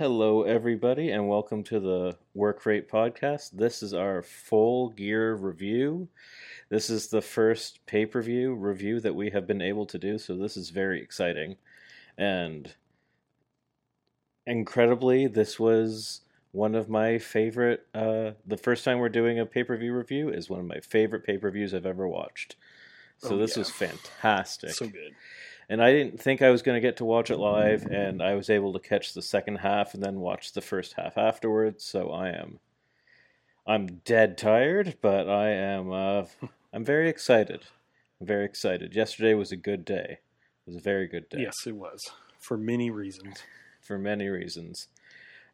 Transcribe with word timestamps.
Hello, 0.00 0.44
everybody, 0.44 1.10
and 1.10 1.28
welcome 1.28 1.62
to 1.64 1.78
the 1.78 2.16
Work 2.32 2.64
Rate 2.64 2.88
Podcast. 2.88 3.50
This 3.50 3.82
is 3.82 3.92
our 3.92 4.22
full 4.22 4.88
gear 4.88 5.34
review. 5.34 6.08
This 6.70 6.88
is 6.88 7.08
the 7.08 7.20
first 7.20 7.84
pay 7.84 8.06
per 8.06 8.22
view 8.22 8.54
review 8.54 8.98
that 9.00 9.14
we 9.14 9.28
have 9.28 9.46
been 9.46 9.60
able 9.60 9.84
to 9.84 9.98
do, 9.98 10.16
so 10.16 10.38
this 10.38 10.56
is 10.56 10.70
very 10.70 11.02
exciting. 11.02 11.56
And 12.16 12.72
incredibly, 14.46 15.26
this 15.26 15.60
was 15.60 16.22
one 16.52 16.74
of 16.74 16.88
my 16.88 17.18
favorite. 17.18 17.86
Uh, 17.94 18.30
the 18.46 18.56
first 18.56 18.86
time 18.86 19.00
we're 19.00 19.10
doing 19.10 19.38
a 19.38 19.44
pay 19.44 19.64
per 19.64 19.76
view 19.76 19.92
review 19.92 20.30
is 20.30 20.48
one 20.48 20.60
of 20.60 20.66
my 20.66 20.80
favorite 20.80 21.26
pay 21.26 21.36
per 21.36 21.50
views 21.50 21.74
I've 21.74 21.84
ever 21.84 22.08
watched. 22.08 22.56
So 23.18 23.34
Oh, 23.34 23.36
this 23.36 23.54
yeah. 23.54 23.60
was 23.60 23.68
fantastic 23.68 24.70
So 24.70 24.86
good. 24.86 25.12
And 25.70 25.82
I 25.82 25.90
didn't 25.92 26.20
think 26.20 26.42
I 26.42 26.50
was 26.50 26.60
going 26.62 26.76
to 26.76 26.86
get 26.86 26.96
to 26.98 27.04
watch 27.06 27.30
it 27.30 27.38
live, 27.38 27.86
and 27.86 28.22
I 28.22 28.34
was 28.34 28.50
able 28.50 28.72
to 28.74 28.78
catch 28.80 29.14
the 29.14 29.22
second 29.22 29.56
half 29.56 29.94
and 29.94 30.02
then 30.02 30.20
watch 30.20 30.52
the 30.52 30.60
first 30.60 30.94
half 30.98 31.16
afterwards. 31.16 31.84
So 31.84 32.10
I 32.10 32.28
am, 32.30 32.58
I'm 33.66 33.86
dead 34.04 34.36
tired, 34.36 34.96
but 35.00 35.28
I 35.28 35.50
am, 35.50 35.92
uh, 35.92 36.24
I'm 36.72 36.84
very 36.84 37.08
excited. 37.08 37.62
I'm 38.20 38.26
very 38.26 38.44
excited. 38.44 38.94
Yesterday 38.94 39.34
was 39.34 39.52
a 39.52 39.56
good 39.56 39.84
day. 39.84 40.18
It 40.66 40.66
was 40.66 40.76
a 40.76 40.80
very 40.80 41.06
good 41.06 41.28
day 41.28 41.38
Yes, 41.42 41.66
it 41.66 41.74
was 41.74 42.00
for 42.38 42.56
many 42.56 42.90
reasons. 42.90 43.42
for 43.80 43.98
many 43.98 44.28
reasons. 44.28 44.88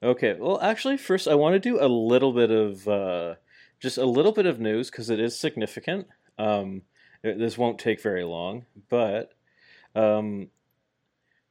Okay, 0.02 0.34
well, 0.38 0.60
actually, 0.60 0.96
first 0.96 1.26
I 1.28 1.34
want 1.34 1.54
to 1.54 1.58
do 1.60 1.80
a 1.80 1.86
little 1.88 2.32
bit 2.32 2.50
of, 2.50 2.86
uh, 2.88 3.34
just 3.80 3.98
a 3.98 4.04
little 4.06 4.32
bit 4.32 4.46
of 4.46 4.58
news 4.60 4.90
because 4.90 5.10
it 5.10 5.20
is 5.20 5.38
significant. 5.38 6.06
Um, 6.38 6.82
it- 7.22 7.38
this 7.38 7.56
won't 7.58 7.78
take 7.78 8.00
very 8.02 8.24
long, 8.24 8.66
but 8.88 9.32
um, 9.96 10.48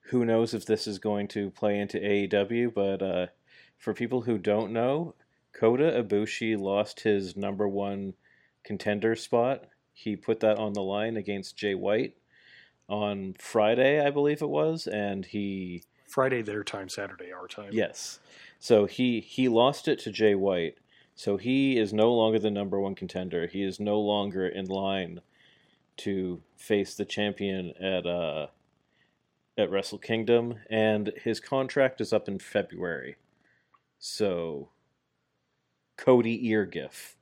who 0.09 0.23
knows 0.23 0.53
if 0.53 0.65
this 0.65 0.87
is 0.87 0.99
going 0.99 1.27
to 1.29 1.49
play 1.51 1.79
into 1.79 1.97
AEW? 1.99 2.73
But 2.73 3.01
uh, 3.01 3.27
for 3.77 3.93
people 3.93 4.21
who 4.21 4.37
don't 4.37 4.71
know, 4.71 5.15
Kota 5.51 6.03
Ibushi 6.03 6.57
lost 6.57 7.01
his 7.01 7.35
number 7.35 7.67
one 7.67 8.13
contender 8.63 9.15
spot. 9.15 9.65
He 9.93 10.15
put 10.15 10.41
that 10.41 10.57
on 10.57 10.73
the 10.73 10.83
line 10.83 11.17
against 11.17 11.57
Jay 11.57 11.75
White 11.75 12.15
on 12.87 13.35
Friday, 13.39 14.05
I 14.05 14.11
believe 14.11 14.41
it 14.41 14.49
was, 14.49 14.87
and 14.87 15.25
he 15.25 15.83
Friday 16.07 16.41
their 16.41 16.63
time, 16.63 16.89
Saturday 16.89 17.31
our 17.31 17.47
time. 17.47 17.69
Yes. 17.71 18.19
So 18.59 18.85
he 18.85 19.21
he 19.21 19.47
lost 19.47 19.87
it 19.87 19.99
to 19.99 20.11
Jay 20.11 20.35
White. 20.35 20.77
So 21.15 21.37
he 21.37 21.77
is 21.79 21.93
no 21.93 22.13
longer 22.13 22.39
the 22.39 22.51
number 22.51 22.79
one 22.79 22.93
contender. 22.93 23.47
He 23.47 23.63
is 23.63 23.79
no 23.79 23.99
longer 23.99 24.47
in 24.47 24.65
line 24.65 25.21
to 25.97 26.41
face 26.57 26.95
the 26.95 27.05
champion 27.05 27.73
at 27.81 28.05
uh 28.05 28.47
at 29.57 29.69
Wrestle 29.71 29.97
Kingdom, 29.99 30.55
and 30.69 31.13
his 31.23 31.39
contract 31.39 32.01
is 32.01 32.11
up 32.11 32.27
in 32.27 32.39
February. 32.39 33.15
So 33.99 34.69
Cody 35.97 36.47
ear 36.49 36.65
gif. 36.65 37.15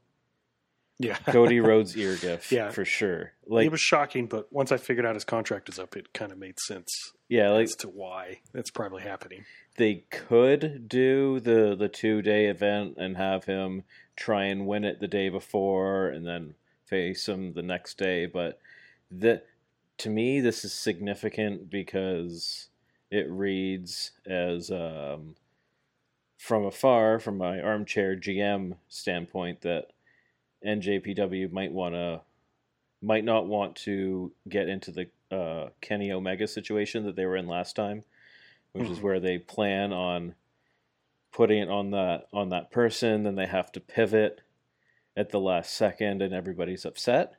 yeah. 0.97 1.15
Cody 1.27 1.59
Rhodes 1.59 1.95
ear 1.95 2.15
gif 2.15 2.51
Yeah. 2.51 2.71
for 2.71 2.85
sure. 2.85 3.33
Like 3.45 3.65
it 3.67 3.71
was 3.71 3.81
shocking, 3.81 4.25
but 4.27 4.51
once 4.51 4.71
I 4.71 4.77
figured 4.77 5.05
out 5.05 5.13
his 5.15 5.23
contract 5.25 5.69
is 5.69 5.77
up, 5.79 5.95
it 5.95 6.13
kind 6.13 6.31
of 6.31 6.37
made 6.37 6.59
sense 6.59 6.89
yeah, 7.29 7.49
like 7.51 7.65
as 7.65 7.75
to 7.77 7.87
why 7.89 8.39
that's 8.53 8.69
probably 8.71 9.01
happening. 9.03 9.45
they 9.77 10.05
could 10.11 10.87
do 10.87 11.39
the 11.39 11.75
the 11.77 11.89
two 11.89 12.21
day 12.21 12.47
event 12.47 12.95
and 12.97 13.15
have 13.17 13.45
him 13.45 13.83
try 14.15 14.45
and 14.45 14.65
win 14.67 14.83
it 14.83 14.99
the 14.99 15.07
day 15.07 15.29
before 15.29 16.07
and 16.07 16.25
then 16.27 16.55
face 16.93 17.27
him 17.27 17.53
the 17.53 17.63
next 17.63 17.97
day 17.97 18.27
but 18.27 18.59
the 19.09 19.41
to 19.97 20.09
me 20.11 20.39
this 20.39 20.63
is 20.63 20.71
significant 20.71 21.67
because 21.71 22.67
it 23.09 23.25
reads 23.29 24.11
as 24.27 24.69
um, 24.69 25.35
from 26.37 26.65
afar 26.65 27.17
from 27.19 27.35
my 27.37 27.59
armchair 27.59 28.15
gm 28.15 28.75
standpoint 28.89 29.61
that 29.61 29.87
njpw 30.63 31.51
might 31.51 31.71
want 31.71 31.95
to 31.95 32.21
might 33.01 33.25
not 33.25 33.47
want 33.47 33.75
to 33.75 34.31
get 34.47 34.69
into 34.69 34.91
the 34.91 35.07
uh, 35.35 35.69
kenny 35.81 36.11
omega 36.11 36.47
situation 36.47 37.05
that 37.05 37.15
they 37.15 37.25
were 37.25 37.37
in 37.37 37.47
last 37.47 37.75
time 37.75 38.03
which 38.73 38.87
is 38.87 38.99
Mhm. 38.99 39.03
where 39.03 39.19
they 39.19 39.39
plan 39.39 39.91
on 39.91 40.35
putting 41.31 41.57
it 41.63 41.69
on 41.69 41.89
that 41.89 42.27
on 42.31 42.49
that 42.49 42.69
person 42.69 43.23
then 43.23 43.33
they 43.33 43.47
have 43.47 43.71
to 43.71 43.79
pivot 43.79 44.41
at 45.15 45.29
the 45.29 45.39
last 45.39 45.73
second 45.73 46.21
and 46.21 46.33
everybody's 46.33 46.85
upset 46.85 47.35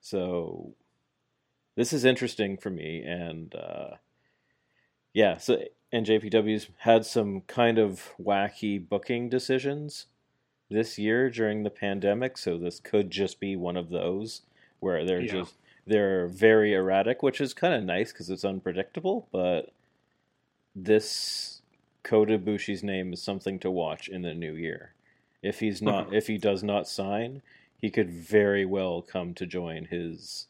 so 0.00 0.74
this 1.76 1.92
is 1.92 2.04
interesting 2.04 2.56
for 2.56 2.70
me 2.70 3.02
and 3.02 3.54
uh, 3.54 3.90
yeah 5.12 5.36
so 5.36 5.62
njpw's 5.92 6.68
had 6.78 7.04
some 7.06 7.40
kind 7.42 7.78
of 7.78 8.12
wacky 8.20 8.78
booking 8.86 9.28
decisions 9.28 10.06
this 10.68 10.98
year 10.98 11.30
during 11.30 11.62
the 11.62 11.70
pandemic 11.70 12.36
so 12.36 12.58
this 12.58 12.80
could 12.80 13.10
just 13.10 13.38
be 13.38 13.54
one 13.54 13.76
of 13.76 13.88
those 13.90 14.42
where 14.80 15.04
they're 15.04 15.20
Yeah. 15.20 15.32
just 15.32 15.54
they're 15.86 16.26
very 16.26 16.74
erratic 16.74 17.22
which 17.22 17.40
is 17.40 17.54
kind 17.54 17.72
of 17.74 17.84
nice 17.84 18.12
because 18.12 18.28
it's 18.30 18.44
unpredictable 18.44 19.28
but 19.30 19.72
this 20.74 21.62
Kota 22.02 22.38
Ibushi's 22.38 22.84
name 22.84 23.12
is 23.12 23.22
something 23.22 23.58
to 23.60 23.70
watch 23.70 24.08
in 24.08 24.22
the 24.22 24.34
new 24.34 24.54
year. 24.54 24.92
If 25.46 25.60
he's 25.60 25.80
not, 25.80 26.12
if 26.12 26.26
he 26.26 26.38
does 26.38 26.62
not 26.62 26.88
sign, 26.88 27.42
he 27.78 27.90
could 27.90 28.10
very 28.10 28.64
well 28.64 29.00
come 29.02 29.32
to 29.34 29.46
join 29.46 29.84
his 29.84 30.48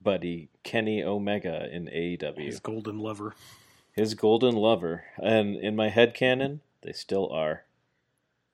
buddy 0.00 0.48
Kenny 0.62 1.02
Omega 1.02 1.68
in 1.70 1.86
AEW, 1.86 2.36
His 2.38 2.54
his, 2.54 2.60
golden 2.60 2.98
lover. 2.98 3.34
His 3.92 4.14
golden 4.14 4.56
lover. 4.56 5.04
And 5.18 5.56
in 5.56 5.76
my 5.76 5.90
head 5.90 6.14
canon, 6.14 6.60
they 6.82 6.92
still 6.92 7.28
are. 7.30 7.64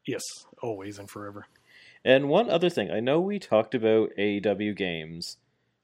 Yes, 0.04 0.22
always 0.62 0.98
and 0.98 1.08
forever. 1.08 1.46
And 2.04 2.28
one 2.28 2.50
other 2.50 2.70
thing, 2.70 2.90
I 2.90 3.00
know 3.00 3.20
we 3.20 3.38
talked 3.38 3.74
about 3.74 4.10
AEW 4.18 4.76
games 4.76 5.36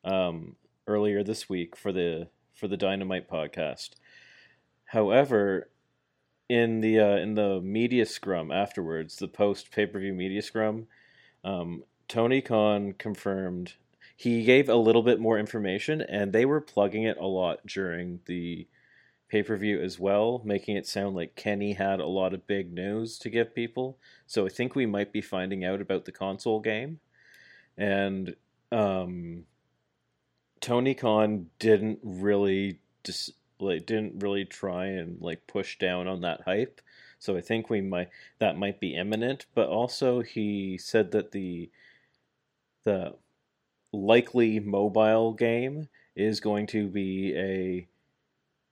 um, 0.05 0.57
earlier 0.87 1.23
this 1.23 1.49
week 1.49 1.77
for 1.77 1.93
the 1.93 2.29
for 2.55 2.69
the 2.69 2.77
Dynamite 2.77 3.29
podcast. 3.29 3.91
However, 4.87 5.69
in 6.53 6.83
the 6.83 7.01
uh, 7.01 7.17
in 7.17 7.35
the 7.35 7.63
media 7.63 8.05
scrum 8.05 8.51
afterwards, 8.53 9.17
the 9.17 9.27
post 9.27 9.71
pay 9.71 9.87
per 9.87 9.99
view 9.99 10.13
media 10.13 10.43
scrum, 10.43 10.87
um, 11.43 11.83
Tony 12.09 12.43
Khan 12.43 12.93
confirmed 12.93 13.73
he 14.15 14.45
gave 14.45 14.69
a 14.69 14.77
little 14.77 15.03
bit 15.03 15.19
more 15.19 15.39
information, 15.39 16.03
and 16.03 16.31
they 16.31 16.45
were 16.45 16.61
plugging 16.61 17.05
it 17.05 17.17
a 17.17 17.27
lot 17.27 17.67
during 17.67 18.21
the 18.27 18.67
pay 19.31 19.43
per 19.43 19.57
view 19.57 19.81
as 19.81 19.99
well, 19.99 20.43
making 20.45 20.77
it 20.77 20.87
sound 20.87 21.17
like 21.17 21.37
Kenny 21.37 21.73
had 21.73 22.01
a 22.01 22.07
lot 22.07 22.35
of 22.35 22.47
big 22.47 22.71
news 22.71 23.19
to 23.21 23.31
give 23.31 23.55
people. 23.55 23.97
So 24.27 24.45
I 24.45 24.51
think 24.51 24.75
we 24.75 24.85
might 24.85 25.11
be 25.11 25.23
finding 25.23 25.65
out 25.65 25.81
about 25.81 26.05
the 26.05 26.13
console 26.13 26.61
game, 26.61 27.01
and 27.79 28.37
um, 28.71 29.45
Tony 30.61 30.95
Khan 30.95 31.47
didn't 31.59 32.01
really 32.03 32.79
dis- 33.05 33.33
like 33.63 33.87
didn't 33.87 34.23
really 34.23 34.45
try 34.45 34.87
and 34.87 35.21
like 35.21 35.47
push 35.47 35.79
down 35.79 36.09
on 36.09 36.21
that 36.23 36.43
hype. 36.43 36.81
So 37.19 37.37
I 37.37 37.41
think 37.41 37.71
we 37.71 37.81
might 37.81 38.09
that 38.39 38.59
might 38.59 38.81
be 38.81 38.97
imminent, 38.97 39.47
but 39.55 39.69
also 39.69 40.21
he 40.21 40.77
said 40.79 41.13
that 41.13 41.33
the 41.33 41.71
the 42.85 43.15
likely 43.93 44.59
mobile 44.59 45.33
game 45.33 45.89
is 46.17 46.41
going 46.41 46.67
to 46.69 46.89
be 46.89 47.35
a 47.37 47.87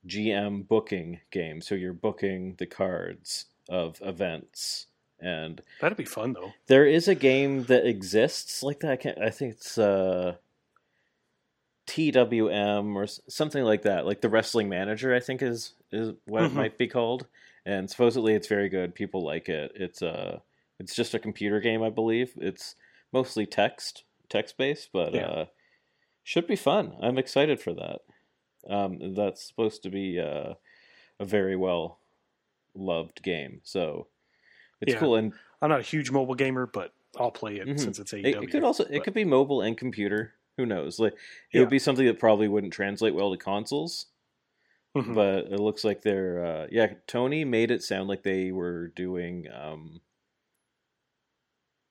GM 0.07 0.67
booking 0.67 1.19
game. 1.31 1.61
So 1.61 1.75
you're 1.75 1.93
booking 1.93 2.55
the 2.57 2.65
cards 2.65 3.45
of 3.69 4.01
events 4.01 4.87
and 5.19 5.61
That'd 5.79 5.97
be 5.97 6.05
fun 6.05 6.33
though. 6.33 6.51
there 6.67 6.85
is 6.85 7.07
a 7.07 7.15
game 7.15 7.63
that 7.65 7.85
exists 7.85 8.63
like 8.63 8.79
that. 8.79 8.91
I, 8.91 8.95
can't, 8.95 9.19
I 9.19 9.29
think 9.29 9.53
it's 9.53 9.77
uh, 9.77 10.35
TWM 11.91 12.95
or 12.95 13.05
something 13.07 13.63
like 13.63 13.81
that. 13.83 14.05
Like 14.05 14.21
the 14.21 14.29
Wrestling 14.29 14.69
Manager, 14.69 15.13
I 15.13 15.19
think 15.19 15.41
is 15.41 15.73
is 15.91 16.13
what 16.25 16.43
it 16.43 16.51
Mhm. 16.51 16.55
might 16.55 16.77
be 16.77 16.87
called. 16.87 17.27
And 17.65 17.89
supposedly 17.89 18.33
it's 18.33 18.47
very 18.47 18.69
good. 18.69 18.95
People 18.95 19.21
like 19.23 19.49
it. 19.49 19.71
It's 19.75 20.01
uh 20.01 20.39
it's 20.79 20.95
just 20.95 21.13
a 21.13 21.19
computer 21.19 21.59
game, 21.59 21.83
I 21.83 21.89
believe. 21.89 22.33
It's 22.37 22.75
mostly 23.11 23.45
text 23.45 24.03
text 24.29 24.57
based, 24.57 24.89
but 24.93 25.13
Yeah. 25.13 25.27
uh, 25.27 25.45
should 26.23 26.47
be 26.47 26.55
fun. 26.55 26.95
I'm 27.01 27.17
excited 27.17 27.59
for 27.59 27.73
that. 27.73 28.01
Um, 28.67 29.13
that's 29.15 29.43
supposed 29.43 29.83
to 29.83 29.89
be 29.89 30.19
uh, 30.19 30.53
a 31.19 31.25
very 31.25 31.55
well 31.57 31.99
loved 32.73 33.21
game. 33.21 33.59
So 33.63 34.07
it's 34.79 34.93
Yeah. 34.93 34.99
cool 34.99 35.15
and 35.15 35.33
I'm 35.61 35.69
not 35.69 35.79
a 35.81 35.83
huge 35.83 36.09
mobile 36.09 36.35
gamer, 36.35 36.65
but 36.65 36.93
I'll 37.17 37.31
play 37.31 37.57
it 37.57 37.67
Mhm. 37.67 37.79
since 37.79 37.99
it's 37.99 38.13
It, 38.13 38.25
AEW. 38.25 38.43
it 38.43 38.51
could 38.51 38.63
also 38.63 38.85
it 38.85 39.03
could 39.03 39.13
be 39.13 39.25
mobile 39.25 39.61
and 39.61 39.77
computer. 39.77 40.33
Who 40.57 40.65
knows? 40.65 40.99
Like 40.99 41.13
it 41.53 41.59
Yeah. 41.59 41.61
would 41.61 41.69
be 41.69 41.79
something 41.79 42.05
that 42.05 42.19
probably 42.19 42.47
wouldn't 42.47 42.73
translate 42.73 43.13
well 43.15 43.31
to 43.31 43.37
consoles. 43.37 44.07
Mhm. 44.95 45.15
But 45.15 45.45
it 45.51 45.59
looks 45.59 45.83
like 45.83 46.01
they're 46.01 46.45
uh, 46.45 46.67
yeah. 46.71 46.95
Tony 47.07 47.45
made 47.45 47.71
it 47.71 47.83
sound 47.83 48.09
like 48.09 48.23
they 48.23 48.51
were 48.51 48.87
doing 48.89 49.49
um, 49.51 50.01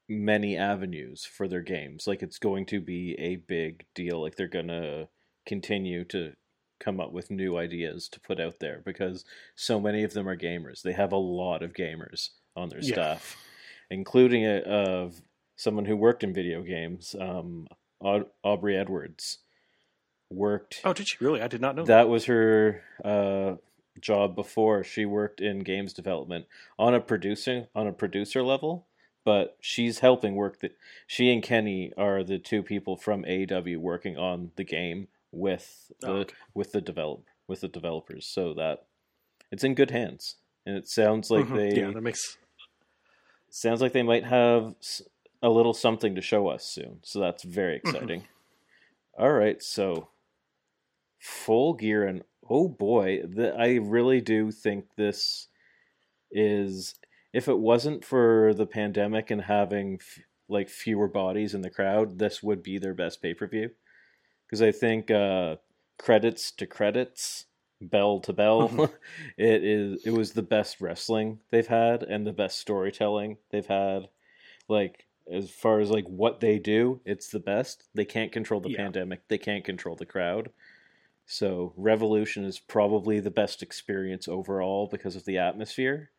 many 0.08 0.56
avenues 0.56 1.24
for 1.24 1.46
their 1.48 1.62
games. 1.62 2.06
Like 2.06 2.22
it's 2.22 2.38
going 2.38 2.66
to 2.66 2.80
be 2.80 3.14
a 3.18 3.36
big 3.36 3.86
deal. 3.94 4.20
Like 4.20 4.36
they're 4.36 4.48
gonna 4.48 5.08
continue 5.46 6.04
to 6.06 6.34
come 6.80 7.00
up 7.00 7.12
with 7.12 7.30
new 7.30 7.56
ideas 7.56 8.08
to 8.08 8.20
put 8.20 8.40
out 8.40 8.58
there 8.60 8.80
because 8.84 9.24
so 9.54 9.78
many 9.80 10.02
of 10.02 10.12
them 10.14 10.28
are 10.28 10.36
gamers. 10.36 10.82
They 10.82 10.92
have 10.92 11.12
a 11.12 11.16
lot 11.16 11.62
of 11.62 11.74
gamers 11.74 12.30
on 12.56 12.68
their 12.70 12.80
Yeah. 12.80 12.92
staff, 12.92 13.36
including 13.90 14.44
a, 14.46 14.58
of 14.60 15.22
someone 15.56 15.84
who 15.84 15.96
worked 15.96 16.24
in 16.24 16.32
video 16.32 16.62
games, 16.62 17.14
um, 17.20 17.66
Aubrey 18.00 18.76
Edwards. 18.76 19.38
Worked 20.32 20.80
Oh, 20.84 20.92
did 20.92 21.08
she 21.08 21.16
really? 21.20 21.42
I 21.42 21.48
did 21.48 21.60
not 21.60 21.74
know. 21.74 21.84
that 21.86 22.08
was 22.08 22.26
her 22.26 22.82
uh, 23.04 23.56
job 24.00 24.36
before. 24.36 24.84
She 24.84 25.04
worked 25.04 25.40
in 25.40 25.58
games 25.60 25.92
development 25.92 26.46
on 26.78 26.94
a 26.94 27.00
producing 27.00 27.66
on 27.74 27.88
a 27.88 27.92
producer 27.92 28.40
level, 28.44 28.86
but 29.24 29.56
she's 29.60 29.98
helping 29.98 30.36
work. 30.36 30.60
The, 30.60 30.70
she 31.08 31.32
and 31.32 31.42
Kenny 31.42 31.92
are 31.96 32.22
the 32.22 32.38
two 32.38 32.62
people 32.62 32.96
from 32.96 33.24
AW 33.24 33.76
working 33.80 34.16
on 34.16 34.52
the 34.54 34.62
game 34.62 35.08
with 35.32 35.90
the 36.00 36.06
Oh, 36.08 36.12
okay. 36.18 36.34
with 36.54 36.70
the 36.70 36.80
develop 36.80 37.24
with 37.48 37.62
the 37.62 37.68
developers, 37.68 38.24
so 38.24 38.54
that 38.54 38.86
it's 39.50 39.64
in 39.64 39.74
good 39.74 39.90
hands. 39.90 40.36
And 40.64 40.76
it 40.76 40.86
sounds 40.88 41.28
like 41.28 41.46
Mhm. 41.46 41.56
they 41.56 41.80
yeah, 41.80 41.90
that 41.90 42.00
makes 42.02 42.38
sounds 43.48 43.80
like 43.80 43.92
they 43.92 44.04
might 44.04 44.24
have 44.24 44.74
a 45.42 45.48
little 45.48 45.74
something 45.74 46.14
to 46.14 46.20
show 46.20 46.48
us 46.48 46.64
soon. 46.64 47.00
So 47.02 47.20
that's 47.20 47.42
very 47.42 47.80
Mm-hmm. 47.84 47.88
exciting. 47.96 48.24
All 49.18 49.32
right, 49.32 49.62
so 49.62 50.08
full 51.18 51.74
gear 51.74 52.06
and 52.06 52.22
oh 52.48 52.68
boy, 52.68 53.22
the, 53.22 53.54
I 53.56 53.74
really 53.76 54.20
do 54.20 54.50
think 54.50 54.86
this 54.96 55.48
is 56.30 56.94
if 57.32 57.48
it 57.48 57.58
wasn't 57.58 58.04
for 58.04 58.54
the 58.54 58.66
pandemic 58.66 59.30
and 59.30 59.42
having 59.42 59.94
f- 60.00 60.20
like 60.48 60.68
fewer 60.68 61.08
bodies 61.08 61.54
in 61.54 61.62
the 61.62 61.70
crowd, 61.70 62.18
this 62.18 62.42
would 62.42 62.62
be 62.62 62.78
their 62.78 62.94
best 62.94 63.22
pay-per-view. 63.22 63.70
Cuz 64.50 64.62
I 64.62 64.72
think 64.72 65.10
uh 65.10 65.56
credits 65.98 66.50
to 66.52 66.66
credits, 66.66 67.46
bell 67.80 68.20
to 68.20 68.32
bell, 68.32 68.68
Mhm. 68.70 68.90
it 69.36 69.64
is 69.64 70.00
it 70.04 70.10
was 70.12 70.32
the 70.32 70.42
best 70.42 70.80
wrestling 70.80 71.40
they've 71.50 71.66
had 71.66 72.02
and 72.02 72.26
the 72.26 72.32
best 72.32 72.58
storytelling 72.58 73.38
they've 73.50 73.66
had. 73.66 74.08
Like 74.68 75.06
as 75.32 75.50
far 75.50 75.80
as 75.80 75.90
like 75.90 76.06
what 76.06 76.40
they 76.40 76.58
do, 76.58 77.00
it's 77.04 77.28
the 77.30 77.38
best. 77.40 77.84
They 77.94 78.04
can't 78.04 78.32
control 78.32 78.60
the 78.60 78.70
Yeah. 78.70 78.78
pandemic. 78.78 79.28
They 79.28 79.38
can't 79.38 79.64
control 79.64 79.96
the 79.96 80.06
crowd. 80.06 80.50
So 81.26 81.72
Revolution 81.76 82.44
is 82.44 82.58
probably 82.58 83.20
the 83.20 83.30
best 83.30 83.62
experience 83.62 84.26
overall 84.28 84.88
because 84.90 85.14
of 85.16 85.24
the 85.24 85.38
atmosphere. 85.38 86.10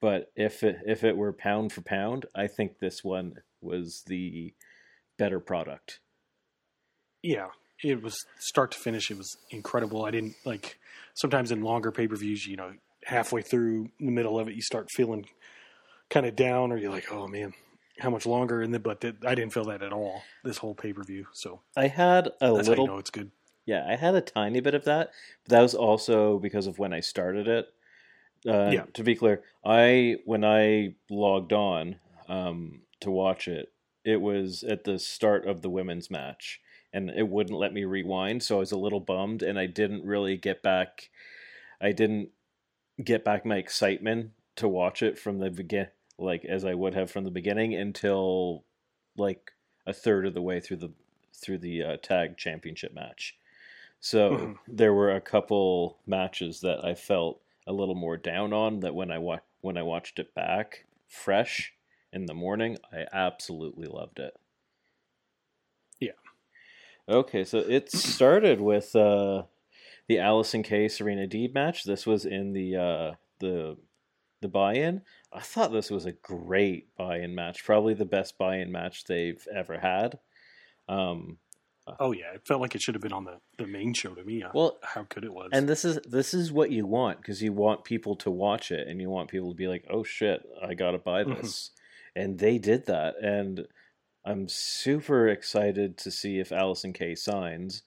But 0.00 0.30
if 0.36 0.62
it, 0.62 0.76
if 0.86 1.02
it 1.04 1.16
were 1.16 1.32
pound 1.32 1.72
for 1.72 1.80
pound, 1.80 2.26
I 2.34 2.46
think 2.46 2.78
this 2.78 3.02
one 3.02 3.38
was 3.62 4.02
the 4.06 4.52
better 5.16 5.40
product. 5.40 6.00
yeah. 7.22 7.48
It 7.82 8.02
was 8.02 8.16
start 8.38 8.70
to 8.72 8.78
finish. 8.78 9.10
It 9.10 9.18
was 9.18 9.36
incredible. 9.50 10.04
I 10.06 10.10
didn't 10.12 10.36
like. 10.46 10.78
Sometimes 11.14 11.50
in 11.50 11.60
longer 11.62 11.90
pay 11.90 12.06
per 12.06 12.16
views, 12.16 12.46
you 12.46 12.56
know, 12.56 12.72
halfway 13.04 13.42
through 13.42 13.90
the 13.98 14.10
middle 14.12 14.38
of 14.38 14.48
it, 14.48 14.54
you 14.54 14.62
start 14.62 14.88
feeling 14.94 15.26
kind 16.08 16.24
of 16.24 16.34
down, 16.36 16.72
or 16.72 16.78
you're 16.78 16.90
like, 16.92 17.12
oh 17.12 17.26
man, 17.26 17.52
how 17.98 18.10
much 18.10 18.26
longer? 18.26 18.62
And 18.62 18.72
then, 18.74 18.82
but 18.82 19.00
th- 19.00 19.16
I 19.26 19.34
didn't 19.34 19.52
feel 19.52 19.64
that 19.66 19.82
at 19.82 19.92
all. 19.92 20.22
This 20.42 20.58
whole 20.58 20.74
pay 20.74 20.92
per 20.92 21.02
view. 21.02 21.26
So 21.32 21.60
I 21.76 21.88
had 21.88 22.28
a 22.40 22.52
that's 22.54 22.68
little 22.68 22.86
how 22.86 22.90
you 22.90 22.94
know 22.94 22.98
it's 22.98 23.10
good. 23.10 23.30
Yeah, 23.66 23.86
I 23.88 23.96
had 23.96 24.14
a 24.14 24.20
tiny 24.20 24.60
bit 24.60 24.74
of 24.74 24.84
that, 24.84 25.10
but 25.44 25.56
that 25.56 25.62
was 25.62 25.74
also 25.74 26.38
because 26.38 26.66
of 26.66 26.78
when 26.78 26.92
I 26.92 27.00
started 27.00 27.48
it. 27.48 27.66
Uh, 28.46 28.70
Yeah. 28.72 28.84
To 28.92 29.02
be 29.02 29.14
clear, 29.14 29.42
I 29.64 30.16
when 30.26 30.44
I 30.44 30.96
logged 31.08 31.52
on 31.52 31.96
um, 32.28 32.82
to 33.00 33.10
watch 33.10 33.48
it, 33.48 33.72
it 34.04 34.20
was 34.20 34.62
at 34.64 34.84
the 34.84 34.98
start 34.98 35.46
of 35.46 35.62
the 35.62 35.70
women's 35.70 36.10
match, 36.10 36.60
and 36.92 37.08
it 37.08 37.28
wouldn't 37.28 37.58
let 37.58 37.72
me 37.72 37.84
rewind, 37.84 38.42
so 38.42 38.56
I 38.56 38.58
was 38.60 38.72
a 38.72 38.76
little 38.78 39.00
bummed, 39.00 39.42
and 39.42 39.58
I 39.58 39.64
didn't 39.66 40.04
really 40.04 40.36
get 40.36 40.62
back. 40.62 41.08
I 41.80 41.92
didn't 41.92 42.30
get 43.02 43.24
back 43.24 43.46
my 43.46 43.56
excitement 43.56 44.32
to 44.56 44.68
watch 44.68 45.02
it 45.02 45.18
from 45.18 45.38
the 45.38 45.50
begin, 45.50 45.88
like 46.18 46.44
as 46.44 46.64
I 46.64 46.74
would 46.74 46.94
have 46.94 47.10
from 47.10 47.24
the 47.24 47.30
beginning, 47.30 47.74
until 47.74 48.64
like 49.16 49.52
a 49.86 49.92
third 49.92 50.26
of 50.26 50.34
the 50.34 50.42
way 50.42 50.60
through 50.60 50.78
the 50.78 50.92
through 51.34 51.58
the 51.58 51.82
uh, 51.82 51.96
tag 51.98 52.36
championship 52.36 52.94
match. 52.94 53.36
So 54.00 54.30
Mhm. 54.30 54.58
there 54.68 54.94
were 54.94 55.10
a 55.14 55.20
couple 55.20 55.98
matches 56.06 56.60
that 56.60 56.84
I 56.84 56.94
felt 56.94 57.40
a 57.66 57.72
little 57.72 57.94
more 57.94 58.16
down 58.16 58.52
on. 58.52 58.80
That 58.80 58.94
when 58.94 59.10
I 59.10 59.18
wa- 59.18 59.40
when 59.60 59.76
I 59.76 59.82
watched 59.82 60.18
it 60.18 60.34
back 60.34 60.86
fresh 61.08 61.74
in 62.12 62.26
the 62.26 62.34
morning, 62.34 62.78
I 62.92 63.06
absolutely 63.12 63.88
loved 63.88 64.18
it. 64.18 64.36
Yeah. 66.00 66.12
Okay, 67.08 67.44
so 67.44 67.58
it 67.58 67.90
started 67.90 68.60
with 68.60 68.94
uh, 68.96 69.44
the 70.08 70.16
Allysin 70.16 70.64
Kay 70.64 70.88
Serena 70.88 71.26
Deeb 71.26 71.54
match. 71.54 71.84
This 71.84 72.06
was 72.06 72.24
in 72.24 72.52
the 72.52 72.76
uh, 72.76 73.14
the 73.40 73.76
the 74.40 74.48
buy-in. 74.48 75.02
I 75.34 75.40
thought 75.40 75.72
this 75.72 75.90
was 75.90 76.06
a 76.06 76.12
great 76.12 76.94
buy-in 76.96 77.34
match, 77.34 77.64
probably 77.64 77.94
the 77.94 78.04
best 78.04 78.38
buy-in 78.38 78.70
match 78.70 79.04
they've 79.04 79.44
ever 79.52 79.78
had. 79.78 80.20
Um, 80.88 81.38
Oh 82.00 82.12
yeah, 82.12 82.32
it 82.34 82.46
felt 82.46 82.60
like 82.60 82.74
it 82.74 82.82
should 82.82 82.94
have 82.94 83.02
been 83.02 83.12
on 83.12 83.24
the, 83.24 83.40
the 83.58 83.66
main 83.66 83.94
show 83.94 84.14
to 84.14 84.24
me. 84.24 84.42
uh, 84.42 84.50
Well, 84.54 84.78
how 84.82 85.02
good 85.08 85.24
it 85.24 85.32
was. 85.32 85.50
and 85.52 85.68
this 85.68 85.84
is 85.84 85.98
this 86.08 86.34
is 86.34 86.50
what 86.52 86.70
you 86.70 86.86
want 86.86 87.18
because 87.18 87.42
you 87.42 87.52
want 87.52 87.84
people 87.84 88.16
to 88.16 88.30
watch 88.30 88.70
it 88.72 88.88
and 88.88 89.00
you 89.00 89.10
want 89.10 89.30
people 89.30 89.50
to 89.50 89.56
be 89.56 89.68
like, 89.68 89.84
"Oh 89.90 90.02
shit, 90.02 90.42
I 90.62 90.74
gotta 90.74 90.98
buy 90.98 91.24
Mhm. 91.24 91.36
this," 91.40 91.70
and 92.16 92.38
they 92.38 92.58
did 92.58 92.86
that, 92.86 93.16
and 93.22 93.66
I'm 94.24 94.48
super 94.48 95.28
excited 95.28 95.98
to 95.98 96.10
see 96.10 96.38
if 96.38 96.50
Allysin 96.50 96.94
Kay 96.94 97.14
signs. 97.16 97.82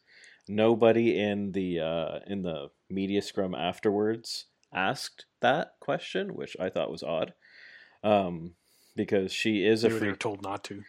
Nobody 0.47 1.19
in 1.19 1.53
the 1.53 1.79
uh, 1.79 2.19
in 2.27 2.41
the 2.44 2.71
media 2.89 3.21
scrum 3.21 3.55
afterwards 3.55 4.47
asked 4.73 5.26
that 5.42 5.75
question, 5.80 6.36
which 6.36 6.56
I 6.60 6.69
thought 6.69 6.92
was 6.92 7.04
odd, 7.04 7.34
um, 8.04 8.56
because 8.95 9.31
she 9.31 9.66
is 9.66 9.84
a 9.84 9.89
Maybe 9.89 10.00
they 10.00 10.00
free 10.00 10.10
were 10.12 10.16
told 10.18 10.42
not 10.42 10.63
to. 10.66 10.84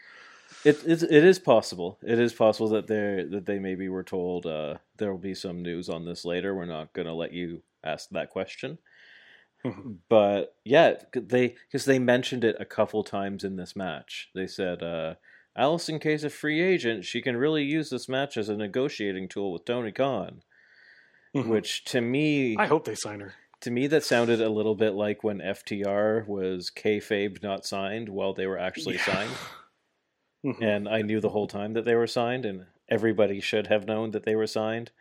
it, 0.65 0.83
it 0.87 1.03
it 1.03 1.25
is 1.25 1.39
possible. 1.39 1.99
It 2.03 2.19
is 2.19 2.33
possible 2.33 2.69
that 2.71 2.87
they 2.87 3.25
that 3.31 3.47
they 3.47 3.59
maybe 3.59 3.89
were 3.89 4.05
told 4.05 4.47
uh, 4.47 4.79
there 4.97 5.11
will 5.11 5.19
be 5.19 5.35
some 5.35 5.63
news 5.63 5.89
on 5.89 6.05
this 6.05 6.25
later. 6.25 6.55
We're 6.55 6.65
not 6.67 6.93
going 6.93 7.07
to 7.07 7.15
let 7.15 7.33
you 7.33 7.63
ask 7.85 8.09
that 8.11 8.31
question. 8.31 8.79
Mhm. 9.65 9.99
But 10.09 10.55
yeah, 10.65 10.95
they 11.13 11.49
because 11.49 11.85
they 11.85 11.99
mentioned 11.99 12.45
it 12.45 12.57
a 12.61 12.65
couple 12.65 13.03
times 13.05 13.45
in 13.45 13.57
this 13.57 13.75
match. 13.77 14.31
They 14.35 14.47
said 14.47 14.83
uh, 14.83 15.15
Allysin 15.57 16.01
Kay's 16.01 16.25
a 16.25 16.31
free 16.31 16.61
agent. 16.63 17.05
She 17.05 17.21
can 17.21 17.37
really 17.37 17.65
use 17.65 17.91
this 17.91 18.09
match 18.09 18.37
as 18.37 18.49
a 18.49 18.57
negotiating 18.57 19.29
tool 19.29 19.53
with 19.53 19.65
Tony 19.65 19.93
Khan. 19.93 20.43
Mhm. 21.35 21.49
Which 21.49 21.85
to 21.87 22.01
me, 22.01 22.57
I 22.57 22.67
hope 22.67 22.85
they 22.85 22.95
sign 22.95 23.21
her. 23.21 23.35
To 23.63 23.71
me, 23.71 23.87
that 23.89 24.05
sounded 24.05 24.41
a 24.41 24.49
little 24.49 24.75
bit 24.75 24.95
like 24.95 25.25
when 25.25 25.39
FTR 25.41 26.27
was 26.27 26.71
kayfabe 26.71 27.43
not 27.43 27.65
signed 27.67 28.09
while 28.09 28.33
they 28.35 28.47
were 28.47 28.59
actually 28.59 28.97
Yeah. 28.97 29.05
signed 29.05 29.37
Mhm. 30.45 30.63
and 30.63 30.89
I 30.89 31.03
knew 31.03 31.21
the 31.21 31.31
whole 31.31 31.49
time 31.49 31.73
that 31.73 31.85
they 31.85 31.95
were 31.97 32.07
signed, 32.07 32.45
and 32.47 32.67
everybody 32.89 33.41
should 33.41 33.67
have 33.67 33.87
known 33.87 34.13
that 34.13 34.25
they 34.25 34.37
were 34.37 34.47
signed. 34.47 34.93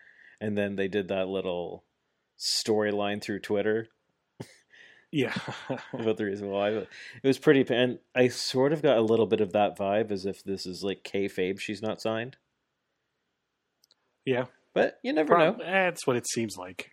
And 0.41 0.57
then 0.57 0.75
they 0.75 0.87
did 0.87 1.07
that 1.09 1.27
little 1.27 1.83
storyline 2.37 3.21
through 3.21 3.39
Twitter 3.39 3.87
yeah. 5.11 5.33
about 5.93 6.17
the 6.17 6.25
reason 6.25 6.49
why. 6.49 6.73
But 6.73 6.87
it 7.23 7.27
was 7.27 7.37
pretty, 7.39 7.65
and 7.73 7.99
I 8.15 8.27
sort 8.27 8.73
of 8.73 8.81
got 8.81 8.97
a 8.97 9.01
little 9.01 9.25
bit 9.27 9.41
of 9.41 9.53
that 9.53 9.77
vibe 9.77 10.11
as 10.11 10.25
if 10.25 10.43
this 10.43 10.65
is 10.65 10.83
like 10.83 11.03
kayfabe. 11.03 11.59
She's 11.59 11.81
not 11.81 12.01
signed, 12.01 12.37
yeah. 14.25 14.45
but 14.73 14.99
you 15.03 15.13
never 15.13 15.37
know. 15.37 15.55
That's 15.59 16.05
what 16.05 16.17
it 16.17 16.27
seems 16.27 16.57
like. 16.57 16.91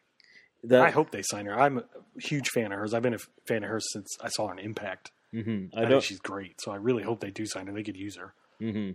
I 0.72 0.90
hope 0.90 1.10
they 1.10 1.22
sign 1.22 1.46
her. 1.46 1.58
I'm 1.58 1.78
a 1.78 1.84
huge 2.18 2.48
fan 2.50 2.72
of 2.72 2.78
hers. 2.78 2.94
I've 2.94 3.02
been 3.02 3.14
a 3.14 3.18
fan 3.46 3.64
of 3.64 3.70
hers 3.70 3.84
since 3.92 4.08
I 4.20 4.28
saw 4.28 4.46
her 4.48 4.52
in 4.54 4.58
Impact. 4.60 5.10
Mhm. 5.34 5.70
I, 5.76 5.82
I 5.82 5.88
think 5.88 6.02
she's 6.04 6.20
great. 6.20 6.60
So 6.60 6.70
I 6.72 6.76
really 6.76 7.02
hope 7.02 7.20
they 7.20 7.30
do 7.30 7.44
sign 7.46 7.66
her. 7.66 7.72
They 7.72 7.82
could 7.82 7.96
use 7.96 8.16
her. 8.16 8.34
hmm 8.60 8.92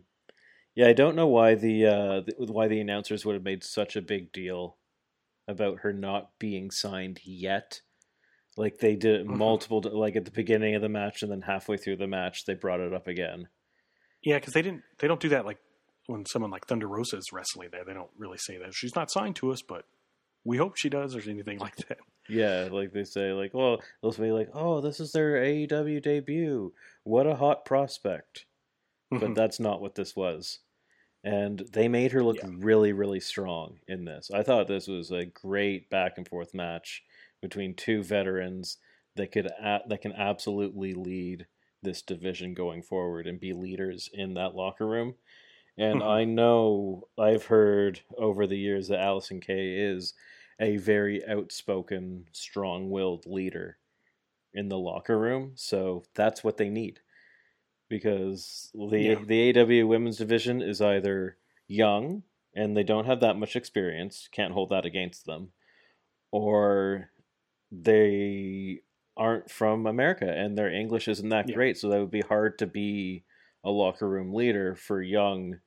Yeah, 0.76 0.88
I 0.88 0.94
don't 0.94 1.16
know 1.16 1.28
why 1.28 1.56
the, 1.56 1.86
uh, 1.86 2.22
the 2.22 2.52
why 2.52 2.68
the 2.68 2.80
announcers 2.80 3.26
would 3.26 3.34
have 3.36 3.44
made 3.44 3.64
such 3.64 3.96
a 3.96 4.02
big 4.02 4.32
deal 4.32 4.78
about 5.48 5.80
her 5.80 5.92
not 5.92 6.32
being 6.40 6.70
signed 6.72 7.20
yet. 7.26 7.82
Like 8.56 8.78
they 8.80 8.96
did 8.96 9.22
it 9.22 9.28
Mhm. 9.28 9.38
multiple, 9.38 9.82
like 9.82 10.16
at 10.16 10.26
the 10.26 10.32
beginning 10.32 10.76
of 10.76 10.82
the 10.82 10.90
match, 10.90 11.22
and 11.24 11.32
then 11.32 11.42
halfway 11.42 11.76
through 11.78 11.98
the 11.98 12.08
match, 12.08 12.46
they 12.46 12.54
brought 12.54 12.80
it 12.80 12.94
up 12.94 13.08
again. 13.08 13.48
Yeah, 14.24 14.38
because 14.40 14.54
they 14.54 14.62
didn't. 14.62 14.84
They 15.00 15.08
don't 15.08 15.20
do 15.22 15.30
that 15.30 15.46
like 15.46 15.60
when 16.08 16.26
someone 16.26 16.52
like 16.52 16.68
Thunder 16.68 16.88
Rosa 16.88 17.18
is 17.18 17.32
wrestling 17.34 17.70
there. 17.72 17.84
They 17.86 17.94
don't 17.94 18.10
really 18.18 18.38
say 18.38 18.58
that 18.58 18.74
she's 18.74 18.96
not 18.96 19.12
signed 19.12 19.36
to 19.38 19.52
us, 19.52 19.62
but 19.62 19.86
we 20.44 20.58
hope 20.58 20.76
she 20.78 20.90
does 20.90 21.16
or 21.16 21.22
anything 21.30 21.60
like 21.60 21.76
that. 21.88 21.98
Yeah, 22.32 22.68
like 22.72 22.94
they 22.94 23.06
say, 23.06 23.32
like, 23.34 23.56
well, 23.56 23.82
they'll 24.04 24.12
say, 24.12 24.32
like, 24.32 24.50
oh, 24.54 24.82
this 24.82 25.00
is 25.00 25.12
their 25.12 25.32
AEW 25.44 26.00
debut. 26.00 26.72
What 27.04 27.26
a 27.26 27.34
hot 27.34 27.66
prospect. 27.66 28.46
But 29.10 29.34
that's 29.34 29.60
not 29.60 29.82
what 29.82 29.96
this 29.96 30.16
was. 30.16 30.60
And 31.24 31.64
they 31.74 31.88
made 31.88 32.12
her 32.12 32.24
look 32.24 32.38
Yeah. 32.38 32.50
really, 32.60 32.94
really 32.94 33.20
strong 33.20 33.80
in 33.88 34.06
this. 34.06 34.30
I 34.32 34.44
thought 34.44 34.68
this 34.68 34.88
was 34.88 35.10
a 35.10 35.26
great 35.26 35.90
back 35.90 36.18
and 36.20 36.28
forth 36.28 36.54
match 36.54 37.02
between 37.42 37.74
two 37.74 38.04
veterans 38.04 38.78
that 39.16 39.32
could 39.32 39.48
a- 39.48 39.82
that 39.88 40.02
can 40.04 40.14
absolutely 40.14 40.94
lead 40.94 41.48
this 41.82 42.04
division 42.04 42.54
going 42.54 42.84
forward 42.84 43.26
and 43.26 43.40
be 43.40 43.54
leaders 43.54 44.08
in 44.14 44.36
that 44.36 44.54
locker 44.54 44.86
room. 44.88 45.16
And 45.80 46.04
Mhm. 46.04 46.04
I 46.04 46.26
know 46.26 47.10
I've 47.18 47.46
heard 47.46 48.02
over 48.18 48.48
the 48.48 48.60
years 48.60 48.90
that 48.90 49.00
Allysin 49.00 49.42
Kay 49.42 49.78
is 49.80 50.14
a 50.60 50.78
very 50.78 51.26
outspoken, 51.28 52.28
strong 52.34 52.92
willed 52.92 53.26
leader 53.26 53.80
in 54.54 54.70
the 54.70 54.80
locker 54.80 55.20
room. 55.20 55.54
So 55.56 56.06
that's 56.16 56.44
what 56.44 56.58
they 56.58 56.70
need. 56.70 57.02
Because 57.90 58.72
the 58.90 59.16
Yeah. 59.16 59.20
the 59.26 59.52
AW 59.58 59.88
women's 59.88 60.18
division 60.18 60.62
is 60.62 60.82
either 60.82 61.38
young 61.68 62.24
and 62.56 62.78
they 62.78 62.84
don't 62.84 63.06
have 63.06 63.22
that 63.22 63.38
much 63.38 63.56
experience, 63.56 64.30
can't 64.32 64.54
hold 64.54 64.70
that 64.72 64.86
against 64.86 65.26
them, 65.26 65.54
or 66.32 67.12
they 67.72 68.82
aren't 69.18 69.52
from 69.52 69.88
America 69.88 70.32
and 70.32 70.58
their 70.58 70.72
English 70.72 71.08
isn't 71.10 71.30
that 71.30 71.52
Yeah. 71.52 71.56
great, 71.56 71.78
so 71.78 71.90
that 71.90 72.00
would 72.00 72.12
be 72.12 72.22
hard 72.22 72.58
to 72.60 72.68
be 72.68 73.26
a 73.64 73.72
locker 73.72 74.10
room 74.10 74.34
leader 74.34 74.76
for 74.76 75.02
young 75.02 75.60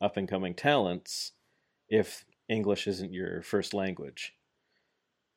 up 0.00 0.16
and 0.16 0.28
coming 0.28 0.54
talents 0.54 1.32
if 1.88 2.24
English 2.48 2.86
isn't 2.86 3.12
your 3.12 3.42
first 3.42 3.74
language. 3.74 4.34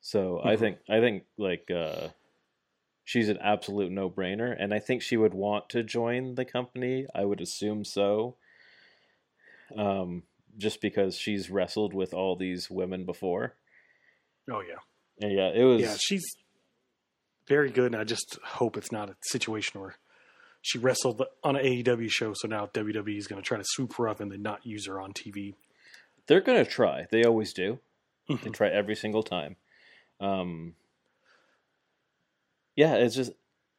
So 0.00 0.40
I 0.44 0.56
Mhm. 0.56 0.58
think 0.58 0.78
I 0.88 1.00
think 1.00 1.24
like 1.38 1.70
uh 1.70 2.10
she's 3.04 3.28
an 3.28 3.38
absolute 3.38 3.92
no-brainer 3.92 4.54
and 4.58 4.74
I 4.74 4.78
think 4.80 5.02
she 5.02 5.16
would 5.16 5.34
want 5.34 5.68
to 5.70 5.82
join 5.82 6.34
the 6.36 6.44
company. 6.44 7.06
I 7.14 7.24
would 7.24 7.40
assume 7.40 7.84
so. 7.84 8.36
Um 9.76 10.24
just 10.56 10.80
because 10.80 11.16
she's 11.16 11.50
wrestled 11.50 11.92
with 11.94 12.14
all 12.14 12.36
these 12.36 12.70
women 12.70 13.04
before. 13.04 13.56
Oh 14.50 14.60
yeah, 14.60 14.78
And 15.20 15.32
yeah, 15.32 15.48
it 15.48 15.64
was 15.64 15.80
yeah. 15.80 15.96
She's 15.96 16.24
very 17.48 17.70
good, 17.70 17.92
and 17.92 17.96
I 18.00 18.04
just 18.04 18.38
hope 18.42 18.76
it's 18.76 18.92
not 18.92 19.10
a 19.10 19.16
situation 19.22 19.80
where 19.80 19.96
she 20.66 20.78
wrestled 20.78 21.20
on 21.42 21.56
an 21.56 21.62
AEW 21.64 22.10
show, 22.10 22.32
so 22.32 22.48
now 22.48 22.64
WWE 22.72 23.18
is 23.18 23.26
going 23.26 23.40
to 23.40 23.46
try 23.46 23.58
to 23.58 23.64
swoop 23.66 23.94
her 23.96 24.08
up 24.08 24.18
and 24.18 24.32
then 24.32 24.40
not 24.40 24.64
use 24.64 24.86
her 24.86 24.98
on 24.98 25.12
TV. 25.12 25.54
they're 26.26 26.40
going 26.40 26.64
to 26.64 26.70
try. 26.70 27.06
They 27.10 27.22
always 27.22 27.52
do. 27.52 27.80
They 28.30 28.36
Mhm. 28.36 28.54
try 28.54 28.68
every 28.70 28.96
single 28.96 29.22
time. 29.22 29.56
Um, 30.20 30.74
yeah, 32.76 32.94
it's 32.94 33.14
just 33.14 33.32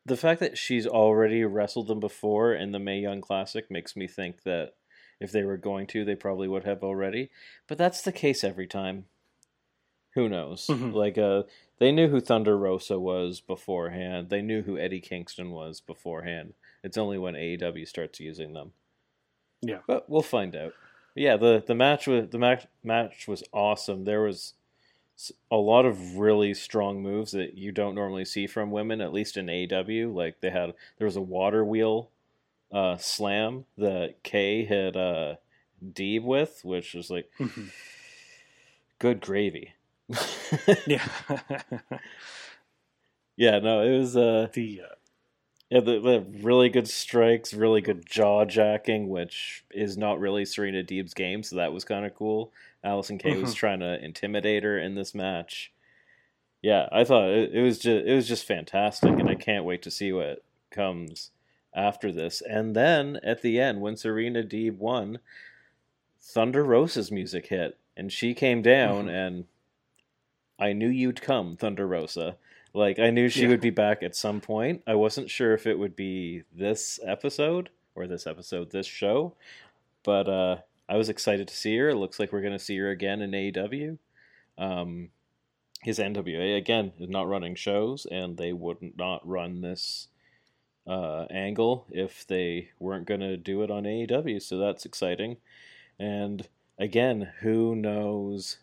the 0.06 0.16
fact 0.16 0.40
that 0.42 0.56
she's 0.58 0.86
already 0.86 1.44
wrestled 1.44 1.88
them 1.88 2.00
before 2.00 2.54
in 2.54 2.72
the 2.72 2.78
Mae 2.78 3.00
Young 3.00 3.20
Classic 3.20 3.72
makes 3.72 3.96
me 3.96 4.08
think 4.08 4.44
that 4.44 4.74
if 5.20 5.32
they 5.32 5.44
were 5.44 5.58
going 5.58 5.88
to, 5.88 6.06
they 6.06 6.14
probably 6.14 6.48
would 6.48 6.66
have 6.66 6.84
already. 6.84 7.32
But 7.68 7.80
that's 7.80 8.04
the 8.04 8.12
case 8.12 8.44
every 8.44 8.68
time. 8.68 9.06
Who 10.14 10.30
knows? 10.30 10.68
Mhm. 10.68 10.94
Like, 10.94 11.18
uh, 11.18 11.44
they 11.80 11.92
knew 11.92 12.10
who 12.10 12.22
Thunder 12.22 12.56
Rosa 12.58 13.00
was 13.00 13.42
beforehand. 13.42 14.30
They 14.30 14.44
knew 14.44 14.62
who 14.62 14.78
Eddie 14.78 15.02
Kingston 15.02 15.50
was 15.50 15.82
beforehand. 15.82 16.54
It's 16.86 16.98
only 16.98 17.18
when 17.18 17.34
AEW 17.34 17.88
starts 17.88 18.20
using 18.20 18.54
them. 18.54 18.72
Yeah. 19.62 19.80
but 19.88 20.08
we'll 20.10 20.22
find 20.22 20.56
out. 20.56 20.74
Yeah, 21.16 21.36
the 21.38 21.64
the 21.66 21.74
match 21.76 22.08
was 22.08 22.30
the 22.30 22.38
match 22.38 22.68
match 22.84 23.28
was 23.28 23.42
awesome. 23.52 24.04
There 24.06 24.22
was 24.22 24.54
a 25.50 25.56
lot 25.56 25.86
of 25.86 26.18
really 26.18 26.54
strong 26.54 27.02
moves 27.02 27.32
that 27.32 27.58
you 27.58 27.72
don't 27.72 27.96
normally 27.96 28.26
see 28.26 28.48
from 28.48 28.70
women, 28.70 29.02
at 29.02 29.14
least 29.14 29.36
in 29.38 29.48
AEW. 29.48 30.14
Like 30.14 30.42
they 30.42 30.50
had 30.52 30.74
there 30.98 31.06
was 31.06 31.16
a 31.16 31.22
water 31.22 31.64
wheel 31.66 32.10
uh, 32.72 32.98
slam 32.98 33.66
that 33.78 34.22
Kay 34.24 34.66
hit 34.66 34.96
uh, 34.96 35.36
Deeb 35.84 36.24
with, 36.24 36.62
which 36.64 36.94
was 36.94 37.10
like 37.10 37.32
Mhm. 37.40 37.72
good 39.00 39.22
gravy. 39.22 39.74
yeah, 40.86 41.08
yeah, 43.38 43.60
no, 43.60 43.82
it 43.82 43.98
was 43.98 44.16
uh, 44.16 44.48
the 44.54 44.82
uh, 44.84 44.96
yeah, 45.70 45.80
the, 45.80 46.00
the 46.00 46.26
really 46.42 46.70
good 46.70 46.88
strikes, 46.88 47.54
really 47.54 47.82
good 47.82 48.06
jaw 48.06 48.46
jacking, 48.46 49.10
which 49.10 49.64
is 49.72 49.98
not 49.98 50.20
really 50.20 50.46
Serena 50.46 50.84
Deeb's 50.84 51.14
game, 51.14 51.44
so 51.44 51.56
that 51.56 51.74
was 51.74 51.84
kind 51.84 52.06
of 52.06 52.14
cool. 52.16 52.52
Allysin 52.84 53.20
Kay 53.20 53.38
was 53.42 53.54
Mhm. 53.54 53.58
trying 53.58 53.80
to 53.80 54.04
intimidate 54.04 54.64
her 54.64 54.78
in 54.78 54.96
this 54.96 55.16
match. 55.16 55.72
Yeah, 56.62 56.88
I 56.92 57.04
thought 57.04 57.30
it, 57.30 57.54
it 57.54 57.62
was 57.62 57.80
just 57.80 58.06
it 58.06 58.14
was 58.16 58.28
just 58.28 58.46
fantastic, 58.46 59.12
and 59.20 59.30
I 59.30 59.36
can't 59.36 59.66
wait 59.66 59.82
to 59.84 59.92
see 59.92 60.12
what 60.12 60.44
comes 60.72 61.32
after 61.74 62.12
this. 62.12 62.42
And 62.42 62.76
then 62.76 63.18
at 63.24 63.42
the 63.42 63.60
end, 63.60 63.82
when 63.82 63.98
Serena 63.98 64.44
Deeb 64.44 64.78
won, 64.78 65.20
Thunder 66.22 66.64
Rosa's 66.64 67.12
music 67.12 67.48
hit, 67.48 67.78
and 67.98 68.12
she 68.12 68.34
came 68.34 68.62
down, 68.62 69.06
Mhm. 69.08 69.28
and 69.28 69.46
I 70.58 70.74
knew 70.74 70.88
you'd 70.90 71.22
come, 71.22 71.58
Thunder 71.58 71.86
Rosa. 71.88 72.38
Like 72.76 73.00
I 73.00 73.10
knew 73.10 73.30
she 73.30 73.44
Yeah. 73.44 73.48
would 73.50 73.62
be 73.62 73.70
back 73.70 74.04
at 74.04 74.16
some 74.16 74.42
point. 74.42 74.84
I 74.86 74.96
wasn't 74.96 75.30
sure 75.30 75.54
if 75.54 75.66
it 75.66 75.80
would 75.80 75.96
be 75.96 76.44
this 76.54 77.00
episode 77.06 77.70
or 77.96 78.06
this 78.06 78.28
episode, 78.28 78.72
this 78.72 78.86
show, 78.86 79.34
but 80.04 80.28
uh, 80.28 80.58
I 80.90 80.98
was 80.98 81.08
excited 81.08 81.48
to 81.48 81.56
see 81.56 81.78
her. 81.78 81.90
It 81.90 81.96
looks 81.96 82.20
like 82.20 82.34
we're 82.34 82.42
going 82.42 82.52
to 82.54 82.60
see 82.60 82.78
her 82.78 82.90
again 82.90 83.22
in 83.22 83.32
AEW. 83.32 83.98
Um, 84.58 85.10
his 85.84 86.00
NWA 86.00 86.58
again 86.58 86.92
is 87.00 87.10
not 87.10 87.30
running 87.30 87.56
shows, 87.56 88.06
and 88.12 88.36
they 88.38 88.52
would 88.52 88.78
not 88.98 89.26
run 89.26 89.62
this 89.62 90.10
uh, 90.86 91.26
angle 91.32 91.86
if 91.92 92.28
they 92.28 92.70
weren't 92.80 93.08
going 93.08 93.22
to 93.22 93.38
do 93.38 93.62
it 93.64 93.72
on 93.72 93.84
AEW. 93.84 94.42
So 94.42 94.58
that's 94.58 94.86
exciting. 94.86 95.38
And 95.98 96.48
again, 96.78 97.32
who 97.40 97.76
knows 97.76 98.58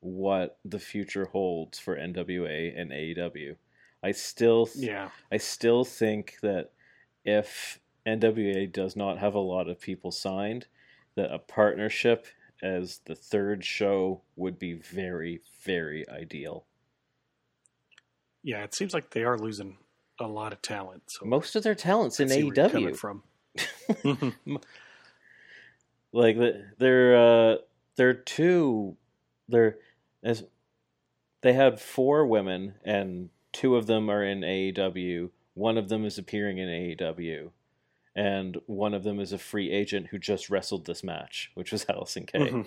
what 0.00 0.58
the 0.64 0.78
future 0.78 1.26
holds 1.26 1.78
for 1.78 1.96
NWA 1.96 2.78
and 2.78 2.90
AEW? 2.90 3.56
I 4.02 4.12
still, 4.12 4.66
th- 4.66 4.84
yeah, 4.86 5.10
I 5.30 5.36
still 5.36 5.84
think 5.84 6.36
that 6.42 6.70
if 7.24 7.78
NWA 8.06 8.70
does 8.72 8.96
not 8.96 9.18
have 9.18 9.34
a 9.34 9.38
lot 9.40 9.68
of 9.68 9.78
people 9.80 10.10
signed, 10.10 10.66
that 11.16 11.32
a 11.32 11.38
partnership 11.38 12.26
as 12.62 13.00
the 13.04 13.14
third 13.14 13.64
show 13.64 14.22
would 14.36 14.58
be 14.58 14.72
very, 14.74 15.40
very 15.62 16.08
ideal. 16.08 16.64
yeah. 18.42 18.64
It 18.64 18.74
seems 18.74 18.94
like 18.94 19.10
they 19.10 19.24
are 19.24 19.38
losing 19.38 19.76
a 20.18 20.26
lot 20.26 20.52
of 20.52 20.62
talent. 20.62 21.02
So 21.08 21.26
Most 21.26 21.56
of 21.56 21.62
their 21.62 21.74
talents 21.74 22.20
in 22.20 22.28
see 22.28 22.44
where 22.44 22.54
you're 22.54 22.68
coming 22.70 22.94
AEW. 22.94 22.96
from. 22.96 23.22
Mhm. 23.90 24.62
like 26.12 26.36
the- 26.38 26.64
they're 26.78 27.16
uh 27.16 27.56
they're 27.96 28.14
two 28.14 28.96
they're 29.48 29.76
as 30.22 30.44
they 31.42 31.52
had 31.52 31.80
four 31.80 32.26
women 32.26 32.74
and 32.84 33.30
two 33.52 33.76
of 33.76 33.86
them 33.86 34.10
are 34.10 34.22
in 34.24 34.40
AEW 34.40 35.30
one 35.54 35.76
of 35.76 35.88
them 35.88 36.04
is 36.04 36.16
appearing 36.18 36.58
in 36.58 36.68
AEW 36.68 37.50
and 38.14 38.58
one 38.66 38.94
of 38.94 39.02
them 39.04 39.18
is 39.20 39.32
a 39.32 39.38
free 39.38 39.70
agent 39.70 40.08
who 40.08 40.18
just 40.18 40.50
wrestled 40.50 40.86
this 40.86 41.02
match 41.02 41.50
which 41.54 41.72
was 41.72 41.84
Allysin 41.88 42.26
Kay. 42.26 42.38
Mhm. 42.50 42.66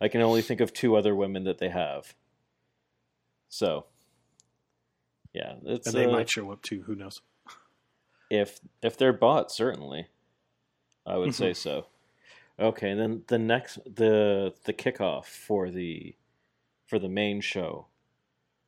I 0.00 0.08
can 0.08 0.20
only 0.20 0.42
think 0.42 0.60
of 0.60 0.72
two 0.72 0.96
other 0.96 1.14
women 1.14 1.44
that 1.44 1.58
they 1.58 1.68
have 1.70 2.14
so 3.48 3.86
yeah 5.32 5.54
it's 5.64 5.86
and 5.86 5.96
they 5.96 6.06
uh, 6.06 6.10
might 6.12 6.28
show 6.30 6.50
up 6.50 6.62
too. 6.62 6.82
Who 6.82 6.94
knows? 6.94 7.20
if 8.30 8.60
if 8.82 8.96
they're 8.98 9.12
bought 9.12 9.50
certainly 9.50 10.06
i 11.06 11.16
would 11.16 11.34
say 11.34 11.52
Mhm. 11.52 11.56
so 11.56 11.86
okay 12.60 12.90
and 12.90 13.00
then 13.00 13.22
the 13.28 13.38
next 13.38 13.78
the 13.86 14.52
the 14.64 14.72
kickoff 14.74 15.24
for 15.24 15.70
the 15.70 16.14
for 16.88 16.98
the 16.98 17.08
main 17.08 17.40
show 17.40 17.86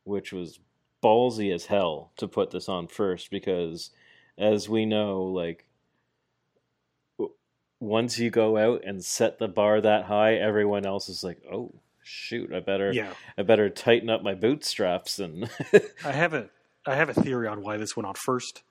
which 0.03 0.31
was 0.31 0.59
ballsy 1.03 1.53
as 1.53 1.65
hell 1.65 2.11
to 2.15 2.27
put 2.27 2.51
this 2.51 2.69
on 2.69 2.87
first 2.87 3.29
because 3.31 3.89
as 4.37 4.69
we 4.69 4.85
know 4.85 5.21
like 5.23 5.65
once 7.79 8.19
you 8.19 8.29
go 8.29 8.57
out 8.57 8.83
and 8.85 9.03
set 9.03 9.39
the 9.39 9.47
bar 9.47 9.81
that 9.81 10.05
high 10.05 10.35
everyone 10.35 10.85
else 10.85 11.09
is 11.09 11.23
like 11.23 11.41
oh 11.51 11.73
shoot 12.03 12.53
i 12.53 12.59
better 12.59 12.93
Yeah, 12.93 13.13
i 13.37 13.43
better 13.43 13.69
tighten 13.69 14.09
up 14.09 14.21
my 14.23 14.35
bootstraps 14.35 15.19
and 15.19 15.49
I 16.05 16.11
have 16.11 16.33
a 16.33 16.49
I 16.85 16.95
have 16.95 17.09
a 17.09 17.13
theory 17.13 17.47
on 17.47 17.61
why 17.61 17.77
this 17.77 17.95
went 17.95 18.07
on 18.07 18.15
first. 18.15 18.63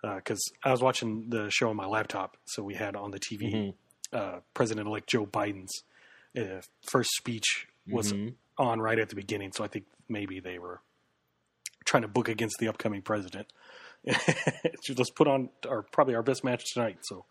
Because 0.00 0.40
I 0.62 0.70
was 0.70 0.80
watching 0.80 1.28
the 1.28 1.50
show 1.50 1.70
on 1.70 1.76
my 1.76 1.86
laptop, 1.86 2.36
so 2.44 2.62
we 2.62 2.74
had 2.74 2.94
on 2.94 3.10
the 3.10 3.18
TV 3.18 3.52
Mhm. 3.52 3.74
uh, 4.12 4.40
President-elect 4.54 5.08
Joe 5.08 5.26
Biden's 5.26 5.82
uh, 6.38 6.60
first 6.88 7.10
speech 7.16 7.66
was 7.88 8.12
Mhm. 8.12 8.34
On 8.58 8.80
right 8.80 8.98
at 8.98 9.08
the 9.08 9.14
beginning. 9.14 9.52
So 9.52 9.64
I 9.64 9.68
think 9.68 9.84
maybe 10.08 10.40
they 10.40 10.58
were 10.58 10.80
trying 11.84 12.02
to 12.02 12.08
book 12.08 12.28
against 12.28 12.58
the 12.58 12.68
upcoming 12.68 13.02
president. 13.02 13.46
Let's 14.04 15.10
put 15.10 15.26
on 15.28 15.50
our 15.68 15.82
probably 15.82 16.14
our 16.14 16.22
best 16.22 16.44
match 16.44 16.72
tonight, 16.72 16.98
so 17.02 17.24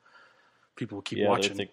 people 0.75 0.97
will 0.97 1.03
keep 1.03 1.19
Yeah, 1.19 1.27
watching. 1.29 1.49
They're, 1.49 1.65
think- 1.65 1.71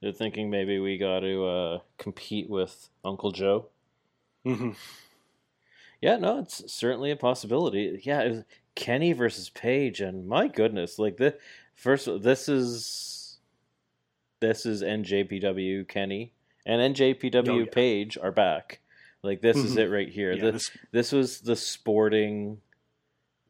they're 0.00 0.12
thinking 0.12 0.50
maybe 0.50 0.78
we 0.78 0.98
got 0.98 1.20
to 1.20 1.44
uh, 1.46 1.78
compete 1.98 2.48
with 2.50 2.88
Uncle 3.04 3.32
Joe. 3.32 3.66
hmm 4.44 4.70
Yeah, 6.00 6.16
no, 6.16 6.38
it's 6.38 6.70
certainly 6.72 7.10
a 7.10 7.16
possibility. 7.16 8.00
Yeah, 8.04 8.42
Kenny 8.74 9.12
versus 9.12 9.48
Paige, 9.48 10.00
and 10.00 10.28
my 10.28 10.48
goodness, 10.48 10.98
like 10.98 11.16
the 11.16 11.36
first, 11.74 12.08
this 12.22 12.48
is 12.48 13.38
this 14.40 14.66
is 14.66 14.82
NJPW 14.82 15.88
Kenny 15.88 16.32
and 16.66 16.94
NJPW 16.94 17.48
Oh, 17.48 17.58
yeah. 17.60 17.64
Paige 17.72 18.18
are 18.22 18.32
back. 18.32 18.80
Like 19.22 19.40
this 19.40 19.56
is 19.56 19.74
Mhm. 19.76 19.78
it 19.78 19.88
right 19.88 20.08
here. 20.08 20.32
Yeah, 20.32 20.50
this, 20.50 20.70
this 20.92 21.12
was 21.12 21.40
the 21.40 21.56
sporting 21.56 22.60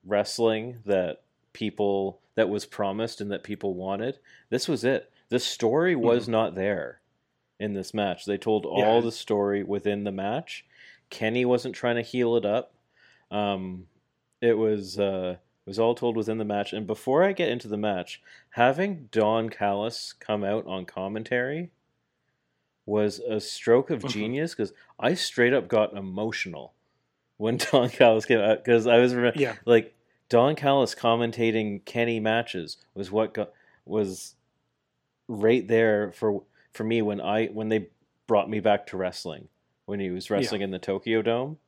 wrestling 0.04 0.78
that 0.86 1.22
people 1.52 2.20
that 2.34 2.48
was 2.48 2.66
promised 2.66 3.20
and 3.20 3.30
that 3.32 3.42
people 3.42 3.74
wanted. 3.74 4.18
This 4.50 4.68
was 4.68 4.84
it. 4.84 5.10
The 5.28 5.38
story 5.40 5.96
was 5.96 6.26
Mhm. 6.26 6.30
not 6.32 6.54
there 6.54 7.00
in 7.58 7.72
this 7.72 7.92
match. 7.94 8.26
They 8.26 8.36
told 8.38 8.66
all 8.66 9.00
the 9.00 9.10
story 9.12 9.62
within 9.62 10.04
the 10.04 10.12
match. 10.12 10.64
Kenny 11.10 11.44
wasn't 11.44 11.74
trying 11.74 11.96
to 11.96 12.02
heal 12.02 12.36
it 12.36 12.44
up. 12.44 12.74
Um, 13.30 13.88
it 14.40 14.54
was 14.58 14.98
uh, 14.98 15.36
it 15.66 15.68
was 15.70 15.78
all 15.78 15.94
told 15.94 16.16
within 16.16 16.38
the 16.38 16.44
match. 16.44 16.72
And 16.72 16.86
before 16.86 17.24
I 17.24 17.32
get 17.32 17.48
into 17.48 17.66
the 17.68 17.76
match, 17.78 18.22
having 18.50 19.08
Don 19.10 19.48
Callis 19.48 20.12
come 20.12 20.44
out 20.44 20.64
on 20.66 20.84
commentary 20.84 21.70
was 22.86 23.18
a 23.18 23.40
stroke 23.40 23.90
of 23.90 24.02
Mhm. 24.02 24.08
genius 24.10 24.54
because 24.54 24.72
I 24.98 25.14
straight 25.14 25.52
up 25.52 25.68
got 25.68 25.92
emotional 25.96 26.72
when 27.36 27.56
Don 27.72 27.90
Callis 27.90 28.24
came 28.24 28.38
out 28.38 28.64
because 28.64 28.86
I 28.86 28.98
was 28.98 29.14
remember 29.14 29.38
Yeah. 29.38 29.56
like 29.66 29.94
Don 30.28 30.54
Callis 30.56 30.94
commentating 30.94 31.84
Kenny 31.84 32.20
matches 32.20 32.78
was 32.94 33.10
what 33.10 33.34
got 33.34 33.52
was 33.84 34.34
right 35.28 35.66
there 35.66 36.12
for 36.12 36.42
for 36.72 36.84
me 36.84 37.02
when 37.02 37.20
I 37.20 37.46
when 37.46 37.68
they 37.68 37.88
brought 38.26 38.48
me 38.48 38.60
back 38.60 38.86
to 38.88 38.96
wrestling 38.96 39.48
when 39.84 40.00
he 40.00 40.10
was 40.10 40.30
wrestling 40.30 40.62
in 40.62 40.70
the 40.70 40.78
Tokyo 40.78 41.22
Dome 41.22 41.58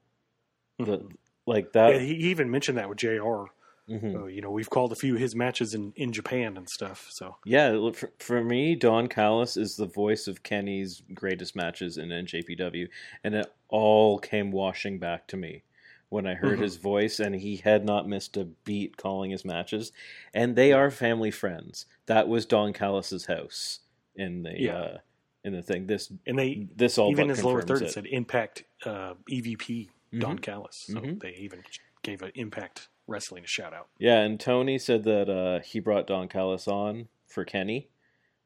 the 0.78 0.98
Mhm. 0.98 1.16
like 1.46 1.72
that 1.72 1.94
yeah, 1.94 1.98
he 2.00 2.14
even 2.30 2.50
mentioned 2.50 2.78
that 2.78 2.88
with 2.88 2.98
Jr. 2.98 3.44
mhm. 3.88 4.14
Uh, 4.14 4.26
you 4.26 4.40
know, 4.42 4.50
we've 4.50 4.70
called 4.70 4.92
a 4.92 4.96
few 4.96 5.14
of 5.14 5.20
his 5.20 5.34
matches 5.34 5.74
in, 5.74 5.92
in 5.96 6.12
Japan 6.12 6.56
and 6.56 6.68
stuff. 6.68 7.08
So 7.10 7.36
yeah 7.44 7.70
look, 7.70 7.96
for, 7.96 8.10
for 8.18 8.42
me 8.44 8.74
Don 8.74 9.08
Callis 9.08 9.56
is 9.56 9.76
the 9.76 9.86
voice 9.86 10.28
of 10.28 10.42
Kenny's 10.42 11.02
greatest 11.14 11.56
matches 11.56 11.96
in 11.98 12.08
NJPW 12.08 12.88
and 13.24 13.34
it 13.34 13.52
all 13.68 14.18
came 14.18 14.50
washing 14.52 14.98
back 14.98 15.26
to 15.28 15.36
me 15.36 15.62
when 16.10 16.26
I 16.26 16.34
heard 16.34 16.58
Mhm. 16.58 16.62
his 16.62 16.76
voice 16.76 17.20
and 17.20 17.34
he 17.34 17.56
had 17.56 17.84
not 17.84 18.08
missed 18.08 18.36
a 18.36 18.44
beat 18.64 18.96
calling 18.96 19.30
his 19.30 19.44
matches 19.44 19.92
and 20.34 20.56
they 20.56 20.72
are 20.72 20.90
family 20.90 21.30
friends 21.30 21.86
that 22.06 22.28
was 22.28 22.46
Don 22.46 22.72
Callis's 22.72 23.26
house 23.26 23.80
in 24.16 24.42
the 24.42 24.54
Yeah. 24.60 24.76
uh, 24.78 24.98
in 25.44 25.52
the 25.52 25.62
thing 25.62 25.86
this 25.86 26.10
and 26.26 26.38
they 26.38 26.66
this 26.76 26.98
all 26.98 27.10
even 27.10 27.28
his 27.28 27.42
lower 27.44 27.62
third 27.62 27.82
it. 27.82 27.92
said 27.92 28.06
Impact 28.06 28.64
uh, 28.84 29.14
EVP 29.30 29.88
Don 30.18 30.38
Mhm. 30.38 30.42
Callis. 30.42 30.76
So 30.92 31.00
Mhm. 31.00 31.20
they 31.20 31.34
even 31.34 31.62
gave 32.02 32.22
an 32.22 32.32
Impact 32.34 32.88
Wrestling 33.08 33.42
a 33.42 33.46
shout 33.48 33.72
out. 33.74 33.88
Yeah, 33.98 34.20
and 34.20 34.38
Tony 34.38 34.78
said 34.78 35.02
that 35.04 35.28
uh, 35.28 35.60
he 35.64 35.80
brought 35.80 36.06
Don 36.06 36.28
Callis 36.28 36.68
on 36.68 37.08
for 37.26 37.44
Kenny, 37.44 37.88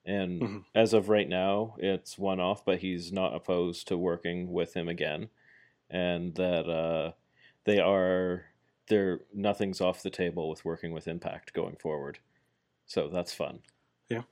and 0.06 0.40
Mhm. 0.40 0.64
as 0.74 0.94
of 0.94 1.08
right 1.08 1.28
now, 1.28 1.74
it's 1.78 2.16
one 2.16 2.40
off, 2.40 2.64
but 2.64 2.78
he's 2.78 3.12
not 3.12 3.34
opposed 3.34 3.88
to 3.88 3.98
working 3.98 4.52
with 4.52 4.74
him 4.74 4.88
again, 4.88 5.28
and 5.90 6.34
that 6.36 6.68
uh, 6.70 7.12
they 7.64 7.78
are 7.80 8.46
they're 8.88 9.20
nothing's 9.34 9.80
off 9.80 10.02
the 10.02 10.10
table 10.10 10.48
with 10.48 10.64
working 10.64 10.92
with 10.92 11.06
Impact 11.08 11.52
going 11.52 11.76
forward, 11.76 12.18
so 12.86 13.08
that's 13.08 13.34
fun. 13.34 13.60
Yeah. 14.08 14.22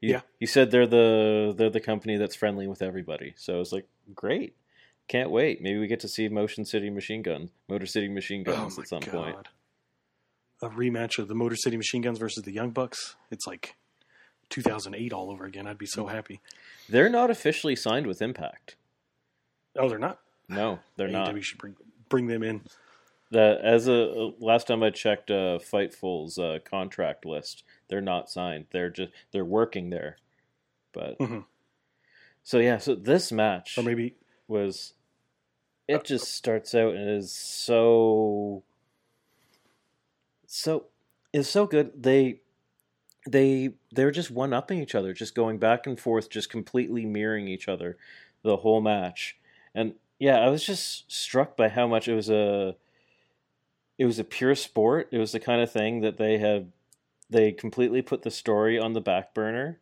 He, 0.00 0.10
Yeah. 0.10 0.20
He 0.38 0.46
said 0.46 0.70
they're 0.70 0.86
the 0.86 1.54
they're 1.56 1.70
the 1.70 1.80
company 1.80 2.16
that's 2.16 2.36
friendly 2.36 2.66
with 2.68 2.82
everybody, 2.82 3.34
so 3.36 3.60
it's 3.60 3.72
like 3.72 3.88
great. 4.14 4.56
Can't 5.08 5.30
wait. 5.32 5.60
Maybe 5.60 5.78
we 5.80 5.88
get 5.88 6.00
to 6.00 6.08
see 6.08 6.28
Motion 6.28 6.64
City 6.64 6.88
Machine 6.88 7.22
Guns, 7.22 7.50
Motor 7.68 7.86
City 7.86 8.08
Machine 8.08 8.44
Guns 8.44 8.78
at 8.78 8.86
some 8.88 9.02
point. 9.02 9.36
A 10.62 10.68
rematch 10.68 11.18
of 11.18 11.26
the 11.28 11.34
Motor 11.34 11.56
City 11.56 11.76
Machine 11.76 12.02
Guns 12.02 12.18
versus 12.18 12.44
the 12.44 12.52
Young 12.52 12.70
Bucks. 12.70 13.16
It's 13.32 13.46
like 13.48 13.74
2008 14.50 15.12
all 15.12 15.30
over 15.30 15.44
again. 15.44 15.66
I'd 15.66 15.76
be 15.78 15.86
so 15.86 16.06
happy. 16.06 16.40
They're 16.88 17.08
not 17.08 17.30
officially 17.30 17.74
signed 17.74 18.06
with 18.06 18.22
Impact. 18.22 18.76
Oh, 19.76 19.88
they're 19.88 19.98
not. 19.98 20.20
No, 20.48 20.78
they're 20.96 21.08
not. 21.08 21.34
We 21.34 21.42
should 21.42 21.58
bring 21.58 21.74
bring 22.08 22.26
them 22.28 22.42
in. 22.42 22.60
The 23.30 23.58
as 23.62 23.88
a 23.88 24.32
last 24.38 24.66
time 24.66 24.82
I 24.82 24.90
checked, 24.90 25.30
uh, 25.30 25.58
Fightful's 25.58 26.38
uh, 26.38 26.58
contract 26.64 27.24
list, 27.24 27.64
they're 27.88 28.00
not 28.02 28.28
signed. 28.30 28.66
They're 28.70 28.90
just 28.90 29.10
they're 29.32 29.44
working 29.44 29.90
there. 29.90 30.18
But 30.92 31.18
Mhm. 31.18 31.46
so 32.44 32.58
yeah, 32.58 32.76
so 32.78 32.94
this 32.94 33.32
match 33.32 33.78
Or 33.78 33.82
maybe 33.82 34.14
was 34.46 34.92
it 35.88 36.04
just 36.04 36.34
starts 36.34 36.74
out 36.74 36.94
and 36.94 37.08
is 37.10 37.34
so 37.34 38.62
so 40.52 40.86
it's 41.32 41.48
so 41.48 41.66
good. 41.66 42.02
They 42.02 42.40
they 43.28 43.74
they're 43.92 44.10
just 44.10 44.30
one 44.30 44.52
upping 44.52 44.80
each 44.80 44.94
other, 44.94 45.12
just 45.12 45.34
going 45.34 45.58
back 45.58 45.86
and 45.86 45.98
forth, 46.00 46.30
just 46.30 46.50
completely 46.50 47.06
mirroring 47.06 47.48
each 47.48 47.68
other 47.68 47.98
the 48.42 48.58
whole 48.58 48.80
match. 48.80 49.38
And 49.74 49.94
yeah, 50.18 50.38
I 50.40 50.50
was 50.50 50.64
just 50.64 51.10
struck 51.12 51.56
by 51.56 51.68
how 51.68 51.86
much 51.88 52.08
it 52.08 52.14
was 52.14 52.30
a 52.30 52.76
it 53.98 54.06
was 54.06 54.18
a 54.18 54.24
pure 54.24 54.54
sport. 54.54 55.08
It 55.12 55.18
was 55.18 55.32
the 55.32 55.40
kind 55.40 55.60
of 55.60 55.70
thing 55.70 56.00
that 56.00 56.16
they 56.16 56.38
had 56.38 56.72
they 57.30 57.52
completely 57.52 58.02
put 58.02 58.22
the 58.22 58.30
story 58.30 58.78
on 58.78 58.92
the 58.94 59.00
back 59.00 59.34
burner. 59.34 59.80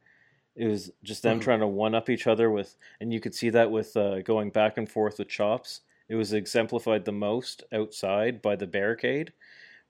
It 0.57 0.67
was 0.67 0.93
just 1.03 1.23
them 1.23 1.39
Mhm. 1.39 1.41
trying 1.41 1.61
to 1.61 1.69
one 1.69 1.95
up 1.95 2.11
each 2.11 2.27
other 2.27 2.51
with, 2.51 2.77
and 3.01 3.13
you 3.13 3.21
could 3.21 3.35
see 3.35 3.51
that 3.51 3.71
with 3.71 3.97
uh, 3.97 4.23
going 4.23 4.51
back 4.51 4.79
and 4.79 4.91
forth 4.91 5.19
with 5.19 5.29
chops. 5.29 5.83
It 6.09 6.17
was 6.17 6.33
exemplified 6.33 7.05
the 7.07 7.13
most 7.13 7.65
outside 7.73 8.43
by 8.43 8.57
the 8.57 8.67
barricade. 8.67 9.33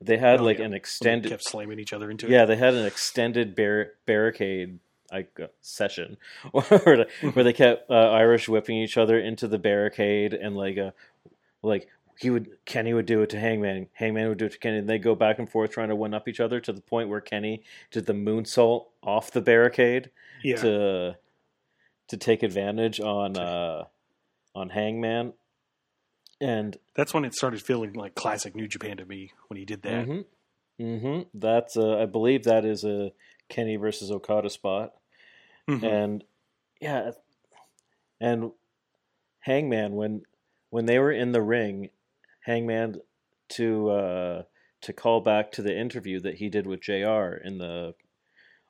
They 0.00 0.16
had 0.16 0.40
Oh, 0.40 0.44
like 0.44 0.58
yeah. 0.58 0.64
an 0.64 0.70
when 0.70 0.70
they 0.72 0.76
extended 0.78 1.28
kept 1.30 1.44
slamming 1.44 1.78
each 1.78 1.92
other 1.92 2.10
into 2.10 2.26
it. 2.26 2.32
yeah, 2.32 2.44
they 2.46 2.56
had 2.56 2.74
an 2.74 2.86
extended 2.86 3.54
bar- 3.54 3.92
barricade 4.06 4.78
like 5.12 5.38
uh, 5.40 5.48
session 5.60 6.16
where, 6.52 7.04
they, 7.22 7.28
where 7.30 7.44
they 7.44 7.52
kept 7.52 7.90
uh, 7.90 8.10
Irish 8.10 8.48
whipping 8.48 8.76
each 8.78 8.96
other 8.96 9.18
into 9.18 9.48
the 9.48 9.58
barricade 9.58 10.32
and 10.34 10.56
like 10.56 10.78
uh, 10.78 10.92
like 11.62 11.88
he 12.18 12.30
would 12.30 12.48
Kenny 12.64 12.92
would 12.94 13.06
do 13.06 13.22
it 13.22 13.30
to 13.30 13.40
Hangman, 13.40 13.88
Hangman 13.94 14.28
would 14.28 14.38
do 14.38 14.44
it 14.46 14.52
to 14.52 14.58
Kenny, 14.58 14.78
and 14.78 14.88
they 14.88 14.98
go 14.98 15.14
back 15.14 15.38
and 15.38 15.48
forth 15.50 15.70
trying 15.72 15.88
to 15.88 15.96
one 15.96 16.14
up 16.14 16.28
each 16.28 16.38
other 16.40 16.60
to 16.60 16.72
the 16.72 16.80
point 16.82 17.08
where 17.08 17.20
Kenny 17.20 17.62
did 17.90 18.06
the 18.06 18.12
moonsault 18.12 18.86
off 19.02 19.30
the 19.32 19.40
barricade 19.40 20.10
yeah. 20.42 20.56
to 20.56 21.16
to 22.08 22.16
take 22.16 22.42
advantage 22.42 23.00
on 23.00 23.36
uh, 23.36 23.84
on 24.54 24.68
Hangman, 24.68 25.32
and 26.40 26.76
That's 26.94 27.12
when 27.14 27.24
it 27.24 27.34
started 27.34 27.60
feeling 27.62 27.92
like 27.92 28.14
classic 28.14 28.54
New 28.54 28.66
Japan 28.68 28.96
to 28.98 29.04
me 29.04 29.32
when 29.48 29.58
he 29.58 29.64
did 29.64 29.82
that. 29.82 30.06
Mm-hmm. 30.06 30.82
Mm-hmm. 30.84 31.20
That's 31.34 31.76
uh, 31.76 31.98
I 31.98 32.06
believe 32.06 32.44
that 32.44 32.64
is 32.64 32.84
a 32.84 33.12
Kenny 33.48 33.76
versus 33.76 34.10
Okada 34.10 34.48
spot, 34.50 34.94
Mhm. 35.68 35.82
and 35.84 36.24
yeah, 36.80 37.10
and 38.20 38.52
Hangman 39.40 39.94
when 39.94 40.22
when 40.70 40.86
they 40.86 40.98
were 40.98 41.12
in 41.12 41.32
the 41.32 41.42
ring, 41.42 41.90
Hangman 42.46 43.00
to 43.50 43.90
uh, 43.90 44.42
to 44.82 44.92
call 44.92 45.20
back 45.20 45.52
to 45.52 45.62
the 45.62 45.76
interview 45.76 46.20
that 46.20 46.36
he 46.36 46.48
did 46.48 46.66
with 46.66 46.80
Jr. 46.80 47.34
in 47.44 47.58
the 47.58 47.94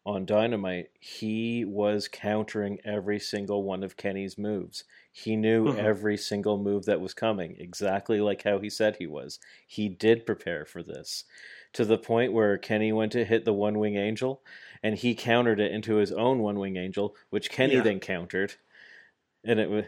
on 0.07 0.25
Dynamite, 0.25 0.91
he 0.99 1.65
was 1.65 2.09
countering 2.09 2.79
every 2.85 3.21
single 3.21 3.63
one 3.65 3.83
of 3.83 3.97
Kenny's 3.97 4.39
moves. 4.39 4.85
He 5.13 5.37
knew 5.37 5.69
Mhm. 5.69 5.79
every 5.79 6.17
single 6.17 6.57
move 6.59 6.87
that 6.87 7.01
was 7.01 7.13
coming, 7.15 7.57
exactly 7.59 8.21
like 8.21 8.43
how 8.43 8.59
he 8.61 8.71
said 8.71 8.97
he 8.97 9.07
was. 9.07 9.39
He 9.67 9.89
did 9.89 10.25
prepare 10.27 10.65
for 10.65 10.83
this 10.83 11.25
to 11.75 11.85
the 11.85 11.99
point 11.99 12.33
where 12.33 12.57
Kenny 12.59 12.93
went 12.93 13.13
to 13.13 13.25
hit 13.25 13.45
the 13.45 13.53
one 13.53 13.79
wing 13.79 13.97
angel 13.97 14.43
and 14.83 14.97
he 14.97 15.15
countered 15.15 15.61
it 15.61 15.71
into 15.73 15.97
his 15.97 16.13
own 16.13 16.41
one 16.41 16.59
wing 16.59 16.77
angel, 16.77 17.15
which 17.31 17.51
Kenny 17.51 17.75
Yeah. 17.75 17.83
then 17.83 18.01
countered. 18.01 18.55
And 19.45 19.61
it 19.61 19.71
was 19.71 19.85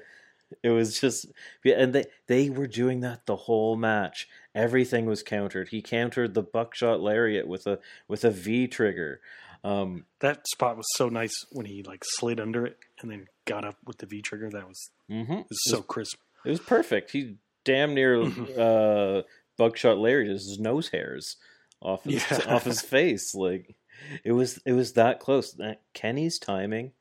it 0.62 0.70
was 0.70 1.00
just 1.00 1.26
and 1.64 1.94
they 1.94 2.04
they 2.26 2.50
were 2.50 2.66
doing 2.66 3.00
that 3.00 3.26
the 3.26 3.36
whole 3.36 3.76
match. 3.76 4.28
Everything 4.54 5.06
was 5.06 5.22
countered. 5.22 5.68
He 5.70 5.80
countered 5.82 6.34
the 6.34 6.42
buckshot 6.42 7.00
lariat 7.00 7.48
with 7.48 7.66
a 7.66 7.80
with 8.08 8.24
a 8.24 8.30
V 8.30 8.68
trigger. 8.68 9.20
Um, 9.64 10.06
That 10.20 10.46
spot 10.48 10.76
was 10.76 10.86
so 10.96 11.08
nice 11.08 11.34
when 11.52 11.66
he 11.66 11.82
like 11.82 12.02
slid 12.04 12.40
under 12.40 12.66
it 12.66 12.78
and 13.00 13.10
then 13.10 13.26
got 13.46 13.64
up 13.64 13.76
with 13.86 13.98
the 13.98 14.06
V 14.06 14.20
trigger. 14.22 14.50
That 14.50 14.66
was, 14.66 14.90
mhm. 15.10 15.40
it 15.42 15.46
was 15.48 15.60
so 15.64 15.82
crisp. 15.82 16.18
It 16.44 16.50
was 16.50 16.60
perfect. 16.60 17.12
He 17.12 17.36
damn 17.64 17.94
near 17.94 18.22
uh, 18.58 19.22
buckshot 19.56 19.98
Larry 19.98 20.28
his 20.28 20.58
nose 20.60 20.88
hairs 20.88 21.36
off 21.80 22.04
his, 22.04 22.24
Yeah. 22.30 22.54
off 22.54 22.64
his 22.64 22.80
face. 22.80 23.34
Like 23.34 23.76
it 24.24 24.32
was 24.32 24.58
it 24.66 24.72
was 24.72 24.94
that 24.94 25.20
close. 25.20 25.52
That 25.52 25.82
Kenny's 25.94 26.38
timing. 26.38 26.92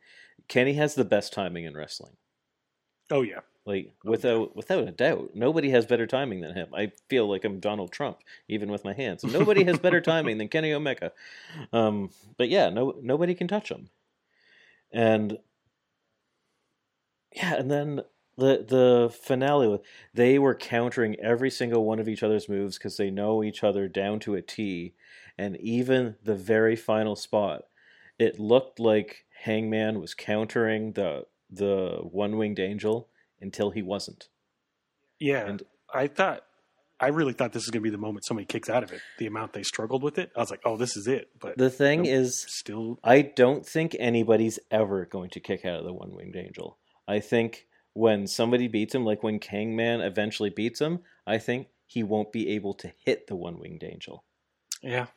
Kenny 0.48 0.74
has 0.74 0.94
the 0.96 1.06
best 1.06 1.34
timing 1.34 1.64
in 1.66 1.76
wrestling. 1.76 2.14
Oh 3.10 3.22
yeah, 3.24 3.40
Like 3.66 3.94
Oh, 4.06 4.12
without 4.12 4.56
without 4.56 4.88
a 4.88 4.92
doubt, 4.92 5.32
nobody 5.36 5.70
has 5.70 5.86
better 5.86 6.08
timing 6.08 6.42
than 6.42 6.56
him. 6.56 6.70
I 6.74 6.92
feel 7.10 7.30
like 7.30 7.46
I'm 7.46 7.60
Donald 7.60 7.92
Trump, 7.92 8.20
even 8.48 8.72
with 8.72 8.84
my 8.84 8.94
hands. 8.94 9.24
Nobody 9.24 9.64
has 9.66 9.80
better 9.80 10.02
timing 10.02 10.38
than 10.40 10.48
Kenny 10.50 10.74
Omega. 10.74 11.12
Um, 11.72 12.10
but 12.38 12.50
yeah, 12.50 12.70
no 12.70 12.96
nobody 13.02 13.36
can 13.36 13.48
touch 13.48 13.70
him. 13.70 13.90
And 14.92 15.40
yeah, 17.36 17.56
and 17.56 17.70
then 17.72 18.02
the 18.38 18.66
the 18.68 19.14
finale, 19.24 19.80
they 20.14 20.40
were 20.40 20.56
countering 20.56 21.16
every 21.20 21.50
single 21.50 21.86
one 21.86 22.00
of 22.00 22.10
each 22.10 22.24
other's 22.24 22.50
moves 22.50 22.78
because 22.78 22.98
they 22.98 23.10
know 23.10 23.44
each 23.44 23.64
other 23.64 23.88
down 23.88 24.20
to 24.22 24.36
a 24.36 24.42
T, 24.42 24.94
and 25.38 25.58
even 25.58 26.16
the 26.24 26.36
very 26.36 26.76
final 26.76 27.16
spot, 27.16 27.64
it 28.20 28.40
looked 28.40 28.80
like 28.80 29.26
Hangman 29.44 30.00
was 30.02 30.14
countering 30.14 30.94
the 30.94 31.26
the 31.50 32.00
one 32.04 32.38
winged 32.38 32.60
angel 32.60 33.10
until 33.42 33.72
he 33.72 33.82
wasn't. 33.82 34.28
yeah. 35.20 35.46
And- 35.48 35.64
I 35.94 36.08
thought 36.08 36.44
I 37.02 37.08
really 37.08 37.34
thought 37.34 37.52
this 37.52 37.64
was 37.64 37.70
going 37.72 37.82
to 37.82 37.84
be 37.84 37.90
the 37.90 37.98
moment 37.98 38.26
somebody 38.26 38.46
kicks 38.46 38.70
out 38.70 38.84
of 38.84 38.92
it. 38.94 39.02
The 39.18 39.26
amount 39.26 39.52
they 39.54 39.64
struggled 39.64 40.04
with 40.04 40.18
it, 40.20 40.32
I 40.38 40.40
was 40.40 40.52
like, 40.52 40.62
oh, 40.64 40.78
this 40.78 40.96
is 40.96 41.08
it. 41.08 41.30
But 41.40 41.58
The 41.58 41.70
thing 41.72 42.04
Nope. 42.04 42.12
is, 42.14 42.46
still, 42.48 43.00
I 43.04 43.24
don't 43.24 43.66
think 43.66 43.96
anybody's 44.00 44.58
ever 44.70 45.06
going 45.06 45.32
to 45.32 45.40
kick 45.42 45.66
out 45.66 45.80
of 45.80 45.84
the 45.86 45.92
one 45.94 46.12
winged 46.16 46.36
angel. 46.38 46.78
I 47.08 47.20
think 47.20 47.66
when 47.94 48.26
somebody 48.28 48.68
beats 48.70 48.94
him, 48.96 49.04
like 49.04 49.22
when 49.24 49.40
Hangman 49.42 50.00
eventually 50.02 50.50
beats 50.52 50.80
him, 50.80 51.00
I 51.28 51.40
think 51.40 51.68
he 51.88 52.04
won't 52.04 52.32
be 52.32 52.50
able 52.52 52.76
to 52.76 52.94
hit 53.04 53.28
the 53.28 53.36
one 53.36 53.60
winged 53.60 53.84
angel. 53.84 54.24
yeah, 54.84 55.08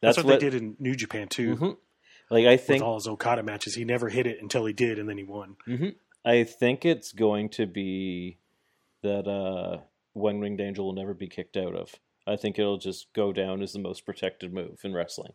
That's, 0.00 0.16
that's, 0.16 0.18
what, 0.18 0.26
what 0.26 0.40
they 0.40 0.48
did 0.48 0.54
in 0.62 0.76
New 0.78 0.94
Japan 0.94 1.28
too. 1.28 1.56
Mhm. 1.56 1.76
Like 2.30 2.46
I 2.46 2.56
think 2.56 2.80
With 2.80 2.88
all 2.88 2.94
his 2.94 3.06
Okada 3.08 3.42
matches, 3.42 3.74
he 3.74 3.84
never 3.84 4.08
hit 4.08 4.26
it 4.26 4.40
until 4.40 4.64
he 4.64 4.72
did, 4.72 4.98
and 4.98 5.06
then 5.08 5.18
he 5.18 5.24
won. 5.24 5.56
Mhm. 5.68 5.96
I 6.24 6.44
think 6.44 6.84
it's 6.84 7.12
going 7.12 7.48
to 7.50 7.66
be 7.66 8.38
that 9.02 9.26
uh, 9.26 9.78
One 10.12 10.40
Winged 10.40 10.60
Angel 10.60 10.84
will 10.86 10.92
never 10.92 11.14
be 11.14 11.26
kicked 11.28 11.56
out 11.56 11.74
of. 11.74 11.94
I 12.26 12.36
think 12.36 12.58
it'll 12.58 12.78
just 12.78 13.12
go 13.12 13.32
down 13.32 13.62
as 13.62 13.72
the 13.72 13.80
most 13.80 14.06
protected 14.06 14.52
move 14.52 14.80
in 14.84 14.94
wrestling, 14.94 15.32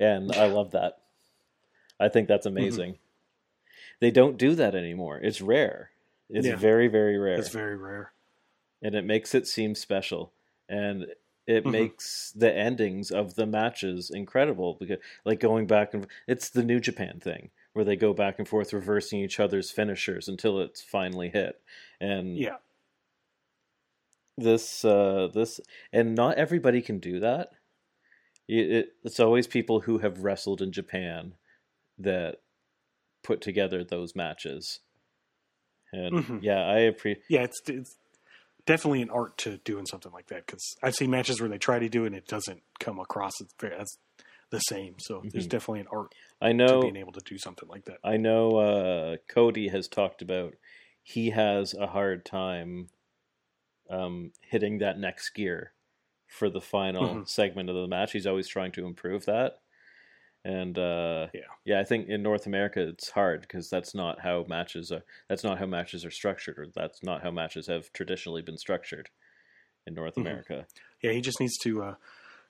and 0.00 0.32
I 0.32 0.46
love 0.46 0.72
that. 0.72 0.98
I 2.00 2.08
think 2.08 2.26
that's 2.26 2.46
amazing. 2.46 2.98
They 4.00 4.10
don't 4.10 4.36
do 4.36 4.54
that 4.56 4.74
anymore. 4.74 5.18
It's 5.18 5.40
rare. 5.40 5.90
It's 6.28 6.46
Yeah. 6.48 6.56
very 6.56 6.88
very 6.88 7.16
rare, 7.18 7.38
It's 7.38 7.48
very 7.50 7.76
rare. 7.76 8.12
and 8.82 8.94
it 8.96 9.04
makes 9.04 9.34
it 9.34 9.46
seem 9.46 9.74
special, 9.76 10.32
and 10.68 11.06
it 11.46 11.64
Mhm. 11.64 11.70
makes 11.70 12.32
the 12.32 12.52
endings 12.52 13.10
of 13.12 13.34
the 13.36 13.46
matches 13.46 14.10
incredible 14.10 14.74
because, 14.74 14.98
like 15.24 15.38
going 15.40 15.66
back 15.68 15.94
and 15.94 16.06
it's 16.26 16.50
the 16.50 16.64
New 16.64 16.80
Japan 16.80 17.20
thing 17.20 17.50
where 17.78 17.84
they 17.84 17.94
go 17.94 18.12
back 18.12 18.40
and 18.40 18.48
forth 18.48 18.72
reversing 18.72 19.20
each 19.20 19.38
other's 19.38 19.70
finishers 19.70 20.26
until 20.26 20.58
it's 20.58 20.82
finally 20.82 21.28
hit, 21.28 21.60
and 22.00 22.36
Yeah, 22.36 22.56
this 24.36 24.84
uh 24.84 25.28
this 25.32 25.60
and 25.92 26.16
not 26.16 26.36
everybody 26.38 26.82
can 26.82 26.98
do 26.98 27.20
that. 27.20 27.50
It, 28.48 28.70
it, 28.72 28.88
it's 29.04 29.20
always 29.20 29.46
people 29.46 29.82
who 29.82 29.98
have 29.98 30.24
wrestled 30.24 30.60
in 30.60 30.72
japan 30.72 31.34
that 31.98 32.38
put 33.22 33.40
together 33.40 33.84
those 33.84 34.16
matches. 34.16 34.80
And 35.92 36.16
Mhm. 36.24 36.42
yeah 36.42 36.66
i 36.66 36.78
appreciate 36.80 37.22
yeah, 37.28 37.42
it's 37.42 37.60
it's 37.68 37.96
definitely 38.66 39.02
an 39.02 39.10
art 39.10 39.38
to 39.38 39.58
doing 39.58 39.86
something 39.86 40.10
like 40.10 40.26
that 40.26 40.46
because 40.46 40.64
I've 40.82 40.96
seen 40.96 41.10
matches 41.10 41.40
where 41.40 41.48
they 41.48 41.58
try 41.58 41.78
to 41.78 41.88
do 41.88 42.02
it 42.02 42.08
and 42.08 42.16
it 42.16 42.26
doesn't 42.26 42.60
come 42.80 42.98
across 42.98 43.40
as, 43.40 43.46
very, 43.60 43.76
as 43.76 43.98
the 44.50 44.58
same. 44.60 44.98
So 44.98 45.26
there's 45.32 45.46
Mhm. 45.46 45.50
definitely 45.50 45.80
an 45.80 45.88
art 45.92 46.14
i 46.40 46.52
to 46.52 46.54
know 46.56 46.80
being 46.80 46.96
able 46.96 47.12
to 47.12 47.20
do 47.20 47.38
something 47.38 47.68
like 47.68 47.84
that. 47.86 47.98
i 48.04 48.16
know 48.16 48.56
uh 48.56 49.16
cody 49.28 49.68
has 49.68 49.88
talked 49.88 50.22
about 50.22 50.54
he 51.02 51.30
has 51.30 51.74
a 51.74 51.86
hard 51.88 52.24
time 52.24 52.88
um 53.90 54.32
hitting 54.42 54.78
that 54.78 54.98
next 54.98 55.30
gear 55.30 55.72
for 56.26 56.50
the 56.50 56.60
final 56.60 57.20
Mhm. 57.20 57.28
segment 57.28 57.68
of 57.70 57.74
the 57.76 57.88
match 57.88 58.12
he's 58.12 58.26
always 58.26 58.48
trying 58.48 58.72
to 58.72 58.86
improve 58.86 59.24
that 59.26 59.60
and 60.44 60.78
uh 60.78 61.28
Yeah. 61.32 61.42
yeah 61.64 61.80
i 61.80 61.84
think 61.84 62.08
in 62.08 62.22
north 62.22 62.46
america 62.46 62.80
it's 62.88 63.10
hard 63.10 63.42
because 63.42 63.70
that's 63.70 63.94
not 63.94 64.20
how 64.20 64.44
matches 64.48 64.92
are 64.92 65.04
that's 65.28 65.44
not 65.44 65.58
how 65.58 65.66
matches 65.66 66.04
are 66.04 66.10
structured 66.10 66.58
or 66.58 66.66
that's 66.74 67.02
not 67.02 67.22
how 67.22 67.30
matches 67.30 67.66
have 67.68 67.92
traditionally 67.92 68.42
been 68.42 68.58
structured 68.58 69.10
in 69.86 69.94
north 69.94 70.16
Mhm. 70.16 70.18
america 70.18 70.66
Yeah, 71.02 71.12
he 71.12 71.20
just 71.20 71.40
needs 71.40 71.56
to 71.58 71.82
uh, 71.82 71.94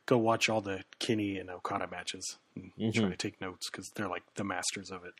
go 0.08 0.16
watch 0.18 0.48
all 0.48 0.62
the 0.62 0.82
Kenny 0.98 1.36
and 1.38 1.50
Okada 1.50 1.86
matches 1.86 2.38
and 2.56 2.72
try 2.94 3.04
Mhm. 3.04 3.10
to 3.10 3.16
take 3.16 3.40
notes 3.40 3.68
because 3.70 3.90
they're 3.90 4.08
like 4.08 4.22
the 4.34 4.42
masters 4.44 4.90
of 4.90 5.04
it. 5.04 5.12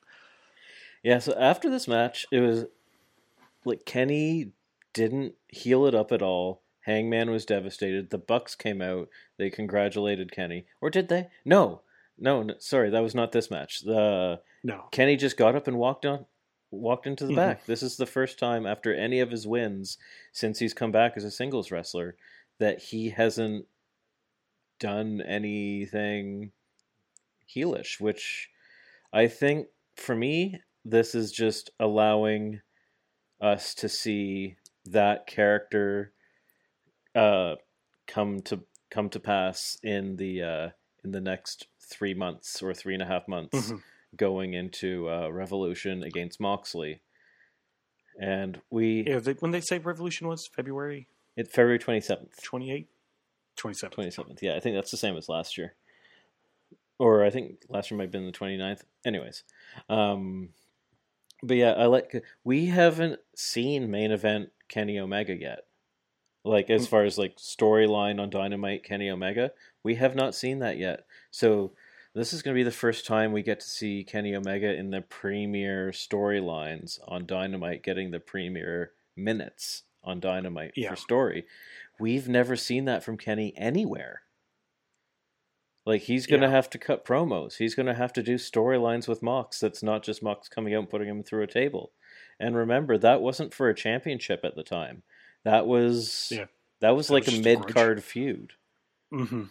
yeah 1.03 1.19
so 1.21 1.33
after 1.39 1.69
this 1.71 1.87
match 1.87 2.27
it 2.33 2.41
was 2.41 2.65
like 3.65 3.85
kenny 3.85 4.51
didn't 4.93 5.35
heal 5.49 5.87
it 5.87 5.95
up 5.95 6.11
at 6.11 6.23
all 6.23 6.63
hangman 6.81 7.31
was 7.31 7.45
devastated 7.45 8.11
the 8.11 8.19
bucks 8.19 8.55
came 8.57 8.81
out 8.83 9.09
they 9.37 9.51
congratulated 9.51 10.33
kenny 10.33 10.67
or 10.81 10.91
did 10.91 11.09
they 11.09 11.29
no 11.45 11.83
no, 12.19 12.43
no 12.43 12.55
sorry 12.59 12.91
that 12.91 13.03
was 13.03 13.15
not 13.15 13.31
this 13.33 13.49
match 13.51 13.81
the 13.85 14.41
No, 14.65 14.89
Kenny 14.91 15.17
just 15.17 15.37
got 15.37 15.55
up 15.55 15.69
and 15.69 15.79
walked 15.79 16.05
on 16.05 16.27
walked 16.73 17.07
into 17.07 17.25
the 17.27 17.33
Mhm. 17.33 17.37
back. 17.37 17.65
This 17.67 17.83
is 17.83 17.97
the 17.97 18.05
first 18.07 18.39
time 18.41 18.67
after 18.67 18.93
any 18.93 19.21
of 19.21 19.31
his 19.31 19.47
wins 19.47 19.97
since 20.33 20.59
he's 20.59 20.75
come 20.75 20.91
back 20.93 21.13
as 21.17 21.23
a 21.25 21.31
singles 21.31 21.71
wrestler 21.71 22.17
that 22.59 22.83
he 22.83 23.11
hasn't 23.11 23.67
done 24.79 25.21
anything 25.21 26.53
heelish, 27.55 28.01
which 28.01 28.51
I 29.13 29.27
think 29.27 29.69
for 29.97 30.15
me 30.15 30.61
this 30.85 31.15
is 31.15 31.33
just 31.33 31.71
allowing 31.81 32.61
us 33.41 33.75
to 33.75 33.89
see 33.89 34.57
that 34.85 35.27
character 35.27 36.13
uh 37.15 37.55
come 38.07 38.41
to 38.41 38.61
come 38.91 39.09
to 39.11 39.21
pass 39.21 39.77
in 39.83 40.17
the 40.17 40.43
uh 40.43 40.69
in 41.05 41.13
the 41.13 41.21
next 41.21 41.67
three 41.81 42.15
months 42.15 42.63
or 42.63 42.75
three 42.75 42.95
and 42.95 43.03
a 43.03 43.07
half 43.07 43.27
months 43.29 43.71
Mhm. 43.71 43.83
going 44.17 44.55
into 44.55 45.09
uh, 45.09 45.29
Revolution 45.29 46.03
against 46.03 46.41
Moxley. 46.41 47.01
And 48.21 48.61
we, 48.71 49.05
yeah. 49.07 49.21
They, 49.21 49.35
when 49.35 49.53
they 49.53 49.61
say 49.61 49.79
Revolution 49.79 50.27
was 50.27 50.47
February 50.47 51.07
it 51.37 51.49
February 51.49 51.79
27th, 51.79 52.35
28th, 52.43 52.87
27th. 53.59 53.95
27th. 53.95 54.39
Yeah, 54.43 54.55
I 54.57 54.61
think 54.61 54.75
that's 54.77 54.91
the 54.91 54.97
same 54.97 55.17
as 55.17 55.29
last 55.29 55.59
year. 55.59 55.75
Or 56.99 57.25
I 57.25 57.31
think 57.31 57.59
last 57.69 57.91
year 57.91 57.99
might 57.99 58.05
have 58.05 58.11
been 58.13 58.27
the 58.27 58.33
29th. 58.33 58.83
Anyways. 59.05 59.45
Um, 59.89 60.51
but 61.43 61.57
yeah, 61.57 61.73
I 61.73 61.87
like, 61.87 62.25
we 62.45 62.67
haven't 62.67 63.21
seen 63.37 63.91
main 63.91 64.11
event 64.11 64.51
Kenny 64.69 64.99
Omega 64.99 65.35
yet. 65.35 65.61
Like, 66.45 66.71
as 66.71 66.87
Mm. 66.87 66.91
far 66.91 67.05
as 67.05 67.19
like 67.19 67.37
storyline 67.37 68.21
on 68.21 68.31
Dynamite 68.31 68.83
Kenny 68.85 69.11
Omega, 69.11 69.53
we 69.83 69.97
have 69.97 70.15
not 70.17 70.35
seen 70.35 70.59
that 70.61 70.79
yet. 70.79 71.05
So 71.31 71.73
this 72.15 72.33
is 72.33 72.43
going 72.43 72.55
to 72.55 72.59
be 72.59 72.65
the 72.65 72.71
first 72.73 73.07
time 73.07 73.33
we 73.33 73.43
get 73.43 73.61
to 73.61 73.67
see 73.69 74.03
Kenny 74.03 74.35
Omega 74.35 74.75
in 74.75 74.91
the 74.91 75.03
premier 75.03 75.91
storylines 75.93 76.99
on 77.07 77.27
Dynamite, 77.27 77.83
getting 77.83 78.11
the 78.11 78.19
premier 78.21 78.93
minutes 79.15 79.83
on 80.03 80.19
Dynamite 80.21 80.73
Yeah. 80.75 80.91
for 80.91 80.97
story. 80.97 81.47
We've 81.99 82.29
never 82.29 82.57
seen 82.57 82.85
that 82.87 83.03
from 83.03 83.17
Kenny 83.17 83.53
anywhere. 83.57 84.23
Like 85.87 86.03
he's 86.03 86.27
going 86.27 86.43
to 86.43 86.47
Yeah. 86.49 86.53
have 86.53 86.71
to 86.71 86.79
cut 86.79 87.05
promos. 87.05 87.57
He's 87.57 87.75
going 87.75 87.87
to 87.87 87.95
have 87.95 88.13
to 88.15 88.23
do 88.23 88.35
storylines 88.37 89.09
with 89.09 89.23
Mox. 89.23 89.59
That's 89.59 89.83
not 89.83 90.03
just 90.03 90.23
Mox 90.23 90.49
coming 90.49 90.75
out 90.75 90.81
and 90.81 90.91
putting 90.91 91.09
him 91.09 91.23
through 91.23 91.43
a 91.43 91.47
table. 91.49 91.93
And 92.39 92.55
remember, 92.55 92.99
that 92.99 93.21
wasn't 93.23 93.55
for 93.55 93.69
a 93.69 93.75
championship 93.75 94.41
at 94.45 94.55
the 94.55 94.63
time. 94.63 95.03
That 95.45 95.67
was 95.67 96.29
Yeah. 96.31 96.47
that 96.81 96.91
was 96.91 97.09
That 97.09 97.15
like 97.15 97.25
was 97.27 97.29
a 97.35 97.37
just 97.37 97.47
a 97.47 97.55
grudge. 97.57 97.65
mid 97.67 97.75
card 97.75 98.05
feud. 98.05 98.53
hmm 99.11 99.45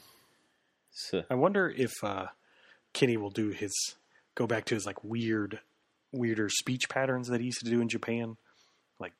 So, 0.91 1.23
I 1.29 1.35
wonder 1.35 1.69
if 1.69 1.91
uh, 2.03 2.27
Kenny 2.93 3.17
will 3.17 3.31
do 3.31 3.49
his 3.49 3.73
go 4.35 4.45
back 4.47 4.65
to 4.65 4.75
his 4.75 4.85
like 4.85 5.03
weird, 5.03 5.59
weirder 6.11 6.49
speech 6.49 6.87
patterns 6.87 7.27
that 7.29 7.39
he 7.41 7.47
used 7.47 7.59
to 7.63 7.69
do 7.69 7.81
in 7.81 7.89
Japan, 7.89 8.37
like 8.99 9.13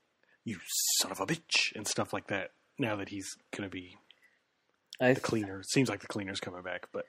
"you 0.46 0.60
son 1.00 1.12
of 1.12 1.20
a 1.20 1.26
bitch" 1.26 1.76
and 1.76 1.88
stuff 1.88 2.14
like 2.14 2.28
that. 2.28 2.52
Now 2.80 2.96
that 2.98 3.10
he's 3.10 3.38
gonna 3.56 3.70
be 3.70 3.98
I 5.00 5.14
the 5.14 5.20
cleaner, 5.22 5.60
it 5.62 5.70
seems 5.70 5.90
like 5.90 6.02
the 6.02 6.08
cleaner's 6.08 6.40
coming 6.40 6.64
back. 6.64 6.88
But 6.92 7.06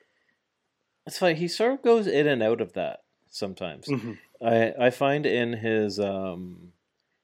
It's 1.07 1.19
funny. 1.19 1.35
He 1.35 1.49
sort 1.49 1.73
of 1.75 1.83
goes 1.83 2.07
in 2.07 2.27
and 2.27 2.43
out 2.43 2.61
of 2.61 2.73
that 2.75 3.01
sometimes. 3.31 3.87
Mhm. 3.87 4.19
I 4.43 4.75
I 4.87 4.91
find 4.91 5.27
in 5.27 5.55
his 5.55 5.99
um 5.99 6.73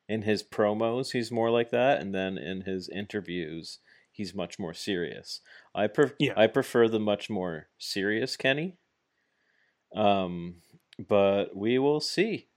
in 0.08 0.22
his 0.22 0.42
promos 0.42 1.12
he's 1.12 1.30
more 1.32 1.50
like 1.50 1.70
that, 1.70 2.00
and 2.00 2.14
then 2.14 2.36
in 2.38 2.62
his 2.62 2.88
interviews 2.88 3.78
he's 4.10 4.34
much 4.34 4.58
more 4.58 4.74
serious. 4.74 5.40
I 5.74 5.86
pref- 5.88 6.14
Yeah. 6.18 6.34
I 6.36 6.46
prefer 6.46 6.88
the 6.88 7.00
much 7.00 7.28
more 7.30 7.68
serious 7.78 8.36
Kenny. 8.36 8.76
Um, 9.94 10.62
but 10.98 11.56
we 11.56 11.78
will 11.78 12.00
see. 12.00 12.48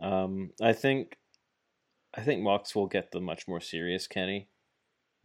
Um, 0.00 0.52
I 0.60 0.72
think 0.72 1.18
I 2.14 2.22
think 2.22 2.42
Mox 2.42 2.74
will 2.74 2.86
get 2.86 3.10
the 3.12 3.20
much 3.20 3.46
more 3.48 3.60
serious 3.60 4.06
Kenny 4.06 4.48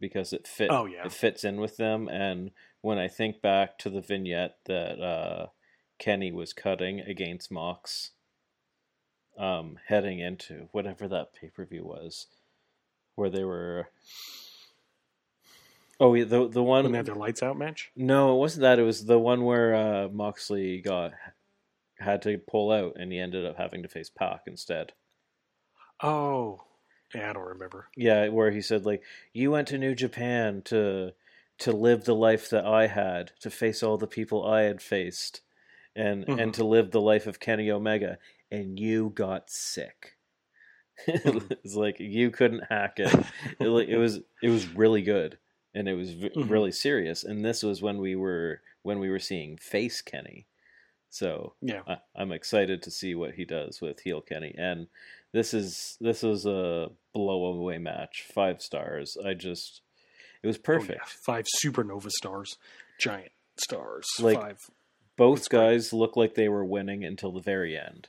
because 0.00 0.32
it 0.32 0.46
fit 0.46 0.70
Oh, 0.70 0.86
yeah. 0.86 1.04
it 1.06 1.12
fits 1.12 1.44
in 1.44 1.60
with 1.60 1.76
them 1.76 2.08
and 2.08 2.50
when 2.80 2.98
I 2.98 3.08
think 3.08 3.42
back 3.42 3.78
to 3.80 3.90
the 3.90 4.00
vignette 4.00 4.56
that 4.66 5.00
uh, 5.00 5.46
Kenny 5.98 6.32
was 6.32 6.52
cutting 6.52 7.00
against 7.00 7.50
Mox 7.52 8.12
um, 9.38 9.78
heading 9.86 10.18
into 10.18 10.68
whatever 10.72 11.06
that 11.08 11.32
pay 11.34 11.48
per 11.48 11.64
view 11.64 11.84
was, 11.84 12.26
where 13.16 13.30
they 13.30 13.44
were. 13.44 13.88
Oh, 15.98 16.14
yeah, 16.14 16.24
the 16.24 16.48
the 16.48 16.62
one. 16.62 16.84
when 16.84 16.92
they 16.92 16.98
had 16.98 17.06
their 17.06 17.14
lights 17.14 17.42
out 17.42 17.58
match, 17.58 17.90
No, 17.94 18.34
it 18.34 18.38
wasn't 18.38 18.62
that. 18.62 18.78
It 18.78 18.82
was 18.84 19.04
the 19.04 19.18
one 19.18 19.44
where 19.44 19.74
uh, 19.74 20.08
Moxley 20.08 20.80
got 20.80 21.12
had 21.98 22.22
to 22.22 22.38
pull 22.38 22.70
out, 22.72 22.94
and 22.96 23.12
he 23.12 23.18
ended 23.18 23.44
up 23.44 23.56
having 23.58 23.82
to 23.82 23.88
face 23.88 24.08
Pac 24.10 24.42
instead. 24.46 24.92
oh 26.02 26.62
yeah, 27.14 27.30
I 27.30 27.32
don't 27.32 27.44
remember. 27.48 27.88
Yeah, 27.96 28.28
where 28.28 28.50
he 28.50 28.60
said 28.62 28.86
like, 28.86 29.02
"You 29.32 29.50
went 29.52 29.68
to 29.68 29.78
New 29.78 29.94
Japan 29.94 30.62
to 30.66 31.14
to 31.58 31.72
live 31.72 32.04
the 32.04 32.14
life 32.14 32.48
that 32.50 32.64
I 32.64 32.86
had, 32.86 33.32
to 33.40 33.50
face 33.50 33.82
all 33.82 33.98
the 33.98 34.06
people 34.06 34.46
I 34.46 34.62
had 34.62 34.80
faced, 34.82 35.42
and 35.96 36.26
Mhm. 36.26 36.42
and 36.42 36.54
to 36.54 36.64
live 36.64 36.90
the 36.90 37.00
life 37.00 37.26
of 37.26 37.40
Kenny 37.40 37.70
Omega, 37.70 38.18
and 38.50 38.78
you 38.78 39.10
got 39.10 39.50
sick." 39.50 40.16
Mhm. 41.08 41.50
it's 41.64 41.74
like 41.76 41.98
you 42.00 42.30
couldn't 42.30 42.64
hack 42.68 42.98
it. 43.00 43.12
it. 43.60 43.88
It 43.88 43.96
was 43.98 44.20
it 44.42 44.50
was 44.50 44.66
really 44.68 45.02
good. 45.02 45.38
and 45.72 45.88
it 45.88 45.94
was 45.94 46.10
v- 46.14 46.30
Mhm. 46.30 46.50
really 46.50 46.72
serious. 46.72 47.22
And 47.22 47.44
this 47.44 47.62
was 47.62 47.80
when 47.80 47.98
we 47.98 48.16
were 48.16 48.60
when 48.82 48.98
we 48.98 49.08
were 49.08 49.20
seeing 49.20 49.56
face 49.56 50.02
Kenny. 50.02 50.46
So 51.10 51.54
Yeah. 51.62 51.82
I, 51.86 51.98
I'm 52.16 52.32
excited 52.32 52.82
to 52.82 52.90
see 52.90 53.14
what 53.14 53.34
he 53.34 53.44
does 53.44 53.80
with 53.80 54.00
heel 54.00 54.20
Kenny. 54.20 54.52
And 54.58 54.88
this 55.32 55.54
is 55.54 55.96
this 56.00 56.22
is 56.24 56.46
a 56.46 56.88
blow 57.14 57.44
away 57.46 57.78
match, 57.78 58.24
five 58.34 58.60
stars. 58.62 59.16
I 59.24 59.34
just 59.34 59.82
it 60.42 60.46
was 60.46 60.56
Oh, 60.56 60.60
yeah. 60.60 60.78
perfect. 60.78 61.08
Five 61.26 61.46
supernova 61.64 62.10
stars, 62.10 62.56
giant 63.00 63.32
stars. 63.56 64.06
Like- 64.20 64.40
Five. 64.40 64.70
Both 65.16 65.38
It's 65.40 65.48
great. 65.48 65.60
guys 65.60 65.92
looked 65.92 66.16
like 66.16 66.34
they 66.34 66.48
were 66.48 66.64
winning 66.64 67.04
until 67.04 67.30
the 67.30 67.42
very 67.42 67.76
end. 67.76 68.08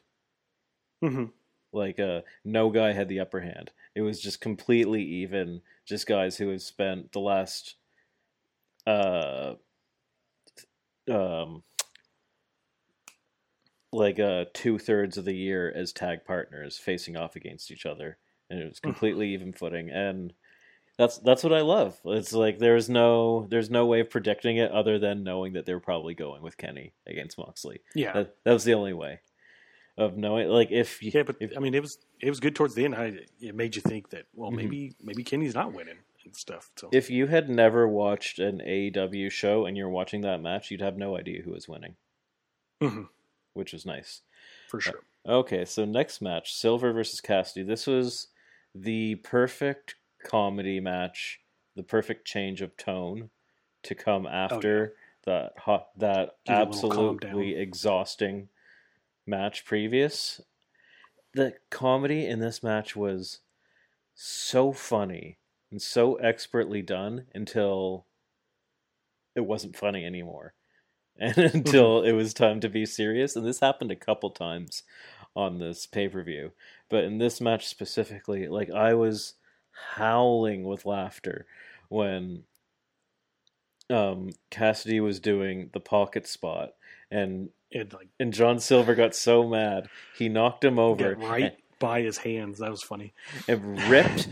hmm 1.01 1.25
Like 1.73 1.99
uh, 1.99 2.21
no 2.45 2.69
guy 2.69 2.93
had 2.93 3.09
the 3.09 3.19
upper 3.19 3.41
hand. 3.41 3.71
It 3.95 4.01
was 4.01 4.19
just 4.21 4.39
completely 4.39 5.03
even. 5.03 5.61
Just 5.85 6.07
guys 6.07 6.37
who 6.37 6.47
have 6.49 6.61
spent 6.61 7.11
the 7.11 7.19
last 7.19 7.75
uh 8.87 9.55
um 11.09 11.63
like 13.93 14.19
uh 14.19 14.45
two 14.53 14.77
thirds 14.79 15.17
of 15.17 15.25
the 15.25 15.35
year 15.35 15.71
as 15.75 15.91
tag 15.91 16.23
partners 16.25 16.77
facing 16.77 17.17
off 17.17 17.35
against 17.35 17.71
each 17.71 17.85
other. 17.85 18.17
And 18.49 18.59
it 18.59 18.67
was 18.67 18.79
completely 18.79 19.33
even 19.33 19.53
footing 19.53 19.89
and 19.89 20.33
that's 20.97 21.17
that's 21.19 21.43
what 21.43 21.53
I 21.53 21.61
love. 21.61 21.99
It's 22.05 22.33
like 22.33 22.59
there's 22.59 22.89
no 22.89 23.47
there's 23.49 23.69
no 23.69 23.85
way 23.85 24.01
of 24.01 24.09
predicting 24.09 24.57
it 24.57 24.71
other 24.71 24.99
than 24.99 25.23
knowing 25.23 25.53
that 25.53 25.65
they're 25.65 25.79
probably 25.79 26.13
going 26.13 26.41
with 26.41 26.57
Kenny 26.57 26.93
against 27.07 27.37
Moxley. 27.37 27.81
Yeah. 27.95 28.13
That, 28.13 28.35
that 28.43 28.53
was 28.53 28.63
the 28.65 28.73
only 28.73 28.93
way 28.93 29.19
of 29.97 30.17
knowing. 30.17 30.49
Like 30.49 30.69
if 30.71 31.01
you, 31.01 31.11
yeah, 31.13 31.23
but 31.23 31.37
if, 31.39 31.51
I 31.55 31.59
mean, 31.59 31.73
it 31.73 31.81
was 31.81 31.97
it 32.21 32.29
was 32.29 32.39
good 32.39 32.55
towards 32.55 32.75
the 32.75 32.85
end. 32.85 32.95
I, 32.95 33.13
it 33.39 33.55
made 33.55 33.75
you 33.75 33.81
think 33.81 34.09
that 34.09 34.25
well, 34.35 34.51
Mhm. 34.51 34.55
maybe 34.57 34.95
maybe 35.01 35.23
Kenny's 35.23 35.55
not 35.55 35.73
winning 35.73 35.97
and 36.25 36.35
stuff. 36.35 36.69
So 36.77 36.89
if 36.91 37.09
you 37.09 37.25
had 37.27 37.49
never 37.49 37.87
watched 37.87 38.37
an 38.39 38.59
AEW 38.61 39.31
show 39.31 39.65
and 39.65 39.75
you're 39.77 39.89
watching 39.89 40.21
that 40.21 40.41
match, 40.41 40.69
you'd 40.71 40.81
have 40.81 40.97
no 40.97 41.17
idea 41.17 41.41
who 41.41 41.51
was 41.51 41.67
winning, 41.69 41.95
Mhm, 42.81 43.07
which 43.53 43.73
is 43.73 43.85
nice. 43.85 44.21
for 44.69 44.77
uh, 44.77 44.81
sure. 44.81 45.03
Okay, 45.27 45.65
so 45.65 45.85
next 45.85 46.21
match, 46.21 46.53
Silver 46.53 46.93
versus 46.93 47.21
Cassidy. 47.21 47.63
This 47.63 47.85
was 47.85 48.27
the 48.73 49.15
perfect 49.15 49.95
comedy 50.23 50.79
match, 50.79 51.41
the 51.75 51.83
perfect 51.83 52.25
change 52.25 52.61
of 52.61 52.75
tone 52.77 53.29
to 53.83 53.95
come 53.95 54.25
oh, 54.25 54.29
after 54.29 54.93
that 55.25 55.53
hot, 55.57 55.89
that 55.97 56.37
Give 56.45 56.55
it 56.55 56.61
a 56.61 56.71
little 56.71 56.89
calm 56.89 57.15
absolutely 57.21 57.55
exhausting 57.55 58.49
match 59.27 59.65
previous. 59.65 60.41
The 61.33 61.53
comedy 61.69 62.25
in 62.25 62.39
this 62.39 62.63
match 62.63 62.95
was 62.95 63.39
so 64.15 64.73
funny 64.73 65.37
and 65.69 65.81
so 65.81 66.15
expertly 66.15 66.81
done 66.81 67.27
until 67.33 68.05
it 69.35 69.41
wasn't 69.41 69.77
funny 69.77 70.05
anymore. 70.05 70.53
And 71.21 71.37
until 71.55 72.01
it 72.03 72.13
was 72.13 72.33
time 72.33 72.59
to 72.61 72.69
be 72.69 72.85
serious. 72.85 73.35
And 73.35 73.45
this 73.45 73.59
happened 73.59 73.91
a 73.91 73.95
couple 73.95 74.31
times 74.31 74.83
on 75.35 75.59
this 75.59 75.85
pay 75.85 76.09
per 76.09 76.23
view. 76.23 76.51
But 76.89 77.05
in 77.05 77.19
this 77.19 77.39
match 77.39 77.67
specifically, 77.67 78.47
like 78.47 78.69
I 78.71 78.95
was 78.95 79.35
howling 79.95 80.65
with 80.65 80.85
laughter 80.85 81.45
when 81.87 82.43
um 83.89 84.29
Cassidy 84.49 84.99
was 84.99 85.19
doing 85.19 85.69
the 85.73 85.79
pocket 85.79 86.27
spot 86.27 86.71
and 87.09 87.49
like 87.73 88.09
and 88.19 88.33
John 88.33 88.59
Silver 88.59 88.95
got 88.95 89.15
so 89.15 89.47
mad 89.47 89.89
he 90.17 90.27
knocked 90.27 90.63
him 90.63 90.77
over 90.77 91.15
right 91.15 91.55
by 91.81 92.01
his 92.01 92.17
hands. 92.17 92.59
That 92.59 92.71
was 92.71 92.81
funny. 92.81 93.13
and, 93.49 93.89
ripped 93.89 94.29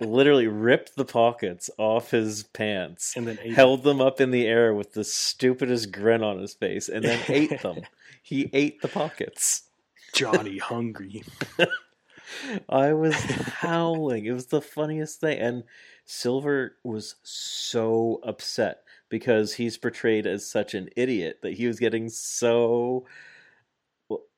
literally 0.00 0.46
ripped 0.46 0.96
the 0.96 1.04
pockets 1.04 1.68
off 1.76 2.10
his 2.10 2.44
pants 2.44 3.12
And 3.16 3.26
then 3.26 3.38
ate 3.42 3.52
held 3.52 3.82
them 3.82 4.00
up 4.00 4.20
in 4.20 4.30
the 4.30 4.46
air 4.46 4.72
with 4.72 4.94
the 4.94 5.04
stupidest 5.04 5.92
grin 5.92 6.22
on 6.22 6.38
his 6.38 6.54
face 6.54 6.88
and 6.88 7.04
then 7.04 7.20
ate 7.28 7.60
them 7.60 7.80
he 8.22 8.48
ate 8.54 8.80
the 8.80 8.88
pockets 8.88 9.64
Johnny 10.12 10.58
hungry. 10.58 11.22
I 12.68 12.92
was 12.92 13.14
howling. 13.14 14.26
It 14.26 14.32
was 14.32 14.46
the 14.46 14.60
funniest 14.60 15.20
thing. 15.20 15.38
And 15.38 15.64
Silver 16.04 16.76
was 16.84 17.16
so 17.22 18.20
upset 18.22 18.82
because 19.08 19.54
he's 19.54 19.78
portrayed 19.78 20.26
as 20.26 20.48
such 20.48 20.74
an 20.74 20.88
idiot 20.96 21.40
that 21.42 21.54
he 21.54 21.66
was 21.66 21.78
getting 21.78 22.08
so 22.08 23.06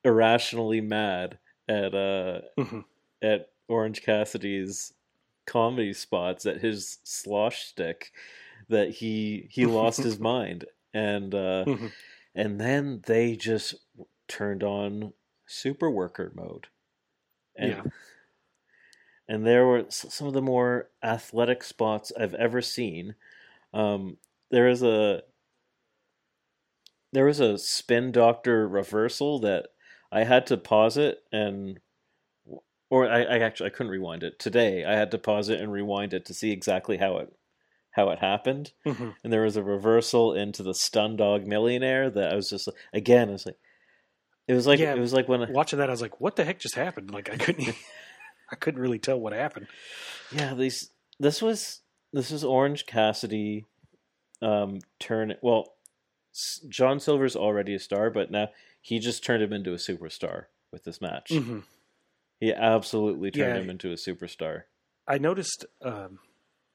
irrationally 0.04 0.80
mad 0.80 1.38
at 1.68 1.94
uh 1.94 2.42
Mhm. 2.56 2.84
at 3.22 3.52
Orange 3.68 4.02
Cassidy's 4.02 4.94
comedy 5.46 5.92
spots 5.92 6.46
at 6.46 6.60
his 6.60 6.98
slosh 7.04 7.64
stick 7.64 8.12
that 8.68 8.90
he 8.90 9.48
he 9.50 9.66
lost 9.66 10.02
his 10.02 10.18
mind 10.20 10.66
and 10.94 11.34
uh 11.34 11.66
Mhm. 11.66 11.94
and 12.34 12.60
then 12.60 13.02
they 13.06 13.36
just 13.36 13.74
turned 14.28 14.62
on 14.64 15.12
super 15.46 15.90
worker 15.90 16.32
mode 16.34 16.68
and 17.56 17.70
Yeah. 17.70 17.90
and 19.28 19.46
there 19.46 19.66
were 19.66 19.86
some 19.90 20.26
of 20.26 20.34
the 20.34 20.42
more 20.42 20.90
athletic 21.02 21.62
spots 21.62 22.12
I've 22.18 22.34
ever 22.34 22.60
seen. 22.60 23.14
Um, 23.72 24.18
there 24.50 24.68
is 24.68 24.82
a 24.82 25.24
there 27.12 27.24
was 27.26 27.40
a 27.40 27.58
spin 27.58 28.12
doctor 28.12 28.66
reversal 28.68 29.38
that 29.40 29.68
I 30.14 30.24
had 30.24 30.46
to 30.46 30.56
pause 30.56 30.96
it 30.96 31.22
and 31.32 31.80
or 32.90 33.08
I, 33.10 33.22
I 33.24 33.38
actually 33.40 33.66
I 33.66 33.70
couldn't 33.70 33.90
rewind 33.92 34.22
it 34.22 34.38
today. 34.38 34.84
I 34.84 34.92
had 34.94 35.10
to 35.10 35.18
pause 35.18 35.48
it 35.48 35.60
and 35.60 35.72
rewind 35.72 36.14
it 36.14 36.24
to 36.26 36.34
see 36.34 36.52
exactly 36.52 36.96
how 36.98 37.16
it 37.18 37.32
how 37.90 38.10
it 38.10 38.18
happened. 38.20 38.72
Mhm. 38.86 39.14
And 39.22 39.32
there 39.32 39.42
was 39.42 39.56
a 39.56 39.62
reversal 39.62 40.34
into 40.34 40.62
the 40.62 40.74
stun 40.74 41.16
dog 41.16 41.46
millionaire 41.46 42.10
that 42.10 42.32
I 42.32 42.36
was 42.36 42.48
just 42.50 42.66
like, 42.68 42.76
again. 42.92 43.28
I 43.28 43.32
was 43.32 43.46
like, 43.46 43.58
it 44.46 44.54
was 44.54 44.66
like 44.66 44.78
Yeah. 44.80 44.94
it 44.94 45.00
was 45.00 45.12
like 45.12 45.28
when 45.28 45.42
I, 45.42 45.50
Watching 45.50 45.78
that, 45.80 45.88
I 45.88 45.92
was 45.92 46.02
like, 46.02 46.20
"What 46.20 46.36
the 46.36 46.44
heck 46.44 46.58
just 46.60 46.74
happened?" 46.76 47.10
Like 47.10 47.30
I 47.32 47.36
couldn't, 47.36 47.74
I 48.52 48.56
couldn't 48.56 48.80
really 48.80 48.98
tell 48.98 49.18
what 49.18 49.32
happened. 49.32 49.66
Yeah, 50.32 50.54
these 50.54 50.90
this 51.18 51.40
was 51.42 51.80
this 52.12 52.30
was 52.30 52.44
Orange 52.44 52.86
Cassidy 52.86 53.64
um 54.42 54.80
turn 55.00 55.34
well 55.42 55.74
John 56.68 56.98
Silver's 57.00 57.36
already 57.36 57.74
a 57.74 57.78
star, 57.78 58.10
but 58.10 58.30
now 58.30 58.48
he 58.84 58.98
just 58.98 59.24
turned 59.24 59.42
him 59.42 59.52
into 59.54 59.72
a 59.72 59.76
superstar 59.76 60.44
with 60.70 60.84
this 60.84 61.00
match. 61.00 61.30
hmm 61.30 61.60
He 62.38 62.52
absolutely 62.52 63.30
turned 63.30 63.56
Yeah. 63.56 63.62
him 63.62 63.70
into 63.70 63.90
a 63.92 63.94
superstar. 63.94 64.64
I 65.08 65.16
noticed, 65.16 65.64
um, 65.80 66.18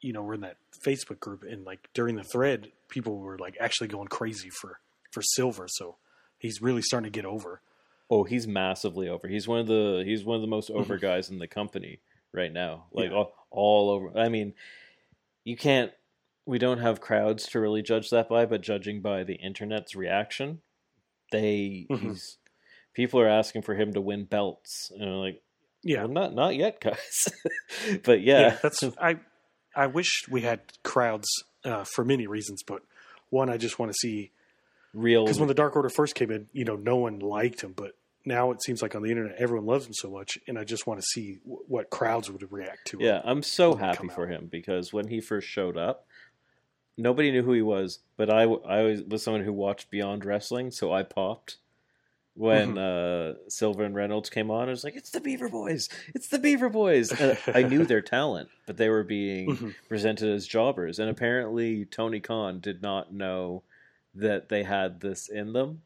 you 0.02 0.12
know, 0.14 0.24
we're 0.24 0.34
in 0.34 0.42
that 0.42 0.58
Facebook 0.84 1.20
group, 1.20 1.44
and 1.44 1.64
like 1.66 1.88
during 1.94 2.16
the 2.16 2.24
thread, 2.24 2.72
people 2.88 3.20
were 3.20 3.38
like 3.38 3.58
actually 3.60 3.90
going 3.90 4.08
crazy 4.08 4.50
for 4.50 4.80
for 5.12 5.22
Silver. 5.22 5.68
So 5.70 5.98
he's 6.40 6.62
really 6.62 6.82
starting 6.82 7.12
to 7.12 7.16
get 7.16 7.26
over. 7.26 7.62
Oh, 8.10 8.24
he's 8.24 8.48
massively 8.48 9.08
over. 9.08 9.28
He's 9.28 9.48
one 9.48 9.60
of 9.60 9.68
the 9.68 10.02
he's 10.04 10.26
one 10.26 10.36
of 10.36 10.42
the 10.42 10.48
most 10.48 10.72
over 10.72 10.98
Mhm. 10.98 11.02
guys 11.02 11.30
in 11.30 11.38
the 11.38 11.48
company 11.48 12.00
right 12.32 12.52
now. 12.52 12.88
Like 12.92 13.12
Yeah. 13.12 13.18
all, 13.18 13.34
all 13.52 13.90
over. 13.92 14.18
I 14.18 14.30
mean, 14.30 14.56
you 15.44 15.56
can't 15.56 15.92
we 16.46 16.58
don't 16.58 16.80
have 16.80 17.00
crowds 17.02 17.46
to 17.50 17.60
really 17.60 17.84
judge 17.84 18.10
that 18.10 18.28
by, 18.30 18.48
but 18.48 18.62
judging 18.62 19.02
by 19.02 19.24
the 19.24 19.36
internet's 19.36 19.96
reaction, 19.96 20.62
they 21.32 21.88
Mhm. 21.90 22.00
he's 22.02 22.38
people 22.94 23.20
are 23.20 23.28
asking 23.30 23.62
for 23.62 23.76
him 23.76 23.94
to 23.94 24.02
win 24.02 24.26
belts. 24.26 24.92
And 24.94 25.04
I'm 25.04 25.16
like, 25.18 25.42
Yeah, 25.84 26.00
well, 26.04 26.10
not 26.10 26.34
not 26.34 26.56
yet, 26.56 26.82
guys. 26.82 27.28
but 28.04 28.22
yeah, 28.22 28.40
yeah. 28.42 28.58
That's 28.62 28.84
I. 29.02 29.20
I 29.76 29.86
wish 29.86 30.24
we 30.30 30.42
had 30.42 30.62
crowds 30.84 31.28
uh, 31.64 31.86
for 31.96 32.04
many 32.04 32.26
reasons, 32.26 32.64
but 32.64 32.82
one, 33.30 33.50
I 33.50 33.58
just 33.58 33.78
want 33.78 33.92
to 33.92 33.98
see 33.98 34.32
real 34.94 35.24
because 35.24 35.40
when 35.40 35.48
the 35.48 35.54
Dark 35.54 35.76
Order 35.76 35.90
first 35.90 36.16
came 36.16 36.32
in, 36.32 36.48
you 36.54 36.66
know, 36.66 36.76
no 36.76 36.96
one 36.98 37.20
liked 37.20 37.62
him, 37.62 37.74
but 37.74 37.92
now 38.26 38.50
it 38.52 38.64
seems 38.64 38.82
like 38.82 38.96
on 38.96 39.04
the 39.04 39.12
internet 39.12 39.36
everyone 39.38 39.68
loves 39.68 39.86
him 39.86 39.94
so 39.94 40.10
much, 40.10 40.40
and 40.48 40.58
I 40.58 40.64
just 40.64 40.88
want 40.88 41.00
to 41.00 41.06
see 41.06 41.38
w- 41.46 41.64
what 41.68 41.92
crowds 41.92 42.32
would 42.32 42.52
react 42.52 42.88
to. 42.88 42.98
Yeah, 43.00 43.22
I'm 43.24 43.44
so 43.44 43.76
happy 43.76 44.08
for 44.08 44.26
him 44.28 44.48
because 44.52 44.92
when 44.92 45.08
he 45.08 45.22
first 45.22 45.48
showed 45.48 45.78
up, 45.78 46.08
nobody 47.00 47.32
knew 47.32 47.42
who 47.44 47.54
he 47.54 47.62
was. 47.62 48.00
But 48.18 48.30
i 48.30 48.46
was 48.46 49.02
was 49.04 49.24
someone 49.24 49.44
who 49.44 49.54
watched 49.54 49.90
Beyond 49.90 50.26
Wrestling, 50.26 50.72
so 50.72 50.92
I 50.94 51.04
popped 51.04 51.58
when 52.36 52.76
Mm-hmm. 52.76 53.40
uh, 53.44 53.50
Silver 53.50 53.84
and 53.84 53.96
Reynolds 53.96 54.30
came 54.30 54.50
on. 54.52 54.68
I 54.68 54.72
was 54.72 54.84
like, 54.84 54.96
"It's 54.96 55.10
the 55.10 55.20
Beaver 55.22 55.50
Boys! 55.50 55.90
It's 56.16 56.28
the 56.30 56.40
Beaver 56.40 56.70
Boys!" 56.70 57.12
And 57.12 57.38
I 57.54 57.64
knew 57.64 57.86
their 57.86 58.02
talent, 58.18 58.50
but 58.68 58.78
they 58.78 58.90
were 58.90 59.04
being 59.04 59.50
Mhm. 59.56 59.76
presented 59.88 60.30
as 60.30 60.46
jobbers, 60.48 61.00
and 61.00 61.10
apparently 61.10 61.86
Tony 61.86 62.20
Khan 62.20 62.60
did 62.60 62.82
not 62.82 63.14
know 63.14 63.64
that 64.16 64.50
they 64.50 64.64
had 64.64 65.00
this 65.02 65.28
in 65.30 65.54
them. 65.54 65.82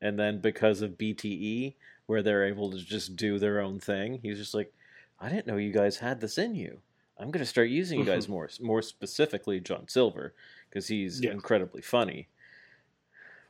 And 0.00 0.18
then 0.18 0.38
because 0.40 0.82
of 0.82 0.98
BTE, 0.98 1.74
where 2.06 2.22
they're 2.22 2.44
able 2.46 2.70
to 2.72 2.78
just 2.78 3.16
do 3.16 3.38
their 3.38 3.60
own 3.60 3.78
thing, 3.80 4.18
he's 4.22 4.38
just 4.38 4.52
like, 4.54 4.72
I 5.18 5.28
didn't 5.30 5.46
know 5.46 5.56
you 5.56 5.72
guys 5.72 5.96
had 5.98 6.20
this 6.20 6.36
in 6.36 6.54
you. 6.54 6.80
I'm 7.18 7.30
going 7.30 7.44
to 7.44 7.48
start 7.48 7.68
using 7.68 8.00
you 8.00 8.04
guys 8.04 8.28
more, 8.28 8.48
more 8.60 8.82
specifically 8.82 9.60
John 9.60 9.86
Silver, 9.88 10.34
because 10.68 10.88
he's 10.88 11.20
Yeah. 11.20 11.30
incredibly 11.30 11.80
funny. 11.82 12.28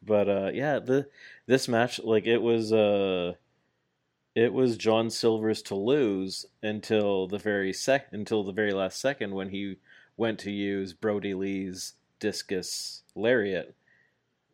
But 0.03 0.29
uh, 0.29 0.50
yeah, 0.53 0.79
the 0.81 1.09
this 1.46 1.66
match, 1.66 1.98
like 1.98 2.27
it 2.27 2.38
was, 2.42 2.72
uh, 2.72 3.35
it 4.35 4.53
was 4.53 4.77
John 4.77 5.09
Silver's 5.09 5.62
to 5.62 5.74
lose 5.74 6.44
until 6.62 7.27
the 7.27 7.38
very 7.38 7.72
sec 7.72 8.09
until 8.12 8.42
the 8.44 8.53
very 8.53 8.72
last 8.72 9.00
second 9.00 9.35
when 9.35 9.48
he 9.48 9.77
went 10.16 10.38
to 10.40 10.50
use 10.50 10.92
Brodie 10.92 11.33
Lee's 11.35 11.94
discus 12.20 13.03
lariat, 13.14 13.74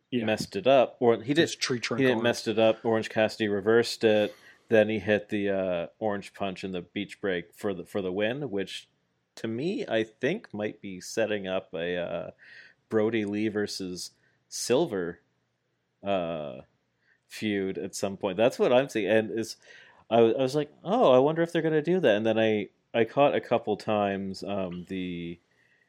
Yeah. 0.09 0.23
messed 0.23 0.55
it 0.55 0.67
up, 0.67 0.95
or 1.01 1.17
he 1.21 1.33
did 1.33 1.41
His 1.41 1.55
tree 1.55 1.79
trunk. 1.79 1.99
he 1.99 2.05
didn't 2.07 2.23
messed 2.23 2.47
it 2.47 2.57
up. 2.57 2.85
Orange 2.85 3.09
Cassidy 3.09 3.49
reversed 3.49 4.03
it. 4.05 4.33
Then 4.69 4.87
he 4.87 4.99
hit 4.99 5.27
the 5.27 5.49
uh, 5.49 5.87
orange 5.99 6.33
punch 6.33 6.63
and 6.63 6.73
the 6.73 6.81
beach 6.81 7.19
break 7.19 7.53
for 7.55 7.73
the 7.73 7.83
for 7.85 8.01
the 8.01 8.11
win, 8.11 8.49
which 8.49 8.87
to 9.41 9.47
me 9.47 9.85
I 9.87 10.03
think 10.03 10.53
might 10.53 10.81
be 10.81 10.99
setting 11.01 11.47
up 11.47 11.73
a 11.73 11.97
uh, 11.97 12.31
Brodie 12.89 13.25
Lee 13.25 13.47
versus 13.47 14.11
Silver 14.49 15.19
uh, 16.03 16.61
feud 17.27 17.77
at 17.77 17.95
some 17.95 18.17
point. 18.17 18.37
That's 18.37 18.59
what 18.59 18.73
I'm 18.73 18.89
seeing, 18.89 19.09
and 19.09 19.31
is 19.39 19.55
I, 20.09 20.21
was- 20.21 20.35
I 20.37 20.41
was 20.41 20.55
like, 20.55 20.71
oh, 20.83 21.11
I 21.11 21.19
wonder 21.19 21.41
if 21.41 21.51
they're 21.51 21.61
gonna 21.61 21.81
do 21.81 21.99
that. 21.99 22.15
And 22.15 22.25
then 22.25 22.39
I 22.39 22.69
I 22.93 23.05
caught 23.05 23.35
a 23.35 23.41
couple 23.41 23.77
times 23.77 24.43
um, 24.43 24.85
the 24.89 25.39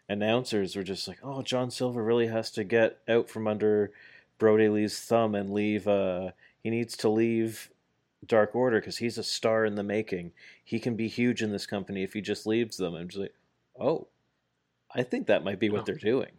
announcers 0.08 0.76
were 0.76 0.82
just 0.84 1.08
like, 1.08 1.18
oh, 1.22 1.42
John 1.42 1.70
Silver 1.70 2.02
really 2.02 2.28
has 2.28 2.50
to 2.52 2.64
get 2.64 2.98
out 3.08 3.28
from 3.28 3.48
under 3.48 3.90
Brodie 4.38 4.68
Lee's 4.68 5.00
thumb 5.00 5.34
and 5.34 5.50
leave. 5.52 5.88
Uh, 5.88 6.30
he 6.62 6.70
needs 6.70 6.96
to 6.98 7.08
leave 7.08 7.70
Dark 8.24 8.54
Order 8.54 8.78
because 8.78 8.98
he's 8.98 9.18
a 9.18 9.24
star 9.24 9.64
in 9.64 9.74
the 9.74 9.82
making. 9.82 10.30
He 10.62 10.78
can 10.78 10.94
be 10.94 11.08
huge 11.08 11.42
in 11.42 11.50
this 11.50 11.66
company 11.66 12.04
if 12.04 12.12
he 12.12 12.20
just 12.20 12.46
leaves 12.46 12.76
them. 12.76 12.94
I'm 12.94 13.08
just 13.08 13.18
like, 13.20 13.34
oh, 13.82 14.08
I 14.94 15.02
think 15.02 15.26
that 15.26 15.44
might 15.44 15.58
be 15.58 15.68
what 15.70 15.80
Oh. 15.82 15.84
they're 15.84 15.94
doing 15.96 16.32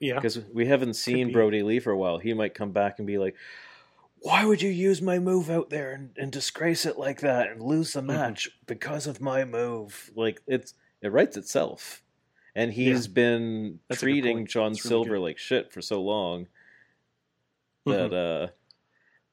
Yeah. 0.00 0.14
because 0.14 0.38
we 0.52 0.66
haven't 0.66 0.94
seen 0.94 1.28
be. 1.28 1.32
Brodie 1.32 1.62
Lee 1.62 1.78
for 1.80 1.90
a 1.92 1.98
while. 1.98 2.18
He 2.18 2.32
might 2.34 2.54
come 2.54 2.72
back 2.72 2.98
and 2.98 3.06
be 3.06 3.18
like, 3.18 3.36
"Why 4.20 4.44
would 4.44 4.62
you 4.62 4.70
use 4.70 5.02
my 5.02 5.18
move 5.18 5.50
out 5.50 5.68
there 5.70 5.92
and, 5.92 6.10
and 6.16 6.30
disgrace 6.32 6.86
it 6.86 6.98
like 6.98 7.20
that 7.20 7.48
and 7.50 7.60
lose 7.62 7.92
the 7.92 8.00
Mhm. 8.00 8.06
match 8.06 8.48
because 8.66 9.06
of 9.06 9.20
my 9.20 9.44
move?" 9.44 10.10
Like 10.14 10.40
it's 10.46 10.74
it 11.00 11.10
writes 11.12 11.36
itself, 11.36 12.02
and 12.54 12.72
he's 12.72 13.08
been 13.08 13.80
That's 13.88 14.00
treating. 14.00 14.46
John 14.46 14.70
really 14.72 14.78
Silver 14.80 15.14
good. 15.16 15.20
like 15.22 15.38
shit 15.38 15.72
for 15.72 15.82
so 15.82 16.00
long 16.00 16.46
that 17.86 18.12
uh, 18.14 18.48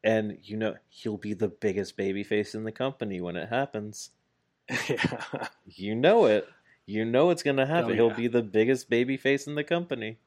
and 0.04 0.40
you 0.42 0.58
know 0.58 0.76
he'll 0.90 1.18
be 1.18 1.34
the 1.36 1.48
biggest 1.50 1.96
babyface 1.96 2.56
in 2.56 2.64
the 2.64 2.72
company 2.72 3.22
when 3.22 3.36
it 3.36 3.50
happens. 3.50 4.10
yeah. 4.90 5.48
You 5.68 5.94
know 5.96 6.26
it. 6.26 6.48
You 6.90 7.06
know 7.06 7.30
it's 7.30 7.44
gonna 7.44 7.64
oh, 7.64 7.68
happen. 7.68 7.92
Oh, 7.92 7.94
He'll 7.94 8.10
be 8.10 8.28
the 8.28 8.42
biggest 8.42 8.90
baby 8.90 9.16
face 9.16 9.46
in 9.46 9.54
the 9.54 9.64
company. 9.64 10.18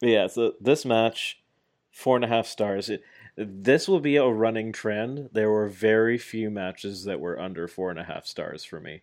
But 0.00 0.10
yeah, 0.10 0.26
so 0.26 0.52
this 0.60 0.84
match, 0.84 1.42
four 1.90 2.16
and 2.16 2.24
a 2.26 2.28
half 2.28 2.46
stars. 2.46 2.90
It, 2.90 3.02
this 3.36 3.88
will 3.88 4.00
be 4.00 4.16
a 4.16 4.26
running 4.26 4.70
trend. 4.70 5.30
There 5.32 5.50
were 5.50 5.68
very 5.70 6.18
few 6.18 6.50
matches 6.50 7.04
that 7.04 7.20
were 7.20 7.40
under 7.40 7.66
four 7.66 7.88
and 7.88 7.98
a 7.98 8.04
half 8.04 8.26
stars 8.26 8.64
for 8.64 8.80
me. 8.80 9.00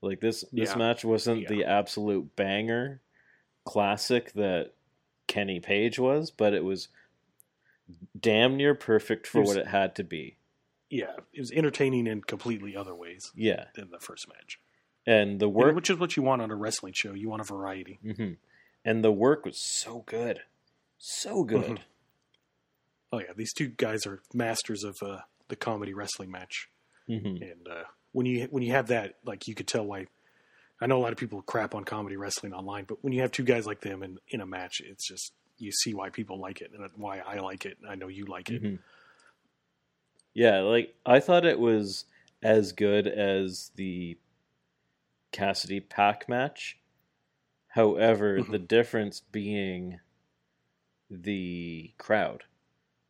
Like 0.00 0.20
this, 0.20 0.46
this 0.50 0.70
Yeah. 0.70 0.76
match 0.76 1.04
wasn't 1.04 1.42
Yeah. 1.42 1.48
the 1.48 1.64
absolute 1.64 2.34
banger 2.34 3.02
classic 3.64 4.32
that 4.32 4.72
Kenny 5.26 5.60
Page 5.60 5.98
was, 5.98 6.30
but 6.30 6.54
it 6.54 6.64
was 6.64 6.88
damn 8.18 8.56
near 8.56 8.74
perfect 8.74 9.26
for 9.26 9.40
was- 9.40 9.48
what 9.48 9.58
it 9.58 9.66
had 9.66 9.94
to 9.96 10.04
be. 10.04 10.38
Yeah. 10.90 11.12
It 11.32 11.40
was 11.40 11.50
entertaining 11.52 12.06
in 12.06 12.22
completely 12.22 12.76
other 12.76 12.94
ways 12.94 13.30
Yeah, 13.34 13.64
than 13.74 13.90
the 13.90 13.98
first 14.00 14.28
match. 14.28 14.58
and 15.06 15.40
the 15.40 15.48
work 15.48 15.74
which 15.74 15.90
is 15.90 15.98
what 15.98 16.16
you 16.16 16.22
want 16.22 16.42
on 16.42 16.50
a 16.50 16.56
wrestling 16.56 16.92
show. 16.96 17.12
You 17.14 17.28
want 17.28 17.40
a 17.42 17.44
variety. 17.44 17.98
hmm 18.02 18.32
And 18.84 19.04
the 19.04 19.12
work 19.12 19.44
was 19.44 19.60
so 19.60 20.02
good, 20.06 20.40
so 20.98 21.44
good. 21.44 21.70
Mhm. 21.70 21.78
Oh 23.12 23.20
yeah, 23.20 23.32
these 23.36 23.52
two 23.52 23.68
guys 23.68 24.06
are 24.06 24.20
masters 24.34 24.84
of 24.84 24.96
uh, 25.02 25.20
the 25.48 25.56
comedy 25.56 25.94
wrestling 25.94 26.30
match, 26.30 26.68
hmm 27.06 27.16
and 27.40 27.66
uh, 27.70 27.84
when 28.12 28.26
you 28.26 28.46
when 28.50 28.62
you 28.62 28.72
have 28.72 28.88
that, 28.88 29.14
like 29.24 29.48
you 29.48 29.54
could 29.54 29.66
tell 29.66 29.84
why. 29.84 30.06
I 30.80 30.86
know 30.86 30.98
a 30.98 31.02
lot 31.02 31.10
of 31.10 31.18
people 31.18 31.42
crap 31.42 31.74
on 31.74 31.82
comedy 31.82 32.16
wrestling 32.16 32.52
online, 32.52 32.84
but 32.84 33.02
when 33.02 33.12
you 33.12 33.22
have 33.22 33.32
two 33.32 33.42
guys 33.42 33.66
like 33.66 33.80
them 33.80 34.02
in 34.04 34.18
in 34.28 34.40
a 34.40 34.46
match, 34.46 34.80
it's 34.80 35.08
just 35.08 35.32
you 35.58 35.72
see 35.72 35.92
why 35.94 36.10
people 36.10 36.38
like 36.38 36.60
it 36.60 36.70
and 36.72 36.88
why 36.96 37.18
I 37.18 37.40
like 37.40 37.64
it, 37.66 37.78
and 37.82 37.90
I 37.90 37.94
know 37.96 38.06
you 38.08 38.26
like 38.26 38.48
it. 38.50 38.62
Yeah, 40.34 40.60
like 40.60 40.94
I 41.04 41.20
thought 41.20 41.44
it 41.44 41.58
was 41.58 42.04
as 42.42 42.72
good 42.72 43.06
as 43.06 43.70
the 43.76 44.18
Cassidy 45.32 45.80
Pac 45.80 46.28
match. 46.28 46.78
However, 47.68 48.42
Mhm. 48.42 48.50
the 48.50 48.58
difference 48.58 49.20
being 49.20 50.00
the 51.10 51.92
crowd. 51.98 52.44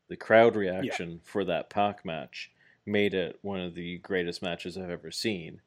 The 0.09 0.17
crowd 0.17 0.57
reaction 0.57 1.21
for 1.25 1.45
that 1.45 1.71
Pac 1.71 2.05
match 2.05 2.51
made 2.87 3.15
it 3.15 3.39
one 3.43 3.61
of 3.61 3.75
the 3.75 3.99
greatest 3.99 4.43
matches 4.43 4.79
I've 4.79 4.91
ever 4.91 5.11
seen. 5.11 5.61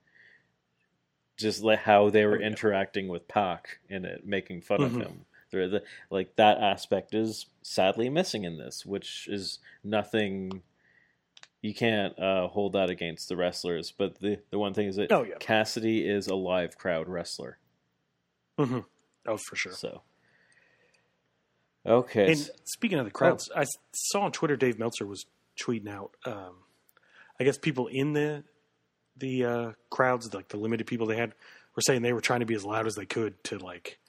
Just 1.37 1.61
like 1.63 1.79
how 1.79 2.09
they 2.09 2.25
were 2.25 2.37
Oh, 2.37 2.39
yeah. 2.39 2.47
interacting 2.47 3.07
with 3.07 3.27
Pac 3.27 3.79
in 3.89 4.05
it, 4.05 4.25
making 4.25 4.61
fun 4.61 4.81
of 4.81 4.93
Mhm. 4.93 5.01
him. 5.01 5.25
The, 5.51 5.83
like 6.09 6.35
that 6.37 6.59
aspect 6.59 7.13
is 7.13 7.47
sadly 7.61 8.09
missing 8.09 8.45
in 8.45 8.57
this, 8.57 8.85
which 8.85 9.27
is 9.27 9.59
nothing. 9.83 10.63
You 11.61 11.75
can't 11.75 12.17
uh, 12.17 12.47
hold 12.47 12.73
that 12.73 12.89
against 12.89 13.29
the 13.29 13.37
wrestlers, 13.37 13.93
but 13.95 14.19
the 14.19 14.39
the 14.49 14.57
one 14.57 14.73
thing 14.73 14.87
is 14.87 14.95
that 14.95 15.11
Oh 15.11 15.23
yeah, 15.23 15.35
Cassidy 15.39 16.07
is 16.07 16.27
a 16.27 16.35
live 16.35 16.77
crowd 16.77 17.07
wrestler. 17.07 17.59
hmm 18.57 18.79
oh 19.27 19.37
for 19.37 19.55
sure. 19.55 19.73
So, 19.73 20.01
okay, 21.85 22.31
And 22.31 22.49
speaking 22.65 22.97
of 22.97 23.05
the 23.05 23.11
crowds, 23.11 23.49
I 23.55 23.65
saw 23.93 24.21
on 24.21 24.31
Twitter 24.31 24.55
Dave 24.55 24.79
Meltzer 24.79 25.05
was 25.05 25.25
tweeting 25.61 25.89
out. 25.89 26.11
Um, 26.25 26.63
I 27.39 27.43
guess 27.43 27.57
people 27.57 27.87
in 27.87 28.13
the 28.13 28.43
the 29.17 29.45
uh, 29.45 29.71
crowds, 29.89 30.33
like 30.33 30.47
the 30.47 30.57
limited 30.57 30.87
people 30.87 31.05
they 31.05 31.17
had, 31.17 31.33
were 31.75 31.81
saying 31.81 32.01
they 32.01 32.13
were 32.13 32.21
trying 32.21 32.39
to 32.39 32.45
be 32.45 32.55
as 32.55 32.65
loud 32.65 32.87
as 32.87 32.95
they 32.95 33.05
could 33.05 33.43
to 33.45 33.59
like 33.59 33.99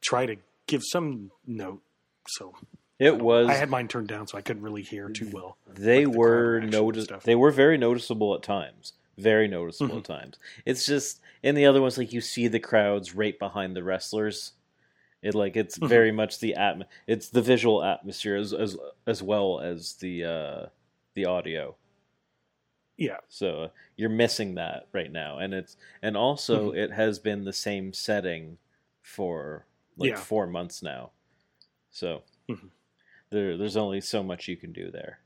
try 0.00 0.26
to 0.26 0.36
give 0.66 0.82
some 0.84 1.32
note. 1.46 1.82
So 2.28 2.54
it 2.98 3.18
was. 3.18 3.48
I 3.48 3.54
had 3.54 3.70
mine 3.70 3.88
turned 3.88 4.08
down, 4.08 4.26
so 4.26 4.38
I 4.38 4.42
couldn't 4.42 4.62
really 4.62 4.82
hear 4.82 5.08
too 5.08 5.30
well. 5.32 5.56
they 5.66 6.04
like 6.06 6.12
the 6.12 6.18
were 6.18 6.60
notice. 6.60 7.08
They 7.24 7.34
were 7.34 7.50
very 7.50 7.78
noticeable 7.78 8.34
at 8.34 8.42
times. 8.42 8.92
Very 9.18 9.46
noticeable 9.48 9.98
at 9.98 10.04
times. 10.04 10.38
It's 10.64 10.86
just 10.86 11.20
in 11.42 11.54
the 11.54 11.66
other 11.66 11.80
ones, 11.82 11.98
like 11.98 12.12
you 12.12 12.20
see 12.20 12.48
the 12.48 12.58
crowds 12.60 13.14
right 13.14 13.38
behind 13.38 13.76
the 13.76 13.82
wrestlers. 13.82 14.52
It 15.22 15.34
like 15.34 15.56
it's 15.56 15.78
Mhm. 15.78 15.88
very 15.88 16.10
much 16.12 16.40
the 16.40 16.54
atm. 16.58 16.84
It's 17.06 17.28
the 17.28 17.42
visual 17.42 17.84
atmosphere 17.84 18.36
as 18.36 18.52
as 18.52 18.76
as 19.06 19.22
well 19.22 19.60
as 19.60 19.94
the 19.94 20.24
uh, 20.24 20.66
the 21.14 21.26
audio. 21.26 21.76
Yeah, 22.98 23.18
So 23.28 23.62
uh, 23.64 23.68
you're 23.96 24.10
missing 24.10 24.54
that 24.56 24.86
right 24.92 25.10
now, 25.10 25.38
and 25.38 25.54
it's 25.54 25.76
and 26.02 26.16
also 26.16 26.68
Mm-hmm. 26.70 26.78
it 26.78 26.90
has 26.92 27.18
been 27.18 27.44
the 27.44 27.52
same 27.52 27.92
setting 27.92 28.58
for 29.00 29.66
like 29.96 30.10
Yeah. 30.10 30.16
four 30.16 30.46
months 30.46 30.82
now. 30.82 31.10
So 31.90 32.22
Mhm. 32.48 32.70
There 33.32 33.56
there's 33.56 33.76
only 33.76 34.00
so 34.00 34.22
much 34.22 34.46
you 34.46 34.56
can 34.56 34.72
do 34.72 34.90
there. 34.90 35.20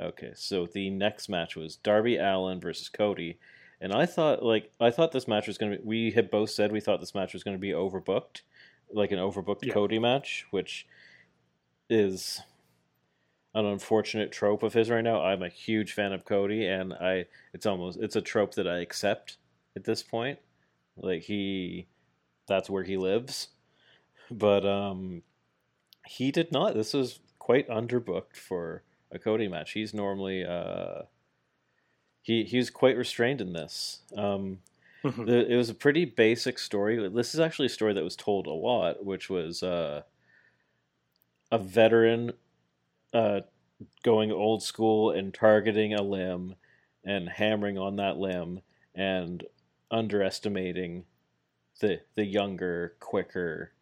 Okay, 0.00 0.32
so 0.34 0.66
the 0.66 0.90
next 0.90 1.28
match 1.28 1.54
was 1.54 1.76
Darby 1.76 2.16
Allin 2.16 2.60
versus 2.60 2.88
Cody, 2.88 3.38
and 3.80 3.92
I 3.92 4.06
thought 4.06 4.42
like 4.42 4.72
I 4.80 4.90
thought 4.90 5.12
this 5.12 5.28
match 5.28 5.46
was 5.46 5.56
gonna 5.56 5.78
be. 5.78 5.82
We 5.84 6.10
had 6.10 6.30
both 6.30 6.50
said 6.50 6.72
we 6.72 6.80
thought 6.80 7.00
this 7.00 7.14
match 7.14 7.32
was 7.32 7.44
gonna 7.44 7.58
be 7.58 7.70
overbooked, 7.70 8.42
like 8.92 9.12
an 9.12 9.18
overbooked 9.18 9.64
Yeah. 9.64 9.72
Cody 9.72 10.00
match, 10.00 10.46
which 10.50 10.86
is 11.88 12.40
an 13.54 13.66
unfortunate 13.66 14.32
trope 14.32 14.62
of 14.62 14.72
his 14.72 14.90
right 14.90 15.04
now. 15.04 15.22
I'm 15.22 15.42
a 15.42 15.48
huge 15.48 15.92
fan 15.92 16.12
of 16.12 16.24
Cody, 16.24 16.66
and 16.66 16.92
I 16.92 17.26
it's 17.52 17.66
almost 17.66 18.00
it's 18.00 18.16
a 18.16 18.22
trope 18.22 18.54
that 18.54 18.66
I 18.66 18.78
accept 18.78 19.36
at 19.76 19.84
this 19.84 20.02
point. 20.02 20.38
Like 20.96 21.22
he, 21.22 21.86
that's 22.48 22.68
where 22.68 22.82
he 22.82 22.96
lives. 22.96 23.48
But 24.30 24.66
um, 24.66 25.22
he 26.06 26.30
did 26.30 26.52
not. 26.52 26.74
This 26.74 26.94
was 26.94 27.20
quite 27.38 27.68
underbooked 27.68 28.36
for 28.36 28.82
a 29.10 29.18
Cody 29.18 29.48
match. 29.48 29.72
He's 29.72 29.94
normally 29.94 30.44
uh, 30.44 31.02
he 32.20 32.44
he 32.44 32.56
was 32.56 32.70
quite 32.70 32.96
restrained 32.96 33.40
in 33.40 33.52
this. 33.52 34.00
Um, 34.16 34.60
Mhm. 35.04 35.26
the, 35.26 35.52
it 35.52 35.56
was 35.56 35.70
a 35.70 35.74
pretty 35.74 36.04
basic 36.04 36.58
story. 36.58 37.08
This 37.08 37.34
is 37.34 37.40
actually 37.40 37.66
a 37.66 37.70
story 37.70 37.94
that 37.94 38.04
was 38.04 38.16
told 38.16 38.46
a 38.46 38.52
lot, 38.52 39.04
which 39.04 39.28
was 39.30 39.62
uh, 39.62 40.02
a 41.50 41.58
veteran 41.58 42.32
uh, 43.12 43.42
going 44.02 44.32
old 44.32 44.62
school 44.62 45.10
and 45.10 45.34
targeting 45.34 45.94
a 45.94 46.02
limb 46.02 46.56
and 47.04 47.28
hammering 47.28 47.78
on 47.78 47.96
that 47.96 48.18
limb 48.18 48.62
and 48.94 49.44
underestimating 49.90 51.04
the 51.80 52.00
the 52.14 52.24
younger, 52.24 52.96
quicker, 53.00 53.72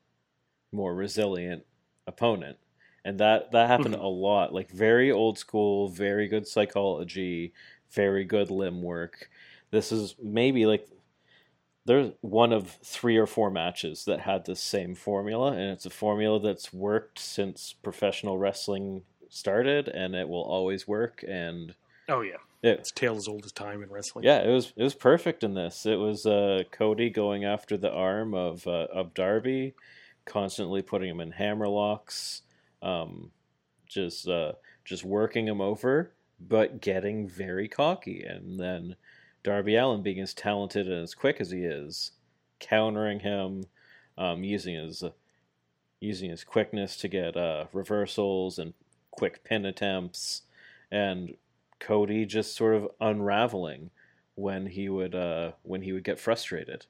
more 0.73 0.95
resilient 0.95 1.65
opponent. 2.11 2.59
And 3.05 3.19
that 3.21 3.53
that 3.53 3.69
happened 3.69 3.95
a 3.95 4.07
lot. 4.07 4.53
Like 4.53 4.71
very 4.71 5.11
old 5.11 5.39
school, 5.39 5.89
very 5.89 6.29
good 6.29 6.47
psychology, 6.47 7.55
very 7.93 8.25
good 8.25 8.51
limb 8.51 8.83
work. 8.83 9.31
This 9.71 9.91
is 9.91 10.17
maybe 10.23 10.67
like 10.67 10.87
there's 11.87 12.13
one 12.21 12.53
of 12.53 12.69
three 12.85 13.17
or 13.17 13.27
four 13.27 13.51
matches 13.51 14.05
that 14.05 14.21
had 14.21 14.45
the 14.45 14.55
same 14.55 14.95
formula, 14.95 15.53
and 15.53 15.71
it's 15.71 15.87
a 15.87 15.91
formula 15.91 16.39
that's 16.39 16.73
worked 16.75 17.19
since 17.19 17.75
professional 17.83 18.37
wrestling 18.37 19.03
started, 19.31 19.89
and 19.89 20.15
it 20.15 20.29
will 20.29 20.43
always 20.43 20.87
work. 20.87 21.25
And 21.27 21.75
oh 22.09 22.21
yeah, 22.21 22.37
It, 22.63 22.81
It's 22.81 22.91
tale 22.91 23.17
as 23.17 23.29
old 23.29 23.47
as 23.47 23.53
time 23.53 23.83
in 23.83 23.89
wrestling. 23.91 24.27
yeah, 24.27 24.43
it 24.43 24.53
was 24.53 24.75
it 24.77 24.83
was 24.83 24.95
perfect 24.95 25.43
in 25.43 25.55
this. 25.55 25.87
It 25.87 25.97
was 25.97 26.27
uh, 26.27 26.65
Cody 26.71 27.09
going 27.09 27.45
after 27.47 27.79
the 27.79 27.91
arm 27.91 28.35
of 28.35 28.67
uh, 28.67 28.89
of 28.93 29.15
Darby, 29.15 29.75
constantly 30.31 30.81
putting 30.81 31.11
him 31.11 31.21
in 31.21 31.33
hammer 31.33 31.67
locks, 31.67 32.43
um, 32.83 33.33
just 33.87 34.29
uh, 34.29 34.53
just 34.85 35.05
working 35.05 35.49
him 35.49 35.61
over, 35.61 36.13
but 36.41 36.81
getting 36.81 37.29
very 37.29 37.67
cocky. 37.67 38.23
And 38.23 38.59
then 38.59 38.95
Darby 39.43 39.75
Allin, 39.75 40.03
being 40.03 40.21
as 40.21 40.33
talented 40.33 40.87
and 40.87 41.03
as 41.03 41.15
quick 41.15 41.41
as 41.41 41.51
he 41.51 41.65
is, 41.65 42.13
countering 42.61 43.21
him, 43.21 43.65
um, 44.17 44.45
using 44.45 44.77
his 44.77 45.03
using 45.99 46.31
his 46.31 46.45
quickness 46.45 46.97
to 46.97 47.09
get 47.09 47.37
uh, 47.37 47.67
reversals 47.73 48.59
and 48.59 48.73
quick 49.11 49.43
pin 49.43 49.67
attempts, 49.67 50.43
and 50.93 51.35
Cody 51.81 52.25
just 52.25 52.55
sort 52.55 52.77
of 52.77 52.89
unraveling 53.01 53.91
when 54.37 54.67
he 54.67 54.89
would 54.89 55.15
uh, 55.17 55.53
when 55.63 55.83
he 55.83 55.93
would 55.93 56.05
get 56.05 56.21
frustrated, 56.21 56.87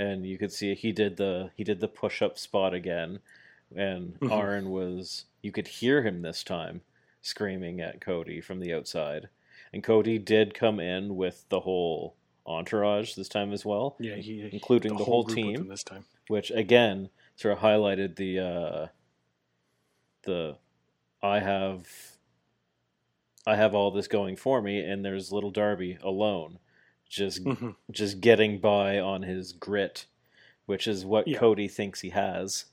and 0.00 0.24
you 0.26 0.38
could 0.38 0.50
see 0.52 0.74
he 0.74 0.92
did 0.92 1.16
the 1.18 1.50
he 1.54 1.62
did 1.62 1.80
the 1.80 1.88
push 1.88 2.22
up 2.22 2.38
spot 2.38 2.72
again, 2.72 3.20
and 3.74 4.18
Mhm. 4.20 4.30
Arn 4.32 4.70
was 4.70 5.26
you 5.42 5.52
could 5.52 5.68
hear 5.68 6.02
him 6.02 6.22
this 6.22 6.42
time 6.42 6.80
screaming 7.22 7.80
at 7.80 8.00
Cody 8.00 8.40
from 8.40 8.60
the 8.60 8.72
outside, 8.72 9.28
and 9.72 9.84
Cody 9.84 10.18
did 10.18 10.54
come 10.54 10.80
in 10.80 11.16
with 11.16 11.46
the 11.50 11.60
whole 11.60 12.14
entourage 12.46 13.14
this 13.14 13.28
time 13.28 13.52
as 13.52 13.64
well, 13.64 13.96
yeah, 14.00 14.16
he, 14.16 14.48
including 14.52 14.96
the, 14.96 15.04
whole, 15.04 15.22
group 15.24 15.36
with 15.36 15.54
team 15.56 15.68
this 15.68 15.84
time. 15.84 16.04
which 16.28 16.50
again 16.50 17.10
sort 17.36 17.52
of 17.52 17.62
highlighted 17.62 18.16
the 18.16 18.38
uh, 18.38 18.86
the 20.22 20.56
I 21.22 21.40
have 21.40 22.16
I 23.46 23.56
have 23.56 23.74
all 23.74 23.90
this 23.90 24.08
going 24.08 24.36
for 24.36 24.62
me, 24.62 24.80
and 24.80 25.04
there's 25.04 25.30
little 25.32 25.50
Darby 25.50 25.98
alone, 26.02 26.58
just 27.10 27.44
Mhm. 27.44 27.76
just 27.90 28.20
getting 28.22 28.58
by 28.60 28.98
on 28.98 29.22
his 29.22 29.52
grit, 29.52 30.06
which 30.64 30.86
is 30.86 31.04
what 31.04 31.28
Yeah. 31.28 31.38
Cody 31.38 31.68
thinks 31.68 32.00
he 32.00 32.10
has, 32.10 32.66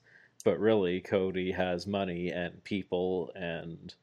but 0.45 0.57
really 0.59 1.01
Cody 1.01 1.51
has 1.51 1.85
money 1.85 2.29
and 2.29 2.63
people 2.63 3.31
and 3.35 3.93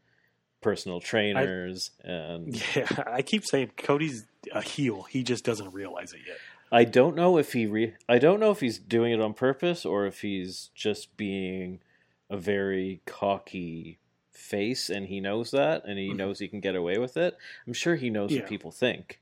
personal 0.61 1.01
trainers 1.01 1.91
and 2.03 2.55
Yeah, 2.77 2.89
I 3.07 3.23
keep 3.23 3.45
saying 3.47 3.73
Cody's 3.77 4.27
a 4.53 4.61
heel. 4.63 5.05
He 5.05 5.23
just 5.23 5.45
doesn't 5.45 5.73
realize 5.73 6.13
it 6.13 6.21
yet. 6.27 6.37
I 6.73 6.85
don't 6.85 7.15
know 7.15 7.39
if 7.39 7.53
he 7.53 7.67
re- 7.67 7.95
I 8.09 8.19
don't 8.19 8.41
know 8.41 8.51
if 8.51 8.61
he's 8.61 8.79
doing 8.79 9.13
it 9.13 9.21
on 9.21 9.35
purpose 9.35 9.87
or 9.87 10.07
if 10.07 10.23
he's 10.23 10.71
just 10.75 11.17
being 11.17 11.81
a 12.29 12.37
very 12.37 13.01
cocky 13.07 13.99
face 14.33 14.91
and 14.91 15.07
he 15.07 15.21
knows 15.21 15.53
that 15.53 15.85
and 15.85 15.99
he 15.99 16.09
Mhm. 16.11 16.17
knows 16.17 16.39
he 16.41 16.49
can 16.49 16.61
get 16.61 16.75
away 16.75 16.99
with 16.99 17.17
it. 17.17 17.37
I'm 17.67 17.73
sure 17.75 17.95
he 17.95 18.11
knows 18.11 18.33
Yeah. 18.33 18.41
what 18.41 18.49
people 18.49 18.73
think. 18.73 19.21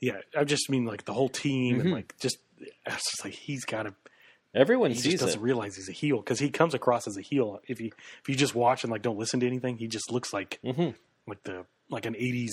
Yeah, 0.00 0.20
I 0.36 0.44
just 0.44 0.70
mean 0.70 0.84
like 0.84 1.04
the 1.04 1.12
whole 1.12 1.28
team 1.28 1.78
Mhm. 1.78 1.80
and 1.80 1.90
like 1.92 2.14
just 2.20 2.38
it's 2.86 3.10
just 3.10 3.24
like 3.24 3.34
he's 3.34 3.64
got 3.64 3.84
to. 3.84 3.94
Everyone 4.54 4.90
He 4.90 4.96
sees 4.96 5.12
just 5.12 5.24
doesn't 5.24 5.42
realize 5.42 5.76
he's 5.76 5.88
a 5.88 5.92
heel 5.92 6.18
because 6.18 6.38
he 6.38 6.50
comes 6.50 6.72
across 6.74 7.06
as 7.06 7.16
a 7.16 7.20
heel. 7.20 7.60
If 7.68 7.80
you 7.80 7.90
if 8.22 8.28
you 8.28 8.34
just 8.34 8.54
watch 8.54 8.82
and 8.84 8.90
like 8.90 9.02
don't 9.02 9.18
listen 9.18 9.40
to 9.40 9.46
anything, 9.46 9.76
he 9.76 9.86
just 9.88 10.10
looks 10.10 10.32
like 10.32 10.58
hmm 10.64 10.90
like 11.26 11.42
the 11.44 11.66
like 11.90 12.06
an 12.06 12.14
'80s 12.14 12.50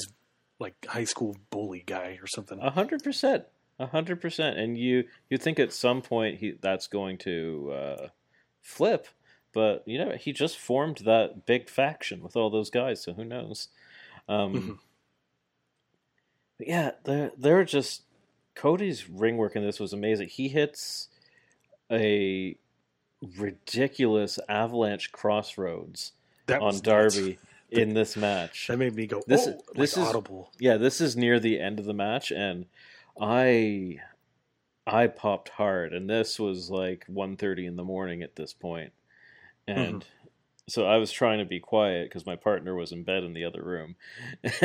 like 0.59 0.73
high 0.87 1.03
school 1.05 1.35
bully 1.51 1.83
guy 1.85 2.17
or 2.21 2.27
something. 2.27 2.59
A 2.59 2.69
hundred 2.71 3.03
percent, 3.03 3.45
a 3.79 3.85
hundred 3.87 4.19
percent. 4.21 4.57
And 4.57 4.77
you 4.77 5.05
you 5.29 5.37
think 5.37 5.59
at 5.59 5.71
some 5.71 6.01
point 6.01 6.39
he 6.39 6.51
that's 6.59 6.87
going 6.87 7.17
to 7.19 7.71
uh, 7.73 8.07
flip, 8.61 9.07
but 9.53 9.83
you 9.87 9.97
know 9.97 10.11
he 10.17 10.33
just 10.33 10.57
formed 10.57 10.97
that 11.05 11.45
big 11.45 11.69
faction 11.69 12.21
with 12.21 12.35
all 12.35 12.49
those 12.49 12.69
guys. 12.69 13.01
So 13.03 13.13
who 13.13 13.23
knows? 13.23 13.69
Um, 14.27 14.53
Mhm. 14.53 14.79
But 16.57 16.67
yeah, 16.67 16.91
they're 17.03 17.31
they're 17.37 17.63
just 17.65 18.03
Cody's 18.55 19.09
ring 19.09 19.37
work 19.37 19.55
in 19.55 19.63
this 19.63 19.79
was 19.79 19.93
amazing. 19.93 20.29
He 20.29 20.47
hits 20.47 21.09
a 21.91 22.57
ridiculous 23.37 24.39
avalanche 24.47 25.11
crossroads 25.11 26.13
That 26.47 26.61
on. 26.61 26.79
Darby 26.79 27.37
in 27.69 27.93
this 27.93 28.15
match. 28.15 28.67
That 28.67 28.77
made 28.77 28.95
me 28.95 29.07
go. 29.07 29.21
This- 29.27 29.47
oh, 29.47 29.61
this 29.73 29.97
like 29.97 30.03
is- 30.03 30.09
audible. 30.09 30.51
yeah, 30.59 30.77
this 30.77 31.01
is 31.01 31.15
near 31.15 31.39
the 31.39 31.59
end 31.59 31.79
of 31.79 31.85
the 31.85 31.93
match, 31.93 32.31
and 32.31 32.65
I 33.19 33.99
I 34.87 35.07
popped 35.07 35.49
hard, 35.49 35.93
and 35.93 36.09
this 36.09 36.39
was 36.39 36.69
like 36.69 37.05
1.30 37.11 37.65
in 37.65 37.75
the 37.75 37.83
morning 37.83 38.21
at 38.21 38.35
this 38.35 38.53
point. 38.53 38.91
point, 39.67 39.77
and 39.79 39.95
mm-hmm. 40.01 40.14
So 40.67 40.85
I 40.85 40.97
was 40.97 41.11
trying 41.11 41.39
to 41.39 41.45
be 41.45 41.59
quiet 41.59 42.09
because 42.09 42.25
my 42.25 42.35
partner 42.35 42.75
was 42.75 42.91
in 42.91 43.03
bed 43.03 43.23
in 43.23 43.33
the 43.33 43.45
other 43.45 43.63
room, 43.63 43.95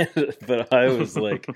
but 0.46 0.72
I 0.72 0.88
was 0.88 1.16
like 1.16 1.46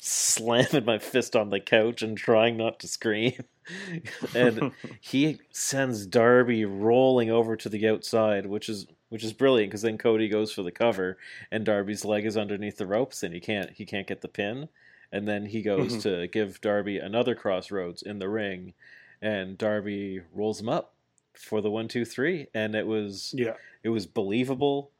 slamming 0.00 0.84
my 0.84 0.98
fist 0.98 1.36
on 1.36 1.50
the 1.50 1.60
couch 1.60 2.02
and 2.02 2.16
trying 2.16 2.56
not 2.56 2.80
to 2.80 2.88
scream, 2.88 3.44
and 4.34 4.72
he 5.00 5.38
sends 5.52 6.06
Darby 6.06 6.64
rolling 6.64 7.30
over 7.30 7.56
to 7.56 7.68
the 7.68 7.88
outside, 7.88 8.46
which 8.46 8.68
is 8.68 8.86
which 9.08 9.24
is 9.24 9.32
brilliant 9.32 9.70
because 9.70 9.82
then 9.82 9.98
Cody 9.98 10.28
goes 10.28 10.52
for 10.52 10.62
the 10.62 10.72
cover 10.72 11.18
and 11.50 11.66
Darby's 11.66 12.02
leg 12.04 12.24
is 12.24 12.36
underneath 12.36 12.78
the 12.78 12.86
ropes 12.86 13.22
and 13.22 13.34
he 13.34 13.40
can't 13.40 13.70
he 13.70 13.84
can't 13.84 14.06
get 14.06 14.20
the 14.22 14.28
pin, 14.28 14.68
and 15.12 15.28
then 15.28 15.46
he 15.46 15.62
goes 15.62 15.98
Mhm. 15.98 16.02
to 16.02 16.26
give 16.28 16.60
Darby 16.60 16.98
another 16.98 17.34
crossroads 17.34 18.02
in 18.02 18.18
the 18.18 18.28
ring, 18.28 18.74
and 19.20 19.56
Darby 19.58 20.20
rolls 20.32 20.60
him 20.60 20.68
up 20.68 20.91
for 21.34 21.60
the 21.60 21.70
one 21.70 21.88
two 21.88 22.04
three, 22.04 22.46
and 22.54 22.74
it 22.74 22.86
was 22.86 23.34
yeah, 23.36 23.54
it 23.82 23.88
was 23.90 24.06
believable. 24.06 24.90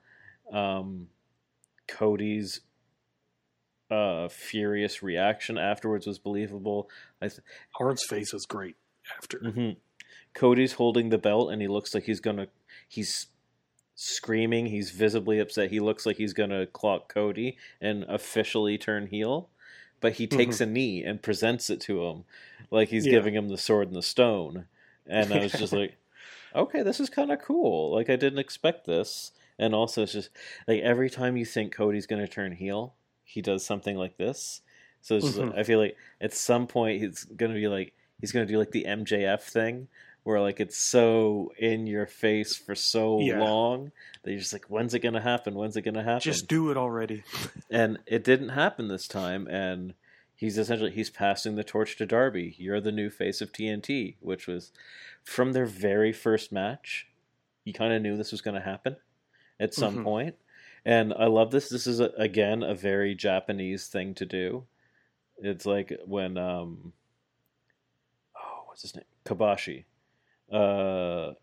Um, 0.53 1.09
Cody's 1.89 2.61
uh, 3.91 4.29
furious 4.29 5.03
reaction 5.03 5.59
afterwards 5.59 6.07
was 6.07 6.19
believable. 6.19 6.89
I 7.21 7.29
th- 7.29 7.41
Arn's 7.79 8.05
face 8.05 8.33
was 8.33 8.47
great 8.47 8.77
after. 9.19 9.39
Mhm. 9.41 9.77
Cody's 10.35 10.73
holding 10.75 11.11
the 11.11 11.19
belt 11.19 11.53
and 11.53 11.61
he 11.61 11.69
looks 11.69 11.95
like 11.95 12.05
he's 12.05 12.21
gonna 12.21 12.47
he's 12.89 13.27
screaming, 13.95 14.67
he's 14.67 14.91
visibly 14.91 15.39
upset. 15.39 15.71
He 15.71 15.81
looks 15.81 16.07
like 16.07 16.17
he's 16.17 16.33
gonna 16.33 16.67
clock 16.67 17.13
Cody 17.13 17.59
and 17.81 18.05
officially 18.05 18.79
turn 18.79 19.09
heel. 19.09 19.51
But 20.01 20.15
he 20.15 20.27
takes 20.27 20.61
a 20.61 20.67
knee 20.67 21.05
and 21.05 21.23
presents 21.23 21.71
it 21.71 21.81
to 21.83 22.03
him 22.07 22.25
like 22.71 22.89
he's 22.89 23.07
Yeah. 23.07 23.13
giving 23.13 23.35
him 23.35 23.49
the 23.49 23.59
sword 23.59 23.89
and 23.89 23.97
the 23.97 24.03
stone. 24.03 24.67
And 25.07 25.33
I 25.33 25.41
was 25.41 25.53
just 25.53 25.73
like, 25.73 25.97
okay, 26.55 26.83
this 26.83 27.01
is 27.01 27.11
kind 27.11 27.31
of 27.33 27.41
cool. 27.41 27.93
Like 27.95 28.11
I 28.11 28.17
didn't 28.17 28.39
expect 28.39 28.87
this. 28.87 29.33
And 29.59 29.75
also, 29.75 30.03
it's 30.03 30.13
just 30.13 30.31
like 30.67 30.81
every 30.81 31.11
time 31.11 31.37
you 31.37 31.45
think 31.45 31.73
Cody's 31.75 32.07
going 32.07 32.23
to 32.23 32.29
turn 32.29 32.53
heel, 32.53 32.95
he 33.25 33.41
does 33.43 33.65
something 33.65 33.97
like 33.97 34.17
this. 34.17 34.63
So 35.03 35.17
it's 35.17 35.27
just, 35.27 35.39
Mhm. 35.39 35.59
I 35.59 35.63
feel 35.63 35.79
like 35.79 35.97
at 36.21 36.33
some 36.33 36.67
point 36.67 37.01
he's 37.01 37.25
going 37.25 37.53
to 37.53 37.59
be 37.59 37.69
like 37.69 37.93
he's 38.21 38.33
going 38.33 38.47
to 38.47 38.53
do 38.53 38.59
like 38.59 38.71
the 38.71 38.85
MJF 38.87 39.43
thing, 39.43 39.89
where 40.23 40.41
like 40.41 40.59
it's 40.61 40.77
so 40.77 41.53
in 41.59 41.87
your 41.87 42.07
face 42.07 42.57
for 42.57 42.75
so 42.75 43.21
Yeah. 43.21 43.41
long 43.41 43.93
that 44.23 44.31
you're 44.31 44.41
just 44.41 44.53
like, 44.53 44.67
when's 44.67 44.95
it 44.95 45.01
going 45.01 45.15
to 45.15 45.21
happen? 45.21 45.55
When's 45.55 45.77
it 45.77 45.83
going 45.83 45.95
to 45.95 46.03
happen? 46.03 46.21
Just 46.21 46.49
do 46.49 46.71
it 46.71 46.77
already. 46.77 47.23
and 47.71 47.99
it 48.07 48.25
didn't 48.25 48.51
happen 48.51 48.89
this 48.89 49.07
time 49.09 49.47
and 49.49 49.95
he's 50.35 50.59
essentially 50.59 50.91
he's 50.91 51.11
passing 51.11 51.55
the 51.57 51.65
torch 51.65 51.97
to 51.97 52.07
Darby 52.07 52.55
you're 52.59 52.81
the 52.81 52.93
new 52.93 53.11
face 53.11 53.41
of 53.41 53.53
TNT 53.53 54.17
which 54.21 54.47
was 54.47 54.73
from 55.23 55.53
their 55.53 55.67
very 55.67 56.13
first 56.13 56.51
match 56.53 57.09
you 57.65 57.73
kind 57.73 57.93
of 57.93 58.03
knew 58.03 58.17
this 58.17 58.33
was 58.33 58.41
going 58.43 58.57
to 58.57 58.61
happen 58.61 58.97
at 59.61 59.73
some 59.75 59.99
Mhm. 59.99 60.03
point. 60.05 60.37
and 60.85 61.13
I 61.15 61.27
love 61.27 61.51
this 61.53 61.69
this 61.69 61.87
is 61.87 62.01
a, 62.01 62.07
again 62.17 62.63
a 62.63 62.75
very 62.75 63.15
Japanese 63.15 63.87
thing 63.89 64.15
to 64.15 64.27
do 64.27 64.67
it's 65.39 65.67
like 65.67 65.93
when 66.07 66.37
um 66.37 66.93
oh 68.37 68.63
what's 68.67 68.83
his 68.83 68.95
name 68.97 69.05
Kobashi 69.25 69.85
uh 70.51 71.35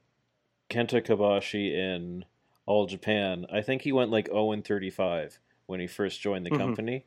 Kenta 0.69 1.01
Kobashi 1.01 1.71
in 1.73 2.25
All 2.65 2.85
Japan 2.85 3.45
I 3.51 3.61
think 3.61 3.81
he 3.83 3.91
went 3.91 4.11
like 4.11 4.27
0 4.27 4.51
and 4.51 4.65
35 4.65 5.39
when 5.67 5.79
he 5.79 5.87
first 5.87 6.19
joined 6.21 6.45
the 6.45 6.51
Mhm. 6.51 6.57
company. 6.57 7.05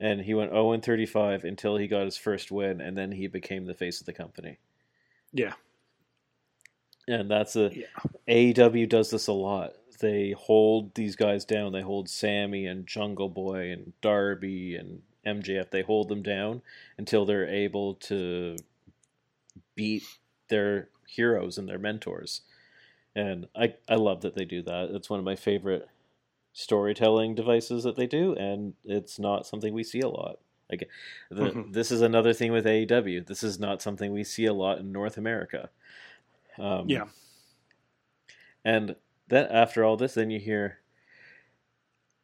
And 0.00 0.20
he 0.22 0.34
went 0.34 0.50
0 0.50 0.72
and 0.72 0.84
35 0.84 1.44
until 1.44 1.76
he 1.76 1.86
got 1.88 2.04
his 2.04 2.16
first 2.16 2.50
win, 2.52 2.80
and 2.80 2.96
then 2.98 3.12
he 3.12 3.26
became 3.28 3.66
the 3.66 3.74
face 3.74 4.00
of 4.00 4.06
the 4.06 4.12
company. 4.12 4.58
Yeah, 5.32 5.54
And 7.08 7.30
that's 7.30 7.56
a 7.56 7.72
yeah, 7.72 7.86
AEW 8.28 8.88
does 8.88 9.10
this 9.10 9.26
a 9.26 9.32
lot. 9.32 9.74
They 10.00 10.32
hold 10.32 10.94
these 10.94 11.16
guys 11.16 11.44
down. 11.44 11.72
They 11.72 11.82
hold 11.82 12.08
Sammy 12.08 12.66
and 12.66 12.86
Jungle 12.86 13.28
Boy 13.28 13.70
and 13.72 13.92
Darby 14.00 14.76
and 14.76 15.02
MJF. 15.26 15.70
They 15.70 15.82
hold 15.82 16.08
them 16.08 16.22
down 16.22 16.62
until 16.98 17.24
they're 17.26 17.48
able 17.48 17.94
to 17.96 18.56
beat 19.76 20.04
their 20.48 20.88
heroes 21.06 21.58
and 21.58 21.68
their 21.68 21.78
mentors. 21.78 22.42
And 23.16 23.48
I 23.56 23.74
I 23.88 23.96
love 23.96 24.22
that 24.22 24.34
they 24.36 24.44
do 24.44 24.62
that. 24.62 24.90
It's 24.92 25.10
one 25.10 25.20
of 25.20 25.24
my 25.24 25.36
favorite 25.36 25.88
storytelling 26.54 27.34
devices 27.34 27.82
that 27.84 27.96
they 27.96 28.06
do, 28.06 28.32
and 28.34 28.72
it's 28.84 29.18
not 29.18 29.46
something 29.46 29.74
we 29.74 29.84
see 29.84 30.00
a 30.00 30.08
lot. 30.08 30.38
Like 30.70 30.88
the, 31.30 31.50
Mhm. 31.50 31.72
this 31.74 31.90
is 31.90 32.00
another 32.00 32.32
thing 32.32 32.50
with 32.52 32.64
AEW. 32.64 33.20
This 33.26 33.42
is 33.42 33.58
not 33.60 33.82
something 33.82 34.12
we 34.12 34.24
see 34.24 34.46
a 34.46 34.54
lot 34.54 34.78
in 34.78 34.90
North 34.92 35.18
America. 35.18 35.68
Um, 36.58 36.88
yeah. 36.88 37.00
Mm-hmm. 37.00 37.08
and 38.64 38.96
then 39.28 39.46
after 39.50 39.84
all 39.84 39.96
this, 39.96 40.14
then 40.14 40.30
you 40.30 40.38
hear 40.38 40.78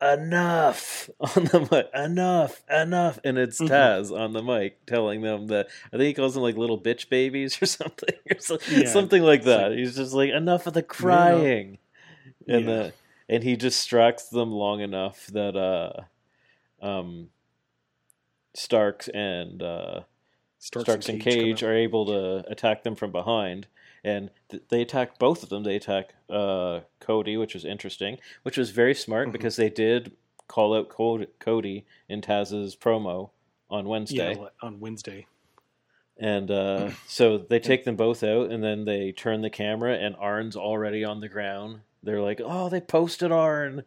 enough 0.00 1.10
on 1.20 1.44
the 1.44 1.68
mic, 1.70 1.90
enough, 1.94 2.62
enough, 2.70 3.18
and 3.24 3.36
it's 3.38 3.60
Mhm. 3.60 3.68
Taz 3.68 4.10
on 4.16 4.32
the 4.32 4.42
mic 4.42 4.86
telling 4.86 5.20
them 5.22 5.48
that 5.48 5.68
I 5.92 5.96
think 5.96 6.02
he 6.08 6.14
calls 6.14 6.34
them 6.34 6.42
like 6.42 6.56
little 6.56 6.80
bitch 6.80 7.08
babies 7.10 7.60
or 7.60 7.66
something, 7.66 8.14
or 8.30 8.38
so, 8.40 8.58
Yeah, 8.70 8.86
something 8.88 9.22
like 9.22 9.42
that. 9.44 9.70
like- 9.70 9.78
He's 9.78 9.96
just 9.96 10.14
like 10.14 10.30
enough 10.30 10.66
of 10.66 10.72
the 10.74 10.82
crying, 10.82 11.78
and 12.48 12.64
Yeah. 12.64 12.72
the 12.72 12.92
and 13.30 13.42
he 13.44 13.54
distracts 13.56 14.28
them 14.28 14.50
long 14.50 14.80
enough 14.80 15.26
that 15.28 15.56
uh, 15.56 16.84
um, 16.84 17.28
Starks 18.54 19.08
and 19.08 19.62
uh, 19.62 20.00
Starks, 20.58 21.08
and 21.08 21.20
Cage, 21.20 21.62
out. 21.62 21.68
are 21.70 21.74
able 21.74 22.04
to 22.06 22.44
attack 22.50 22.82
them 22.82 22.96
from 22.96 23.12
behind, 23.12 23.68
and 24.02 24.30
th- 24.50 24.64
they 24.68 24.82
attack 24.82 25.18
both 25.18 25.42
of 25.42 25.48
them. 25.48 25.62
They 25.62 25.76
attack 25.76 26.14
uh, 26.28 26.80
Cody, 26.98 27.36
which 27.36 27.54
was 27.54 27.64
interesting, 27.64 28.18
which 28.42 28.58
was 28.58 28.70
very 28.70 28.94
smart 28.94 29.28
Mhm. 29.28 29.32
because 29.32 29.56
they 29.56 29.70
did 29.70 30.12
call 30.48 30.74
out 30.74 30.88
Cody, 30.88 31.26
Cody 31.38 31.86
in 32.08 32.20
Taz's 32.20 32.74
promo 32.74 33.30
on 33.70 33.86
Wednesday, 33.88 34.34
yeah, 34.36 34.48
on 34.60 34.80
Wednesday. 34.80 35.26
and 36.18 36.50
uh, 36.50 36.90
so 37.06 37.38
they 37.38 37.60
take 37.60 37.84
them 37.84 37.94
both 37.96 38.24
out, 38.24 38.50
and 38.50 38.62
then 38.64 38.84
they 38.84 39.12
turn 39.12 39.42
the 39.42 39.50
camera, 39.50 39.94
and 39.94 40.16
Arn's 40.16 40.56
already 40.56 41.04
on 41.04 41.20
the 41.20 41.28
ground. 41.28 41.82
They're 42.03 42.22
like, 42.22 42.40
"Oh, 42.44 42.68
they 42.68 42.80
posted 42.80 43.32
Arn." 43.32 43.84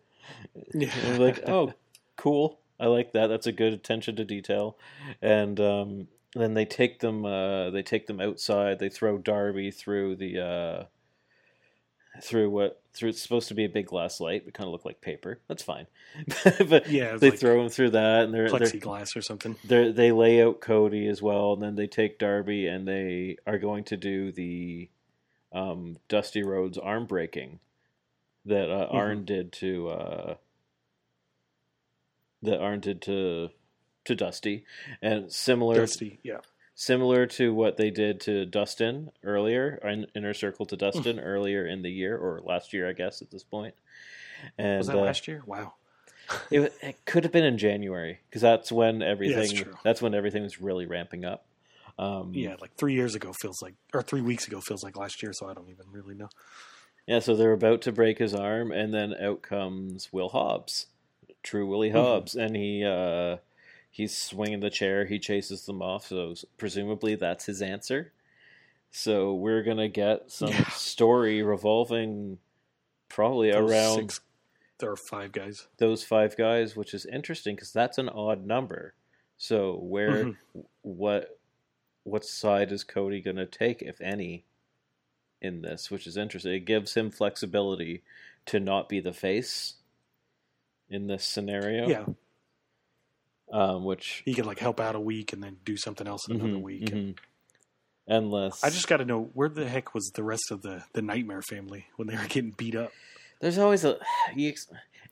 Yeah, 0.73 1.17
like, 1.19 1.47
oh, 1.47 1.73
cool. 2.15 2.59
I 2.79 2.87
like 2.87 3.13
that. 3.13 3.27
That's 3.27 3.47
a 3.47 3.51
good 3.51 3.73
attention 3.73 4.15
to 4.17 4.25
detail. 4.25 4.77
And 5.21 5.59
um, 5.59 6.07
then 6.35 6.53
they 6.53 6.65
take 6.65 6.99
them. 6.99 7.25
Uh, 7.25 7.69
they 7.69 7.83
take 7.83 8.07
them 8.07 8.19
outside. 8.19 8.79
They 8.79 8.89
throw 8.89 9.17
Darby 9.17 9.71
through 9.71 10.17
the 10.17 10.39
uh, 10.39 10.83
through 12.21 12.49
what 12.49 12.81
through. 12.93 13.09
It's 13.09 13.21
supposed 13.21 13.47
to 13.49 13.53
be 13.53 13.65
a 13.65 13.69
big 13.69 13.87
glass 13.87 14.19
light. 14.19 14.43
It 14.47 14.53
kind 14.53 14.67
of 14.67 14.71
look 14.71 14.85
like 14.85 15.01
paper. 15.01 15.39
That's 15.47 15.63
fine. 15.63 15.87
but 16.67 16.89
yeah, 16.89 17.17
they 17.17 17.31
like 17.31 17.39
throw 17.39 17.61
him 17.61 17.69
through 17.69 17.91
that, 17.91 18.25
and 18.25 18.33
they're, 18.33 18.49
they're 18.49 18.59
plexiglass 18.59 19.15
or 19.15 19.21
something. 19.21 19.55
they 19.65 19.91
they 19.91 20.11
lay 20.11 20.41
out 20.43 20.61
Cody 20.61 21.07
as 21.07 21.21
well, 21.21 21.53
and 21.53 21.61
then 21.61 21.75
they 21.75 21.87
take 21.87 22.19
Darby, 22.19 22.67
and 22.67 22.87
they 22.87 23.37
are 23.45 23.59
going 23.59 23.83
to 23.85 23.97
do 23.97 24.31
the 24.31 24.89
um, 25.51 25.97
Dusty 26.07 26.43
Rhodes 26.43 26.77
arm 26.77 27.05
breaking 27.05 27.59
that 28.45 28.69
uh, 28.69 28.87
Mm-hmm. 28.87 28.95
Arn 28.95 29.25
did 29.25 29.51
to 29.53 29.89
uh, 29.89 30.35
that 32.41 32.59
Arn 32.59 32.79
did 32.79 33.01
to 33.03 33.49
to 34.05 34.15
Dusty, 34.15 34.65
and 35.01 35.31
similar 35.31 35.77
Dusty, 35.77 36.19
yeah. 36.23 36.39
similar 36.75 37.25
to 37.27 37.53
what 37.53 37.77
they 37.77 37.89
did 37.89 38.19
to 38.21 38.45
Dustin 38.45 39.11
earlier, 39.23 39.79
in 39.83 40.07
Inner 40.13 40.33
Circle 40.33 40.65
to 40.67 40.75
Dustin 40.77 41.19
earlier 41.19 41.65
in 41.65 41.81
the 41.83 41.89
year 41.91 42.17
or 42.17 42.41
last 42.43 42.73
year, 42.73 42.89
I 42.89 42.93
guess 42.93 43.21
at 43.21 43.31
this 43.31 43.43
point. 43.43 43.75
And 44.57 44.79
Was 44.79 44.87
that 44.87 44.97
uh, 44.97 45.01
last 45.01 45.27
year? 45.27 45.41
Wow. 45.45 45.75
it, 46.51 46.73
it 46.81 47.05
could 47.05 47.23
have 47.23 47.31
been 47.31 47.45
in 47.45 47.57
January 47.57 48.19
because 48.29 48.41
that's 48.41 48.71
when 48.71 49.01
everything 49.01 49.55
true. 49.55 49.73
that's 49.83 50.01
when 50.01 50.13
everything 50.13 50.43
was 50.43 50.59
really 50.61 50.85
ramping 50.85 51.23
up. 51.23 51.45
Um, 51.97 52.31
Yeah, 52.33 52.55
like 52.59 52.75
three 52.75 52.93
years 52.95 53.15
ago 53.15 53.33
feels 53.33 53.61
like, 53.61 53.75
or 53.93 54.01
three 54.01 54.21
weeks 54.21 54.47
ago 54.47 54.59
feels 54.59 54.83
like 54.83 54.97
last 54.97 55.21
year. 55.21 55.31
So 55.31 55.47
I 55.47 55.53
don't 55.53 55.69
even 55.69 55.85
really 55.91 56.15
know. 56.15 56.29
Yeah. 57.07 57.19
So 57.19 57.35
they're 57.35 57.51
about 57.53 57.81
to 57.83 57.91
break 57.91 58.17
his 58.19 58.33
arm, 58.33 58.71
and 58.71 58.93
then 58.93 59.13
out 59.15 59.41
comes 59.41 60.11
Will 60.11 60.29
Hobbs, 60.29 60.87
true 61.43 61.65
Willie 61.67 61.89
Mhm. 61.89 61.93
Hobbs, 61.93 62.35
and 62.35 62.55
he 62.55 62.83
uh, 62.83 63.37
he's 63.91 64.17
swinging 64.17 64.59
the 64.61 64.69
chair. 64.69 65.05
He 65.05 65.19
chases 65.19 65.65
them 65.65 65.81
off. 65.81 66.07
So 66.07 66.33
presumably 66.57 67.15
that's 67.15 67.45
his 67.45 67.61
answer. 67.61 68.11
So 68.91 69.33
we're 69.33 69.63
gonna 69.63 69.89
get 69.89 70.31
some 70.31 70.49
Yeah. 70.49 70.69
story 70.69 71.41
revolving 71.41 72.39
probably 73.09 73.51
Those 73.51 73.69
around 73.71 74.11
six, 74.11 74.21
there 74.79 74.91
are 74.91 74.95
five 74.95 75.31
guys. 75.31 75.67
those 75.77 76.03
five 76.03 76.35
guys, 76.37 76.75
which 76.75 76.93
is 76.93 77.05
interesting 77.05 77.55
because 77.55 77.71
that's 77.73 77.97
an 77.97 78.09
odd 78.09 78.45
number. 78.45 78.93
So 79.37 79.75
where, 79.77 80.25
Mhm. 80.25 80.37
what, 80.83 81.39
what 82.03 82.23
side 82.25 82.71
is 82.71 82.83
Cody 82.83 83.19
going 83.21 83.35
to 83.37 83.45
take, 83.45 83.81
if 83.81 83.99
any, 84.01 84.45
in 85.43 85.61
this? 85.61 85.91
Which 85.91 86.07
is 86.07 86.17
interesting. 86.17 86.53
It 86.53 86.61
gives 86.65 86.95
him 86.95 87.11
flexibility 87.11 88.03
to 88.47 88.59
not 88.59 88.89
be 88.89 88.99
the 88.99 89.13
face 89.13 89.75
in 90.89 91.07
this 91.07 91.25
scenario. 91.25 91.89
Yeah, 91.89 92.05
Um, 93.51 93.83
which 93.85 94.23
he 94.25 94.33
could 94.33 94.45
like 94.45 94.59
help 94.59 94.79
out 94.79 94.95
a 94.95 94.99
week 94.99 95.33
and 95.33 95.43
then 95.43 95.59
do 95.63 95.77
something 95.77 96.07
else 96.07 96.27
in 96.27 96.33
another 96.33 96.57
mhm, 96.57 96.63
week. 96.63 96.91
And 96.91 97.03
mhm. 97.05 97.17
unless 98.07 98.63
I 98.63 98.69
just 98.69 98.87
got 98.87 98.97
to 98.97 99.05
know 99.05 99.25
where 99.33 99.49
the 99.49 99.67
heck 99.67 99.93
was 99.93 100.11
the 100.15 100.23
rest 100.23 100.51
of 100.51 100.61
the 100.61 100.85
the 100.93 101.01
Nightmare 101.01 101.41
family 101.41 101.87
when 101.95 102.07
they 102.07 102.15
were 102.15 102.27
getting 102.27 102.51
beat 102.51 102.75
up. 102.75 102.93
There's 103.39 103.57
always 103.57 103.83
a 103.83 103.99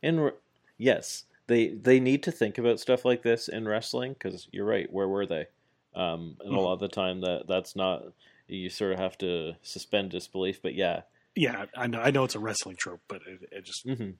in 0.01 0.31
yes 0.77 1.25
they 1.47 1.69
they 1.69 1.99
need 1.99 2.23
to 2.23 2.31
think 2.31 2.57
about 2.57 2.79
stuff 2.79 3.03
like 3.05 3.23
this 3.23 3.47
in 3.47 3.67
wrestling 3.67 4.13
because 4.13 4.47
you're 4.51 4.65
right. 4.65 4.91
Where 4.91 5.07
were 5.07 5.25
they? 5.25 5.47
Um, 5.93 6.37
and 6.39 6.49
a 6.49 6.51
Mhm. 6.53 6.61
lot 6.61 6.73
of 6.73 6.79
the 6.79 6.87
time 6.87 7.21
that 7.21 7.47
that's 7.47 7.75
not 7.75 8.13
you 8.51 8.69
sort 8.69 8.93
of 8.93 8.99
have 8.99 9.17
to 9.19 9.53
suspend 9.61 10.11
disbelief. 10.11 10.61
But 10.61 10.75
yeah, 10.75 11.01
Yeah, 11.35 11.65
I 11.75 11.87
know. 11.87 11.99
I 12.01 12.11
know 12.11 12.23
it's 12.23 12.35
a 12.35 12.39
wrestling 12.39 12.75
trope, 12.79 13.01
but 13.07 13.21
it, 13.27 13.49
it 13.51 13.65
just 13.65 13.83
hmm 13.87 14.11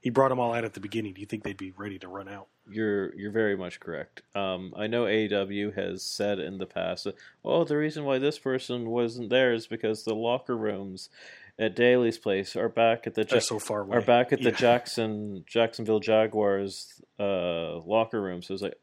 he 0.00 0.08
brought 0.08 0.28
them 0.28 0.38
all 0.38 0.54
out 0.54 0.64
at 0.64 0.72
the 0.74 0.80
beginning. 0.80 1.14
Do 1.14 1.20
you 1.20 1.26
think 1.26 1.42
they'd 1.42 1.56
be 1.56 1.72
ready 1.72 1.98
to 1.98 2.06
run 2.08 2.28
out? 2.28 2.46
you're 2.70 3.14
you're 3.16 3.32
very 3.32 3.56
much 3.56 3.80
correct. 3.80 4.22
Um, 4.34 4.72
I 4.76 4.86
know 4.86 5.04
AEW 5.04 5.74
has 5.74 6.02
said 6.16 6.38
in 6.38 6.58
the 6.58 6.64
past, 6.66 7.04
that, 7.04 7.16
"Oh, 7.44 7.64
the 7.64 7.76
reason 7.76 8.04
why 8.04 8.18
this 8.18 8.38
person 8.38 8.88
wasn't 8.88 9.30
there 9.30 9.52
is 9.52 9.66
because 9.66 10.04
the 10.04 10.14
locker 10.14 10.56
rooms 10.56 11.10
at 11.58 11.74
Daily's 11.76 12.18
place 12.18 12.54
are 12.56 12.68
back 12.68 13.06
at 13.06 13.14
the 13.14 13.26
Ja- 13.28 13.40
so 13.40 13.58
far 13.58 13.80
away. 13.82 13.96
are 13.98 14.00
back 14.00 14.32
at 14.32 14.38
the 14.42 14.50
Yeah. 14.50 14.56
Jackson 14.56 15.44
Jacksonville 15.46 16.00
Jaguars 16.00 17.02
uh, 17.18 17.78
locker 17.80 18.22
room. 18.22 18.42
So 18.42 18.54
it's 18.54 18.62
like, 18.62 18.78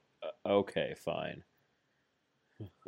okay, 0.45 0.93
fine. 1.03 1.43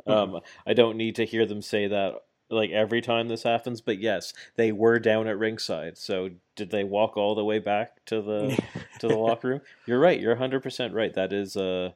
Um, 0.06 0.40
I 0.66 0.74
don't 0.74 0.96
need 0.96 1.16
to 1.16 1.24
hear 1.26 1.46
them 1.46 1.62
say 1.62 1.86
that 1.88 2.14
like 2.50 2.70
every 2.70 3.00
time 3.00 3.28
this 3.28 3.42
happens, 3.42 3.80
but 3.80 3.98
yes, 3.98 4.32
they 4.56 4.72
were 4.72 4.98
down 4.98 5.26
at 5.28 5.38
ringside. 5.38 5.96
So 5.98 6.30
did 6.56 6.70
they 6.70 6.84
walk 6.84 7.16
all 7.16 7.34
the 7.34 7.44
way 7.44 7.58
back 7.58 8.04
to 8.06 8.20
the 8.22 8.56
to 8.98 9.08
the 9.08 9.14
locker 9.14 9.48
room? 9.48 9.60
You're 9.86 10.00
right. 10.00 10.20
You're 10.20 10.32
100 10.32 10.62
percent 10.62 10.94
right. 10.94 11.14
That 11.14 11.32
is 11.32 11.56
uh 11.56 11.92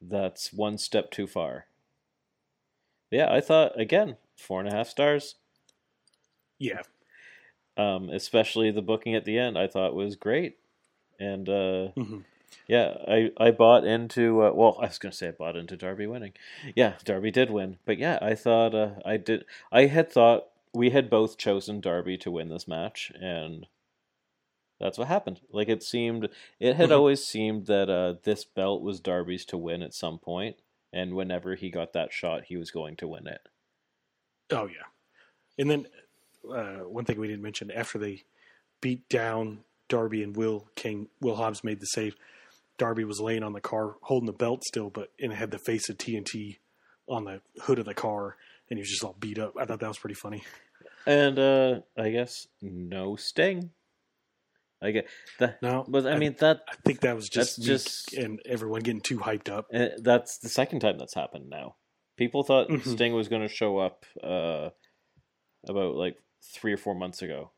that's 0.00 0.52
one 0.52 0.78
step 0.78 1.10
too 1.10 1.26
far. 1.26 1.66
Yeah, 3.12 3.32
I 3.32 3.40
thought 3.40 3.78
again 3.80 4.16
four 4.36 4.58
and 4.58 4.68
a 4.68 4.72
half 4.72 4.88
stars. 4.88 5.36
yeah, 6.58 6.82
Um, 7.76 8.10
especially 8.10 8.70
the 8.70 8.82
booking 8.82 9.14
at 9.14 9.24
the 9.24 9.38
end, 9.38 9.58
I 9.58 9.66
thought 9.66 9.94
was 9.94 10.16
great, 10.16 10.58
and 11.20 11.48
uh, 11.48 11.88
hmm 11.96 12.22
yeah, 12.66 12.96
I 13.08 13.30
I 13.38 13.50
bought 13.50 13.84
into 13.84 14.42
uh, 14.42 14.52
well, 14.52 14.76
I 14.80 14.86
was 14.86 14.98
gonna 14.98 15.12
say 15.12 15.28
I 15.28 15.32
bought 15.32 15.56
into 15.56 15.76
Darby 15.76 16.06
winning. 16.06 16.32
Yeah, 16.74 16.94
Darby 17.04 17.30
did 17.30 17.50
win, 17.50 17.78
but 17.84 17.98
yeah, 17.98 18.18
I 18.22 18.34
thought 18.34 18.74
uh, 18.74 18.90
I 19.04 19.16
did. 19.16 19.44
I 19.70 19.86
had 19.86 20.10
thought 20.10 20.46
we 20.74 20.90
had 20.90 21.10
both 21.10 21.36
chosen 21.38 21.80
Darby 21.80 22.16
to 22.18 22.30
win 22.30 22.48
this 22.48 22.66
match, 22.68 23.12
and 23.20 23.66
that's 24.80 24.98
what 24.98 25.08
happened. 25.08 25.40
Like 25.52 25.68
it 25.68 25.82
seemed, 25.82 26.28
it 26.58 26.76
had 26.76 26.88
Mhm. 26.90 26.96
always 26.96 27.22
seemed 27.24 27.66
that 27.66 27.88
uh, 27.90 28.14
this 28.22 28.44
belt 28.44 28.82
was 28.82 29.00
Darby's 29.00 29.44
to 29.46 29.58
win 29.58 29.82
at 29.82 29.94
some 29.94 30.18
point, 30.18 30.56
and 30.92 31.14
whenever 31.14 31.54
he 31.54 31.70
got 31.70 31.92
that 31.92 32.12
shot, 32.12 32.44
he 32.44 32.56
was 32.56 32.70
going 32.70 32.96
to 32.96 33.08
win 33.08 33.26
it. 33.26 33.48
Oh 34.50 34.66
yeah, 34.66 34.86
and 35.58 35.70
then 35.70 35.86
uh, 36.50 36.80
one 36.88 37.04
thing 37.04 37.18
we 37.20 37.28
didn't 37.28 37.42
mention 37.42 37.70
after 37.70 37.98
they 37.98 38.24
beat 38.80 39.08
down 39.08 39.60
Darby 39.88 40.22
and 40.22 40.36
Will 40.36 40.68
King, 40.74 41.08
Will 41.20 41.36
Hobbs 41.36 41.62
made 41.62 41.80
the 41.80 41.86
save. 41.86 42.16
Darby 42.78 43.04
was 43.04 43.20
laying 43.20 43.42
on 43.42 43.52
the 43.52 43.60
car 43.60 43.96
holding 44.02 44.26
the 44.26 44.32
belt 44.32 44.64
still, 44.64 44.90
but 44.90 45.10
and 45.20 45.32
it 45.32 45.36
had 45.36 45.50
the 45.50 45.58
face 45.58 45.88
of 45.88 45.98
TNT 45.98 46.58
on 47.08 47.24
the 47.24 47.40
hood 47.62 47.78
of 47.78 47.84
the 47.84 47.94
car, 47.94 48.36
and 48.70 48.78
he 48.78 48.80
was 48.82 48.88
just 48.90 49.04
all 49.04 49.16
beat 49.18 49.38
up. 49.38 49.54
I 49.58 49.64
thought 49.64 49.80
that 49.80 49.88
was 49.88 49.98
pretty 49.98 50.14
funny. 50.14 50.42
And 51.06 51.38
uh, 51.38 51.80
I 51.96 52.10
guess 52.10 52.46
no 52.60 53.16
Sting. 53.16 53.70
I 54.80 54.90
get 54.90 55.06
that. 55.38 55.62
No, 55.62 55.84
But 55.86 56.06
I 56.06 56.16
mean 56.18 56.34
that 56.40 56.62
I 56.68 56.74
think 56.84 57.00
that 57.00 57.14
was 57.14 57.28
just 57.28 57.62
just- 57.62 58.12
and 58.14 58.40
everyone 58.46 58.80
getting 58.82 59.00
too 59.00 59.18
hyped 59.18 59.48
up. 59.48 59.66
Uh, 59.72 59.88
that's 59.98 60.38
the 60.38 60.48
second 60.48 60.80
time 60.80 60.98
that's 60.98 61.14
happened 61.14 61.48
now. 61.50 61.76
People 62.16 62.42
thought 62.42 62.68
Mhm. 62.68 62.86
Sting 62.94 63.14
was 63.14 63.28
going 63.28 63.42
to 63.42 63.48
show 63.48 63.78
up 63.78 64.04
uh, 64.22 64.70
about 65.68 65.94
like 65.94 66.16
three 66.52 66.72
or 66.72 66.76
four 66.76 66.94
months 66.94 67.22
ago 67.22 67.50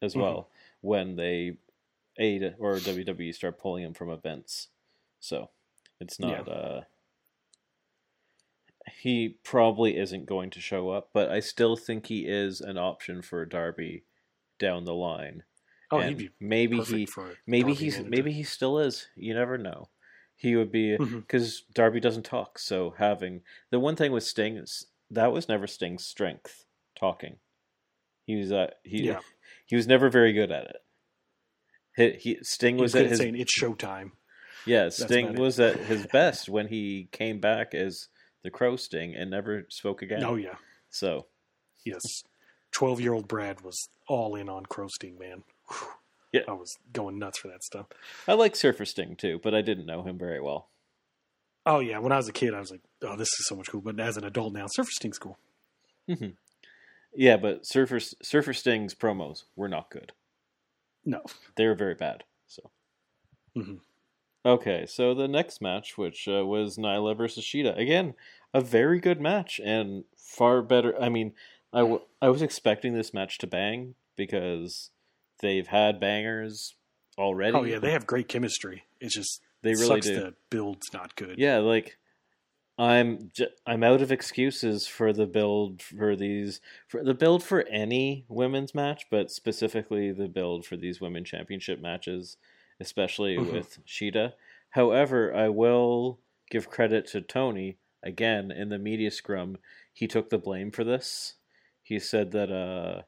as 0.00 0.16
well 0.16 0.48
when 0.80 1.16
they 1.16 1.56
aid 2.18 2.54
or 2.58 2.74
WWE 2.76 3.34
start 3.34 3.58
pulling 3.60 3.84
him 3.84 3.94
from 3.94 4.10
events. 4.10 4.68
So 5.20 5.50
it's 6.00 6.18
not. 6.18 6.48
Uh, 6.48 6.80
he 9.00 9.36
probably 9.44 9.96
isn't 9.96 10.26
going 10.26 10.50
to 10.50 10.60
show 10.60 10.90
up, 10.90 11.10
but 11.12 11.30
I 11.30 11.40
still 11.40 11.76
think 11.76 12.06
he 12.06 12.26
is 12.26 12.60
an 12.60 12.76
option 12.78 13.22
for 13.22 13.44
Darby 13.44 14.04
down 14.58 14.84
the 14.84 14.94
line. 14.94 15.44
Oh, 15.90 15.98
And 15.98 16.08
he'd 16.08 16.18
be 16.18 16.30
maybe 16.40 16.80
he 16.80 17.06
maybe 17.46 17.62
Darby 17.72 17.74
he's 17.74 17.94
manager. 17.96 18.10
maybe 18.10 18.32
he 18.32 18.42
still 18.42 18.78
is. 18.78 19.08
You 19.14 19.34
never 19.34 19.58
know. 19.58 19.88
He 20.34 20.56
would 20.56 20.72
be 20.72 20.96
because 20.96 21.62
Darby 21.74 22.00
doesn't 22.00 22.24
talk. 22.24 22.58
So 22.58 22.94
having 22.98 23.42
the 23.70 23.78
one 23.78 23.94
thing 23.94 24.10
with 24.10 24.24
Sting 24.24 24.56
is 24.56 24.86
that 25.10 25.32
was 25.32 25.48
never 25.48 25.66
Sting's 25.66 26.04
strength 26.04 26.64
talking. 26.98 27.36
He 28.24 28.36
was 28.36 28.50
uh, 28.50 28.70
he 28.82 29.02
Yeah. 29.04 29.20
he 29.66 29.76
was 29.76 29.86
never 29.86 30.08
very 30.10 30.32
good 30.32 30.50
at 30.50 30.64
it. 30.64 30.76
He, 31.96 32.10
he 32.12 32.38
Sting 32.42 32.76
was 32.76 32.94
at 32.94 33.06
his 33.06 33.18
saying 33.18 33.36
it's 33.36 33.58
showtime. 33.58 34.12
yeah. 34.66 34.88
Sting 34.88 35.34
was 35.34 35.60
at 35.60 35.76
his 35.76 36.06
best 36.06 36.48
when 36.48 36.68
he 36.68 37.08
came 37.12 37.40
back 37.40 37.74
as 37.74 38.08
the 38.42 38.50
Crow 38.50 38.76
Sting 38.76 39.14
and 39.14 39.30
never 39.30 39.66
spoke 39.68 40.02
again. 40.02 40.24
Oh 40.24 40.36
yeah, 40.36 40.54
So 40.90 41.26
yes. 41.84 42.00
Twelve 42.70 43.00
year 43.00 43.12
old 43.12 43.28
Brad 43.28 43.60
was 43.60 43.76
all 44.08 44.34
in 44.34 44.48
on 44.48 44.64
Crow 44.66 44.88
Sting, 44.88 45.18
man. 45.18 45.42
Whew. 45.68 45.88
Yeah. 46.32 46.40
I 46.48 46.52
was 46.52 46.74
going 46.94 47.18
nuts 47.18 47.38
for 47.38 47.48
that 47.48 47.62
stuff. 47.62 47.86
I 48.26 48.32
like 48.32 48.56
Surfer 48.56 48.86
Sting 48.86 49.16
too, 49.16 49.38
but 49.42 49.54
I 49.54 49.60
didn't 49.60 49.84
know 49.84 50.02
him 50.02 50.16
very 50.18 50.40
well. 50.40 50.68
Oh 51.66 51.80
yeah, 51.80 51.98
when 51.98 52.10
I 52.10 52.16
was 52.16 52.26
a 52.28 52.32
kid, 52.32 52.54
I 52.54 52.58
was 52.60 52.70
like, 52.70 52.80
"Oh, 53.02 53.16
this 53.16 53.28
is 53.28 53.46
so 53.46 53.54
much 53.54 53.68
cool." 53.70 53.82
But 53.82 54.00
as 54.00 54.16
an 54.16 54.24
adult 54.24 54.54
now, 54.54 54.66
Surfer 54.66 54.90
Sting's 54.90 55.18
cool. 55.18 55.38
Mm-hmm. 56.08 56.30
Yeah, 57.14 57.36
but 57.36 57.66
Surfer 57.66 58.00
Surfer 58.00 58.54
Sting's 58.54 58.94
promos 58.94 59.42
were 59.54 59.68
not 59.68 59.90
good. 59.90 60.12
No, 61.04 61.22
They 61.56 61.66
were 61.66 61.74
very 61.74 61.94
bad. 61.94 62.24
So 62.46 62.70
Mhm. 63.56 63.80
okay, 64.44 64.86
so 64.86 65.14
the 65.14 65.28
next 65.28 65.60
match, 65.60 65.96
which 65.98 66.28
uh, 66.28 66.44
was 66.46 66.76
Nyla 66.78 67.16
versus 67.16 67.44
Shida, 67.44 67.76
again, 67.76 68.14
a 68.54 68.60
very 68.60 69.00
good 69.00 69.20
match 69.20 69.60
and 69.64 70.04
far 70.16 70.62
better. 70.62 71.00
I 71.00 71.08
mean, 71.08 71.32
I, 71.72 71.80
w- 71.80 72.02
I 72.20 72.28
was 72.28 72.42
expecting 72.42 72.94
this 72.94 73.12
match 73.14 73.38
to 73.38 73.46
bang 73.46 73.94
because 74.16 74.90
they've 75.40 75.66
had 75.66 75.98
bangers 76.00 76.74
already. 77.18 77.56
oh 77.56 77.64
yeah, 77.64 77.78
they 77.78 77.92
have 77.92 78.06
great 78.06 78.28
chemistry. 78.28 78.84
It's 79.00 79.14
just 79.14 79.40
They 79.62 79.72
really 79.72 79.86
sucks 79.86 80.06
do. 80.06 80.14
the 80.16 80.34
build's 80.50 80.92
not 80.92 81.16
good. 81.16 81.38
Yeah, 81.38 81.58
like 81.58 81.98
I'm 82.78 83.30
j- 83.34 83.48
I'm 83.66 83.82
out 83.84 84.00
of 84.02 84.10
excuses 84.10 84.86
for 84.86 85.12
the 85.12 85.26
build 85.26 85.82
for 85.82 86.16
these 86.16 86.60
for 86.88 87.04
the 87.04 87.14
build 87.14 87.42
for 87.42 87.62
any 87.68 88.24
women's 88.28 88.74
match, 88.74 89.06
but 89.10 89.30
specifically 89.30 90.10
the 90.12 90.28
build 90.28 90.64
for 90.66 90.76
these 90.76 91.00
women 91.00 91.24
championship 91.24 91.80
matches, 91.80 92.36
especially 92.80 93.36
Mhm. 93.36 93.52
with 93.52 93.84
Shida. 93.86 94.34
However, 94.70 95.34
I 95.34 95.48
will 95.48 96.18
give 96.50 96.70
credit 96.70 97.06
to 97.08 97.20
Tony 97.20 97.78
again 98.02 98.50
in 98.50 98.68
the 98.70 98.78
media 98.78 99.10
scrum. 99.10 99.58
He 99.92 100.08
took 100.08 100.30
the 100.30 100.38
blame 100.38 100.70
for 100.70 100.82
this. 100.84 101.34
He 101.82 101.98
said 101.98 102.30
that 102.32 102.50
uh, 102.50 103.02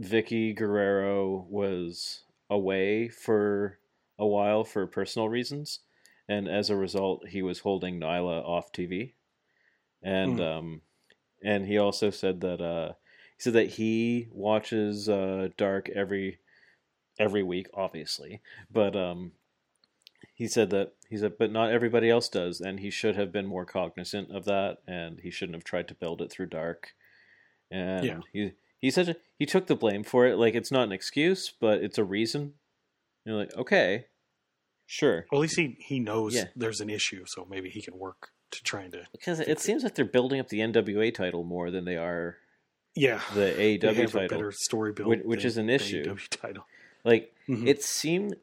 Vickie 0.00 0.54
Guerrero 0.54 1.46
was 1.48 2.24
away 2.50 3.08
for 3.08 3.78
a 4.18 4.26
while 4.26 4.64
for 4.64 4.86
personal 4.86 5.28
reasons, 5.28 5.80
and 6.28 6.48
as 6.48 6.70
a 6.70 6.76
result, 6.76 7.28
he 7.28 7.42
was 7.42 7.60
holding 7.60 8.00
Nyla 8.00 8.44
off 8.44 8.72
TV. 8.72 9.14
And 10.02 10.38
Mm. 10.38 10.58
um, 10.58 10.82
and 11.42 11.66
he 11.66 11.78
also 11.78 12.10
said 12.10 12.40
that 12.40 12.60
uh, 12.60 12.92
he 13.36 13.42
said 13.42 13.52
that 13.54 13.70
he 13.70 14.28
watches 14.32 15.08
uh, 15.08 15.48
Dark 15.56 15.88
every 15.90 16.38
every 17.18 17.42
week, 17.42 17.68
obviously, 17.74 18.40
but 18.70 18.96
um, 18.96 19.32
he 20.34 20.48
said 20.48 20.70
that 20.70 20.94
he 21.08 21.16
said, 21.18 21.36
but 21.38 21.52
not 21.52 21.70
everybody 21.70 22.08
else 22.08 22.28
does, 22.28 22.60
and 22.60 22.80
he 22.80 22.90
should 22.90 23.16
have 23.16 23.32
been 23.32 23.46
more 23.46 23.66
cognizant 23.66 24.30
of 24.30 24.44
that, 24.46 24.78
and 24.86 25.20
he 25.20 25.30
shouldn't 25.30 25.56
have 25.56 25.64
tried 25.64 25.88
to 25.88 25.94
build 25.94 26.22
it 26.22 26.30
through 26.32 26.46
Dark. 26.46 26.94
And 27.70 28.06
Yeah. 28.06 28.20
he 28.32 28.52
he 28.78 28.90
said 28.90 29.16
he 29.38 29.46
took 29.46 29.66
the 29.66 29.76
blame 29.76 30.02
for 30.04 30.26
it. 30.26 30.36
Like 30.36 30.54
it's 30.54 30.72
not 30.72 30.84
an 30.84 30.92
excuse, 30.92 31.52
but 31.60 31.82
it's 31.82 31.98
a 31.98 32.04
reason. 32.04 32.54
You're 33.24 33.36
like, 33.36 33.54
okay, 33.54 34.06
sure, 34.86 35.26
Well, 35.30 35.40
at 35.40 35.42
least 35.42 35.56
he 35.58 35.76
he 35.80 36.00
knows 36.00 36.34
Yeah. 36.34 36.44
there's 36.56 36.80
an 36.80 36.90
issue, 36.90 37.24
so 37.26 37.46
maybe 37.50 37.70
he 37.70 37.80
can 37.82 37.98
work 37.98 38.30
to 38.50 38.62
trying 38.62 38.90
to. 38.92 39.06
because 39.12 39.40
it 39.40 39.60
seems 39.60 39.82
like 39.82 39.94
they're 39.94 40.04
building 40.04 40.38
up 40.40 40.48
the 40.48 40.60
NWA 40.60 41.10
title 41.14 41.42
more 41.44 41.70
than 41.70 41.84
they 41.86 41.96
are 41.96 42.36
Yeah, 42.94 43.20
the 43.34 43.40
they 43.56 43.78
AEW 43.78 43.94
have 43.94 44.14
a 44.14 44.18
title. 44.20 44.28
better 44.38 44.52
story 44.52 44.92
build, 44.92 45.08
which- 45.08 45.22
which 45.24 45.44
is 45.46 45.56
an 45.56 45.70
issue. 45.70 46.16
Title. 46.30 46.66
Like 47.04 47.34
Mhm. 47.48 47.66
it 47.66 47.82
seemed 47.82 48.36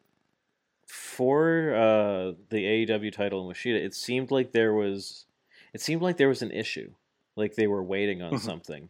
for 0.87 1.75
uh, 1.75 2.33
the 2.49 2.65
AEW 2.65 3.11
title 3.11 3.47
and 3.47 3.55
Washida, 3.55 3.75
it 3.75 3.93
seemed 3.93 4.31
like 4.31 4.51
there 4.51 4.73
was, 4.73 5.25
it 5.73 5.81
seemed 5.81 6.01
like 6.01 6.17
there 6.17 6.29
was 6.29 6.41
an 6.41 6.51
issue, 6.51 6.91
like 7.35 7.55
they 7.55 7.67
were 7.67 7.83
waiting 7.83 8.21
on 8.21 8.33
Mhm. 8.33 8.39
something, 8.39 8.89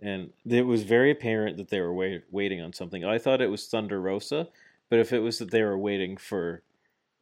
and 0.00 0.32
it 0.48 0.62
was 0.66 0.84
very 0.84 1.10
apparent 1.10 1.56
that 1.56 1.68
they 1.68 1.80
were 1.80 1.92
wait, 1.92 2.22
waiting 2.30 2.60
on 2.60 2.72
something. 2.72 3.04
I 3.04 3.18
thought 3.18 3.40
it 3.40 3.50
was 3.50 3.66
Thunder 3.66 4.00
Rosa, 4.00 4.48
but 4.88 4.98
if 5.00 5.12
it 5.12 5.18
was 5.20 5.38
that 5.38 5.50
they 5.50 5.62
were 5.62 5.78
waiting 5.78 6.16
for 6.16 6.62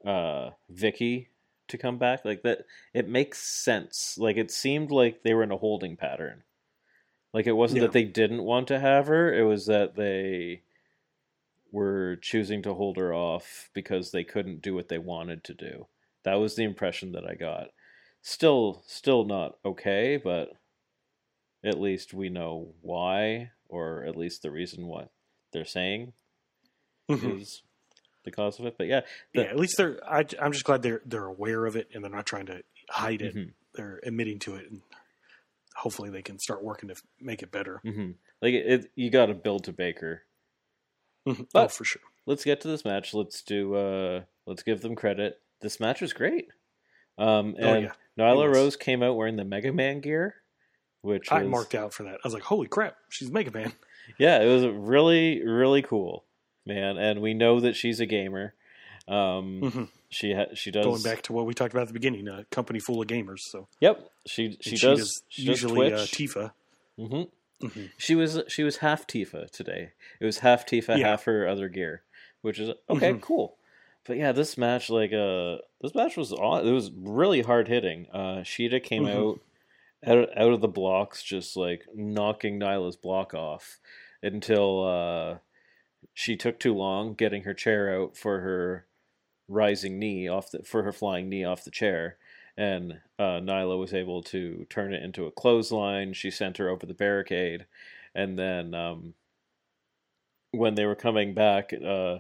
uh, 0.05 0.51
Vickie 0.73 1.29
to 1.69 1.79
come 1.79 1.99
back, 1.99 2.25
like 2.25 2.43
that, 2.43 2.67
it 2.95 3.09
makes 3.09 3.39
sense. 3.43 4.17
Like 4.19 4.37
it 4.37 4.51
seemed 4.51 4.91
like 4.91 5.23
they 5.23 5.35
were 5.35 5.43
in 5.43 5.53
a 5.53 5.57
holding 5.57 5.97
pattern. 5.97 6.43
Like 7.33 7.47
it 7.47 7.53
wasn't 7.53 7.81
Yeah. 7.81 7.87
that 7.87 7.93
they 7.93 8.05
didn't 8.05 8.43
want 8.43 8.69
to 8.69 8.81
have 8.81 9.07
her; 9.07 9.33
it 9.33 9.45
was 9.45 9.67
that 9.67 9.95
they 9.97 10.63
were 11.73 12.17
choosing 12.17 12.63
to 12.63 12.75
hold 12.75 12.97
her 12.97 13.15
off 13.15 13.71
because 13.75 14.11
they 14.11 14.25
couldn't 14.25 14.63
do 14.63 14.75
what 14.75 14.89
they 14.89 14.99
wanted 14.99 15.45
to 15.45 15.55
do. 15.55 15.87
That 16.25 16.35
was 16.35 16.57
the 16.57 16.65
impression 16.65 17.13
that 17.13 17.25
I 17.25 17.35
got. 17.35 17.69
Still, 18.23 18.83
still 18.87 19.25
not 19.25 19.59
okay, 19.65 20.17
but 20.17 20.51
at 21.63 21.81
least 21.81 22.13
we 22.13 22.29
know 22.29 22.75
why, 22.83 23.53
or 23.69 24.05
at 24.05 24.17
least 24.17 24.43
the 24.43 24.51
reason 24.51 24.87
what 24.87 25.11
they're 25.53 25.65
saying 25.65 26.13
Mhm. 27.09 27.41
is 27.41 27.63
the 28.25 28.31
cause 28.31 28.59
of 28.59 28.67
it. 28.67 28.77
But 28.79 28.87
yeah, 28.87 29.01
the- 29.35 29.43
yeah, 29.43 29.49
at 29.49 29.57
least 29.59 29.77
they're. 29.77 29.99
I, 30.09 30.25
I'm 30.41 30.53
just 30.53 30.65
glad 30.65 30.83
they're 30.83 31.03
they're 31.05 31.27
aware 31.27 31.67
of 31.67 31.77
it 31.77 31.89
and 31.95 32.03
they're 32.05 32.11
not 32.11 32.27
trying 32.27 32.47
to 32.47 32.63
hide 32.89 33.23
it. 33.23 33.35
Mhm. 33.35 33.53
They're 33.75 34.01
admitting 34.03 34.39
to 34.41 34.57
it, 34.57 34.71
and 34.71 34.83
hopefully 35.77 36.11
they 36.11 36.23
can 36.23 36.39
start 36.39 36.63
working 36.65 36.89
to 36.89 36.97
make 37.21 37.43
it 37.43 37.51
better. 37.53 37.81
hmm 37.85 38.11
like 38.43 38.55
it, 38.55 38.67
it 38.67 38.91
you 38.95 39.11
got 39.11 39.27
to 39.27 39.35
build 39.35 39.65
to 39.65 39.73
Baker. 39.73 40.23
Mhm. 41.27 41.47
But- 41.53 41.65
oh, 41.65 41.69
for 41.69 41.85
sure. 41.85 42.03
let's 42.27 42.45
get 42.45 42.61
to 42.63 42.69
this 42.69 42.85
match. 42.85 43.15
Let's 43.15 43.43
do. 43.43 43.75
uh 43.75 44.23
Let's 44.47 44.63
give 44.65 44.81
them 44.81 44.97
credit. 44.97 45.41
This 45.61 45.79
match 45.79 46.01
was 46.01 46.13
great. 46.13 46.49
Um, 47.19 47.55
Oh, 47.61 47.75
and 47.75 47.85
yeah. 47.85 47.93
Nyla 48.19 48.49
was. 48.49 48.57
Rose 48.57 48.77
came 48.77 49.03
out 49.03 49.15
wearing 49.17 49.37
the 49.37 49.45
Mega 49.45 49.73
Man 49.73 50.01
gear, 50.01 50.37
which 51.03 51.31
I 51.31 51.43
was, 51.43 51.51
marked 51.51 51.75
out 51.75 51.93
for 51.93 52.03
that. 52.05 52.15
I 52.15 52.21
was 52.25 52.33
like, 52.35 52.43
"Holy 52.43 52.67
crap, 52.67 52.97
she's 53.11 53.31
Mega 53.31 53.51
Man!" 53.53 53.73
Yeah, 54.19 54.43
it 54.43 54.49
was 54.49 54.67
really 54.67 55.45
really 55.45 55.83
cool, 55.83 56.25
man. 56.75 56.97
And 56.97 57.21
we 57.21 57.35
know 57.35 57.61
that 57.61 57.75
she's 57.77 58.01
a 58.01 58.07
gamer. 58.07 58.55
Um, 59.09 59.61
Mhm. 59.61 59.89
she 60.09 60.35
ha- 60.35 60.55
she 60.55 60.71
does 60.71 60.85
Going 60.85 61.03
back 61.03 61.23
to 61.23 61.33
what 61.33 61.45
we 61.47 61.53
talked 61.55 61.73
about 61.75 61.83
at 61.83 61.89
the 61.89 61.95
beginning, 61.95 62.29
a 62.29 62.45
company 62.51 62.79
full 62.81 63.01
of 63.03 63.09
gamers. 63.09 63.41
So 63.41 63.67
Yep, 63.81 64.09
she 64.27 64.57
she 64.61 64.73
And 64.73 64.81
does. 64.81 65.23
She 65.29 65.45
does 65.45 65.63
usually 65.63 65.91
Twitch. 65.91 65.93
uh, 66.01 66.05
Tifa. 66.07 66.53
hmm 66.97 67.23
Mhm. 67.63 67.91
She 67.99 68.15
was 68.15 68.41
she 68.49 68.63
was 68.63 68.79
half 68.79 69.07
Tifa 69.07 69.51
today. 69.51 69.91
It 70.21 70.25
was 70.25 70.39
half 70.39 70.65
Tifa, 70.65 70.97
Yeah. 70.99 71.09
half 71.09 71.25
her 71.25 71.47
other 71.49 71.69
gear, 71.69 72.03
which 72.43 72.59
is 72.59 72.71
okay, 72.89 73.13
Mhm. 73.13 73.21
cool. 73.21 73.57
But 74.05 74.17
yeah, 74.17 74.33
this 74.33 74.57
match 74.57 74.89
like 74.91 75.13
uh 75.13 75.59
this 75.81 75.95
match 75.95 76.17
was 76.17 76.33
aw- 76.33 76.61
it 76.65 76.71
was 76.73 76.91
really 76.93 77.43
hard 77.43 77.69
hitting. 77.69 78.07
Uh 78.13 78.39
Shida 78.43 78.83
came 78.83 79.05
Mhm. 79.05 79.15
out 79.17 79.41
out 80.07 80.39
out 80.39 80.53
of 80.53 80.61
the 80.63 80.69
blocks 80.69 81.23
just 81.23 81.57
like 81.57 81.85
knocking 81.95 82.59
Nyla's 82.59 82.97
block 82.97 83.35
off 83.35 83.79
until 84.23 84.85
uh 84.85 85.39
she 86.21 86.37
took 86.37 86.61
too 86.61 86.75
long 86.75 87.15
getting 87.15 87.45
her 87.45 87.55
chair 87.55 87.99
out 87.99 88.15
for 88.15 88.41
her 88.41 88.87
rising 89.49 89.99
knee 89.99 90.29
off 90.29 90.51
the 90.51 90.63
for 90.63 90.83
her 90.83 90.93
flying 90.93 91.31
knee 91.31 91.45
off 91.45 91.65
the 91.65 91.71
chair 91.71 92.19
and 92.59 93.01
uh, 93.19 93.41
Nyla 93.41 93.79
was 93.79 93.95
able 93.95 94.23
to 94.25 94.67
turn 94.69 94.93
it 94.93 95.03
into 95.03 95.25
a 95.25 95.31
clothesline. 95.31 96.13
She 96.13 96.31
sent 96.31 96.59
her 96.59 96.69
over 96.69 96.85
the 96.85 96.93
barricade, 96.93 97.65
and 98.15 98.39
then 98.39 98.75
um, 98.75 99.15
when 100.51 100.75
they 100.75 100.85
were 100.85 100.95
coming 100.95 101.33
back, 101.33 101.73
uh, 101.73 102.19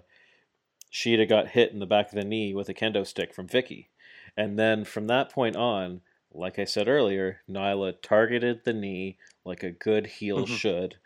Shida 0.90 1.28
got 1.28 1.48
hit 1.48 1.72
in 1.72 1.78
the 1.78 1.84
back 1.84 2.08
of 2.08 2.14
the 2.14 2.24
knee 2.24 2.54
with 2.54 2.70
a 2.70 2.74
kendo 2.74 3.06
stick 3.06 3.34
from 3.34 3.48
Vickie, 3.48 3.88
and 4.34 4.58
then 4.58 4.84
from 4.84 5.08
that 5.08 5.30
point 5.30 5.56
on, 5.56 6.00
like 6.32 6.58
I 6.58 6.64
said 6.64 6.88
earlier, 6.88 7.42
Nyla 7.46 8.00
targeted 8.00 8.64
the 8.64 8.72
knee 8.72 9.18
like 9.44 9.62
a 9.62 9.70
good 9.70 10.06
heel 10.06 10.46
Mhm. 10.46 10.56
should, 10.56 10.96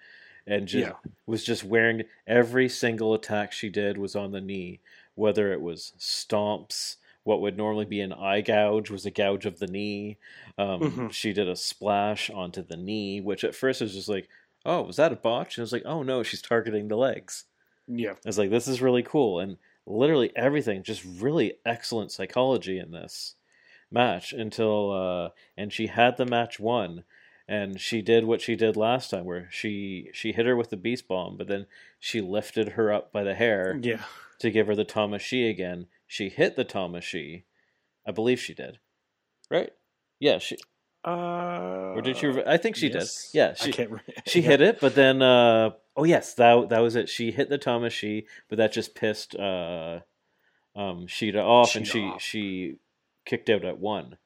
and 0.47 0.69
just 0.69 0.89
Yeah. 0.89 0.97
was 1.27 1.45
just 1.45 1.65
wearing 1.65 2.05
every 2.27 2.69
single 2.69 3.15
attack 3.15 3.53
she 3.53 3.69
did 3.71 3.99
was 3.99 4.15
on 4.17 4.33
the 4.33 4.41
knee, 4.41 4.81
whether 5.15 5.53
it 5.53 5.61
was 5.61 5.93
stomps 5.99 6.97
what 7.25 7.41
would 7.41 7.57
normally 7.57 7.87
be 7.87 8.03
an 8.03 8.13
eye 8.13 8.43
gouge 8.43 8.91
was 8.91 9.07
a 9.07 9.11
gouge 9.11 9.47
of 9.47 9.59
the 9.59 9.67
knee. 9.67 10.19
Um, 10.59 10.81
Mhm. 10.81 11.13
She 11.13 11.33
did 11.33 11.49
a 11.49 11.57
splash 11.57 12.29
onto 12.29 12.61
the 12.63 12.77
knee, 12.77 13.23
which 13.23 13.45
at 13.45 13.55
first 13.55 13.81
was 13.81 13.95
just 13.95 14.11
like, 14.11 14.29
oh, 14.67 14.83
was 14.83 14.97
that 14.97 15.11
a 15.13 15.17
botch? 15.17 15.57
And 15.57 15.63
I 15.63 15.65
was 15.65 15.73
like, 15.73 15.87
oh 15.87 16.03
no, 16.03 16.23
she's 16.23 16.43
targeting 16.43 16.89
the 16.89 16.97
legs. 16.99 17.45
Yeah. 17.89 18.13
I 18.13 18.17
was 18.27 18.37
like, 18.39 18.51
this 18.51 18.69
is 18.69 18.83
really 18.83 19.03
cool. 19.03 19.41
And 19.41 19.57
literally 19.87 20.37
everything, 20.37 20.83
just 20.83 21.03
really 21.03 21.55
excellent 21.65 22.13
psychology 22.13 22.79
in 22.79 22.91
this 22.91 23.37
match 23.91 24.33
until, 24.35 24.91
uh, 24.93 25.31
and 25.57 25.73
she 25.73 25.87
had 25.87 26.19
the 26.19 26.27
match 26.27 26.61
won. 26.61 27.05
And 27.47 27.79
she 27.81 28.01
did 28.01 28.25
what 28.25 28.41
she 28.41 28.57
did 28.57 28.75
last 28.77 29.11
time, 29.11 29.25
where 29.27 29.49
she 29.51 30.09
she 30.15 30.33
hit 30.33 30.47
her 30.47 30.57
with 30.57 30.71
the 30.71 30.77
beast 30.79 31.07
bomb, 31.09 31.37
but 31.37 31.47
then 31.47 31.67
she 32.01 32.21
lifted 32.23 32.71
her 32.71 32.91
up 32.93 33.13
by 33.13 33.23
the 33.23 33.35
hair 33.35 33.79
Yeah. 33.83 34.03
to 34.39 34.51
give 34.51 34.67
her 34.67 34.75
the 34.75 34.85
Tamashii 34.87 35.51
again. 35.51 35.87
She 36.07 36.31
hit 36.31 36.57
the 36.57 36.65
Tamashii. 36.65 37.45
I 38.07 38.13
believe 38.13 38.41
she 38.41 38.55
did. 38.55 38.79
Right? 39.51 39.73
Yeah, 40.21 40.39
she 40.39 40.57
Uh, 41.07 41.93
or 41.95 42.01
did 42.01 42.17
she? 42.17 42.29
I 42.47 42.57
think 42.57 42.77
she 42.77 42.89
yes. 42.89 43.31
did. 43.33 43.39
Yeah, 43.39 43.51
I 43.51 43.65
she 43.65 43.73
can't. 43.73 43.91
Re- 43.91 44.01
she 44.27 44.41
yeah. 44.41 44.49
hit 44.49 44.61
it, 44.63 44.81
but 44.81 44.95
then 44.95 45.21
uh 45.21 45.71
Oh 45.97 46.05
yes, 46.05 46.33
that 46.35 46.71
that 46.71 46.81
was 46.81 46.97
it. 46.97 47.09
She 47.11 47.31
hit 47.31 47.51
the 47.51 47.59
Tamashii, 47.59 48.25
but 48.49 48.57
that 48.59 48.73
just 48.73 48.95
pissed 48.95 49.37
uh, 49.37 50.01
um, 50.75 51.07
Shida 51.07 51.45
off, 51.45 51.77
and 51.77 51.87
she 51.87 52.01
off. 52.05 52.23
she 52.23 52.77
kicked 53.27 53.49
out 53.51 53.65
at 53.65 53.79
one, 53.79 54.17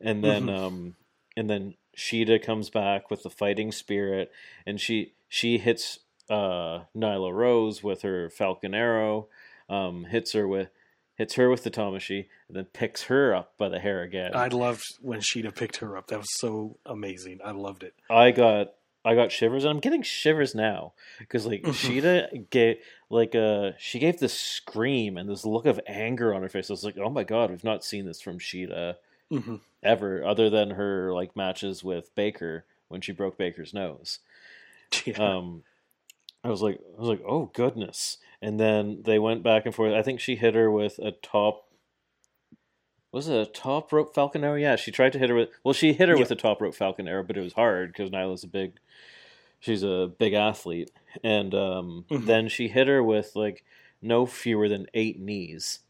and 0.00 0.22
then 0.24 0.46
Mhm. 0.46 0.56
um, 0.58 0.96
and 1.36 1.50
then 1.50 1.74
Shida 1.96 2.42
comes 2.42 2.70
back 2.70 3.10
with 3.10 3.22
the 3.22 3.30
fighting 3.30 3.72
spirit, 3.72 4.30
and 4.66 4.80
she 4.80 5.12
she 5.28 5.58
hits 5.58 5.98
uh, 6.30 6.84
Nyla 6.96 7.32
Rose 7.32 7.82
with 7.82 8.02
her 8.02 8.30
Falcon 8.30 8.74
Arrow, 8.74 9.28
um, 9.68 10.04
hits 10.04 10.32
her 10.32 10.48
with 10.48 10.68
hits 11.16 11.34
her 11.34 11.50
with 11.50 11.64
the 11.64 11.70
Tamashii, 11.70 12.26
and 12.48 12.56
then 12.56 12.64
picks 12.66 13.04
her 13.04 13.34
up 13.34 13.56
by 13.58 13.68
the 13.68 13.78
hair 13.78 14.02
again. 14.02 14.32
I 14.34 14.48
loved 14.48 14.82
when 15.00 15.20
Shida 15.20 15.54
picked 15.54 15.76
her 15.78 15.96
up. 15.96 16.08
That 16.08 16.18
was 16.18 16.38
so 16.38 16.78
amazing. 16.86 17.40
I 17.44 17.50
loved 17.50 17.82
it. 17.82 17.94
I 18.10 18.30
got 18.30 18.72
I 19.04 19.14
got 19.14 19.32
shivers, 19.32 19.64
and 19.64 19.70
I'm 19.70 19.80
getting 19.80 20.02
shivers 20.02 20.54
now 20.54 20.94
because 21.18 21.46
like. 21.46 21.62
Shida 21.82 22.48
gave 22.50 22.76
like 23.10 23.34
uh 23.34 23.72
she 23.78 23.98
gave 23.98 24.18
this 24.18 24.38
scream 24.38 25.18
and 25.18 25.28
this 25.28 25.44
look 25.44 25.66
of 25.66 25.78
anger 25.86 26.32
on 26.34 26.42
her 26.42 26.48
face. 26.48 26.70
I 26.70 26.72
was 26.72 26.84
like, 26.84 26.96
oh 26.98 27.10
my 27.10 27.24
god, 27.24 27.50
we've 27.50 27.64
not 27.64 27.84
seen 27.84 28.06
this 28.06 28.22
from 28.22 28.38
Shida 28.38 28.96
hmm 29.40 29.56
ever, 29.82 30.24
other 30.24 30.48
than 30.48 30.70
her 30.70 31.12
like 31.12 31.34
matches 31.34 31.82
with 31.82 32.14
Baker 32.14 32.64
when 32.88 33.00
she 33.00 33.12
broke 33.12 33.36
Baker's 33.36 33.74
nose. 33.74 34.20
Yeah. 35.04 35.36
Um, 35.36 35.62
I 36.44 36.50
was 36.50 36.60
like, 36.62 36.78
I 36.96 37.00
was 37.00 37.08
like, 37.08 37.22
oh 37.26 37.46
goodness. 37.54 38.18
And 38.40 38.60
then 38.60 39.02
they 39.04 39.18
went 39.18 39.42
back 39.42 39.64
and 39.66 39.74
forth. 39.74 39.92
I 39.94 40.02
think 40.02 40.20
she 40.20 40.36
hit 40.36 40.54
her 40.54 40.70
with 40.70 40.98
a 40.98 41.12
top. 41.12 41.68
Was 43.12 43.28
it 43.28 43.36
a 43.40 43.46
top 43.50 43.92
rope 43.92 44.14
falcon 44.14 44.42
arrow? 44.44 44.56
Yeah, 44.56 44.76
she 44.76 44.90
tried 44.90 45.12
to 45.12 45.18
hit 45.18 45.30
her 45.30 45.36
with. 45.36 45.50
Well, 45.64 45.74
she 45.74 45.92
hit 45.92 46.08
her 46.08 46.16
with 46.18 46.30
a 46.30 46.34
top 46.36 46.60
rope 46.60 46.74
falcon 46.74 47.06
arrow, 47.08 47.22
but 47.22 47.36
it 47.36 47.42
was 47.42 47.52
hard 47.54 47.92
because 47.92 48.10
Nyla's 48.10 48.44
a 48.44 48.48
big. 48.48 48.74
She's 49.60 49.82
a 49.84 50.10
big 50.18 50.32
athlete, 50.32 50.90
and 51.22 51.54
um, 51.54 52.04
Mhm. 52.10 52.26
then 52.26 52.48
she 52.48 52.66
hit 52.68 52.88
her 52.88 53.02
with 53.02 53.36
like 53.36 53.64
no 54.00 54.26
fewer 54.26 54.68
than 54.68 54.86
eight 54.94 55.20
knees, 55.20 55.80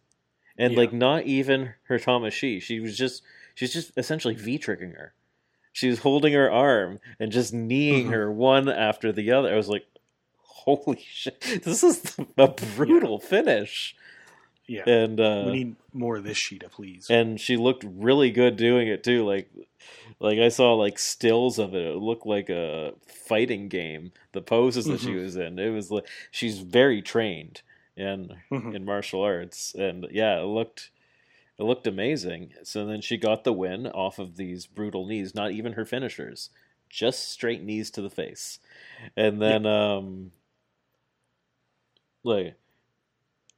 and 0.59 0.73
Yeah. 0.73 0.79
like 0.79 0.93
not 0.93 1.25
even 1.25 1.75
her 1.85 1.99
Tamashii. 1.99 2.33
She 2.33 2.61
She 2.61 2.81
was 2.81 2.97
just 2.97 3.23
she's 3.55 3.73
just 3.73 3.93
essentially 3.97 4.35
V 4.35 4.59
tricking 4.59 4.93
her. 4.93 5.15
She 5.73 5.89
was 5.89 6.01
holding 6.01 6.33
her 6.35 6.51
arm 6.51 7.01
and 7.19 7.33
just 7.33 7.53
kneeing 7.55 8.09
Mhm. 8.09 8.13
her 8.13 8.31
one 8.33 8.69
after 8.69 9.11
the 9.13 9.31
other. 9.33 9.53
I 9.53 9.57
was 9.57 9.69
like, 9.69 9.87
"Holy 10.43 11.01
shit! 11.09 11.41
This 11.65 11.83
is 11.83 12.17
a 12.37 12.49
brutal 12.49 13.19
finish." 13.19 13.95
yeah. 14.67 14.89
And 14.89 15.19
uh, 15.21 15.43
we 15.47 15.53
need 15.53 15.77
more 15.93 16.17
of 16.17 16.25
this 16.25 16.39
Shida, 16.39 16.71
please. 16.71 17.09
and 17.11 17.41
she 17.41 17.57
looked 17.57 17.85
really 17.85 18.31
good 18.31 18.57
doing 18.57 18.87
it 18.89 19.03
too. 19.03 19.25
Like, 19.27 19.51
like 20.21 20.39
I 20.39 20.49
saw 20.51 20.75
like 20.75 20.99
stills 20.99 21.59
of 21.59 21.75
it. 21.75 21.85
It 21.85 21.97
looked 21.97 22.27
like 22.27 22.49
a 22.49 22.93
fighting 23.07 23.69
game. 23.69 24.13
The 24.33 24.41
poses 24.43 24.85
that 24.87 25.01
she 25.01 25.09
Mhm. 25.09 25.23
was 25.25 25.37
in. 25.37 25.59
It 25.59 25.71
was 25.71 25.91
like 25.91 26.07
she's 26.31 26.59
very 26.61 27.03
trained 27.03 27.63
in 27.97 28.37
Mhm. 28.51 28.75
in 28.75 28.85
martial 28.85 29.23
arts, 29.23 29.75
and 29.75 30.07
yeah, 30.11 30.41
it 30.41 30.45
looked 30.47 30.91
it 31.59 31.65
looked 31.65 31.87
amazing. 31.87 32.55
So 32.63 32.87
then 32.87 33.01
she 33.01 33.17
got 33.17 33.45
the 33.45 33.53
win 33.53 33.87
off 33.87 34.19
of 34.19 34.37
these 34.37 34.67
brutal 34.67 35.07
knees. 35.07 35.35
Not 35.35 35.53
even 35.53 35.75
her 35.75 35.85
finishers, 35.85 36.51
just 36.89 37.29
straight 37.29 37.63
knees 37.63 37.91
to 37.93 38.03
the 38.03 38.11
face, 38.11 38.59
and 39.17 39.41
then 39.41 39.67
um, 39.67 40.33
like 42.25 42.55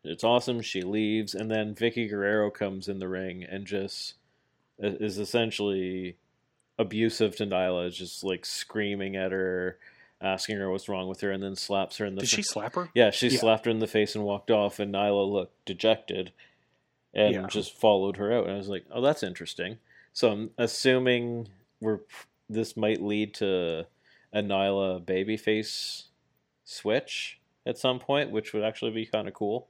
it's 0.02 0.24
awesome. 0.24 0.60
She 0.60 0.82
leaves, 0.82 1.34
and 1.34 1.50
then 1.50 1.74
Vickie 1.74 2.08
Guerrero 2.10 2.50
comes 2.50 2.88
in 2.88 2.98
the 2.98 3.08
ring 3.08 3.42
and 3.44 3.66
just 3.66 4.14
is 4.78 5.18
essentially 5.18 6.16
abusive 6.78 7.36
to 7.36 7.46
Nyla, 7.46 7.92
just 7.92 8.24
like 8.24 8.44
screaming 8.44 9.16
at 9.16 9.32
her, 9.32 9.78
asking 10.20 10.56
her 10.56 10.70
what's 10.70 10.88
wrong 10.88 11.08
with 11.08 11.20
her, 11.20 11.30
and 11.30 11.42
then 11.42 11.56
slaps 11.56 11.96
her 11.98 12.06
in 12.06 12.14
the. 12.14 12.20
Did 12.20 12.30
she 12.30 12.42
slap 12.42 12.74
her? 12.74 12.90
Yeah, 12.94 13.10
she 13.10 13.28
Yeah. 13.28 13.38
slapped 13.38 13.64
her 13.66 13.70
in 13.70 13.78
the 13.80 13.86
face 13.86 14.14
and 14.14 14.24
walked 14.24 14.50
off, 14.50 14.78
and 14.78 14.94
Nyla 14.94 15.30
looked 15.30 15.64
dejected, 15.64 16.32
and 17.12 17.34
Yeah. 17.34 17.46
just 17.48 17.72
followed 17.74 18.16
her 18.16 18.32
out. 18.32 18.44
And 18.44 18.54
I 18.54 18.56
was 18.56 18.68
like, 18.68 18.84
"Oh, 18.90 19.00
that's 19.00 19.22
interesting." 19.22 19.78
So 20.12 20.30
I'm 20.30 20.50
assuming 20.58 21.48
we're 21.80 22.00
this 22.48 22.76
might 22.76 23.00
lead 23.02 23.34
to 23.34 23.86
a 24.32 24.42
Nyla 24.42 25.04
babyface 25.04 26.04
switch 26.64 27.40
at 27.66 27.78
some 27.78 27.98
point, 27.98 28.30
which 28.30 28.52
would 28.52 28.62
actually 28.62 28.90
be 28.90 29.06
kind 29.06 29.26
of 29.28 29.34
cool, 29.34 29.68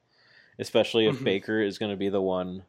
especially 0.58 1.06
if 1.06 1.16
Mhm. 1.20 1.24
Baker 1.24 1.60
is 1.60 1.78
going 1.78 1.90
to 1.92 1.96
be 1.96 2.08
the 2.08 2.20
one 2.22 2.64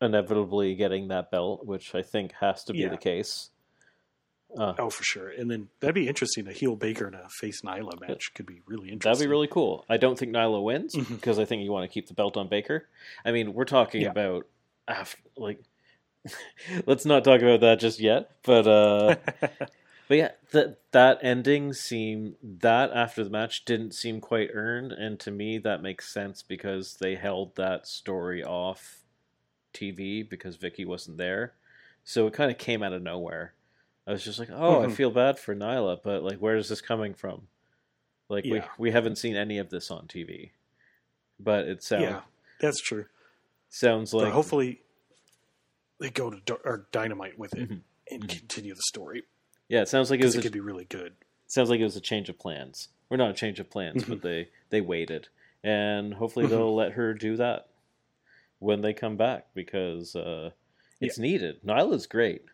inevitably 0.00 0.74
getting 0.76 1.08
that 1.08 1.30
belt, 1.30 1.66
which 1.66 1.94
I 1.94 2.02
think 2.02 2.32
has 2.34 2.64
to 2.64 2.72
be 2.72 2.80
Yeah. 2.80 2.88
the 2.88 2.96
case. 2.96 3.50
Uh, 4.58 4.74
Oh, 4.78 4.90
for 4.90 5.04
sure. 5.04 5.28
And 5.28 5.50
then 5.50 5.68
that'd 5.80 5.94
be 5.94 6.08
interesting. 6.08 6.48
A 6.48 6.52
heel 6.52 6.74
Baker 6.76 7.06
and 7.06 7.14
a 7.14 7.28
face 7.28 7.62
Nyla 7.62 8.00
match 8.00 8.32
could 8.34 8.46
be 8.46 8.62
really 8.66 8.88
interesting. 8.90 9.12
That'd 9.12 9.26
be 9.26 9.30
really 9.30 9.46
cool. 9.46 9.84
I 9.88 9.96
don't 9.96 10.18
think 10.18 10.32
Nyla 10.32 10.62
wins 10.62 10.96
because 10.96 11.38
I 11.38 11.44
think 11.44 11.62
you 11.62 11.70
want 11.72 11.88
to 11.88 11.92
keep 11.94 12.08
the 12.08 12.14
belt 12.14 12.36
on 12.36 12.48
Baker. 12.48 12.88
I 13.24 13.32
mean, 13.32 13.54
we're 13.54 13.64
talking 13.64 14.02
Yeah. 14.02 14.10
about 14.10 14.46
after, 14.88 15.18
like, 15.36 15.60
let's 16.86 17.06
not 17.06 17.24
talk 17.24 17.40
about 17.42 17.60
that 17.60 17.80
just 17.80 18.00
yet. 18.00 18.30
But 18.42 18.66
uh, 18.66 19.16
but 20.08 20.16
yeah, 20.16 20.30
that 20.52 20.78
that 20.92 21.18
ending 21.22 21.72
seemed 21.72 22.34
that 22.42 22.90
after 22.92 23.22
the 23.24 23.30
match 23.30 23.64
didn't 23.64 23.94
seem 23.94 24.20
quite 24.20 24.50
earned, 24.52 24.92
and 24.92 25.18
to 25.20 25.30
me 25.30 25.58
that 25.58 25.82
makes 25.82 26.12
sense 26.12 26.42
because 26.42 26.96
they 27.00 27.14
held 27.14 27.56
that 27.56 27.86
story 27.86 28.42
off 28.44 29.02
TV 29.72 30.28
because 30.28 30.56
Vickie 30.58 30.86
wasn't 30.86 31.16
there, 31.16 31.54
so 32.04 32.26
it 32.26 32.34
kind 32.34 32.50
of 32.50 32.58
came 32.58 32.82
out 32.82 32.92
of 32.92 33.02
nowhere. 33.02 33.54
I 34.06 34.12
was 34.12 34.24
just 34.24 34.38
like, 34.38 34.50
oh, 34.52 34.82
I 34.82 34.86
Mhm. 34.86 34.96
feel 34.96 35.10
bad 35.10 35.38
for 35.38 35.54
Nyla, 35.54 36.02
but 36.02 36.22
like, 36.22 36.38
where 36.38 36.56
is 36.56 36.68
this 36.68 36.80
coming 36.80 37.14
from? 37.14 37.48
Like 38.28 38.44
we 38.44 38.56
Yeah. 38.58 38.68
we 38.78 38.90
haven't 38.92 39.16
seen 39.16 39.36
any 39.36 39.58
of 39.58 39.70
this 39.70 39.90
on 39.90 40.06
TV, 40.06 40.52
but 41.38 41.66
it 41.66 41.82
sounds 41.82 42.02
yeah, 42.02 42.22
that's 42.60 42.80
true. 42.80 43.06
sounds 43.68 44.14
like 44.14 44.26
but 44.26 44.32
hopefully 44.32 44.82
they 45.98 46.10
go 46.10 46.30
to 46.30 46.54
or 46.64 46.86
Dynamite 46.92 47.38
with 47.38 47.54
it 47.54 47.68
Mhm. 47.68 47.82
and 48.10 48.22
Mhm. 48.24 48.28
continue 48.28 48.74
the 48.74 48.82
story 48.82 49.24
yeah, 49.68 49.82
it 49.82 49.88
sounds 49.88 50.10
like 50.10 50.20
it 50.20 50.24
was 50.24 50.34
it 50.36 50.38
a, 50.40 50.42
could 50.42 50.52
be 50.52 50.60
really 50.60 50.84
good. 50.84 51.14
sounds 51.46 51.70
like 51.70 51.78
it 51.80 51.84
was 51.84 51.96
a 51.96 52.00
change 52.00 52.28
of 52.28 52.38
plans. 52.38 52.88
Or 53.10 53.16
not 53.16 53.30
a 53.30 53.34
change 53.34 53.58
of 53.60 53.68
plans, 53.70 54.04
but 54.04 54.22
they 54.22 54.48
they 54.70 54.80
waited, 54.80 55.28
and 55.64 56.14
hopefully 56.14 56.46
Mhm. 56.46 56.50
they'll 56.50 56.74
let 56.74 56.92
her 56.92 57.12
do 57.14 57.36
that 57.36 57.68
when 58.60 58.80
they 58.82 58.92
come 58.94 59.16
back 59.16 59.52
because 59.54 60.14
uh, 60.14 60.50
it's 61.00 61.18
needed. 61.18 61.60
Nyla's 61.64 62.06
great, 62.06 62.44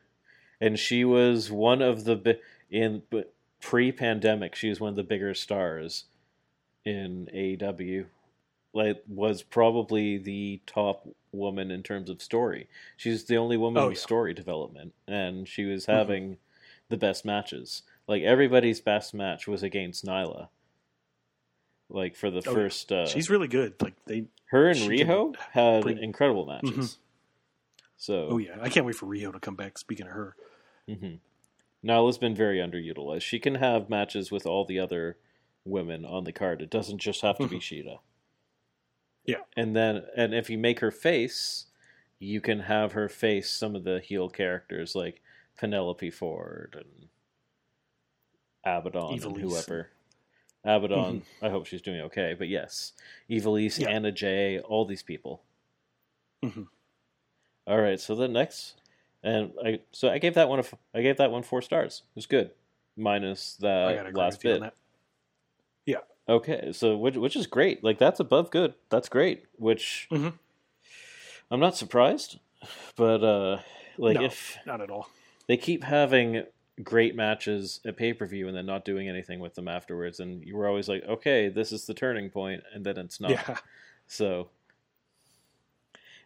and 0.61 0.79
she 0.79 1.05
was 1.05 1.51
one 1.51 1.83
of 1.83 2.05
the 2.05 2.39
in 2.71 3.03
pre-pandemic. 3.61 4.55
She 4.55 4.69
was 4.69 4.81
one 4.81 4.91
of 4.91 4.97
the 4.97 5.03
bigger 5.03 5.35
stars 5.35 6.05
in 6.85 7.29
AEW. 7.35 8.07
Like 8.73 9.03
was 9.09 9.43
probably 9.43 10.19
the 10.19 10.61
top 10.67 11.09
woman 11.33 11.71
in 11.71 11.83
terms 11.83 12.11
of 12.11 12.21
story. 12.23 12.69
She's 12.97 13.25
the 13.25 13.37
only 13.37 13.57
woman 13.57 13.83
Oh, 13.83 13.89
with 13.89 13.97
yeah. 13.99 14.03
story 14.03 14.35
development, 14.35 14.93
and 15.07 15.49
she 15.49 15.65
was 15.65 15.85
Mhm. 15.87 15.93
having 15.93 16.39
the 16.89 16.97
best 16.97 17.25
matches. 17.25 17.83
Like 18.07 18.23
everybody's 18.23 18.81
best 18.81 19.15
match 19.15 19.47
was 19.49 19.63
against 19.63 20.05
Nyla. 20.05 20.49
Like 21.89 22.17
for 22.17 22.31
the 22.31 22.43
Oh, 22.47 22.53
first, 22.55 22.91
uh, 22.93 23.07
She's 23.07 23.31
really 23.31 23.49
good. 23.49 23.81
Like 23.81 23.95
they. 24.07 24.27
her 24.47 24.69
and 24.69 24.79
Riho 24.81 25.35
had 25.37 25.87
incredible 25.87 26.45
matches. 26.47 26.71
Mhm. 26.77 26.97
So, 27.97 28.29
Oh 28.33 28.39
yeah, 28.39 28.59
I 28.61 28.69
can't 28.69 28.85
wait 28.85 28.95
for 28.97 29.07
Riho 29.07 29.33
to 29.33 29.41
come 29.41 29.57
back. 29.57 29.79
Speaking 29.79 30.07
of 30.07 30.13
her, 30.13 30.37
hmm 30.89 31.15
Nyla's 31.85 32.19
been 32.19 32.35
very 32.35 32.59
underutilized. 32.59 33.23
She 33.23 33.39
can 33.39 33.57
have 33.57 33.89
matches 33.89 34.31
with 34.33 34.45
all 34.47 34.65
the 34.65 34.79
other 34.81 35.19
women 35.65 36.05
on 36.05 36.25
the 36.25 36.33
card. 36.33 36.61
It 36.63 36.71
doesn't 36.71 36.99
just 36.99 37.21
have 37.21 37.39
to 37.39 37.47
be 37.47 37.59
Shida. 37.61 37.99
Yeah. 39.25 39.43
and 39.57 39.75
then 39.75 40.03
and 40.17 40.35
if 40.35 40.49
you 40.51 40.59
make 40.59 40.81
her 40.81 40.91
face, 40.91 41.67
you 42.19 42.41
can 42.41 42.61
have 42.61 42.93
her 42.93 43.09
face 43.09 43.51
some 43.51 43.75
of 43.77 43.85
the 43.85 44.01
heel 44.01 44.29
characters 44.29 44.95
like 44.95 45.21
Penelope 45.59 46.11
Ford 46.11 46.77
and 46.79 47.09
Abadon 48.65 49.25
and 49.25 49.37
whoever. 49.37 49.91
Abadon, 50.65 51.23
I 51.41 51.49
hope 51.51 51.67
she's 51.67 51.83
doing 51.83 52.01
okay. 52.03 52.35
But 52.37 52.49
yes, 52.49 52.93
Ivelisse, 53.31 53.79
Yeah. 53.81 53.91
Anna 53.91 54.11
Jay, 54.11 54.59
all 54.61 54.85
these 54.85 55.03
people. 55.03 55.43
Mhm. 56.45 56.67
All 57.67 57.81
right, 57.81 58.01
so 58.01 58.15
the 58.15 58.29
next, 58.29 58.75
and 59.27 59.53
I 59.65 59.81
so 59.93 60.09
I 60.09 60.19
gave 60.19 60.35
that 60.35 60.49
one 60.49 60.61
a 60.61 60.65
I 60.95 61.03
gave 61.03 61.17
that 61.19 61.31
one 61.31 61.43
four 61.43 61.61
stars. 61.61 62.03
It 62.11 62.17
was 62.17 62.27
good, 62.27 62.51
minus 62.97 63.57
gotta 63.97 64.17
last 64.17 64.39
with 64.39 64.45
you 64.45 64.55
on 64.55 64.61
bit. 64.61 64.75
Yeah. 65.85 65.99
Okay, 66.29 66.73
so 66.73 66.97
which 66.97 67.17
which 67.17 67.37
is 67.37 67.47
great. 67.47 67.85
Like 67.85 67.99
that's 67.99 68.21
above 68.21 68.51
good. 68.51 68.75
That's 68.89 69.09
great. 69.09 69.45
Which 69.57 70.09
Mhm. 70.11 70.33
I'm 71.51 71.61
not 71.61 71.77
surprised, 71.77 72.39
but 72.97 73.23
uh 73.23 73.59
like 73.99 74.17
No. 74.19 74.25
if 74.25 74.57
Not 74.67 74.81
at 74.81 74.91
all. 74.91 75.09
they 75.47 75.57
keep 75.57 75.85
having 75.85 76.45
great 76.83 77.15
matches 77.17 77.81
at 77.87 77.97
pay 77.97 78.13
per 78.13 78.27
view 78.27 78.49
and 78.49 78.57
then 78.57 78.67
not 78.67 78.85
doing 78.85 79.09
anything 79.09 79.41
with 79.41 79.55
them 79.55 79.69
afterwards, 79.69 80.21
and 80.21 80.45
you 80.45 80.57
were 80.57 80.67
always 80.69 80.89
like, 80.89 81.03
okay, 81.05 81.49
this 81.49 81.73
is 81.73 81.87
the 81.87 81.95
turning 81.95 82.29
point, 82.31 82.63
and 82.75 82.85
then 82.85 82.99
it's 82.99 83.21
not. 83.21 83.31
Yeah, 83.31 83.57
So 84.09 84.51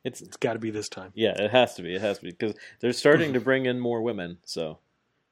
it's 0.04 0.20
it's 0.20 0.36
got 0.36 0.54
to 0.54 0.58
be 0.58 0.70
this 0.70 0.88
time. 0.88 1.12
yeah, 1.14 1.32
it 1.32 1.50
has 1.50 1.74
to 1.74 1.82
be. 1.82 1.94
It 1.94 2.00
has 2.00 2.18
to 2.18 2.24
be 2.24 2.30
because 2.30 2.54
they're 2.80 2.92
starting 2.92 3.32
to 3.34 3.40
bring 3.50 3.66
in 3.66 3.78
more 3.78 4.02
women. 4.02 4.38
So 4.44 4.78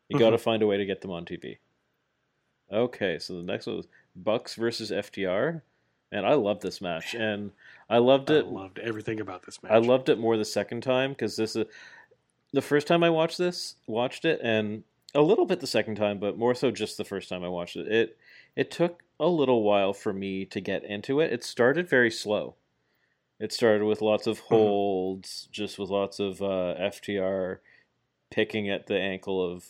you 0.08 0.18
got 0.18 0.30
to 0.30 0.36
mm-hmm. 0.36 0.44
find 0.44 0.62
a 0.62 0.66
way 0.66 0.76
to 0.76 0.84
get 0.86 1.00
them 1.00 1.10
on 1.10 1.24
TV. 1.24 1.58
Okay, 2.70 3.18
so 3.18 3.34
the 3.34 3.42
next 3.42 3.66
one 3.66 3.76
was 3.76 3.88
Bucks 4.14 4.54
versus 4.54 4.90
FTR, 4.90 5.62
and 6.12 6.26
I 6.26 6.34
love 6.34 6.60
this 6.60 6.80
match, 6.80 7.14
and 7.14 7.52
I 7.88 7.98
loved 7.98 8.30
I 8.30 8.36
it. 8.36 8.46
loved 8.46 8.78
everything 8.78 9.20
about 9.20 9.44
this 9.44 9.62
match. 9.62 9.72
I 9.72 9.78
loved 9.78 10.08
it 10.08 10.18
more 10.18 10.36
the 10.36 10.44
second 10.44 10.82
time 10.82 11.12
because 11.12 11.36
this 11.36 11.56
is 11.56 11.64
the 12.52 12.62
first 12.62 12.86
time 12.86 13.02
I 13.02 13.10
watched 13.10 13.38
this, 13.38 13.76
watched 13.86 14.24
it, 14.24 14.40
and 14.42 14.84
a 15.14 15.22
little 15.22 15.46
bit 15.46 15.60
the 15.60 15.66
second 15.66 15.96
time, 15.96 16.18
but 16.18 16.36
more 16.36 16.54
so 16.54 16.70
just 16.70 16.96
the 16.96 17.04
first 17.04 17.28
time 17.28 17.42
I 17.42 17.48
watched 17.48 17.76
it. 17.76 17.90
It 17.90 18.18
it 18.54 18.70
took 18.70 19.02
a 19.20 19.28
little 19.28 19.62
while 19.62 19.92
for 19.92 20.12
me 20.12 20.44
to 20.46 20.60
get 20.60 20.84
into 20.84 21.20
it. 21.20 21.32
It 21.32 21.44
started 21.44 21.88
very 21.88 22.10
slow. 22.10 22.54
It 23.40 23.52
started 23.52 23.84
with 23.84 24.02
lots 24.02 24.26
of 24.26 24.40
holds, 24.40 25.48
just 25.52 25.78
with 25.78 25.90
lots 25.90 26.18
of 26.18 26.42
uh, 26.42 26.74
FTR 26.78 27.58
picking 28.30 28.68
at 28.68 28.86
the 28.86 28.98
ankle 28.98 29.42
of 29.42 29.64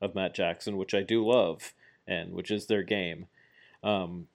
of 0.00 0.14
Matt 0.14 0.34
Jackson, 0.34 0.76
which 0.76 0.94
I 0.94 1.02
do 1.02 1.26
love, 1.26 1.74
and 2.06 2.32
which 2.32 2.50
is 2.50 2.66
their 2.66 2.82
game. 2.82 3.26
Um, 3.82 4.28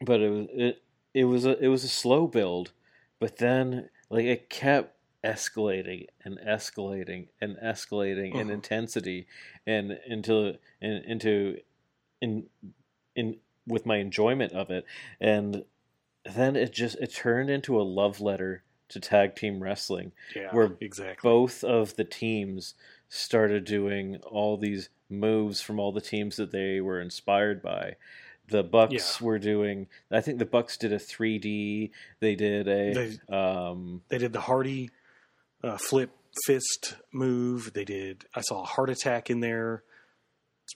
but 0.00 0.20
it 0.20 0.30
was 0.30 0.46
it 0.52 0.82
it 1.14 1.24
was 1.24 1.44
a 1.46 1.58
it 1.62 1.68
was 1.68 1.84
a 1.84 1.88
slow 1.88 2.26
build, 2.26 2.72
but 3.20 3.38
then 3.38 3.88
like 4.10 4.24
it 4.24 4.50
kept 4.50 4.96
escalating 5.24 6.06
and 6.24 6.38
escalating 6.46 7.28
and 7.40 7.56
escalating 7.58 8.34
in 8.34 8.48
Mhm. 8.48 8.54
intensity 8.54 9.26
and 9.66 9.92
into 10.06 10.58
in, 10.80 10.90
into 11.06 11.60
in 12.20 12.48
in 13.14 13.36
with 13.66 13.86
my 13.86 13.98
enjoyment 13.98 14.52
of 14.52 14.70
it 14.70 14.84
and 15.20 15.64
then 16.24 16.56
it 16.56 16.72
just 16.72 16.96
it 17.00 17.12
turned 17.14 17.50
into 17.50 17.80
a 17.80 17.82
love 17.82 18.20
letter 18.20 18.62
to 18.88 19.00
tag 19.00 19.34
team 19.34 19.62
wrestling 19.62 20.12
yeah, 20.36 20.50
where 20.52 20.72
exactly. 20.80 21.28
both 21.28 21.64
of 21.64 21.96
the 21.96 22.04
teams 22.04 22.74
started 23.08 23.64
doing 23.64 24.16
all 24.26 24.56
these 24.56 24.88
moves 25.08 25.60
from 25.60 25.78
all 25.80 25.92
the 25.92 26.00
teams 26.00 26.36
that 26.36 26.52
they 26.52 26.80
were 26.80 27.00
inspired 27.00 27.62
by. 27.62 27.96
The 28.48 28.62
Bucks 28.62 29.20
Yeah. 29.20 29.26
were 29.26 29.38
doing. 29.38 29.86
I 30.10 30.20
think 30.20 30.38
the 30.38 30.44
Bucks 30.44 30.76
did 30.76 30.92
a 30.92 30.98
3D. 30.98 31.90
They 32.20 32.34
did 32.34 32.68
a. 32.68 32.92
They- 32.92 33.34
um, 33.34 34.02
They 34.08 34.18
did 34.18 34.32
the 34.32 34.40
Hardy 34.42 34.90
uh, 35.62 35.78
flip 35.78 36.10
fist 36.46 36.96
move. 37.12 37.72
They 37.72 37.84
did. 37.84 38.24
I 38.34 38.40
saw 38.42 38.62
a 38.62 38.66
heart 38.66 38.90
attack 38.90 39.30
in 39.30 39.40
there. 39.40 39.84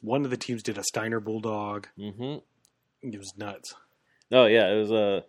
One 0.00 0.24
of 0.24 0.30
the 0.30 0.36
teams 0.36 0.62
did 0.62 0.78
a 0.78 0.84
Steiner 0.84 1.20
Bulldog. 1.20 1.88
mhm. 1.98 2.42
It 3.02 3.18
was 3.18 3.32
nuts. 3.36 3.74
Oh 4.32 4.46
yeah, 4.46 4.68
it 4.72 4.76
was 4.78 4.90
a. 4.90 5.24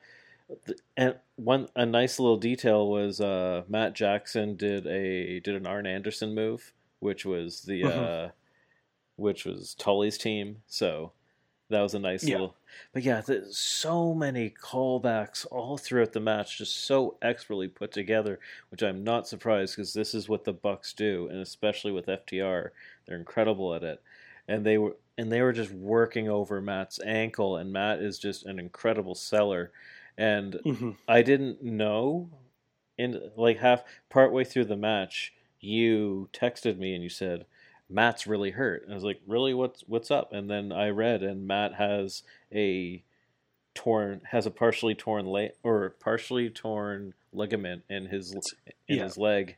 and 0.96 1.16
one 1.36 1.68
a 1.76 1.86
nice 1.86 2.20
little 2.20 2.38
detail 2.38 2.88
was 2.90 3.22
uh, 3.22 3.64
Matt 3.68 3.94
Jackson 3.94 4.56
did 4.56 4.88
a 4.88 5.40
did 5.40 5.56
an 5.56 5.68
Arn 5.68 5.86
Anderson 5.86 6.34
move, 6.34 6.74
which 7.00 7.26
was 7.26 7.64
the 7.64 7.82
Mhm. 7.84 8.28
uh, 8.28 8.32
which 9.16 9.46
was 9.46 9.76
Tully's 9.76 10.18
team. 10.18 10.64
So 10.68 11.12
that 11.70 11.82
was 11.82 11.94
a 11.94 12.00
nice 12.00 12.24
Yeah. 12.24 12.36
little. 12.36 12.56
But 12.94 13.04
yeah, 13.04 13.22
so 13.52 14.14
many 14.14 14.50
callbacks 14.50 15.46
all 15.52 15.78
throughout 15.78 16.14
the 16.14 16.20
match, 16.20 16.58
just 16.58 16.76
so 16.78 17.18
expertly 17.22 17.68
put 17.68 17.92
together, 17.92 18.40
which 18.70 18.84
I'm 18.84 19.04
not 19.04 19.28
surprised 19.28 19.76
because 19.76 19.94
this 19.94 20.14
is 20.14 20.30
what 20.30 20.44
the 20.46 20.54
Bucks 20.54 20.94
do, 20.94 21.28
and 21.28 21.40
especially 21.40 21.92
with 21.92 22.08
FTR, 22.08 22.72
they're 23.06 23.18
incredible 23.18 23.74
at 23.74 23.84
it. 23.84 24.02
And 24.48 24.66
they 24.66 24.78
were 24.78 24.96
and 25.18 25.32
they 25.32 25.42
were 25.42 25.54
just 25.54 25.72
working 25.72 26.30
over 26.30 26.62
Matt's 26.62 27.00
ankle, 27.04 27.58
and 27.58 27.74
Matt 27.74 28.00
is 28.00 28.20
just 28.20 28.46
an 28.46 28.60
incredible 28.60 29.16
seller. 29.16 29.72
And 30.18 30.60
hmm 30.64 30.92
I 31.08 31.22
didn't 31.22 31.64
know 31.64 32.30
in 32.98 33.32
like 33.36 33.60
half 33.60 33.84
partway 34.10 34.44
through 34.44 34.66
the 34.66 34.78
match, 34.78 35.34
you 35.60 36.30
texted 36.34 36.78
me 36.78 36.94
and 36.94 37.04
you 37.04 37.10
said 37.10 37.46
Matt's 37.90 38.28
really 38.28 38.52
hurt. 38.52 38.84
And 38.84 38.92
I 38.92 38.96
was 38.96 39.04
like, 39.04 39.22
"Really? 39.28 39.54
What's 39.54 39.84
what's 39.88 40.12
up?" 40.12 40.34
And 40.34 40.50
then 40.50 40.72
I 40.72 40.90
read 40.90 41.24
and 41.24 41.48
Matt 41.48 41.76
has 41.76 42.24
a 42.54 43.04
torn 43.74 44.22
has 44.32 44.46
a 44.48 44.52
partially 44.52 44.96
torn 44.96 45.26
leg 45.28 45.52
or 45.64 45.92
partially 46.00 46.50
torn 46.50 47.14
ligament 47.32 47.84
in 47.90 48.08
his 48.08 48.34
in 48.88 48.98
yeah. 48.98 49.04
his 49.04 49.18
leg. 49.18 49.56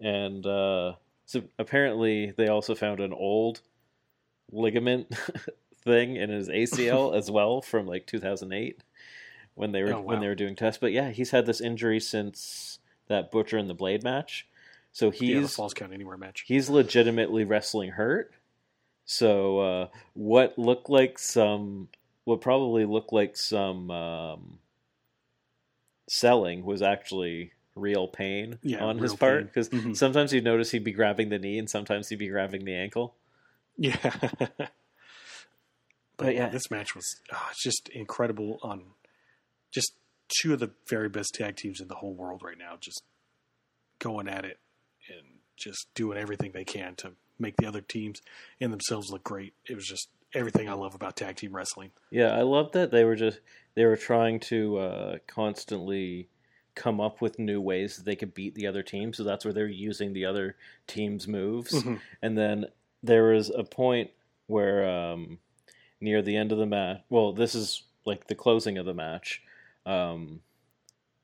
And 0.00 0.46
uh 0.46 0.94
so 1.24 1.42
apparently 1.58 2.32
they 2.36 2.48
also 2.48 2.74
found 2.74 3.00
an 3.00 3.12
old 3.12 3.60
ligament 4.50 5.12
thing 5.84 6.16
in 6.16 6.30
his 6.30 6.48
ACL 6.48 7.14
as 7.16 7.30
well 7.30 7.60
from 7.62 7.86
like 7.86 8.06
2008 8.06 8.82
when 9.54 9.72
they 9.72 9.82
were 9.82 9.94
Oh, 9.94 10.00
when 10.02 10.20
they 10.20 10.28
were 10.28 10.34
doing 10.34 10.54
tests. 10.56 10.78
But 10.80 10.92
yeah, 10.92 11.10
he's 11.10 11.30
had 11.30 11.46
this 11.46 11.60
injury 11.60 12.00
since 12.00 12.78
that 13.08 13.30
Butcher 13.30 13.56
and 13.58 13.68
the 13.68 13.74
Blade 13.74 14.02
match. 14.02 14.46
So 14.92 15.06
yeah, 15.06 15.10
the 15.10 15.40
he's 15.40 15.54
Falls 15.54 15.74
Count 15.74 15.92
Anywhere 15.92 16.16
match. 16.16 16.44
he's 16.46 16.68
legitimately 16.70 17.44
wrestling 17.44 17.90
hurt. 17.92 18.32
So 19.04 19.58
uh, 19.60 19.88
what 20.14 20.58
looked 20.58 20.90
like 20.90 21.18
some 21.18 21.88
what 22.24 22.40
probably 22.42 22.84
looked 22.84 23.12
like 23.12 23.36
some 23.36 23.90
um, 23.90 24.58
selling 26.08 26.64
was 26.64 26.82
actually 26.82 27.52
real 27.74 28.08
pain 28.08 28.58
Yeah, 28.62 28.84
on 28.84 28.98
his 28.98 29.14
part 29.14 29.46
because 29.46 29.68
Mhm. 29.68 29.96
sometimes 29.96 30.32
you'd 30.32 30.44
notice 30.44 30.70
he'd 30.72 30.84
be 30.84 30.92
grabbing 30.92 31.28
the 31.28 31.38
knee 31.38 31.58
and 31.58 31.70
sometimes 31.70 32.08
he'd 32.08 32.18
be 32.18 32.28
grabbing 32.28 32.64
the 32.64 32.74
ankle. 32.74 33.14
Yeah. 33.78 33.96
but, 34.38 34.70
But 36.16 36.34
yeah, 36.34 36.48
this 36.48 36.68
match 36.70 36.96
was 36.96 37.06
oh, 37.32 37.50
just 37.62 37.88
incredible 37.90 38.58
on 38.62 38.82
just 39.72 39.92
two 40.28 40.52
of 40.52 40.58
the 40.58 40.72
very 40.88 41.08
best 41.08 41.34
tag 41.34 41.56
teams 41.56 41.80
in 41.80 41.86
the 41.88 41.94
whole 41.94 42.12
world 42.12 42.42
right 42.42 42.58
now, 42.58 42.74
just 42.80 43.02
going 44.00 44.28
at 44.28 44.44
it 44.44 44.58
and 45.08 45.26
just 45.56 45.86
doing 45.94 46.18
everything 46.18 46.50
they 46.52 46.64
can 46.64 46.96
to 46.96 47.12
make 47.38 47.56
the 47.56 47.66
other 47.66 47.80
teams 47.80 48.20
and 48.60 48.72
themselves 48.72 49.10
look 49.10 49.22
great. 49.22 49.54
It 49.68 49.76
was 49.76 49.86
just 49.86 50.08
everything 50.34 50.68
I 50.68 50.72
love 50.72 50.94
about 50.94 51.16
tag 51.16 51.36
team 51.36 51.54
wrestling. 51.54 51.92
Yeah, 52.10 52.32
I 52.36 52.42
love 52.42 52.72
that 52.72 52.90
they 52.90 53.04
were 53.04 53.16
just 53.16 53.40
they 53.74 53.84
were 53.84 53.96
trying 53.96 54.40
to 54.40 54.78
uh, 54.78 55.16
constantly 55.28 56.28
come 56.74 57.00
up 57.00 57.20
with 57.20 57.38
new 57.38 57.60
ways 57.60 57.96
that 57.96 58.04
they 58.04 58.16
could 58.16 58.34
beat 58.34 58.54
the 58.54 58.66
other 58.66 58.82
team. 58.82 59.12
So 59.12 59.24
that's 59.24 59.44
where 59.44 59.54
they're 59.54 59.66
using 59.68 60.12
the 60.12 60.24
other 60.24 60.56
team's 60.86 61.26
moves. 61.26 61.72
Mhm. 61.72 62.00
And 62.22 62.36
then 62.36 62.66
there 63.02 63.24
was 63.24 63.50
a 63.50 63.64
point 63.64 64.10
where 64.46 64.88
um, 64.88 65.38
near 66.00 66.22
the 66.22 66.36
end 66.36 66.52
of 66.52 66.58
the 66.58 66.66
match, 66.66 67.00
well, 67.10 67.32
this 67.32 67.54
is 67.54 67.82
like 68.04 68.26
the 68.26 68.34
closing 68.34 68.78
of 68.78 68.86
the 68.86 68.94
match. 68.94 69.42
Um, 69.86 70.40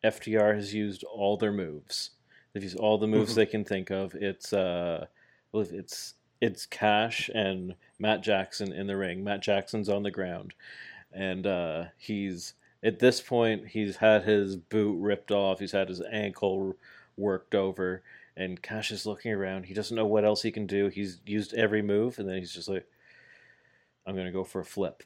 FTR 0.04 0.54
has 0.54 0.74
used 0.74 1.02
all 1.04 1.36
their 1.36 1.52
moves. 1.52 2.10
They've 2.52 2.62
used 2.62 2.76
all 2.78 2.98
the 2.98 3.06
moves 3.06 3.32
Mhm. 3.32 3.36
they 3.36 3.46
can 3.46 3.64
think 3.64 3.90
of. 3.90 4.14
It's 4.14 4.52
uh, 4.52 5.06
well, 5.52 5.66
it's 5.70 6.14
it's 6.40 6.66
Cash 6.66 7.30
and 7.34 7.74
Matt 7.98 8.22
Jackson 8.22 8.72
in 8.72 8.86
the 8.86 8.96
ring. 8.96 9.24
Matt 9.24 9.40
Jackson's 9.40 9.88
on 9.88 10.02
the 10.02 10.10
ground, 10.10 10.54
and 11.12 11.46
uh, 11.46 11.84
he's 11.96 12.54
at 12.82 12.98
this 12.98 13.20
point 13.22 13.68
he's 13.68 13.96
had 13.96 14.24
his 14.24 14.56
boot 14.56 14.98
ripped 15.00 15.30
off. 15.30 15.58
He's 15.60 15.72
had 15.72 15.88
his 15.88 16.02
ankle 16.12 16.76
worked 17.16 17.54
over, 17.54 18.02
and 18.36 18.60
Cash 18.62 18.90
is 18.90 19.06
looking 19.06 19.32
around. 19.32 19.64
He 19.66 19.74
doesn't 19.74 19.96
know 19.96 20.06
what 20.06 20.24
else 20.24 20.42
he 20.42 20.50
can 20.50 20.66
do. 20.66 20.88
He's 20.88 21.20
used 21.26 21.54
every 21.54 21.82
move, 21.82 22.18
and 22.18 22.28
then 22.28 22.38
he's 22.38 22.52
just 22.52 22.68
like, 22.68 22.86
"I'm 24.06 24.16
gonna 24.16 24.32
go 24.32 24.44
for 24.44 24.60
a 24.60 24.64
flip," 24.64 25.02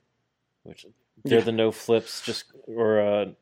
which 0.62 0.86
they're 1.24 1.38
Yeah. 1.40 1.44
the 1.44 1.52
no 1.52 1.70
flips, 1.72 2.24
just 2.24 2.44
or 2.66 3.00
uh, 3.00 3.32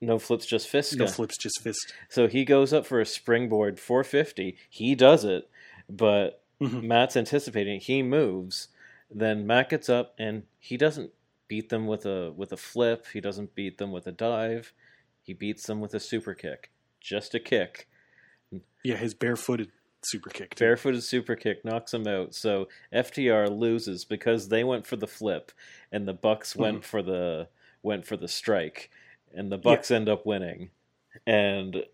no 0.00 0.18
flips, 0.18 0.46
just 0.46 0.68
fist. 0.68 0.96
No 0.96 1.06
flips, 1.06 1.36
just 1.38 1.62
fist. 1.62 1.92
So 2.08 2.28
he 2.28 2.44
goes 2.44 2.72
up 2.72 2.86
for 2.86 3.00
a 3.00 3.06
springboard 3.06 3.80
450. 3.80 4.56
He 4.68 4.94
does 4.94 5.24
it, 5.24 5.48
but 5.88 6.42
Mhm. 6.60 6.84
Matt's 6.84 7.16
anticipating. 7.16 7.80
He 7.80 8.02
moves. 8.02 8.68
Then 9.10 9.46
Matt 9.46 9.70
gets 9.70 9.88
up 9.88 10.14
and 10.18 10.44
he 10.58 10.76
doesn't 10.76 11.12
beat 11.48 11.68
them 11.68 11.86
with 11.86 12.04
a 12.06 12.32
with 12.32 12.52
a 12.52 12.56
flip. 12.56 13.06
He 13.12 13.20
doesn't 13.20 13.54
beat 13.54 13.78
them 13.78 13.92
with 13.92 14.06
a 14.06 14.12
dive. 14.12 14.72
He 15.22 15.32
beats 15.32 15.66
them 15.66 15.80
with 15.80 15.94
a 15.94 16.00
super 16.00 16.34
kick. 16.34 16.70
Just 17.00 17.34
a 17.34 17.40
kick. 17.40 17.88
Yeah, 18.82 18.96
his 18.96 19.14
barefooted 19.14 19.70
super 20.02 20.30
kick. 20.30 20.54
too. 20.54 20.64
Barefooted 20.64 21.02
super 21.02 21.36
kick 21.36 21.64
knocks 21.64 21.92
him 21.92 22.06
out. 22.06 22.34
So 22.34 22.68
FTR 22.92 23.50
loses 23.56 24.04
because 24.04 24.48
they 24.48 24.64
went 24.64 24.86
for 24.86 24.96
the 24.96 25.06
flip 25.06 25.52
and 25.92 26.06
the 26.06 26.14
Bucks 26.14 26.52
hmm. 26.52 26.62
went 26.62 26.84
for 26.84 27.02
the 27.02 27.48
went 27.82 28.06
for 28.06 28.16
the 28.16 28.28
strike 28.28 28.90
and 29.34 29.50
the 29.50 29.58
Bucks 29.58 29.90
end 29.90 30.08
up 30.08 30.26
winning. 30.26 30.70
And 31.26 31.84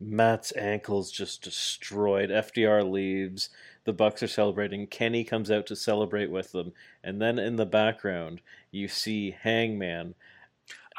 Matt's 0.00 0.52
ankles 0.56 1.10
just 1.10 1.42
destroyed. 1.42 2.30
FTR 2.30 2.88
leaves. 2.88 3.50
The 3.84 3.92
Bucks 3.92 4.22
are 4.22 4.28
celebrating. 4.28 4.86
Kenny 4.86 5.24
comes 5.24 5.50
out 5.50 5.66
to 5.66 5.76
celebrate 5.76 6.30
with 6.30 6.52
them. 6.52 6.72
And 7.02 7.20
then 7.20 7.38
in 7.38 7.56
the 7.56 7.66
background, 7.66 8.40
you 8.70 8.86
see 8.88 9.36
Hangman. 9.42 10.14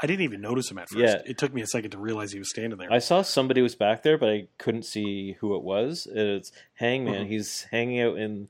I 0.02 0.08
didn't 0.08 0.22
even 0.24 0.42
notice 0.42 0.72
him 0.72 0.78
at 0.78 0.90
first. 0.90 1.00
Yeah. 1.02 1.22
It 1.26 1.38
took 1.38 1.54
me 1.54 1.62
a 1.62 1.68
second 1.68 1.92
to 1.92 1.98
realize 1.98 2.32
he 2.32 2.40
was 2.40 2.50
standing 2.50 2.78
there. 2.80 2.92
I 2.92 3.00
saw 3.00 3.22
somebody 3.22 3.62
was 3.62 3.76
back 3.76 4.04
there, 4.04 4.18
but 4.18 4.30
I 4.30 4.48
couldn't 4.58 4.84
see 4.86 5.34
who 5.40 5.56
it 5.56 5.62
was. 5.64 6.08
It's 6.12 6.52
Hangman. 6.76 7.26
Mhm. 7.26 7.28
He's 7.30 7.64
hanging 7.72 8.00
out 8.02 8.18
in 8.18 8.48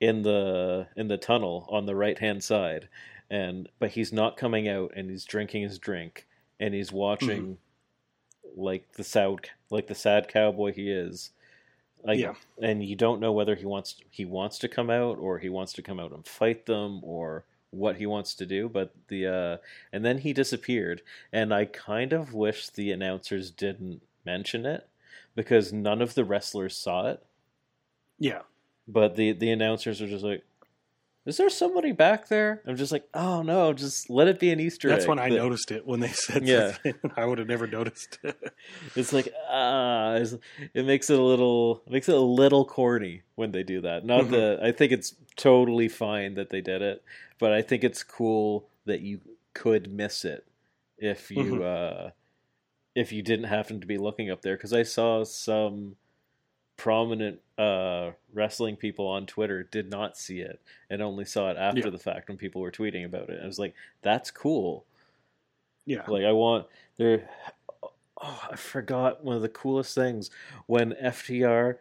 in 0.00 0.22
the 0.22 0.88
in 0.96 1.08
the 1.08 1.16
tunnel 1.16 1.66
on 1.70 1.86
the 1.86 1.94
right 1.96 2.18
hand 2.18 2.44
side, 2.44 2.88
and 3.30 3.68
but 3.78 3.90
he's 3.92 4.12
not 4.12 4.36
coming 4.36 4.68
out, 4.68 4.92
and 4.94 5.08
he's 5.08 5.24
drinking 5.24 5.62
his 5.62 5.78
drink, 5.78 6.26
and 6.60 6.74
he's 6.74 6.92
watching 6.92 7.58
like 8.56 8.92
the 8.92 9.04
sad 9.04 9.48
like 9.70 9.86
the 9.86 9.94
sad 9.94 10.28
cowboy 10.28 10.72
he 10.72 10.90
is, 10.90 11.30
like, 12.04 12.18
Yeah. 12.20 12.34
and 12.60 12.84
you 12.84 12.94
don't 12.94 13.20
know 13.20 13.32
whether 13.32 13.54
he 13.54 13.64
wants 13.64 13.96
he 14.10 14.24
wants 14.24 14.58
to 14.58 14.68
come 14.68 14.90
out 14.90 15.18
or 15.18 15.38
he 15.38 15.48
wants 15.48 15.72
to 15.74 15.82
come 15.82 15.98
out 15.98 16.12
and 16.12 16.26
fight 16.26 16.66
them 16.66 17.00
or 17.02 17.44
what 17.74 17.96
he 17.96 18.06
wants 18.06 18.34
to 18.34 18.46
do. 18.46 18.68
But 18.68 18.94
the 19.08 19.26
uh, 19.26 19.56
and 19.92 20.04
then 20.04 20.18
he 20.18 20.32
disappeared, 20.32 21.02
and 21.32 21.52
I 21.52 21.64
kind 21.66 22.12
of 22.12 22.34
wish 22.34 22.68
the 22.68 22.92
announcers 22.92 23.50
didn't 23.50 24.02
mention 24.24 24.66
it 24.66 24.88
because 25.34 25.72
none 25.72 26.00
of 26.00 26.14
the 26.14 26.24
wrestlers 26.24 26.76
saw 26.76 27.08
it. 27.08 27.24
Yeah. 28.18 28.42
But 28.86 29.16
the 29.16 29.32
the 29.32 29.50
announcers 29.50 30.00
are 30.00 30.06
just 30.06 30.24
like, 30.24 30.44
"Is 31.26 31.36
there 31.36 31.48
somebody 31.50 31.92
back 31.92 32.28
there?" 32.28 32.62
I'm 32.66 32.76
just 32.76 32.92
like, 32.92 33.08
"Oh 33.14 33.42
no, 33.42 33.72
just 33.72 34.10
let 34.10 34.28
it 34.28 34.38
be 34.38 34.50
an 34.50 34.60
Easter 34.60 34.88
That's 34.88 35.04
egg." 35.04 35.08
when 35.08 35.18
I 35.18 35.30
that- 35.30 35.36
noticed 35.36 35.70
it 35.70 35.86
when 35.86 36.00
they 36.00 36.08
said 36.08 36.46
Yeah. 36.46 36.76
I 37.16 37.24
would 37.24 37.38
have 37.38 37.48
never 37.48 37.66
noticed. 37.66 38.18
It's 38.96 39.12
like 39.12 39.28
ah, 39.48 40.14
it's- 40.16 40.36
it 40.74 40.84
makes 40.86 41.10
it 41.10 41.18
a 41.18 41.22
little 41.22 41.82
it 41.86 41.92
makes 41.92 42.08
it 42.08 42.14
a 42.14 42.20
little 42.20 42.64
corny 42.64 43.22
when 43.34 43.52
they 43.52 43.62
do 43.62 43.80
that. 43.82 44.04
Not 44.04 44.24
Mhm. 44.24 44.30
that 44.32 44.62
I 44.62 44.72
think 44.72 44.92
it's 44.92 45.14
totally 45.36 45.88
fine 45.88 46.34
that 46.34 46.50
they 46.50 46.60
did 46.60 46.82
it, 46.82 47.02
but 47.38 47.52
I 47.52 47.62
think 47.62 47.84
it's 47.84 48.02
cool 48.02 48.68
that 48.86 49.00
you 49.00 49.20
could 49.54 49.90
miss 49.92 50.24
it 50.24 50.44
if 50.98 51.30
you 51.30 51.36
Mhm. 51.56 51.62
uh, 52.06 52.10
if 52.94 53.10
you 53.12 53.22
didn't 53.22 53.46
happen 53.46 53.80
to 53.80 53.86
be 53.86 53.98
looking 53.98 54.30
up 54.30 54.42
there. 54.42 54.56
Because 54.56 54.72
I 54.72 54.82
saw 54.84 55.24
some 55.24 55.96
prominent 56.76 57.40
uh, 57.58 58.10
wrestling 58.32 58.76
people 58.76 59.06
on 59.06 59.26
Twitter 59.26 59.62
did 59.62 59.88
not 59.90 60.16
see 60.16 60.40
it 60.40 60.60
and 60.90 61.00
only 61.00 61.24
saw 61.24 61.50
it 61.50 61.56
after 61.56 61.80
Yeah. 61.82 61.90
the 61.90 61.98
fact 61.98 62.28
when 62.28 62.36
people 62.36 62.60
were 62.60 62.72
tweeting 62.72 63.04
about 63.04 63.30
it. 63.30 63.40
I 63.42 63.46
was 63.46 63.58
like, 63.58 63.74
that's 64.02 64.30
cool. 64.30 64.84
yeah. 65.86 66.02
Like 66.08 66.24
I 66.24 66.32
want 66.32 66.66
there. 66.96 67.28
Oh, 68.20 68.40
I 68.50 68.56
forgot 68.56 69.22
one 69.24 69.36
of 69.36 69.42
the 69.42 69.48
coolest 69.48 69.94
things 69.94 70.30
when 70.66 70.92
FTR, 70.94 71.76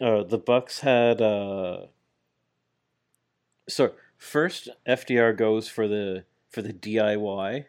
uh, 0.00 0.22
the 0.22 0.38
Bucks 0.38 0.80
had. 0.80 1.20
Uh, 1.20 1.86
so 3.68 3.92
first, 4.16 4.68
FTR 4.86 5.36
goes 5.36 5.68
for 5.68 5.86
the 5.88 6.24
for 6.50 6.62
the 6.62 6.72
DIY 6.72 7.66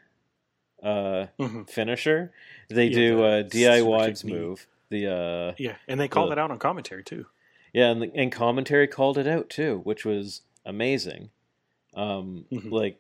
uh, 0.82 1.26
Mhm. 1.38 1.70
finisher. 1.70 2.32
They 2.70 2.86
Yeah, 2.88 2.96
do 2.96 3.26
a 3.26 3.44
DIY 3.44 4.18
super 4.18 4.34
move. 4.34 4.68
The 4.90 5.08
uh, 5.08 5.56
Yeah. 5.58 5.76
And 5.88 6.00
they 6.00 6.08
called 6.08 6.30
Uh, 6.30 6.34
it 6.34 6.40
out 6.40 6.52
on 6.52 6.60
commentary 6.60 7.04
too. 7.04 7.26
yeah, 7.74 7.90
and, 7.92 8.04
and 8.16 8.32
commentary 8.32 8.88
called 8.88 9.18
it 9.18 9.28
out 9.28 9.50
too, 9.50 9.82
which 9.84 10.06
was 10.06 10.42
amazing. 10.66 11.30
Um, 11.94 12.46
Mhm. 12.52 12.72
Like 12.72 13.00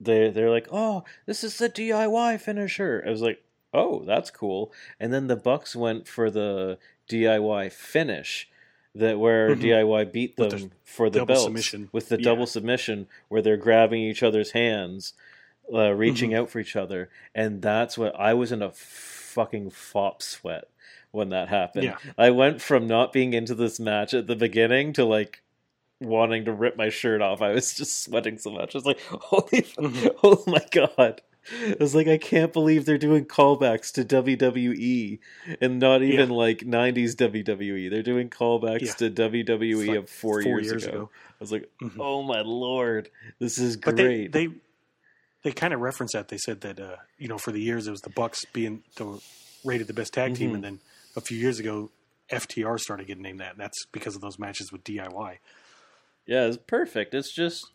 they 0.00 0.30
they're 0.30 0.50
like, 0.50 0.68
"Oh, 0.70 1.04
this 1.26 1.42
is 1.42 1.58
the 1.58 1.68
DIY 1.68 2.38
finisher." 2.40 3.02
I 3.06 3.10
was 3.10 3.22
like, 3.22 3.42
"Oh, 3.74 4.04
that's 4.04 4.30
cool." 4.30 4.72
And 5.00 5.12
then 5.12 5.26
the 5.26 5.36
Bucks 5.36 5.74
went 5.74 6.06
for 6.06 6.30
the 6.30 6.78
DIY 7.08 7.68
finish, 7.70 8.48
that 8.94 9.18
where 9.18 9.54
Mhm. 9.56 9.60
DIY 9.60 10.04
beat 10.04 10.36
them 10.36 10.48
the 10.50 10.70
for 10.84 11.10
the 11.10 11.24
belt 11.24 11.52
with 11.92 12.08
the 12.08 12.16
Yeah. 12.18 12.22
double 12.24 12.46
submission, 12.46 13.08
where 13.28 13.42
they're 13.42 13.56
grabbing 13.56 14.02
each 14.02 14.22
other's 14.22 14.52
hands, 14.52 15.14
uh, 15.72 15.90
reaching 15.92 16.30
Mm-hmm. 16.30 16.40
out 16.42 16.50
for 16.50 16.60
each 16.60 16.76
other, 16.76 17.10
and 17.34 17.60
that's 17.62 17.98
what 17.98 18.14
I 18.18 18.34
was 18.34 18.52
in 18.52 18.62
a 18.62 18.70
fucking 18.70 19.70
fop 19.70 20.22
sweat 20.22 20.68
when 21.10 21.30
that 21.30 21.48
happened. 21.48 21.84
Yeah. 21.84 21.96
I 22.16 22.30
went 22.30 22.60
from 22.60 22.86
not 22.86 23.12
being 23.12 23.32
into 23.34 23.54
this 23.54 23.80
match 23.80 24.14
at 24.14 24.26
the 24.26 24.36
beginning 24.36 24.92
to 24.94 25.04
like 25.04 25.42
wanting 26.00 26.44
to 26.44 26.52
rip 26.52 26.76
my 26.76 26.90
shirt 26.90 27.20
off. 27.22 27.40
I 27.42 27.52
was 27.52 27.74
just 27.76 28.02
sweating 28.04 28.38
so 28.38 28.50
much. 28.50 28.74
I 28.74 28.78
was 28.78 28.84
like, 28.86 29.00
holy, 29.08 29.62
Mhm. 29.62 30.14
oh 30.22 30.44
my 30.46 30.64
god. 30.70 31.22
I 31.50 31.76
was 31.80 31.94
like, 31.94 32.08
I 32.08 32.18
can't 32.18 32.52
believe 32.52 32.84
they're 32.84 32.98
doing 32.98 33.24
callbacks 33.24 33.90
to 33.92 34.04
WWE 34.04 35.18
and 35.62 35.78
not 35.78 36.02
even 36.02 36.28
like 36.28 36.58
90s 36.58 37.14
WWE. 37.16 37.88
They're 37.90 38.02
doing 38.02 38.28
callbacks 38.28 38.82
Yeah. 39.00 39.08
to 39.08 39.10
WWE 39.10 39.88
like 39.88 39.96
of 39.96 40.10
four, 40.10 40.42
years, 40.42 40.84
ago. 40.84 41.08
I 41.14 41.34
was 41.40 41.50
like, 41.50 41.70
Mhm. 41.80 41.92
oh 42.00 42.22
my 42.22 42.42
lord, 42.42 43.08
this 43.38 43.56
is 43.58 43.76
But 43.78 43.96
great. 43.96 44.30
they 44.32 44.46
they 44.48 44.54
they 45.44 45.52
kind 45.52 45.72
of 45.72 45.80
referenced 45.80 46.12
that. 46.14 46.28
They 46.28 46.36
said 46.36 46.60
that 46.62 46.78
uh, 46.80 46.96
you 47.16 47.28
know 47.28 47.38
for 47.38 47.52
the 47.52 47.60
years 47.60 47.86
it 47.86 47.92
was 47.92 48.02
the 48.02 48.10
Bucks 48.10 48.44
being 48.52 48.82
the 48.96 49.18
rated 49.64 49.86
the 49.86 49.94
best 49.94 50.12
tag 50.12 50.34
team, 50.34 50.50
Mhm. 50.50 50.54
and 50.56 50.64
then 50.64 50.80
a 51.18 51.20
few 51.20 51.36
years 51.38 51.58
ago 51.58 51.90
FTR 52.30 52.78
started 52.78 53.06
getting 53.06 53.22
named 53.22 53.40
that. 53.40 53.52
And 53.52 53.60
that's 53.60 53.86
because 53.92 54.14
of 54.14 54.20
those 54.22 54.38
matches 54.38 54.70
with 54.72 54.84
DIY. 54.84 55.38
yeah, 56.26 56.44
it's 56.46 56.58
perfect. 56.66 57.14
It's 57.14 57.34
just, 57.34 57.66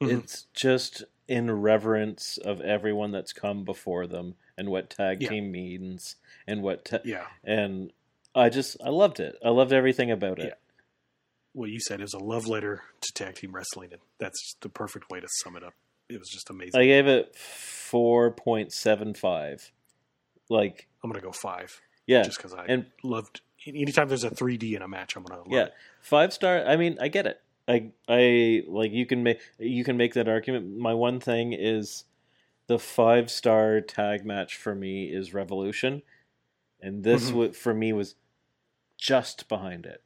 Mhm. 0.00 0.18
it's 0.24 0.46
just 0.52 1.04
in 1.28 1.48
reverence 1.50 2.36
of 2.38 2.60
everyone 2.60 3.12
that's 3.12 3.32
come 3.32 3.64
before 3.64 4.06
them 4.08 4.34
and 4.58 4.68
what 4.68 4.90
tag 4.90 5.22
Yeah. 5.22 5.28
team 5.28 5.50
means 5.52 6.16
and 6.46 6.62
what 6.62 6.84
ta- 6.84 6.98
Yeah, 7.04 7.28
and 7.44 7.92
I 8.34 8.48
just 8.48 8.76
I 8.82 8.88
loved 8.90 9.20
it. 9.20 9.36
I 9.44 9.50
loved 9.50 9.72
everything 9.72 10.10
about 10.10 10.38
it. 10.38 10.46
Yeah. 10.46 10.54
what 11.52 11.70
you 11.70 11.78
said 11.78 12.00
is 12.00 12.12
a 12.12 12.18
love 12.18 12.48
letter 12.48 12.82
to 13.00 13.12
tag 13.12 13.36
team 13.36 13.54
wrestling, 13.54 13.92
and 13.92 14.02
that's 14.18 14.56
the 14.60 14.68
perfect 14.68 15.08
way 15.08 15.20
to 15.20 15.28
sum 15.30 15.54
it 15.56 15.62
up. 15.62 15.72
It 16.08 16.18
was 16.18 16.28
just 16.28 16.50
amazing. 16.50 16.80
I 16.80 16.84
gave 16.84 17.06
it 17.06 17.36
four 17.36 18.32
point 18.32 18.72
seven 18.72 19.14
five. 19.14 19.70
Like 20.50 20.88
I'm 21.04 21.10
gonna 21.10 21.22
go 21.22 21.30
five, 21.30 21.80
yeah, 22.06 22.22
just 22.22 22.38
because 22.38 22.54
I 22.54 22.64
and 22.66 22.86
loved. 23.02 23.40
Anytime 23.66 24.08
there's 24.08 24.24
a 24.24 24.30
3D 24.30 24.76
in 24.76 24.82
a 24.82 24.88
match, 24.88 25.16
I'm 25.16 25.22
gonna 25.22 25.40
love 25.40 25.48
yeah, 25.50 25.64
it. 25.66 25.74
five 26.00 26.32
star. 26.32 26.64
I 26.66 26.76
mean, 26.76 26.98
I 27.00 27.08
get 27.08 27.26
it. 27.26 27.40
I 27.66 27.92
I 28.08 28.62
like 28.68 28.92
you 28.92 29.06
can 29.06 29.22
make 29.22 29.40
you 29.58 29.84
can 29.84 29.96
make 29.96 30.14
that 30.14 30.28
argument. 30.28 30.76
My 30.76 30.92
one 30.92 31.18
thing 31.20 31.52
is 31.54 32.04
the 32.66 32.78
five 32.78 33.30
star 33.30 33.80
tag 33.80 34.24
match 34.26 34.56
for 34.56 34.74
me 34.74 35.06
is 35.12 35.32
Revolution, 35.32 36.02
and 36.80 37.02
this 37.04 37.30
Mhm. 37.30 37.34
wa- 37.34 37.52
for 37.52 37.72
me 37.72 37.92
was 37.94 38.16
just 38.98 39.48
behind 39.48 39.86
it, 39.86 40.02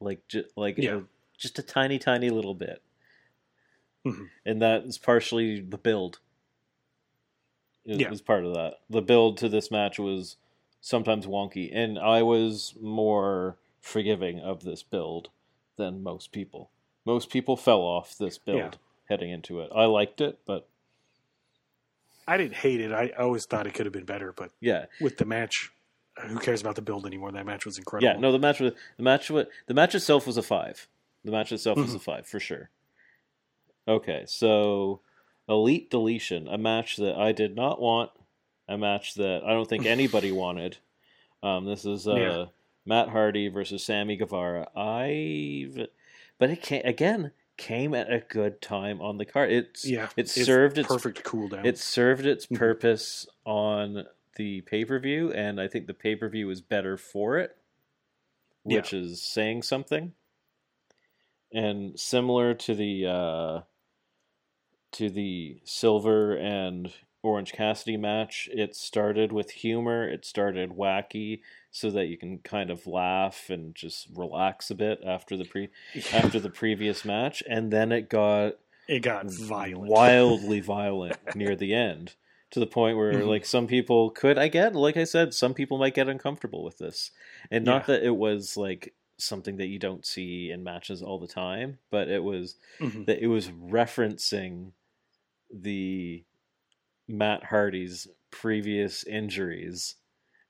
like 0.00 0.26
ju- 0.28 0.48
like 0.56 0.78
Yeah. 0.78 0.96
a- 0.98 1.02
just 1.38 1.58
a 1.60 1.62
tiny 1.62 1.98
tiny 2.00 2.28
little 2.30 2.54
bit, 2.54 2.82
Mhm. 4.04 4.30
and 4.44 4.60
that 4.62 4.82
is 4.84 4.98
partially 4.98 5.60
the 5.60 5.78
build. 5.78 6.18
It 7.84 8.00
Yeah. 8.00 8.10
was 8.10 8.20
part 8.20 8.44
of 8.44 8.52
that. 8.54 8.80
The 8.90 9.02
build 9.02 9.36
to 9.38 9.48
this 9.48 9.70
match 9.70 9.98
was 10.00 10.36
sometimes 10.80 11.26
wonky, 11.26 11.70
and 11.72 11.98
I 11.98 12.22
was 12.22 12.74
more 12.80 13.56
forgiving 13.80 14.40
of 14.40 14.64
this 14.64 14.82
build 14.82 15.30
than 15.76 16.02
most 16.02 16.32
people. 16.32 16.70
Most 17.04 17.30
people 17.30 17.56
fell 17.56 17.80
off 17.80 18.16
this 18.18 18.38
build 18.38 18.58
Yeah. 18.58 18.70
heading 19.08 19.30
into 19.30 19.60
it. 19.60 19.70
I 19.74 19.84
liked 19.84 20.20
it, 20.20 20.40
but 20.44 20.68
I 22.26 22.36
didn't 22.36 22.54
hate 22.54 22.80
it. 22.80 22.92
I, 22.92 23.10
always 23.10 23.46
thought 23.46 23.66
it 23.66 23.74
could 23.74 23.86
have 23.86 23.92
been 23.92 24.04
better, 24.04 24.32
but 24.32 24.50
yeah, 24.60 24.86
with 25.00 25.18
the 25.18 25.24
match, 25.24 25.70
uh, 26.16 26.26
who 26.26 26.38
cares 26.38 26.60
about 26.60 26.74
the 26.74 26.82
build 26.82 27.06
anymore? 27.06 27.30
That 27.30 27.46
match 27.46 27.64
was 27.64 27.78
incredible. 27.78 28.12
yeah. 28.12 28.18
No, 28.18 28.32
the 28.32 28.38
match 28.38 28.58
was 28.58 28.72
the 28.96 29.02
match 29.02 29.30
was 29.30 29.46
the 29.66 29.74
match 29.74 29.94
itself 29.94 30.26
was 30.26 30.36
a 30.36 30.42
five. 30.42 30.88
The 31.24 31.30
match 31.30 31.52
itself 31.52 31.76
was 31.76 31.88
mm-hmm. 31.88 31.96
a 31.96 32.00
five 32.00 32.26
for 32.26 32.40
sure. 32.40 32.70
Okay, 33.86 34.24
so 34.26 35.00
Elite 35.48 35.90
Deletion, 35.90 36.48
a 36.52 36.58
match 36.58 36.96
that 36.96 37.14
I 37.16 37.30
did 37.30 37.54
not 37.54 37.80
want, 37.80 38.10
a 38.68 38.76
match 38.78 39.14
that 39.14 39.42
I 39.44 39.50
don't 39.50 39.68
think 39.68 39.86
anybody 39.86 40.32
wanted. 40.32 40.78
Um, 41.42 41.64
this 41.64 41.84
is 41.84 42.06
uh, 42.08 42.14
Yeah. 42.14 42.44
Matt 42.84 43.08
Hardy 43.08 43.48
versus 43.48 43.84
Sammy 43.84 44.16
Guevara. 44.16 44.68
I, 44.76 45.68
but 46.38 46.50
it 46.50 46.62
came 46.62 46.82
again 46.84 47.32
came 47.56 47.94
at 47.94 48.12
a 48.12 48.20
good 48.20 48.60
time 48.60 49.00
on 49.00 49.16
the 49.16 49.24
card. 49.24 49.50
It's 49.50 49.84
yeah. 49.84 50.08
it 50.16 50.28
served 50.28 50.76
its 50.78 50.88
perfect 50.88 51.24
cool 51.24 51.48
down. 51.48 51.64
it 51.64 51.78
served 51.78 52.26
its 52.26 52.46
Mhm. 52.46 52.58
purpose 52.58 53.26
on 53.46 54.04
the 54.36 54.60
pay 54.60 54.84
per 54.84 54.98
view, 54.98 55.32
and 55.32 55.58
I 55.60 55.66
think 55.66 55.86
the 55.86 55.94
pay 55.94 56.14
per 56.16 56.28
view 56.28 56.50
is 56.50 56.60
better 56.60 56.96
for 56.98 57.38
it, 57.38 57.56
Yeah. 58.66 58.76
which 58.76 58.92
is 58.92 59.22
saying 59.22 59.62
something. 59.62 60.12
And 61.52 61.98
similar 61.98 62.52
to 62.54 62.74
the 62.74 63.06
uh, 63.06 63.60
to 64.92 65.10
the 65.10 65.60
Silver 65.64 66.36
and 66.36 66.92
Orange 67.26 67.52
Cassidy 67.52 67.96
match, 67.96 68.48
it 68.52 68.76
started 68.76 69.32
with 69.32 69.50
humor. 69.50 70.08
It 70.08 70.24
started 70.24 70.70
wacky, 70.70 71.40
so 71.70 71.90
that 71.90 72.06
you 72.06 72.16
can 72.16 72.38
kind 72.38 72.70
of 72.70 72.86
laugh 72.86 73.50
and 73.50 73.74
just 73.74 74.08
relax 74.14 74.70
a 74.70 74.74
bit 74.74 75.00
after 75.04 75.36
the 75.36 75.44
pre 75.44 75.68
after 76.12 76.38
the 76.40 76.50
previous 76.50 77.04
match, 77.04 77.42
and 77.48 77.72
then 77.72 77.92
it 77.92 78.08
got 78.08 78.54
it 78.88 79.00
got 79.00 79.26
violent. 79.30 79.90
wildly 79.90 80.60
violent 80.60 81.18
near 81.36 81.56
the 81.56 81.74
end 81.74 82.14
to 82.52 82.60
the 82.60 82.66
point 82.66 82.96
where 82.96 83.12
Mhm. 83.14 83.26
like 83.26 83.44
some 83.44 83.66
people 83.66 84.10
could 84.10 84.38
i 84.38 84.46
get 84.46 84.76
like 84.76 84.96
i 84.96 85.02
said 85.02 85.34
some 85.34 85.52
people 85.52 85.76
might 85.78 85.94
get 85.96 86.08
uncomfortable 86.08 86.62
with 86.62 86.78
this 86.78 87.10
and 87.50 87.64
not 87.64 87.82
Yeah. 87.88 87.96
that 87.96 88.06
it 88.06 88.14
was 88.16 88.56
like 88.56 88.94
something 89.18 89.56
that 89.56 89.66
you 89.66 89.80
don't 89.80 90.06
see 90.06 90.52
in 90.52 90.62
matches 90.62 91.02
all 91.02 91.18
the 91.18 91.26
time 91.26 91.78
but 91.90 92.06
it 92.08 92.22
was 92.22 92.54
Mhm. 92.78 93.06
that 93.06 93.18
it 93.18 93.26
was 93.26 93.48
referencing 93.48 94.70
the 95.52 96.22
matt 97.08 97.44
hardy's 97.44 98.06
previous 98.30 99.04
injuries 99.04 99.94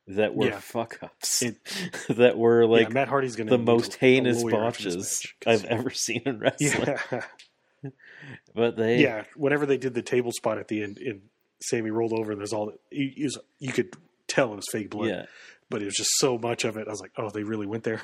that 0.07 0.35
were 0.35 0.47
Yeah. 0.49 0.59
fuck 0.61 0.99
ups 1.03 1.43
It- 1.43 1.57
that 2.09 2.39
were 2.39 2.65
like 2.67 2.89
yeah, 2.89 2.95
Matt 2.95 3.09
Hardy's 3.09 3.35
to 3.37 3.45
the 3.45 3.59
most 3.59 3.95
heinous 3.97 4.43
botches 4.45 5.21
I've 5.47 5.65
ever 5.65 5.91
seen 5.91 6.23
in 6.27 6.39
wrestling. 6.41 6.97
Yeah, 7.83 7.91
But 8.55 8.77
they, 8.77 9.03
yeah. 9.03 9.25
Whenever 9.37 9.67
they 9.67 9.77
did 9.77 9.95
the 9.95 10.03
table 10.03 10.33
spot 10.33 10.59
at 10.59 10.69
the 10.69 10.83
end, 10.83 10.99
and 10.99 11.23
Sammy 11.63 11.91
rolled 11.91 12.13
over, 12.13 12.33
and 12.33 12.41
there's 12.41 12.53
all 12.53 12.73
you, 12.91 13.11
you, 13.17 13.25
was- 13.25 13.39
you 13.59 13.73
could 13.73 13.95
tell 14.29 14.53
it 14.53 14.57
was 14.57 14.65
fake 14.73 14.91
blood. 14.91 15.09
yeah, 15.09 15.27
but 15.71 15.83
it 15.83 15.85
was 15.87 15.95
just 15.95 16.11
so 16.19 16.39
much 16.39 16.65
of 16.65 16.77
it. 16.77 16.87
I 16.89 16.91
was 16.91 17.01
like, 17.01 17.13
oh, 17.19 17.31
they 17.31 17.43
really 17.43 17.67
went 17.67 17.85
there. 17.85 18.01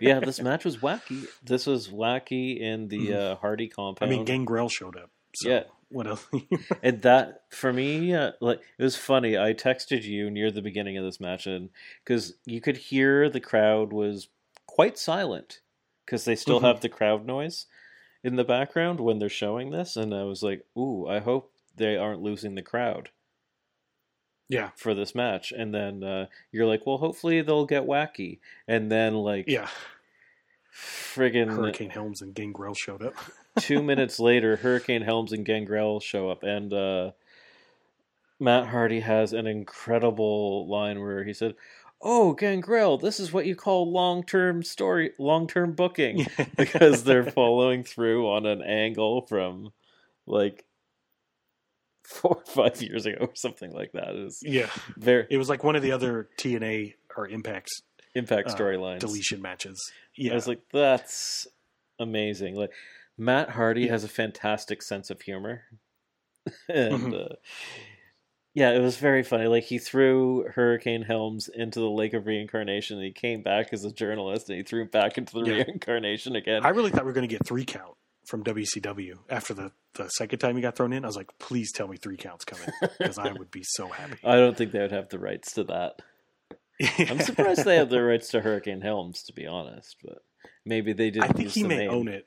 yeah, 0.00 0.20
this 0.20 0.40
match 0.40 0.64
was 0.64 0.76
wacky. 0.78 1.26
This 1.42 1.66
was 1.66 1.88
wacky 1.88 2.58
in 2.60 2.88
the 2.88 3.08
Mhm. 3.08 3.16
uh, 3.16 3.36
Hardy 3.36 3.68
compound. 3.68 4.10
I 4.12 4.14
mean, 4.14 4.24
Gangrel 4.24 4.68
showed 4.68 4.96
up. 4.96 5.10
So 5.36 5.48
Yeah. 5.50 5.62
What 5.90 6.06
else? 6.06 6.26
and 6.82 7.02
that 7.02 7.42
for 7.50 7.72
me 7.72 8.14
uh, 8.14 8.32
like 8.40 8.60
it 8.78 8.82
was 8.82 8.96
funny 8.96 9.36
i 9.36 9.52
texted 9.52 10.04
you 10.04 10.30
near 10.30 10.50
the 10.50 10.62
beginning 10.62 10.96
of 10.96 11.04
this 11.04 11.18
match 11.20 11.46
and 11.46 11.68
because 12.04 12.34
you 12.46 12.60
could 12.60 12.76
hear 12.76 13.28
the 13.28 13.40
crowd 13.40 13.92
was 13.92 14.28
quite 14.66 14.96
silent 14.96 15.60
because 16.06 16.24
they 16.24 16.36
still 16.36 16.60
Mhm. 16.60 16.64
have 16.64 16.80
the 16.80 16.88
crowd 16.88 17.26
noise 17.26 17.66
in 18.22 18.36
the 18.36 18.44
background 18.44 19.00
when 19.00 19.18
they're 19.18 19.28
showing 19.28 19.70
this 19.70 19.96
and 19.96 20.14
i 20.14 20.22
was 20.22 20.42
like 20.44 20.64
ooh 20.78 21.06
i 21.08 21.18
hope 21.18 21.52
they 21.76 21.96
aren't 21.96 22.22
losing 22.22 22.54
the 22.54 22.62
crowd 22.62 23.10
yeah. 24.48 24.70
for 24.76 24.94
this 24.94 25.14
match 25.14 25.52
and 25.52 25.74
then 25.74 26.04
uh, 26.04 26.26
you're 26.52 26.66
like 26.66 26.86
well 26.86 26.98
hopefully 26.98 27.40
they'll 27.42 27.66
get 27.66 27.84
wacky 27.86 28.38
and 28.68 28.90
then 28.92 29.14
like 29.14 29.46
Yeah. 29.48 29.68
friggin 30.72 31.48
Hurricane 31.48 31.90
Helms 31.90 32.22
and 32.22 32.34
Gangrel 32.34 32.74
showed 32.74 33.02
up. 33.02 33.14
Two 33.58 33.82
minutes 33.82 34.18
later, 34.18 34.56
Hurricane 34.56 35.02
Helms 35.02 35.32
and 35.32 35.44
Gangrel 35.44 36.00
show 36.00 36.30
up, 36.30 36.42
and 36.42 36.72
uh, 36.72 37.10
Matt 38.38 38.68
Hardy 38.68 39.00
has 39.00 39.32
an 39.32 39.46
incredible 39.46 40.68
line 40.68 41.00
where 41.00 41.24
he 41.24 41.32
said, 41.32 41.54
"Oh, 42.00 42.32
Gangrel, 42.32 42.98
this 42.98 43.20
is 43.20 43.32
what 43.32 43.46
you 43.46 43.56
call 43.56 43.90
long-term 43.90 44.62
story, 44.62 45.12
long-term 45.18 45.72
booking," 45.72 46.26
because 46.56 47.04
they're 47.04 47.30
following 47.30 47.84
through 47.84 48.28
on 48.30 48.46
an 48.46 48.62
angle 48.62 49.22
from 49.26 49.72
like 50.26 50.64
four 52.04 52.36
or 52.38 52.44
five 52.44 52.82
years 52.82 53.06
ago 53.06 53.18
or 53.20 53.34
something 53.34 53.72
like 53.72 53.92
that. 53.92 54.14
It 54.14 54.24
was 54.24 54.40
yeah. 54.42 54.68
very 54.96 55.26
It 55.30 55.36
was 55.36 55.48
like 55.48 55.62
one 55.64 55.76
of 55.76 55.82
the 55.82 55.92
other 55.92 56.28
TNA 56.38 56.94
or 57.16 57.28
Impact 57.28 57.70
impact 58.14 58.50
uh, 58.50 58.54
storylines. 58.54 59.00
deletion 59.00 59.40
matches. 59.40 59.92
Yeah, 60.16 60.32
I 60.32 60.34
was 60.34 60.48
like, 60.48 60.62
that's 60.72 61.46
amazing. 61.98 62.56
Like 62.56 62.72
Matt 63.20 63.50
Hardy 63.50 63.82
Yeah. 63.82 63.90
has 63.92 64.02
a 64.04 64.08
fantastic 64.08 64.82
sense 64.82 65.10
of 65.10 65.20
humor, 65.20 65.64
and 66.68 67.12
Mhm. 67.12 67.30
uh, 67.32 67.34
yeah, 68.54 68.70
it 68.72 68.80
was 68.80 68.96
very 68.96 69.22
funny. 69.22 69.46
Like 69.46 69.64
he 69.64 69.78
threw 69.78 70.44
Hurricane 70.54 71.02
Helms 71.02 71.48
into 71.48 71.78
the 71.80 71.90
Lake 71.90 72.14
of 72.14 72.26
Reincarnation, 72.26 72.96
and 72.96 73.04
he 73.04 73.12
came 73.12 73.42
back 73.42 73.72
as 73.72 73.84
a 73.84 73.92
journalist, 73.92 74.48
and 74.48 74.56
he 74.56 74.64
threw 74.64 74.82
him 74.82 74.88
back 74.88 75.18
into 75.18 75.34
the 75.34 75.42
Yeah. 75.44 75.62
reincarnation 75.64 76.34
again. 76.34 76.64
I 76.64 76.70
really 76.70 76.90
thought 76.90 77.02
we 77.04 77.10
were 77.10 77.12
going 77.12 77.28
to 77.28 77.32
get 77.34 77.46
three 77.46 77.64
count 77.64 77.94
from 78.26 78.42
WCW 78.42 79.18
after 79.28 79.52
the, 79.54 79.72
the 79.94 80.08
second 80.08 80.38
time 80.38 80.56
he 80.56 80.62
got 80.62 80.76
thrown 80.76 80.92
in. 80.92 81.04
I 81.04 81.06
was 81.08 81.16
like, 81.16 81.36
please 81.38 81.72
tell 81.72 81.88
me 81.88 81.96
three 81.96 82.16
counts 82.16 82.44
coming 82.44 82.68
because 82.98 83.18
I 83.18 83.32
would 83.32 83.50
be 83.50 83.62
so 83.64 83.88
happy. 83.88 84.16
I 84.24 84.36
don't 84.36 84.56
think 84.56 84.72
they 84.72 84.80
would 84.80 84.92
have 84.92 85.08
the 85.10 85.18
rights 85.18 85.52
to 85.54 85.64
that. 85.64 86.00
I'm 87.10 87.20
surprised 87.20 87.64
they 87.64 87.76
have 87.76 87.90
the 87.90 88.02
rights 88.02 88.28
to 88.30 88.40
Hurricane 88.40 88.80
Helms, 88.80 89.22
to 89.24 89.32
be 89.34 89.46
honest. 89.46 89.96
But 90.02 90.18
maybe 90.64 90.92
they 90.94 91.10
did. 91.10 91.22
I 91.22 91.28
think 91.28 91.50
he 91.50 91.62
may 91.64 91.86
own 91.86 92.08
it. 92.08 92.26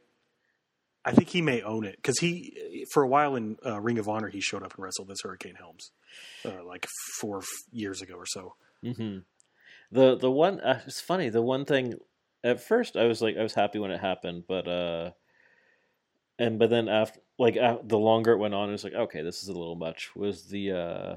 I 1.05 1.11
think 1.11 1.29
he 1.29 1.41
may 1.41 1.61
own 1.61 1.85
it 1.85 1.97
because 1.97 2.19
he, 2.19 2.85
for 2.91 3.03
a 3.03 3.07
while 3.07 3.35
in 3.35 3.57
uh, 3.65 3.79
Ring 3.81 3.97
of 3.99 4.07
Honor, 4.07 4.29
he 4.29 4.41
showed 4.41 4.63
up 4.63 4.75
and 4.75 4.83
wrestled 4.83 5.11
as 5.11 5.21
Hurricane 5.21 5.55
Helms, 5.55 5.91
uh, 6.45 6.63
like 6.63 6.87
four 7.19 7.39
f- 7.39 7.47
years 7.71 8.01
ago 8.01 8.15
or 8.15 8.25
so. 8.25 8.55
hmm 8.83 9.19
The 9.91 10.15
the 10.17 10.31
one 10.31 10.59
uh, 10.61 10.81
it's 10.87 11.01
funny. 11.01 11.29
The 11.29 11.41
one 11.41 11.65
thing 11.65 11.95
at 12.43 12.61
first 12.61 12.97
I 12.97 13.05
was 13.05 13.21
like 13.21 13.37
I 13.37 13.43
was 13.43 13.53
happy 13.55 13.79
when 13.79 13.91
it 13.91 14.01
happened, 14.01 14.45
but 14.47 14.67
uh, 14.67 15.11
and 16.39 16.59
but 16.59 16.69
then 16.69 16.87
after 16.89 17.19
like 17.37 17.57
uh, 17.57 17.77
the 17.83 17.97
longer 17.97 18.31
it 18.33 18.37
went 18.37 18.53
on, 18.53 18.69
it 18.69 18.73
was 18.73 18.83
like 18.83 18.93
okay, 18.93 19.21
this 19.21 19.41
is 19.43 19.49
a 19.49 19.53
little 19.53 19.75
much. 19.75 20.15
Was 20.15 20.47
the 20.47 20.71
uh, 20.71 21.15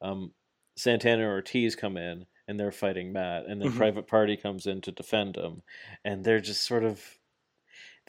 um, 0.00 0.34
Santana 0.76 1.24
Ortiz 1.26 1.76
come 1.76 1.96
in 1.96 2.26
and 2.48 2.58
they're 2.58 2.72
fighting 2.72 3.12
Matt, 3.12 3.46
and 3.46 3.60
then 3.62 3.70
Mhm. 3.70 3.72
Private 3.72 4.06
Party 4.06 4.36
comes 4.36 4.66
in 4.66 4.80
to 4.82 4.92
defend 4.92 5.36
him, 5.36 5.62
and 6.04 6.24
they're 6.24 6.40
just 6.40 6.66
sort 6.66 6.84
of 6.84 7.18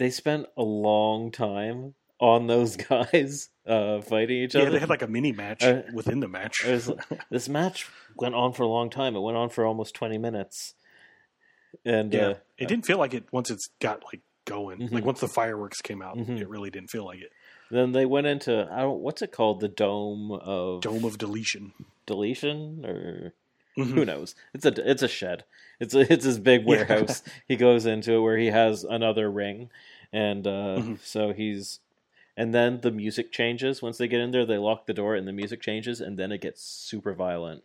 they 0.03 0.09
spent 0.09 0.45
a 0.57 0.63
long 0.63 1.31
time 1.31 1.95
on 2.19 2.47
those 2.47 2.75
guys 2.89 3.49
uh, 3.65 4.01
fighting 4.01 4.43
each 4.43 4.53
Yeah, 4.55 4.61
other. 4.61 4.69
Yeah, 4.69 4.73
they 4.73 4.79
had 4.79 4.89
like 4.89 5.01
a 5.01 5.07
mini 5.07 5.31
match 5.31 5.63
Uh, 5.63 5.81
within 5.93 6.19
the 6.19 6.27
match. 6.27 6.65
was- 6.65 6.91
this 7.29 7.49
match 7.49 7.87
went 8.15 8.35
on 8.35 8.53
for 8.53 8.63
a 8.63 8.67
long 8.67 8.89
time. 8.89 9.15
It 9.15 9.19
went 9.21 9.37
on 9.37 9.49
for 9.49 9.65
almost 9.65 9.95
twenty 9.95 10.17
minutes, 10.17 10.75
and 11.85 12.13
yeah, 12.13 12.27
uh, 12.27 12.33
it 12.57 12.67
didn't 12.67 12.85
feel 12.85 12.97
like 12.97 13.13
it 13.13 13.25
once 13.31 13.49
it's 13.49 13.69
got 13.79 14.03
like 14.05 14.21
going. 14.45 14.79
Mhm. 14.79 14.91
Like 14.91 15.05
once 15.05 15.19
the 15.21 15.27
fireworks 15.27 15.81
came 15.81 16.01
out, 16.01 16.17
Mhm. 16.17 16.39
it 16.39 16.47
really 16.49 16.69
didn't 16.69 16.89
feel 16.91 17.05
like 17.05 17.19
it. 17.19 17.31
then 17.71 17.91
they 17.93 18.05
went 18.05 18.27
into 18.27 18.67
I 18.71 18.81
don't 18.81 18.99
what's 18.99 19.21
it 19.21 19.31
called 19.31 19.59
the 19.61 19.67
dome 19.69 20.31
of 20.31 20.81
Dome 20.81 21.05
of 21.05 21.17
deletion. 21.17 21.73
deletion 22.05 22.85
or 22.85 23.33
Mhm. 23.77 23.93
who 23.93 24.05
knows? 24.05 24.35
It's 24.53 24.65
a 24.65 24.89
it's 24.89 25.01
a 25.03 25.07
shed. 25.07 25.43
It's 25.79 25.93
a, 25.95 26.11
it's 26.13 26.25
his 26.25 26.39
big 26.39 26.61
Yeah. 26.67 26.67
warehouse. 26.85 27.23
he 27.47 27.55
goes 27.55 27.85
into 27.85 28.13
it 28.13 28.19
where 28.21 28.37
he 28.37 28.47
has 28.47 28.83
another 28.83 29.29
ring, 29.31 29.69
and 30.11 30.45
uh, 30.47 30.77
Mhm. 30.79 30.99
so 30.99 31.33
he's 31.33 31.79
and 32.35 32.53
then 32.53 32.81
the 32.81 32.91
music 32.91 33.31
changes 33.31 33.81
once 33.81 33.97
they 33.97 34.07
get 34.07 34.19
in 34.21 34.31
there. 34.31 34.45
They 34.45 34.57
lock 34.57 34.85
the 34.87 34.93
door 34.93 35.15
and 35.15 35.27
the 35.27 35.33
music 35.33 35.61
changes, 35.61 36.01
and 36.01 36.17
then 36.17 36.31
it 36.31 36.41
gets 36.41 36.61
super 36.63 37.13
violent. 37.13 37.63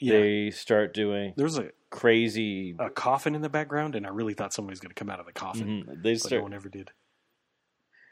Yeah, 0.00 0.18
They 0.18 0.50
start 0.50 0.94
doing 0.94 1.34
there 1.36 1.44
was 1.44 1.58
a, 1.58 1.70
crazy. 1.90 2.74
a 2.78 2.90
coffin 2.90 3.34
in 3.34 3.42
the 3.42 3.48
background, 3.50 3.94
and 3.94 4.06
I 4.06 4.10
really 4.10 4.34
thought 4.34 4.52
somebody 4.52 4.72
was 4.72 4.80
going 4.80 4.90
to 4.90 4.94
come 4.94 5.10
out 5.10 5.20
of 5.20 5.26
the 5.26 5.32
coffin, 5.32 5.84
Mhm. 5.86 6.02
They 6.02 6.16
start 6.16 6.40
no 6.40 6.42
one 6.42 6.54
ever 6.54 6.68
did. 6.68 6.90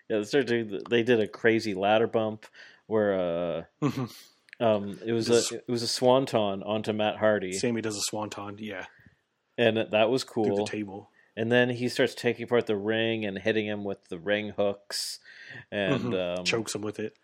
Yeah, 0.08 0.18
they 0.18 0.24
started 0.24 0.46
doing. 0.48 0.82
They 0.90 1.02
did 1.02 1.20
a 1.20 1.26
crazy 1.28 1.74
ladder 1.74 2.06
bump 2.06 2.46
where 2.86 3.14
uh, 3.14 3.64
Mhm. 3.82 4.12
Um, 4.60 4.98
it 5.04 5.12
was 5.12 5.26
This- 5.26 5.50
a 5.52 5.56
it 5.56 5.68
was 5.68 5.82
a 5.82 5.88
swanton 5.88 6.62
onto 6.62 6.92
Matt 6.92 7.16
Hardy, 7.16 7.52
Sammy 7.52 7.80
does 7.80 7.96
a 7.96 8.02
swanton, 8.02 8.56
yeah, 8.58 8.86
and 9.58 9.76
that 9.76 10.10
was 10.10 10.22
through 10.24 10.44
cool. 10.44 10.64
the 10.64 10.70
table. 10.70 11.10
And 11.36 11.50
then 11.50 11.70
he 11.70 11.88
starts 11.88 12.14
taking 12.14 12.44
apart 12.44 12.66
the 12.66 12.76
ring 12.76 13.24
and 13.24 13.38
hitting 13.38 13.64
him 13.66 13.84
with 13.84 14.04
the 14.08 14.18
ring 14.18 14.50
hooks, 14.50 15.20
and 15.70 16.12
Mhm. 16.12 16.38
um, 16.38 16.44
Chokes 16.44 16.74
him 16.74 16.82
with 16.82 16.98
it. 16.98 17.16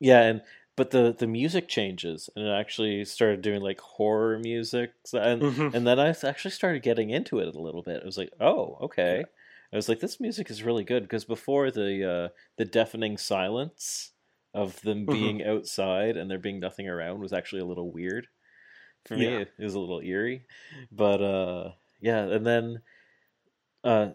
yeah, 0.00 0.22
and 0.22 0.42
but 0.74 0.90
the 0.90 1.14
the 1.16 1.26
music 1.26 1.68
changes, 1.68 2.28
and 2.36 2.46
it 2.46 2.50
actually 2.50 3.04
started 3.06 3.40
doing 3.42 3.62
like 3.62 3.80
horror 3.80 4.38
music, 4.38 4.92
and 5.14 5.40
Mhm. 5.40 5.72
and 5.74 5.86
then 5.86 5.98
I 5.98 6.08
actually 6.08 6.50
started 6.50 6.82
getting 6.82 7.08
into 7.10 7.38
it 7.38 7.54
a 7.54 7.58
little 7.58 7.82
bit. 7.82 8.02
I 8.02 8.04
was 8.06 8.18
like, 8.18 8.32
oh, 8.40 8.76
okay. 8.82 9.24
I 9.72 9.76
was 9.76 9.88
like, 9.88 10.00
this 10.00 10.20
music 10.20 10.50
is 10.50 10.62
really 10.62 10.84
good 10.84 11.02
because 11.04 11.24
before 11.24 11.70
the 11.70 12.04
uh, 12.04 12.28
the 12.56 12.64
deafening 12.64 13.16
silence 13.16 14.12
of 14.56 14.80
them 14.80 15.06
Mhm. 15.06 15.12
being 15.12 15.44
outside 15.44 16.16
and 16.16 16.30
there 16.30 16.38
being 16.38 16.58
nothing 16.60 16.88
around 16.88 17.20
was 17.20 17.32
actually 17.32 17.60
a 17.60 17.66
little 17.66 17.90
weird 17.92 18.26
for 19.04 19.16
me. 19.16 19.24
Yeah. 19.26 19.38
It, 19.40 19.52
was 19.58 19.74
a 19.74 19.80
little 19.80 20.00
eerie, 20.00 20.46
but 20.90 21.22
uh, 21.22 21.72
yeah. 22.00 22.24
And 22.24 22.46
then 22.46 22.82
uh, 23.84 24.12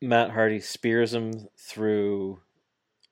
Matt 0.00 0.30
Hardy 0.30 0.60
spears 0.60 1.12
him 1.14 1.48
through 1.58 2.40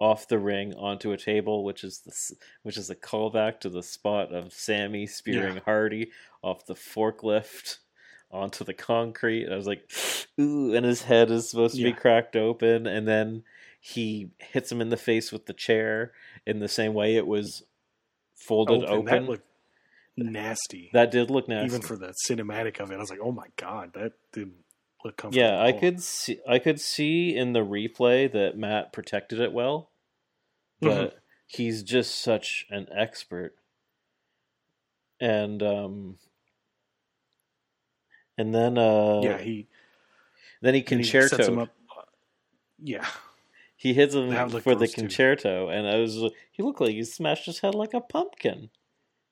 off 0.00 0.26
the 0.26 0.38
ring 0.38 0.74
onto 0.74 1.12
a 1.12 1.16
table, 1.16 1.62
which 1.64 1.84
is 1.84 2.00
the 2.00 2.36
which 2.62 2.76
is 2.76 2.90
a 2.90 2.96
callback 2.96 3.60
to 3.60 3.68
the 3.68 3.82
spot 3.82 4.32
of 4.34 4.52
Sammy 4.52 5.06
spearing 5.06 5.56
Yeah. 5.56 5.62
Hardy 5.64 6.10
off 6.42 6.66
the 6.66 6.74
forklift 6.74 7.78
onto 8.30 8.64
the 8.64 8.74
concrete. 8.74 9.48
I 9.48 9.56
was 9.56 9.66
like, 9.66 9.88
ooh, 10.40 10.74
and 10.74 10.84
his 10.86 11.02
head 11.02 11.30
is 11.30 11.50
supposed 11.50 11.76
to 11.76 11.84
be 11.84 11.92
cracked 11.92 12.34
open, 12.34 12.86
and 12.86 13.06
then 13.06 13.44
he 13.84 14.30
hits 14.38 14.70
him 14.70 14.80
in 14.80 14.90
the 14.90 14.96
face 14.96 15.32
with 15.32 15.46
the 15.46 15.52
chair 15.52 16.12
in 16.46 16.60
the 16.60 16.68
same 16.68 16.94
way 16.94 17.16
it 17.16 17.26
was 17.26 17.64
folded 18.36 18.84
open. 18.84 19.04
That 19.06 19.28
looked 19.28 19.46
nasty. 20.16 20.88
That 20.92 21.10
did 21.10 21.32
look 21.32 21.48
nasty. 21.48 21.66
Even 21.66 21.82
for 21.82 21.96
the 21.96 22.14
cinematic 22.28 22.78
of 22.78 22.92
it, 22.92 22.94
I 22.94 22.98
was 22.98 23.10
like, 23.10 23.18
"Oh 23.20 23.32
my 23.32 23.48
god, 23.56 23.94
that 23.94 24.12
didn't 24.32 24.64
look 25.04 25.16
comfortable." 25.16 25.44
yeah, 25.44 25.60
I 25.60 25.72
could 25.72 26.00
see 26.00 26.38
I 26.48 26.60
could 26.60 26.80
see 26.80 27.34
in 27.34 27.54
the 27.54 27.64
replay 27.64 28.30
that 28.32 28.56
Matt 28.56 28.92
protected 28.92 29.40
it 29.40 29.52
well, 29.52 29.90
but 30.80 31.18
he's 31.48 31.82
just 31.82 32.22
such 32.22 32.64
an 32.70 32.86
expert. 32.96 33.56
And 35.20 35.60
um 35.60 36.18
and 38.38 38.54
then 38.54 38.78
uh 38.78 39.22
yeah, 39.24 39.38
he 39.38 39.66
then 40.60 40.74
he 40.74 40.82
con-chair-to 40.82 41.28
sets 41.28 41.48
him 41.48 41.58
up. 41.58 41.74
uh, 41.98 42.02
Yeah, 42.78 43.08
He 43.82 43.94
hits 43.94 44.14
him 44.14 44.30
for 44.60 44.74
the 44.74 44.78
gross, 44.78 44.92
too. 44.94 45.00
con-chair-to, 45.02 45.66
and 45.66 45.88
I 45.88 45.96
was 45.98 46.16
like, 46.16 46.32
he 46.52 46.62
looked 46.62 46.80
like 46.80 46.92
he 46.92 47.02
smashed 47.02 47.46
his 47.46 47.58
head 47.58 47.74
like 47.74 47.94
a 47.94 48.00
pumpkin. 48.00 48.70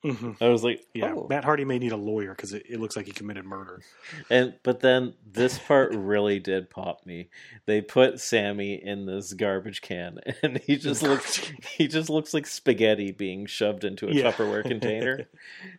hmm 0.03 0.31
I 0.41 0.49
was 0.49 0.61
like, 0.63 0.83
yeah. 0.93 1.13
oh. 1.15 1.27
Matt 1.29 1.45
Hardy 1.45 1.63
may 1.63 1.77
need 1.79 1.91
a 1.91 1.97
lawyer 1.97 2.31
because 2.35 2.51
it, 2.53 2.63
it 2.67 2.79
looks 2.79 2.95
like 2.97 3.05
he 3.05 3.11
committed 3.13 3.45
murder. 3.45 3.81
And 4.29 4.55
but 4.63 4.79
then 4.79 5.13
this 5.25 5.57
part 5.59 5.93
really 5.95 6.39
did 6.39 6.69
pop 6.71 7.05
me. 7.05 7.29
They 7.67 7.81
put 7.81 8.19
Sammy 8.19 8.73
in 8.83 9.05
this 9.05 9.31
garbage 9.33 9.81
can, 9.81 10.17
and 10.43 10.57
he 10.57 10.75
just 10.75 11.01
looks 11.03 11.37
he 11.77 11.87
just 11.87 12.09
looks 12.09 12.33
like 12.33 12.45
spaghetti 12.47 13.11
being 13.11 13.45
shoved 13.45 13.83
into 13.85 14.09
a 14.09 14.11
Yeah. 14.11 14.31
Tupperware 14.31 14.63
container. 14.63 15.27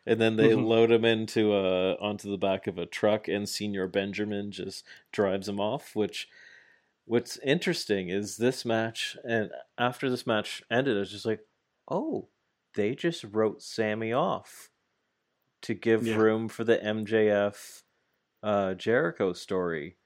And 0.06 0.20
then 0.20 0.36
they 0.36 0.50
Mhm. 0.50 0.64
load 0.66 0.92
him 0.92 1.04
into 1.04 1.52
a 1.54 1.94
onto 1.96 2.30
the 2.30 2.38
back 2.38 2.66
of 2.68 2.78
a 2.78 2.86
truck, 2.86 3.26
and 3.28 3.46
Señor 3.46 3.90
Benjamin 3.92 4.50
just 4.52 4.84
drives 5.10 5.48
him 5.48 5.58
off. 5.60 5.96
Which 5.96 6.28
what's 7.04 7.36
interesting 7.38 8.08
is 8.08 8.36
this 8.36 8.64
match, 8.64 9.16
and 9.24 9.50
after 9.78 10.08
this 10.10 10.26
match 10.26 10.62
ended, 10.70 10.96
I 10.96 11.00
was 11.00 11.10
just 11.10 11.26
like, 11.26 11.40
oh, 11.90 12.28
they 12.74 12.94
just 12.94 13.24
wrote 13.24 13.62
Sammy 13.62 14.12
off. 14.12 14.68
to 15.62 15.74
give 15.74 16.04
Yeah. 16.04 16.16
room 16.16 16.48
for 16.48 16.64
the 16.64 16.76
MJF 16.78 17.84
uh, 18.42 18.74
Jericho 18.74 19.32
story 19.32 19.96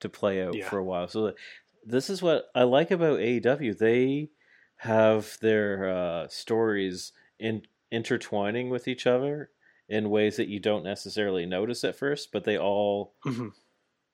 to 0.00 0.10
play 0.10 0.42
out 0.42 0.54
Yeah. 0.54 0.68
for 0.68 0.76
a 0.76 0.84
while. 0.84 1.08
So 1.08 1.34
this 1.82 2.10
is 2.10 2.20
what 2.20 2.50
I 2.54 2.64
like 2.64 2.90
about 2.90 3.20
AEW. 3.20 3.72
They 3.78 4.28
have 4.76 5.38
their 5.40 5.88
uh, 5.88 6.28
stories 6.28 7.12
in, 7.38 7.62
intertwining 7.90 8.68
with 8.68 8.86
each 8.86 9.06
other 9.06 9.50
in 9.88 10.10
ways 10.10 10.36
that 10.36 10.48
you 10.48 10.60
don't 10.60 10.84
necessarily 10.84 11.46
notice 11.46 11.82
at 11.82 11.96
first, 11.96 12.30
but 12.30 12.44
they 12.44 12.58
all 12.58 13.14
Mhm. 13.24 13.52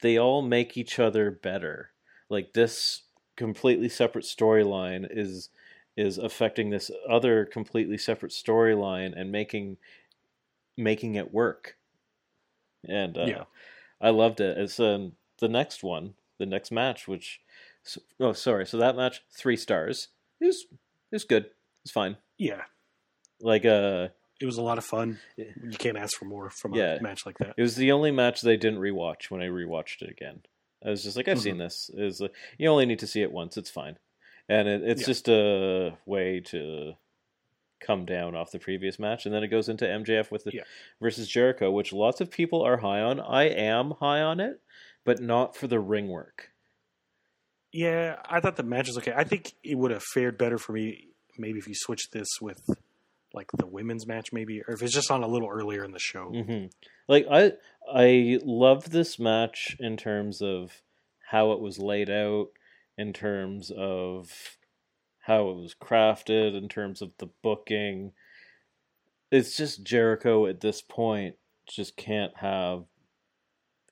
they 0.02 0.16
all 0.18 0.40
make 0.42 0.76
each 0.76 1.00
other 1.00 1.32
better. 1.32 1.91
Like 2.32 2.54
this 2.54 3.02
completely 3.36 3.90
separate 3.90 4.24
storyline 4.24 5.06
is 5.10 5.50
is 5.98 6.16
affecting 6.16 6.70
this 6.70 6.90
other 7.06 7.44
completely 7.44 7.98
separate 7.98 8.32
storyline 8.32 9.12
and 9.14 9.30
making 9.30 9.76
making 10.78 11.14
it 11.16 11.34
work. 11.34 11.76
And 12.88 13.18
uh, 13.18 13.26
Yeah. 13.26 13.44
I 14.00 14.08
loved 14.10 14.40
it. 14.40 14.56
It's 14.56 14.80
um, 14.80 15.12
the 15.40 15.48
next 15.48 15.82
one, 15.84 16.14
the 16.38 16.46
next 16.46 16.70
match, 16.72 17.06
which 17.06 17.40
oh 18.18 18.32
sorry, 18.32 18.66
so 18.66 18.78
that 18.78 18.96
match 18.96 19.22
three 19.30 19.56
stars. 19.56 20.08
is 20.40 20.64
was 21.10 21.24
good. 21.24 21.50
It's 21.84 21.92
fine. 21.92 22.16
Yeah, 22.38 22.62
Like 23.42 23.66
uh, 23.66 24.08
it 24.40 24.46
was 24.46 24.56
a 24.56 24.62
lot 24.62 24.78
of 24.78 24.84
fun. 24.86 25.18
You 25.36 25.76
can't 25.78 25.98
ask 25.98 26.18
for 26.18 26.24
more 26.24 26.48
from 26.48 26.72
Yeah. 26.72 26.96
a 26.98 27.02
match 27.02 27.26
like 27.26 27.36
that. 27.38 27.54
It 27.58 27.62
was 27.62 27.76
the 27.76 27.92
only 27.92 28.10
match 28.10 28.42
I 28.46 28.56
didn't 28.56 28.80
rewatch 28.80 29.30
when 29.30 29.42
I 29.42 29.48
rewatched 29.48 30.00
it 30.00 30.08
again. 30.10 30.40
I 30.84 30.90
was 30.90 31.02
just 31.02 31.16
like, 31.16 31.28
I've 31.28 31.40
seen 31.40 31.54
mm-hmm. 31.54 31.62
this. 31.62 31.90
Is 31.94 32.20
like, 32.20 32.34
you 32.58 32.68
only 32.68 32.86
need 32.86 32.98
to 33.00 33.06
see 33.06 33.22
it 33.22 33.32
once. 33.32 33.56
It's 33.56 33.70
fine, 33.70 33.98
and 34.48 34.68
it, 34.68 34.82
it's 34.82 35.02
Yeah. 35.02 35.06
just 35.06 35.28
a 35.28 35.98
way 36.06 36.40
to 36.46 36.94
come 37.80 38.04
down 38.04 38.36
off 38.36 38.52
the 38.52 38.58
previous 38.58 38.98
match, 38.98 39.26
and 39.26 39.34
then 39.34 39.42
it 39.42 39.48
goes 39.48 39.68
into 39.68 39.84
MJF 39.84 40.30
with 40.30 40.44
the 40.44 40.52
Yeah. 40.54 40.62
versus 41.00 41.28
Jericho, 41.28 41.70
which 41.70 41.92
lots 41.92 42.20
of 42.20 42.30
people 42.30 42.62
are 42.62 42.78
high 42.78 43.00
on. 43.00 43.20
I 43.20 43.44
am 43.44 43.92
high 44.00 44.20
on 44.20 44.40
it, 44.40 44.60
but 45.04 45.20
not 45.20 45.56
for 45.56 45.66
the 45.66 45.80
ring 45.80 46.08
work. 46.08 46.52
Yeah, 47.72 48.20
I 48.28 48.40
thought 48.40 48.56
the 48.56 48.62
match 48.62 48.88
was 48.88 48.98
okay. 48.98 49.14
I 49.16 49.24
think 49.24 49.54
it 49.64 49.76
would 49.76 49.90
have 49.90 50.02
fared 50.02 50.36
better 50.36 50.58
for 50.58 50.72
me 50.72 51.08
maybe 51.38 51.58
if 51.58 51.66
you 51.66 51.74
switched 51.74 52.12
this 52.12 52.28
with 52.40 52.60
like 53.34 53.50
the 53.52 53.66
women's 53.66 54.06
match, 54.06 54.32
maybe, 54.32 54.60
or 54.62 54.74
if 54.74 54.82
it's 54.82 54.94
just 54.94 55.10
on 55.10 55.22
a 55.22 55.28
little 55.28 55.48
earlier 55.48 55.84
in 55.84 55.92
the 55.92 55.98
show. 55.98 56.26
hmm 56.30 56.66
Like 57.08 57.26
I, 57.30 57.52
I 57.92 58.38
love 58.44 58.90
this 58.90 59.18
match 59.18 59.76
in 59.78 59.96
terms 59.96 60.42
of 60.42 60.82
how 61.30 61.52
it 61.52 61.60
was 61.60 61.78
laid 61.78 62.10
out, 62.10 62.48
in 62.98 63.12
terms 63.12 63.70
of 63.76 64.58
how 65.20 65.50
it 65.50 65.56
was 65.56 65.74
crafted, 65.74 66.56
in 66.56 66.68
terms 66.68 67.00
of 67.00 67.12
the 67.18 67.28
booking. 67.42 68.12
It's 69.30 69.56
just 69.56 69.82
Jericho 69.82 70.46
at 70.46 70.60
this 70.60 70.82
point 70.82 71.36
just 71.66 71.96
can't 71.96 72.36
have. 72.36 72.84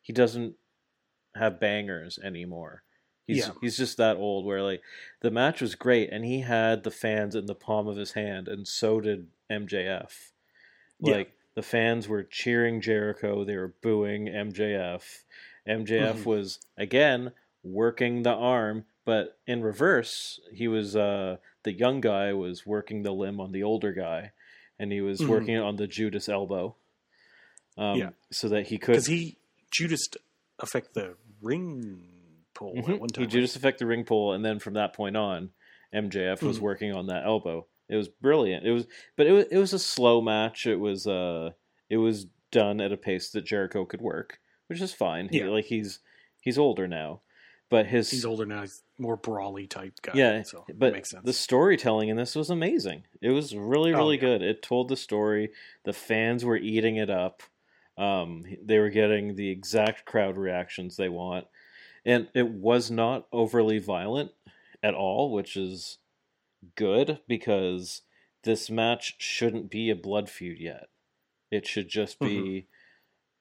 He 0.02 0.12
doesn't 0.12 0.54
have 1.34 1.60
bangers 1.60 2.18
anymore. 2.22 2.82
He's 3.34 3.46
Yeah. 3.46 3.52
he's 3.60 3.76
just 3.76 3.96
that 3.98 4.16
old 4.16 4.44
where 4.44 4.62
like 4.62 4.82
the 5.20 5.30
match 5.30 5.60
was 5.60 5.74
great 5.74 6.10
and 6.10 6.24
he 6.24 6.40
had 6.40 6.82
the 6.84 6.90
fans 6.90 7.34
in 7.34 7.46
the 7.46 7.54
palm 7.54 7.86
of 7.88 7.96
his 7.96 8.12
hand 8.12 8.48
and 8.48 8.66
so 8.66 9.00
did 9.00 9.28
MJF. 9.50 10.32
Yeah. 11.00 11.14
Like 11.16 11.32
the 11.54 11.62
fans 11.62 12.08
were 12.08 12.22
cheering 12.22 12.80
Jericho, 12.80 13.44
they 13.44 13.56
were 13.56 13.74
booing 13.82 14.26
MJF. 14.28 15.24
MJF 15.66 16.18
Mhm. 16.22 16.26
was 16.26 16.58
again 16.76 17.32
working 17.62 18.22
the 18.22 18.32
arm, 18.32 18.86
but 19.04 19.38
in 19.46 19.62
reverse, 19.62 20.40
he 20.52 20.66
was 20.68 20.96
uh 20.96 21.36
the 21.62 21.72
young 21.72 22.00
guy 22.00 22.32
was 22.32 22.64
working 22.66 23.02
the 23.02 23.12
limb 23.12 23.40
on 23.40 23.52
the 23.52 23.62
older 23.62 23.92
guy 23.92 24.32
and 24.78 24.90
he 24.92 25.00
was 25.02 25.20
Mhm. 25.20 25.28
working 25.28 25.56
on 25.58 25.76
the 25.76 25.86
Judas 25.86 26.28
elbow. 26.28 26.74
Um, 27.76 27.98
Yeah. 27.98 28.10
so 28.30 28.48
that 28.48 28.68
he 28.68 28.78
could 28.78 28.92
Because 28.92 29.06
he 29.06 29.36
Judas 29.70 30.08
Effect 30.58 30.92
the 30.94 31.16
ring 31.40 32.09
pull 32.60 32.74
Mhm. 32.74 32.88
at 32.94 33.00
one 33.00 33.08
time. 33.08 33.24
He 33.24 33.28
Judas 33.30 33.56
Effect 33.56 33.78
the 33.80 33.86
ring 33.86 34.04
pull, 34.04 34.32
and 34.34 34.44
then 34.44 34.58
from 34.60 34.74
that 34.74 34.92
point 34.94 35.16
on, 35.16 35.50
MJF 35.92 36.42
was 36.42 36.58
Mhm. 36.58 36.62
working 36.62 36.92
on 36.92 37.06
that 37.06 37.24
elbow. 37.24 37.66
It 37.88 37.96
was 37.96 38.08
brilliant. 38.08 38.64
It 38.64 38.70
was, 38.70 38.86
but 39.16 39.26
it 39.26 39.32
was 39.32 39.44
it 39.50 39.56
was 39.58 39.72
a 39.72 39.78
slow 39.78 40.20
match. 40.20 40.66
It 40.66 40.76
was 40.76 41.06
uh, 41.08 41.50
it 41.88 41.96
was 41.96 42.26
done 42.52 42.80
at 42.80 42.92
a 42.92 42.96
pace 42.96 43.30
that 43.32 43.42
Jericho 43.44 43.84
could 43.84 44.00
work, 44.00 44.38
which 44.68 44.80
is 44.80 44.92
fine. 44.94 45.28
He- 45.28 45.38
Yeah. 45.40 45.48
like 45.48 45.64
he's 45.64 45.98
he's 46.40 46.58
older 46.58 46.86
now, 46.86 47.22
but 47.68 47.86
his 47.86 48.10
He's 48.10 48.24
older 48.24 48.46
now. 48.46 48.60
He's 48.60 48.82
more 48.98 49.16
brawly 49.16 49.66
type 49.66 49.94
guy. 50.02 50.12
yeah, 50.14 50.42
so 50.42 50.64
but 50.74 50.88
it 50.88 50.92
makes 50.92 51.10
sense. 51.10 51.24
the 51.24 51.32
storytelling 51.32 52.08
in 52.10 52.16
this 52.16 52.36
was 52.36 52.50
amazing. 52.50 53.04
It 53.22 53.30
was 53.30 53.56
really, 53.56 53.92
Oh, 53.94 53.98
really 53.98 54.16
yeah. 54.16 54.20
good. 54.20 54.42
It 54.42 54.62
told 54.62 54.88
the 54.88 54.96
story. 54.96 55.50
The 55.84 55.92
fans 55.92 56.44
were 56.44 56.56
eating 56.58 56.96
it 56.96 57.08
up. 57.10 57.42
Um, 57.96 58.44
they 58.62 58.78
were 58.78 58.88
getting 58.90 59.34
the 59.34 59.48
exact 59.50 60.04
crowd 60.06 60.36
reactions 60.38 60.96
they 60.96 61.08
want, 61.08 61.46
and 62.04 62.28
it 62.34 62.48
was 62.48 62.90
not 62.90 63.26
overly 63.32 63.78
violent 63.78 64.32
at 64.82 64.94
all, 64.94 65.32
which 65.32 65.56
is 65.56 65.98
good 66.76 67.20
because 67.28 68.02
this 68.44 68.70
match 68.70 69.16
shouldn't 69.18 69.70
be 69.70 69.90
a 69.90 69.96
blood 69.96 70.28
feud 70.30 70.58
yet. 70.58 70.88
It 71.50 71.66
should 71.66 71.88
just 71.88 72.18
be 72.20 72.68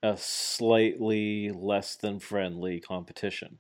a 0.01 0.17
slightly 0.17 1.51
less 1.51 1.95
than 1.95 2.19
friendly 2.19 2.79
competition 2.79 3.59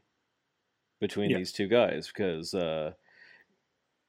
between 0.99 1.29
Yeah. 1.29 1.37
these 1.37 1.51
two 1.51 1.67
guys 1.67 2.07
because 2.07 2.53
uh, 2.53 2.93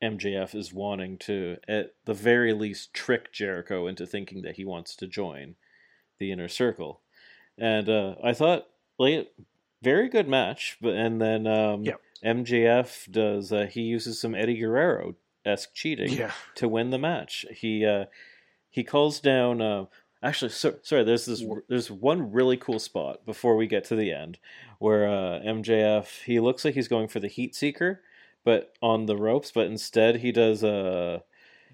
MJF 0.02 0.54
is 0.54 0.72
wanting 0.72 1.18
to, 1.18 1.58
at 1.68 1.94
the 2.04 2.14
very 2.14 2.52
least, 2.52 2.94
trick 2.94 3.32
Jericho 3.32 3.86
into 3.86 4.06
thinking 4.06 4.42
that 4.42 4.56
he 4.56 4.64
wants 4.64 4.96
to 4.96 5.06
join 5.06 5.56
the 6.18 6.32
inner 6.32 6.48
circle. 6.48 7.02
And 7.58 7.88
uh, 7.88 8.14
I 8.24 8.32
thought, 8.32 8.66
like, 8.98 9.30
very 9.82 10.09
good 10.09 10.28
match. 10.28 10.77
But 10.81 10.94
and 10.94 11.20
then 11.20 11.47
um, 11.47 11.85
Yeah. 11.85 11.94
MJF 12.24 13.11
does 13.11 13.52
uh, 13.52 13.66
he 13.70 13.82
uses 13.82 14.20
some 14.20 14.35
Eddie 14.35 14.59
Guerrero 14.59 15.15
esque 15.44 15.73
cheating 15.74 16.12
yeah, 16.12 16.32
to 16.57 16.69
win 16.69 16.90
the 16.90 16.98
match. 16.98 17.47
He 17.51 17.85
uh, 17.86 18.05
he 18.69 18.85
calls 18.85 19.20
down. 19.20 19.62
Uh, 19.62 19.86
actually, 20.23 20.51
so, 20.51 20.74
sorry. 20.82 21.05
There's 21.05 21.24
this. 21.27 21.43
There's 21.69 21.90
one 21.90 22.31
really 22.31 22.57
cool 22.59 22.78
spot 22.78 23.24
before 23.24 23.57
we 23.57 23.66
get 23.66 23.85
to 23.85 23.97
the 23.97 24.12
end 24.12 24.39
where 24.78 25.09
uh, 25.09 25.40
MJF 25.40 26.24
he 26.24 26.40
looks 26.40 26.65
like 26.65 26.74
he's 26.74 26.89
going 26.89 27.09
for 27.09 27.20
the 27.20 27.28
Heat 27.28 27.55
Seeker, 27.55 28.02
but 28.44 28.74
on 28.82 29.07
the 29.07 29.16
ropes. 29.16 29.51
But 29.51 29.66
instead, 29.69 30.16
he 30.16 30.31
does 30.31 30.62
a 30.62 31.23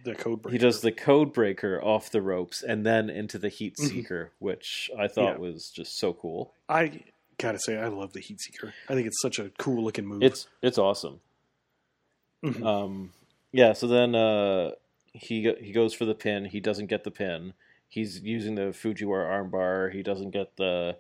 the 0.05 0.15
code 0.15 0.43
breaker. 0.43 0.53
he 0.53 0.59
does 0.59 0.81
the 0.81 0.93
Code 0.93 1.33
Breaker 1.33 1.83
off 1.83 2.11
the 2.11 2.23
ropes 2.23 2.63
and 2.63 2.87
then 2.87 3.11
into 3.11 3.39
the 3.39 3.49
Heat 3.49 3.77
Mhm. 3.77 3.89
Seeker, 3.89 4.33
which 4.39 4.91
I 4.97 5.09
thought 5.09 5.35
Yeah. 5.35 5.39
was 5.39 5.71
just 5.71 5.99
so 5.99 6.13
cool. 6.13 6.55
I 6.69 7.03
gotta 7.39 7.59
say, 7.59 7.77
I 7.79 7.89
love 7.89 8.13
the 8.13 8.21
Heat 8.21 8.41
Seeker. 8.41 8.75
I 8.89 8.95
think 8.95 9.07
it's 9.07 9.21
such 9.21 9.39
a 9.39 9.51
cool 9.59 9.83
looking 9.85 10.07
move. 10.07 10.23
It's 10.23 10.49
it's 10.63 10.79
awesome. 10.79 11.21
Mhm. 12.45 12.65
Um, 12.65 13.13
yeah. 13.53 13.73
So 13.73 13.87
then 13.87 14.15
uh, 14.15 14.73
he 15.13 15.53
he 15.61 15.73
goes 15.73 15.95
for 15.95 16.05
the 16.05 16.15
pin. 16.15 16.45
He 16.47 16.61
doesn't 16.61 16.87
get 16.87 17.05
the 17.05 17.11
pin. 17.11 17.55
He's 17.89 18.21
using 18.21 18.55
the 18.57 18.73
Fujiwara 18.73 19.27
armbar. 19.51 19.93
He 19.93 20.03
doesn't 20.03 20.31
get 20.31 20.57
the 20.57 20.97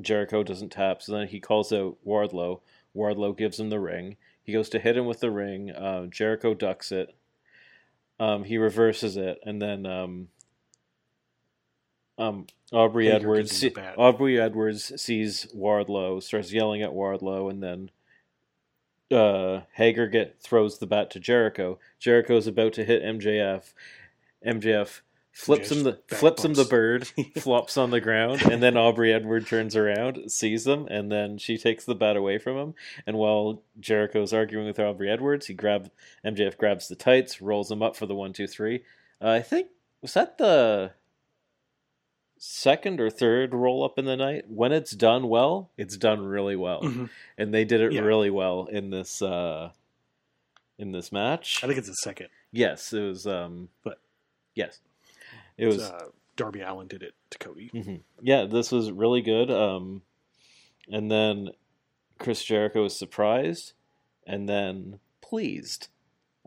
Jericho 0.00 0.42
doesn't 0.42 0.70
tap. 0.70 1.02
So 1.02 1.12
then 1.12 1.28
he 1.28 1.40
calls 1.40 1.72
out 1.72 1.96
Wardlow. 2.06 2.60
Wardlow 2.96 3.36
gives 3.36 3.58
him 3.60 3.70
the 3.70 3.80
ring. 3.80 4.16
He 4.42 4.52
goes 4.52 4.68
to 4.70 4.78
hit 4.78 4.96
him 4.96 5.06
with 5.06 5.20
the 5.20 5.30
ring. 5.30 5.70
Uh, 5.70 6.06
Jericho 6.06 6.54
ducks 6.54 6.90
it. 6.92 7.14
Um, 8.20 8.44
he 8.44 8.58
reverses 8.58 9.16
it, 9.16 9.38
and 9.44 9.60
then 9.62 9.86
um, 9.86 10.28
um, 12.18 12.46
Aubrey 12.72 13.06
Hager 13.06 13.16
Edwards 13.16 13.50
gives 13.50 13.62
him 13.62 13.72
the 13.74 13.80
see- 13.92 13.96
Aubrey 13.96 14.40
Edwards 14.40 15.00
sees 15.00 15.46
Wardlow, 15.56 16.22
starts 16.22 16.52
yelling 16.52 16.82
at 16.82 16.90
Wardlow, 16.90 17.50
and 17.50 17.62
then 17.62 17.90
uh, 19.16 19.62
Hager 19.74 20.06
get 20.06 20.40
throws 20.40 20.78
the 20.78 20.86
bat 20.86 21.10
to 21.12 21.20
Jericho. 21.20 21.78
Jericho's 21.98 22.46
about 22.46 22.74
to 22.74 22.84
hit 22.84 23.02
MJF. 23.02 23.72
MJF 24.46 25.00
flips 25.32 25.70
him 25.70 25.84
the 25.84 26.00
Just 26.08 26.20
flips 26.20 26.44
him 26.44 26.54
the 26.54 26.64
bird, 26.64 27.06
flops 27.38 27.76
on 27.76 27.90
the 27.90 28.00
ground, 28.00 28.42
and 28.42 28.62
then 28.62 28.76
Aubrey 28.76 29.12
Edward 29.12 29.46
turns 29.46 29.76
around, 29.76 30.30
sees 30.30 30.64
them, 30.64 30.86
and 30.90 31.10
then 31.10 31.38
she 31.38 31.56
takes 31.56 31.84
the 31.84 31.94
bat 31.94 32.16
away 32.16 32.38
from 32.38 32.56
him. 32.56 32.74
And 33.06 33.16
while 33.16 33.62
Jericho's 33.78 34.32
arguing 34.32 34.66
with 34.66 34.80
Aubrey 34.80 35.08
Edwards, 35.08 35.46
he 35.46 35.54
grabs 35.54 35.90
MJF 36.24 36.58
grabs 36.58 36.88
the 36.88 36.96
tights, 36.96 37.40
rolls 37.40 37.70
him 37.70 37.82
up 37.82 37.96
for 37.96 38.06
the 38.06 38.14
one 38.14 38.32
two 38.32 38.48
three. 38.48 38.82
Uh, 39.22 39.28
I 39.28 39.42
think 39.42 39.68
was 40.02 40.14
that 40.14 40.38
the 40.38 40.92
second 42.38 43.00
or 43.00 43.10
third 43.10 43.52
roll 43.54 43.84
up 43.84 43.98
in 43.98 44.04
the 44.04 44.16
night. 44.16 44.48
When 44.48 44.72
it's 44.72 44.92
done 44.92 45.28
well, 45.28 45.70
it's 45.76 45.96
done 45.96 46.24
really 46.24 46.56
well, 46.56 46.82
Mhm. 46.82 47.10
and 47.36 47.52
they 47.52 47.64
did 47.64 47.80
it 47.80 47.92
Yeah. 47.92 48.00
really 48.02 48.30
well 48.30 48.66
in 48.66 48.90
this 48.90 49.20
uh, 49.22 49.70
in 50.78 50.92
this 50.92 51.10
match. 51.12 51.62
I 51.62 51.66
think 51.66 51.78
it's 51.78 51.88
a 51.88 51.94
second. 51.94 52.28
Yes, 52.52 52.92
it 52.92 53.00
was. 53.02 53.26
Um, 53.26 53.68
But- 53.82 54.00
yes, 54.54 54.80
it 55.56 55.66
was. 55.66 55.82
uh, 55.82 56.10
Darby 56.36 56.60
Allin 56.60 56.86
did 56.86 57.02
it 57.02 57.14
to 57.30 57.38
Cody. 57.38 57.68
mhm. 57.74 58.02
Yeah, 58.22 58.44
this 58.44 58.70
was 58.70 58.92
really 58.92 59.20
good. 59.22 59.50
Um, 59.50 60.02
and 60.88 61.10
then 61.10 61.50
Chris 62.18 62.44
Jericho 62.44 62.84
was 62.84 62.96
surprised, 62.96 63.72
and 64.26 64.48
then 64.48 65.00
pleased 65.20 65.88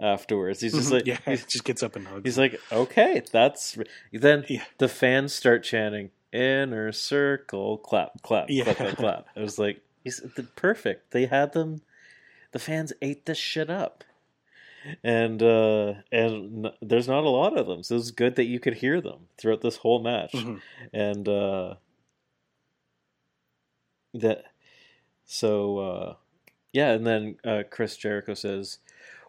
afterwards. 0.01 0.59
He's 0.61 0.73
just 0.73 0.89
Mhm. 0.89 0.93
like, 0.93 1.05
yeah, 1.05 1.17
he 1.25 1.37
just 1.37 1.63
gets 1.63 1.83
up 1.83 1.95
and 1.95 2.07
hugs. 2.07 2.23
he's 2.25 2.37
like, 2.37 2.59
okay, 2.71 3.21
that's. 3.31 3.77
Then 4.11 4.45
Yeah. 4.49 4.63
the 4.79 4.87
fans 4.87 5.33
start 5.33 5.63
chanting, 5.63 6.11
inner 6.33 6.91
circle, 6.91 7.77
clap, 7.77 8.21
clap, 8.23 8.47
Yeah. 8.49 8.63
clap, 8.65 8.77
clap, 8.77 8.95
clap. 8.97 9.27
It 9.35 9.41
was 9.41 9.57
like 9.59 9.81
he's 10.03 10.17
the 10.35 10.43
perfect. 10.43 11.11
They 11.11 11.25
had 11.27 11.53
them. 11.53 11.81
The 12.51 12.59
fans 12.59 12.91
ate 13.01 13.25
this 13.27 13.37
shit 13.37 13.69
up, 13.69 14.03
and 15.03 15.41
uh, 15.41 15.93
and 16.11 16.65
n- 16.65 16.73
there's 16.81 17.07
not 17.07 17.23
a 17.23 17.29
lot 17.29 17.57
of 17.57 17.65
them, 17.67 17.81
so 17.83 17.95
it's 17.95 18.11
good 18.11 18.35
that 18.35 18.43
you 18.45 18.59
could 18.59 18.73
hear 18.75 18.99
them 18.99 19.27
throughout 19.37 19.61
this 19.61 19.77
whole 19.77 20.01
match, 20.03 20.33
Mhm. 20.33 20.59
and 20.91 21.29
uh, 21.29 21.75
that. 24.13 24.43
So 25.25 25.77
uh, 25.79 26.15
yeah, 26.73 26.91
and 26.91 27.05
then 27.07 27.37
uh, 27.45 27.63
Chris 27.69 27.95
Jericho 27.95 28.33
says, 28.33 28.79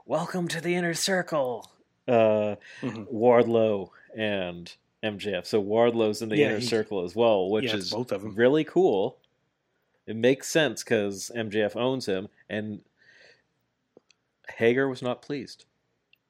"Welcome 0.07 0.49
to 0.49 0.61
the 0.61 0.75
inner 0.75 0.95
circle." 0.95 1.71
Uh, 2.09 2.57
Mhm. 2.81 3.07
Wardlow 3.13 3.91
and 4.17 4.75
MJF. 5.03 5.47
So 5.47 5.63
Wardlow's 5.63 6.21
in 6.23 6.29
the 6.29 6.37
Yeah, 6.37 6.47
inner 6.51 6.59
he- 6.59 6.67
circle 6.67 7.05
as 7.05 7.15
well, 7.17 7.49
which 7.51 7.65
Yeah, 7.67 7.77
is 7.77 7.91
both 7.91 8.13
of 8.13 8.23
them. 8.23 8.35
really 8.35 8.65
cool. 8.65 9.19
It 10.07 10.17
makes 10.17 10.49
sense 10.49 10.83
because 10.83 11.31
MJF 11.35 11.77
owns 11.77 12.07
him, 12.07 12.29
and 12.49 12.83
Hager 14.57 14.89
was 14.89 15.03
not 15.03 15.23
pleased. 15.23 15.65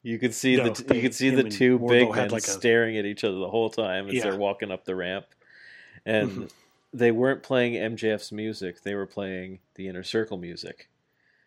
You 0.02 0.18
could 0.18 0.34
see 0.34 0.56
No, 0.56 0.64
the 0.64 0.70
t- 0.70 0.82
they- 0.82 0.96
you 0.96 1.02
could 1.02 1.14
see 1.14 1.30
the 1.30 1.44
two 1.44 1.78
Wardlow 1.78 1.88
big 1.88 2.08
had 2.08 2.16
men 2.16 2.30
like 2.30 2.42
a- 2.46 2.50
staring 2.50 2.96
at 2.98 3.06
each 3.06 3.24
other 3.24 3.38
the 3.38 3.48
whole 3.50 3.70
time 3.70 4.08
as 4.08 4.22
they're 4.22 4.36
walking 4.36 4.70
up 4.70 4.84
the 4.84 4.94
ramp, 4.96 5.26
and 6.04 6.30
Mhm. 6.30 6.50
they 6.92 7.10
weren't 7.12 7.42
playing 7.42 7.76
MJF's 7.76 8.30
music; 8.32 8.82
they 8.82 8.94
were 8.94 9.06
playing 9.06 9.60
the 9.74 9.88
inner 9.88 10.02
circle 10.02 10.36
music 10.36 10.88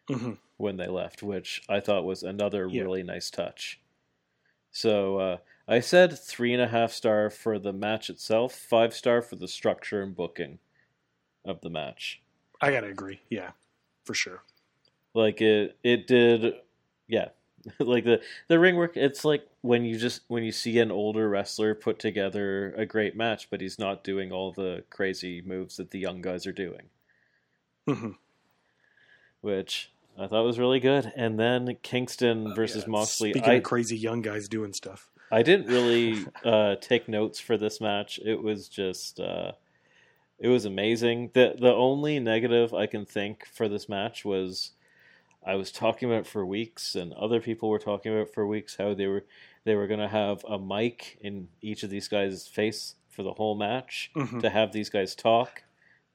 Mhm. 0.10 0.38
When 0.57 0.77
they 0.77 0.88
left, 0.88 1.22
which 1.23 1.64
I 1.69 1.80
thought 1.80 2.06
was 2.06 2.23
another 2.23 2.68
Yeah. 2.68 2.84
really 2.84 3.03
nice 3.03 3.30
touch. 3.30 3.80
So 4.72 5.18
uh, 5.19 5.38
I 5.68 5.80
said 5.80 6.18
three 6.18 6.53
and 6.53 6.61
a 6.61 6.68
half 6.68 6.91
star 6.91 7.30
for 7.30 7.60
the 7.60 7.73
match 7.73 8.10
itself, 8.10 8.53
five 8.53 8.94
star 8.94 9.22
for 9.22 9.36
the 9.36 9.48
structure 9.48 10.02
and 10.02 10.15
booking 10.15 10.60
of 11.45 11.61
the 11.61 11.69
match. 11.69 12.22
I 12.61 12.72
gotta 12.72 12.88
agree. 12.88 13.19
Yeah, 13.30 13.52
for 14.03 14.14
sure. 14.14 14.44
Like 15.14 15.41
it, 15.41 15.77
it 15.84 16.07
did, 16.07 16.56
yeah. 17.07 17.30
like 17.80 18.03
the 18.03 18.22
the 18.48 18.60
ring 18.60 18.76
work, 18.76 18.95
it's 18.95 19.26
like 19.26 19.48
when 19.61 19.84
you 19.86 19.98
just 19.98 20.22
when 20.27 20.44
you 20.44 20.52
see 20.52 20.77
an 20.80 20.91
older 20.91 21.27
wrestler 21.27 21.73
put 21.73 21.98
together 21.99 22.73
a 22.77 22.86
great 22.86 23.15
match, 23.15 23.49
but 23.49 23.60
he's 23.60 23.80
not 23.80 24.03
doing 24.03 24.32
all 24.32 24.52
the 24.52 24.84
crazy 24.91 25.41
moves 25.41 25.77
that 25.77 25.90
the 25.91 25.99
young 25.99 26.22
guys 26.22 26.45
are 26.45 26.52
doing. 26.53 26.90
Mhm. 27.88 28.18
which 29.41 29.91
I 30.17 30.27
thought 30.27 30.41
it 30.43 30.45
was 30.45 30.59
really 30.59 30.79
good. 30.79 31.11
And 31.15 31.39
then 31.39 31.77
Kingston 31.81 32.53
versus 32.55 32.83
Oh, 32.83 32.87
Yeah, 32.87 32.91
Moxley. 32.91 33.31
Speaking 33.31 33.49
I, 33.49 33.53
of 33.55 33.63
crazy 33.63 33.97
young 33.97 34.21
guys 34.21 34.47
doing 34.47 34.73
stuff. 34.73 35.09
I 35.31 35.41
didn't 35.43 35.67
really 35.67 36.25
uh, 36.45 36.75
take 36.81 37.09
notes 37.09 37.39
for 37.39 37.57
this 37.57 37.81
match. 37.81 38.19
It 38.23 38.41
was 38.41 38.69
just 38.69 39.19
uh, 39.19 39.53
it 40.39 40.47
was 40.47 40.65
amazing. 40.65 41.31
the 41.33 41.55
The 41.59 41.73
only 41.73 42.19
negative 42.19 42.73
I 42.73 42.85
can 42.85 43.05
think 43.05 43.45
for 43.47 43.67
this 43.67 43.89
match 43.89 44.23
was 44.23 44.71
I 45.45 45.55
was 45.55 45.71
talking 45.71 46.09
about 46.09 46.21
it 46.21 46.27
for 46.27 46.45
weeks, 46.45 46.95
and 46.95 47.13
other 47.13 47.39
people 47.39 47.69
were 47.69 47.79
talking 47.79 48.11
about 48.11 48.27
it 48.29 48.33
for 48.33 48.47
weeks 48.47 48.77
how 48.77 48.93
they 48.93 49.07
were 49.07 49.25
they 49.63 49.75
were 49.75 49.87
going 49.87 49.99
to 49.99 50.07
have 50.07 50.45
a 50.47 50.57
mic 50.59 51.17
in 51.21 51.47
each 51.61 51.83
of 51.83 51.89
these 51.89 52.07
guys' 52.07 52.47
face 52.47 52.95
for 53.09 53.23
the 53.23 53.33
whole 53.33 53.55
match 53.55 54.11
Mhm. 54.15 54.41
to 54.41 54.49
have 54.49 54.71
these 54.73 54.89
guys 54.89 55.15
talk 55.15 55.63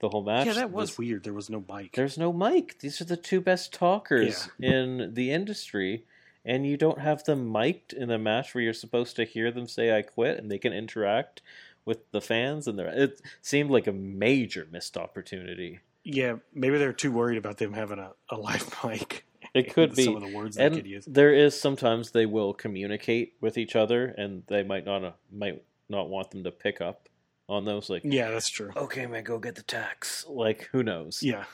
the 0.01 0.09
whole 0.09 0.23
match. 0.23 0.45
Yeah, 0.47 0.53
that 0.53 0.71
was 0.71 0.89
This- 0.89 0.97
weird. 0.97 1.23
There 1.23 1.33
was 1.33 1.49
no 1.49 1.63
mic. 1.71 1.93
there's 1.93 2.17
no 2.17 2.33
mic. 2.33 2.79
These 2.79 2.99
are 3.01 3.05
the 3.05 3.17
two 3.17 3.39
best 3.41 3.73
talkers 3.73 4.49
in 4.59 5.13
the 5.13 5.31
industry, 5.31 6.05
and 6.43 6.65
you 6.67 6.75
don't 6.77 6.99
have 6.99 7.23
them 7.23 7.51
mic'd 7.51 7.93
in 7.93 8.11
a 8.11 8.17
match 8.19 8.53
where 8.53 8.63
you're 8.63 8.73
supposed 8.73 9.15
to 9.15 9.23
hear 9.23 9.51
them 9.51 9.67
say 9.67 9.95
"I 9.97 10.01
quit" 10.01 10.37
and 10.37 10.51
they 10.51 10.57
can 10.57 10.73
interact 10.73 11.41
with 11.85 12.11
the 12.11 12.21
fans. 12.21 12.67
And 12.67 12.77
the- 12.77 13.03
it 13.03 13.21
seemed 13.41 13.69
like 13.71 13.87
a 13.87 13.91
major 13.93 14.67
missed 14.71 14.97
opportunity. 14.97 15.79
Yeah, 16.03 16.37
maybe 16.53 16.77
they're 16.79 16.93
too 16.93 17.11
worried 17.11 17.37
about 17.37 17.57
them 17.57 17.73
having 17.73 17.99
a, 17.99 18.11
a 18.29 18.35
live 18.37 18.67
mic. 18.83 19.25
It 19.53 19.73
could 19.73 19.95
be. 19.95 20.05
some 20.05 20.15
of 20.15 20.21
the 20.21 20.33
words 20.35 20.55
they 20.55 20.69
could 20.69 20.87
use. 20.87 21.05
there 21.05 21.33
is 21.33 21.59
sometimes 21.59 22.11
they 22.11 22.25
will 22.25 22.53
communicate 22.53 23.33
with 23.41 23.57
each 23.57 23.75
other, 23.75 24.05
and 24.17 24.43
they 24.47 24.63
might 24.63 24.85
not 24.85 25.03
uh, 25.03 25.11
might 25.31 25.61
not 25.89 26.09
want 26.09 26.31
them 26.31 26.43
to 26.45 26.51
pick 26.51 26.79
up 26.79 27.09
on 27.51 27.65
those. 27.65 27.89
Like, 27.89 28.03
Yeah, 28.05 28.29
that's 28.31 28.49
true. 28.49 28.71
okay, 28.75 29.05
man, 29.05 29.23
go 29.23 29.37
get 29.39 29.55
the 29.55 29.63
tax. 29.63 30.25
Like, 30.27 30.69
who 30.71 30.81
knows? 30.83 31.19
Yeah, 31.21 31.45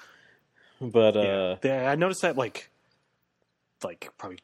But 0.79 1.15
yeah. 1.15 1.21
uh, 1.21 1.57
They- 1.61 1.85
I 1.85 1.95
noticed 1.95 2.21
that 2.21 2.37
like, 2.37 2.69
like 3.83 4.09
probably 4.17 4.39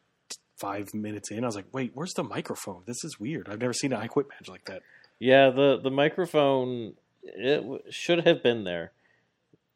five 0.59 0.93
minutes 0.93 1.29
in, 1.31 1.43
I 1.43 1.47
was 1.47 1.55
like, 1.55 1.71
"Wait, 1.73 1.91
where's 1.93 2.13
the 2.13 2.23
microphone? 2.23 2.83
This 2.85 3.03
is 3.03 3.19
weird. 3.19 3.49
I've 3.49 3.59
never 3.59 3.73
seen 3.73 3.93
an 3.93 3.99
I 3.99 4.07
Quit 4.07 4.27
match 4.29 4.47
like 4.49 4.65
that." 4.65 4.81
Yeah, 5.19 5.49
the 5.51 5.77
the 5.77 5.91
microphone 5.91 6.95
it 7.23 7.57
w- 7.57 7.81
should 7.89 8.25
have 8.25 8.41
been 8.43 8.63
there. 8.63 8.91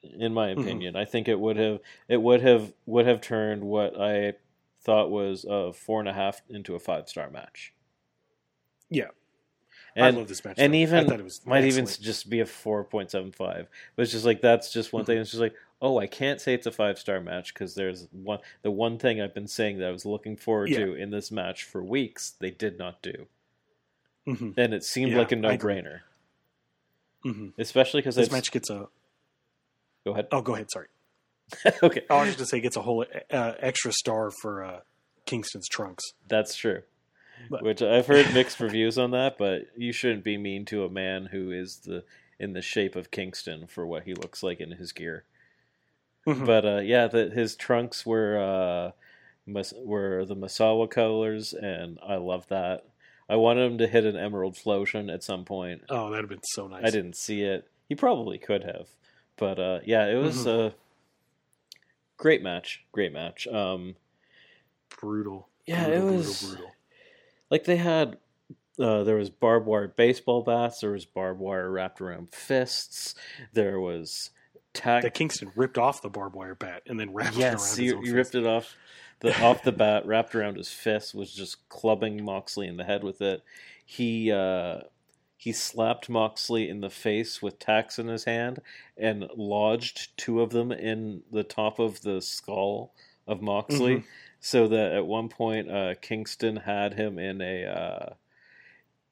In 0.03 0.33
my 0.33 0.49
Mhm. 0.49 0.61
opinion, 0.61 0.95
I 0.95 1.05
think 1.05 1.27
it 1.27 1.39
would 1.39 1.57
have 1.57 1.79
it 2.07 2.17
would 2.21 2.41
have 2.41 2.73
would 2.85 3.05
have 3.07 3.21
turned 3.21 3.63
what 3.63 3.99
I 3.99 4.33
thought 4.81 5.09
was 5.11 5.43
a 5.47 5.73
four 5.73 5.99
and 5.99 6.07
a 6.09 6.13
half 6.13 6.41
into 6.49 6.75
a 6.75 6.79
five 6.79 7.07
star 7.09 7.29
match. 7.29 7.73
Yeah, 8.89 9.09
And 9.97 10.05
I 10.15 10.19
love 10.19 10.27
this 10.27 10.45
match. 10.45 10.55
and 10.59 10.73
though. 10.73 10.77
I 10.77 10.81
even 10.81 11.07
thought 11.07 11.19
it 11.19 11.23
was 11.23 11.45
might 11.45 11.65
even 11.65 11.85
just 11.87 12.29
be 12.29 12.39
a 12.39 12.45
four 12.45 12.83
point 12.83 13.09
seven 13.11 13.31
five. 13.31 13.67
But 13.95 14.03
it's 14.03 14.11
just 14.11 14.25
like 14.25 14.41
that's 14.41 14.71
just 14.71 14.93
one 14.93 15.01
Mm-hmm. 15.03 15.11
thing. 15.11 15.17
It's 15.19 15.31
just 15.31 15.41
like 15.41 15.55
oh, 15.81 15.99
I 15.99 16.07
can't 16.07 16.39
say 16.41 16.53
it's 16.53 16.65
a 16.65 16.71
five 16.71 16.97
star 16.99 17.19
match 17.19 17.53
because 17.53 17.75
there's 17.75 18.07
one 18.11 18.39
the 18.61 18.71
one 18.71 18.97
thing 18.99 19.19
I've 19.21 19.33
been 19.33 19.47
saying 19.47 19.79
that 19.79 19.87
I 19.87 19.91
was 19.91 20.05
looking 20.05 20.37
forward 20.37 20.69
Yeah. 20.69 20.85
to 20.85 20.93
in 20.93 21.09
this 21.09 21.31
match 21.31 21.63
for 21.63 21.83
weeks. 21.83 22.31
They 22.39 22.51
did 22.51 22.77
not 22.77 23.01
do, 23.01 23.27
Mhm, 24.27 24.53
and 24.57 24.73
it 24.73 24.83
seemed 24.83 25.11
Yeah, 25.13 25.17
like 25.19 25.31
a 25.31 25.35
no 25.35 25.57
brainer, 25.57 26.01
mhm. 27.25 27.53
especially 27.57 28.01
because 28.01 28.15
This 28.15 28.31
match 28.31 28.51
gets 28.51 28.69
a. 28.69 28.87
Go 30.05 30.13
ahead. 30.13 30.27
Oh, 30.31 30.41
go 30.41 30.53
ahead. 30.55 30.67
Sorry. 30.71 30.87
okay, 31.83 32.01
I 32.09 32.19
was 32.19 32.27
just 32.27 32.37
gonna 32.37 32.45
say, 32.47 32.57
it 32.57 32.61
gets 32.61 32.75
a 32.75 32.81
whole 32.81 33.05
uh, 33.31 33.53
extra 33.59 33.91
star 33.91 34.31
for 34.41 34.63
uh, 34.63 34.79
Kingston's 35.25 35.67
trunks. 35.67 36.03
That's 36.27 36.55
true. 36.55 36.83
But- 37.49 37.63
Which 37.63 37.81
I've 37.81 38.07
heard 38.07 38.33
mixed 38.33 38.59
reviews 38.59 38.97
on 38.97 39.11
that, 39.11 39.37
but 39.37 39.67
you 39.77 39.91
shouldn't 39.93 40.23
be 40.23 40.37
mean 40.37 40.65
to 40.65 40.83
a 40.83 40.89
man 40.89 41.27
who 41.27 41.51
is 41.51 41.77
the 41.77 42.03
in 42.39 42.53
the 42.53 42.61
shape 42.61 42.95
of 42.95 43.09
Kingston 43.09 43.65
for 43.67 43.85
what 43.87 44.03
he 44.03 44.13
looks 44.13 44.43
like 44.43 44.59
in 44.59 44.71
his 44.71 44.91
gear. 44.91 45.23
Mhm. 46.27 46.45
But 46.45 46.65
uh, 46.65 46.77
yeah, 46.79 47.07
the, 47.07 47.29
his 47.29 47.55
trunks 47.55 48.05
were 48.05 48.37
uh, 48.37 48.91
were 49.75 50.25
the 50.25 50.35
Misawa 50.35 50.89
colors, 50.89 51.53
and 51.53 51.97
I 52.05 52.15
love 52.15 52.47
that. 52.49 52.85
I 53.29 53.35
wanted 53.37 53.71
him 53.71 53.77
to 53.79 53.87
hit 53.87 54.05
an 54.05 54.15
Emerald 54.17 54.55
Flowsion 54.57 55.09
at 55.09 55.23
some 55.23 55.45
point. 55.45 55.81
Oh, 55.89 56.09
that'd 56.09 56.23
have 56.25 56.29
been 56.29 56.43
so 56.43 56.67
nice. 56.67 56.83
I 56.85 56.89
didn't 56.89 57.15
see 57.15 57.41
it. 57.43 57.67
He 57.89 57.95
probably 57.95 58.37
could 58.37 58.63
have, 58.65 58.87
but 59.37 59.57
uh, 59.57 59.79
yeah, 59.85 60.05
it 60.07 60.15
was 60.15 60.45
Mhm. 60.45 60.67
a 60.67 60.73
great 62.17 62.43
match. 62.43 62.83
Great 62.91 63.13
match. 63.13 63.47
Um, 63.47 63.95
Brutal. 64.89 65.47
Yeah, 65.65 65.85
brutal, 65.85 65.93
it 65.97 66.01
brutal, 66.07 66.17
was- 66.17 66.43
brutal. 66.43 66.71
Like 67.49 67.63
they 67.65 67.77
had 67.77 68.17
uh, 68.79 69.03
there 69.03 69.15
was 69.15 69.29
barbed 69.29 69.65
wire 69.65 69.87
baseball 69.87 70.43
bats 70.43 70.79
there 70.81 70.91
was 70.91 71.05
barbed 71.05 71.39
wire 71.39 71.69
wrapped 71.71 71.99
around 72.01 72.31
fists 72.33 73.15
there 73.53 73.79
was 73.79 74.29
tack 74.73 75.01
That 75.03 75.13
Kingston 75.15 75.51
ripped 75.55 75.77
off 75.77 76.01
the 76.01 76.09
barbed 76.09 76.35
wire 76.35 76.55
bat 76.55 76.83
and 76.85 76.99
then 76.99 77.11
wrapped 77.13 77.35
it 77.35 77.39
yes 77.39 77.77
around 77.79 77.89
own 77.93 78.03
you 78.05 78.11
fist. 78.13 78.13
ripped 78.15 78.35
it 78.35 78.45
off 78.47 78.75
the 79.21 79.41
off 79.43 79.63
the 79.63 79.71
bat 79.71 80.05
wrapped 80.05 80.35
around 80.35 80.57
his 80.57 80.69
fist 80.69 81.15
was 81.15 81.33
just 81.33 81.67
clubbing 81.69 82.23
moxley 82.23 82.67
in 82.67 82.77
the 82.77 82.83
head 82.83 83.03
with 83.03 83.21
it 83.21 83.43
he 83.85 84.31
uh 84.31 84.81
he 85.39 85.51
slapped 85.53 86.09
Moxley 86.09 86.67
in 86.67 86.81
the 86.81 86.89
face 86.89 87.43
with 87.43 87.59
tacks 87.59 87.99
in 87.99 88.07
his 88.07 88.23
hand 88.23 88.59
and 88.97 89.29
lodged 89.37 90.17
two 90.17 90.41
of 90.41 90.49
them 90.49 90.71
in 90.71 91.21
the 91.31 91.43
top 91.43 91.77
of 91.77 92.01
the 92.01 92.19
skull 92.23 92.91
of 93.27 93.39
Moxley, 93.39 93.97
Mhm. 93.97 94.03
So 94.39 94.67
that 94.67 94.91
at 94.93 95.05
one 95.05 95.29
point 95.29 95.69
uh, 95.69 95.95
Kingston 96.01 96.57
had 96.57 96.93
him 96.95 97.17
in 97.19 97.41
a 97.41 97.65
uh, 97.65 98.13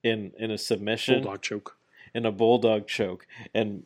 in 0.03 0.31
in 0.37 0.51
a 0.51 0.57
submission 0.57 1.21
Bulldog 1.23 1.41
choke. 1.41 1.77
in 2.13 2.25
a 2.25 2.31
bulldog 2.31 2.87
choke, 2.87 3.25
and 3.53 3.83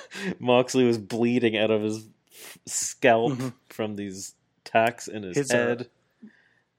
Moxley 0.38 0.84
was 0.84 0.98
bleeding 0.98 1.56
out 1.56 1.70
of 1.70 1.82
his 1.82 2.08
scalp 2.66 3.32
Mhm. 3.34 3.54
from 3.68 3.96
these 3.96 4.34
tacks 4.64 5.08
in 5.08 5.22
his, 5.22 5.36
His, 5.36 5.50
uh, 5.50 5.56
head. 5.56 5.90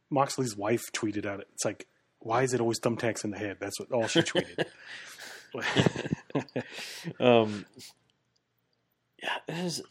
Moxley's 0.09 0.55
wife 0.57 0.83
tweeted 0.93 1.25
out 1.25 1.39
it. 1.39 1.47
It's 1.53 1.65
like, 1.65 1.87
why 2.19 2.43
is 2.43 2.53
it 2.53 2.61
always 2.61 2.79
thumbtacks 2.79 3.23
in 3.23 3.31
the 3.31 3.37
head? 3.37 3.57
That's 3.59 3.79
what 3.79 3.91
all 3.91 4.07
she 4.07 4.21
tweeted. 4.21 4.65
um, 7.19 7.65
yeah, 9.21 9.37
it 9.47 9.63
was, 9.63 9.81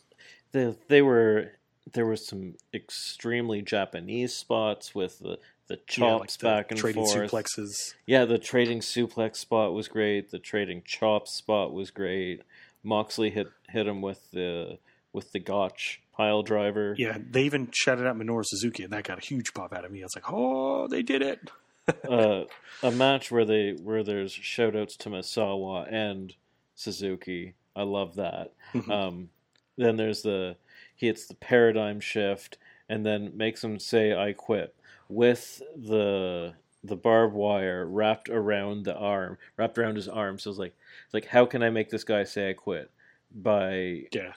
the, 0.52 0.76
they 0.88 1.02
were 1.02 1.52
there 1.92 2.06
were 2.06 2.16
some 2.16 2.54
extremely 2.74 3.62
Japanese 3.62 4.34
spots 4.34 4.94
with 4.94 5.18
the 5.20 5.38
the 5.68 5.78
Yeah, 5.96 6.04
like 6.14 6.20
chops 6.22 6.36
the 6.38 6.44
back 6.46 6.70
and 6.72 6.80
trading 6.80 7.04
forth. 7.06 7.30
suplexes. 7.30 7.94
Yeah, 8.06 8.24
the 8.24 8.38
trading 8.38 8.80
suplex 8.80 9.36
spot 9.36 9.72
was 9.72 9.86
great. 9.86 10.30
The 10.32 10.38
trading 10.40 10.82
chops 10.84 11.36
spot 11.36 11.72
was 11.72 11.90
great. 11.90 12.42
Moxley 12.82 13.30
hit 13.30 13.48
hit 13.68 13.86
him 13.86 14.02
with 14.02 14.30
the 14.32 14.78
with 15.12 15.30
the 15.32 15.38
gotch 15.38 16.00
pile 16.12 16.42
driver. 16.42 16.94
Yeah, 16.98 17.18
they 17.30 17.42
even 17.44 17.68
shouted 17.72 18.06
out 18.06 18.16
Minoru 18.18 18.42
Suzuki, 18.44 18.82
and 18.82 18.92
that 18.92 19.04
got 19.04 19.18
a 19.18 19.24
huge 19.24 19.54
pop 19.54 19.72
out 19.72 19.84
of 19.84 19.92
me. 19.92 20.00
I 20.00 20.04
was 20.04 20.14
like, 20.16 20.32
oh, 20.32 20.88
they 20.88 21.02
did 21.02 21.22
it. 21.22 21.50
uh, 22.08 22.44
a 22.82 22.90
match 22.90 23.30
where 23.30 23.44
they 23.44 23.72
where 23.80 24.02
there's 24.02 24.32
shout 24.32 24.74
outs 24.74 24.96
to 24.98 25.08
Misawa 25.08 25.92
and 25.92 26.34
Suzuki. 26.74 27.54
I 27.76 27.82
love 27.82 28.16
that. 28.16 28.52
Mhm. 28.74 28.90
Um, 28.90 29.30
then 29.76 29.96
there's 29.96 30.22
the 30.22 30.56
he 31.00 31.06
hits 31.06 31.26
the 31.26 31.34
paradigm 31.34 31.98
shift 31.98 32.58
and 32.88 33.06
then 33.06 33.34
makes 33.34 33.64
him 33.64 33.78
say 33.78 34.14
"I 34.14 34.34
quit" 34.34 34.74
with 35.08 35.62
the 35.74 36.54
the 36.84 36.96
barbed 36.96 37.34
wire 37.34 37.86
wrapped 37.86 38.28
around 38.28 38.84
the 38.84 38.96
arm, 38.96 39.38
wrapped 39.56 39.78
around 39.78 39.96
his 39.96 40.08
arm. 40.08 40.38
So 40.38 40.50
it's 40.50 40.58
like 40.58 40.74
it's 41.06 41.14
like 41.14 41.26
how 41.26 41.46
can 41.46 41.62
I 41.62 41.70
make 41.70 41.88
this 41.88 42.04
guy 42.04 42.24
say 42.24 42.50
"I 42.50 42.52
quit" 42.52 42.90
by 43.34 44.04
yeah, 44.12 44.34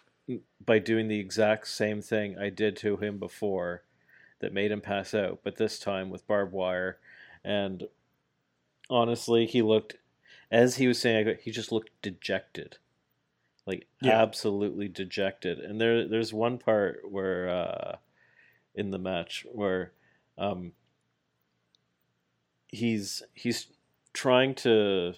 by 0.66 0.80
doing 0.80 1.10
the 1.10 1.20
exact 1.20 1.68
same 1.68 2.02
thing 2.02 2.38
I 2.38 2.50
did 2.50 2.78
to 2.78 2.96
him 2.96 3.18
before 3.18 3.84
that 4.40 4.54
made 4.54 4.72
him 4.72 4.82
pass 4.82 5.14
out, 5.14 5.42
but 5.44 5.58
this 5.58 5.80
time 5.80 6.10
with 6.10 6.28
barbed 6.28 6.54
wire. 6.54 7.00
And 7.44 7.88
honestly, 8.90 9.46
he 9.46 9.62
looked 9.62 9.98
as 10.50 10.78
he 10.78 10.88
was 10.88 11.00
saying, 11.00 11.28
I 11.28 11.34
he 11.42 11.52
just 11.52 11.74
looked 11.74 11.90
dejected, 12.02 12.78
like 13.66 13.88
Yeah. 14.02 14.22
absolutely 14.22 14.88
dejected. 14.88 15.60
And 15.60 15.80
there, 15.80 16.08
there's 16.08 16.34
one 16.34 16.58
part 16.58 17.02
where 17.10 17.50
uh, 17.50 17.96
in 18.76 18.92
the 18.92 19.00
match 19.00 19.46
where 19.52 19.92
um, 20.38 20.74
he's 22.68 23.24
he's 23.34 23.68
trying 24.14 24.54
to 24.54 25.14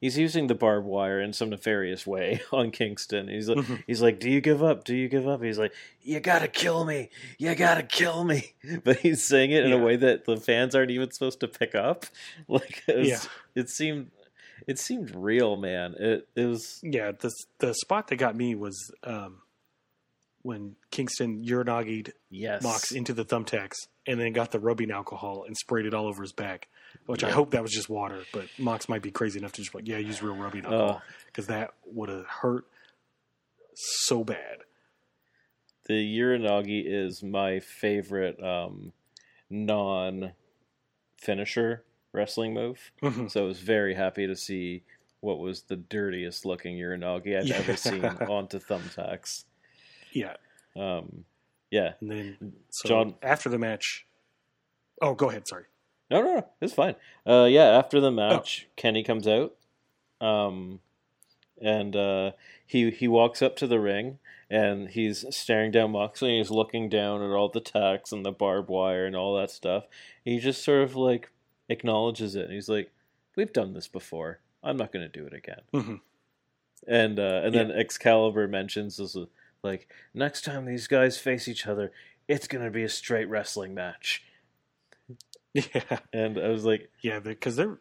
he's 0.00 0.18
using 0.18 0.46
the 0.48 0.54
barbed 0.54 0.86
wire 0.86 1.20
in 1.20 1.32
some 1.32 1.50
nefarious 1.50 2.06
way 2.06 2.40
on 2.52 2.70
Kingston. 2.70 3.28
He's 3.28 3.48
like 3.48 3.58
Mhm. 3.58 3.82
he's 3.86 4.02
like, 4.02 4.18
"Do 4.20 4.30
you 4.30 4.40
give 4.40 4.62
up? 4.62 4.84
Do 4.84 4.94
you 4.94 5.08
give 5.08 5.28
up?" 5.28 5.42
He's 5.42 5.58
like, 5.58 5.72
"You 6.02 6.20
gotta 6.20 6.48
kill 6.48 6.84
me! 6.84 7.10
You 7.38 7.54
gotta 7.54 7.82
kill 7.82 8.24
me!" 8.24 8.54
But 8.84 8.98
he's 8.98 9.22
saying 9.22 9.50
it 9.52 9.64
in 9.64 9.70
Yeah. 9.70 9.76
a 9.76 9.82
way 9.82 9.96
that 9.96 10.24
the 10.24 10.36
fans 10.36 10.74
aren't 10.74 10.90
even 10.90 11.10
supposed 11.10 11.40
to 11.40 11.48
pick 11.48 11.74
up. 11.74 12.06
Like, 12.48 12.82
it, 12.88 12.96
was, 12.96 13.08
Yeah. 13.08 13.18
it 13.54 13.68
seemed 13.68 14.10
it 14.66 14.78
seemed 14.78 15.14
real, 15.14 15.56
man. 15.56 15.94
It 15.98 16.28
it 16.34 16.46
was 16.46 16.80
yeah. 16.82 17.12
The 17.12 17.30
the 17.58 17.74
spot 17.74 18.08
that 18.08 18.16
got 18.16 18.36
me 18.36 18.54
was 18.54 18.92
um, 19.04 19.42
when 20.42 20.76
Kingston 20.90 21.44
urinagied 21.44 22.12
yes, 22.30 22.62
Mox 22.62 22.92
into 22.92 23.12
the 23.12 23.24
thumbtacks 23.24 23.76
and 24.06 24.18
then 24.20 24.32
got 24.32 24.50
the 24.50 24.58
rubbing 24.60 24.90
alcohol 24.90 25.44
and 25.46 25.56
sprayed 25.56 25.86
it 25.86 25.94
all 25.94 26.06
over 26.06 26.22
his 26.22 26.32
back. 26.32 26.68
Which 27.06 27.22
I 27.24 27.30
hope 27.30 27.52
that 27.52 27.62
was 27.62 27.72
just 27.72 27.88
water, 27.88 28.22
but 28.32 28.46
Mox 28.58 28.88
might 28.88 29.02
be 29.02 29.10
crazy 29.10 29.38
enough 29.38 29.52
to 29.52 29.62
just 29.62 29.74
like, 29.74 29.86
yeah, 29.86 29.98
use 29.98 30.22
real 30.22 30.36
rubbing 30.36 30.64
alcohol 30.64 31.02
because 31.26 31.46
that 31.46 31.72
would 31.86 32.08
have 32.08 32.26
hurt 32.26 32.66
so 33.74 34.24
bad. 34.24 34.58
the 35.86 36.18
Uranagi 36.18 36.82
is 36.84 37.22
my 37.22 37.60
favorite 37.60 38.42
um, 38.42 38.92
non 39.48 40.32
finisher 41.16 41.84
wrestling 42.12 42.54
move. 42.54 42.90
Mhm. 43.02 43.30
So 43.30 43.44
I 43.44 43.46
was 43.46 43.60
very 43.60 43.94
happy 43.94 44.26
to 44.26 44.34
see 44.36 44.82
what 45.20 45.38
was 45.38 45.62
the 45.62 45.76
dirtiest 45.76 46.44
looking 46.46 46.76
Uranagi 46.76 47.38
I've 47.38 47.50
ever 47.50 47.76
seen 47.76 48.04
onto 48.28 48.58
thumbtacks. 48.58 49.44
Yeah, 50.12 50.36
Um, 50.76 51.24
yeah, 51.70 51.92
and 52.00 52.10
then 52.10 52.52
so 52.70 52.88
John- 52.88 53.14
after 53.22 53.48
the 53.48 53.58
match. 53.58 54.06
Oh, 55.02 55.14
go 55.14 55.28
ahead. 55.30 55.46
Sorry. 55.46 55.64
no, 56.10 56.20
no, 56.22 56.34
no, 56.36 56.48
it's 56.60 56.72
fine. 56.74 56.96
Uh, 57.26 57.46
yeah, 57.50 57.66
after 57.78 58.00
the 58.00 58.10
match, 58.10 58.66
Kenny 58.76 59.02
comes 59.04 59.28
out, 59.28 59.54
um, 60.20 60.80
and 61.62 61.94
uh, 61.94 62.32
he 62.66 62.90
he 62.90 63.06
walks 63.08 63.40
up 63.42 63.54
to 63.56 63.66
the 63.66 63.78
ring 63.78 64.18
and 64.50 64.88
he's 64.88 65.24
staring 65.34 65.70
down 65.70 65.92
Moxley 65.92 66.30
and 66.30 66.38
he's 66.38 66.50
looking 66.50 66.88
down 66.88 67.22
at 67.22 67.30
all 67.30 67.48
the 67.48 67.60
tacks 67.60 68.10
and 68.10 68.24
the 68.26 68.32
barbed 68.32 68.68
wire 68.68 69.06
and 69.06 69.14
all 69.14 69.36
that 69.36 69.50
stuff. 69.50 69.84
He 70.24 70.38
just 70.40 70.64
sort 70.64 70.82
of 70.82 70.96
like 70.96 71.30
acknowledges 71.70 72.34
it. 72.34 72.44
And 72.44 72.52
he's 72.52 72.68
like, 72.68 72.90
"We've 73.36 73.52
done 73.52 73.72
this 73.72 73.88
before. 73.88 74.40
I'm 74.62 74.76
not 74.76 74.92
going 74.92 75.10
to 75.10 75.18
do 75.18 75.26
it 75.26 75.32
again." 75.32 75.60
hmm 75.72 75.94
And 76.86 77.18
uh, 77.18 77.40
and 77.44 77.54
then 77.54 77.70
Excalibur 77.70 78.46
mentions 78.48 78.96
this 78.98 79.16
like 79.62 79.88
next 80.14 80.44
time 80.44 80.64
these 80.64 80.86
guys 80.86 81.18
face 81.18 81.48
each 81.48 81.66
other, 81.66 81.92
it's 82.28 82.48
going 82.48 82.64
to 82.64 82.70
be 82.70 82.82
a 82.82 82.88
straight 82.88 83.28
wrestling 83.28 83.74
match. 83.74 84.24
Yeah, 85.52 85.98
And 86.12 86.38
I 86.38 86.48
was 86.48 86.64
like, 86.64 86.90
yeah, 87.00 87.18
because 87.18 87.56
their 87.56 87.78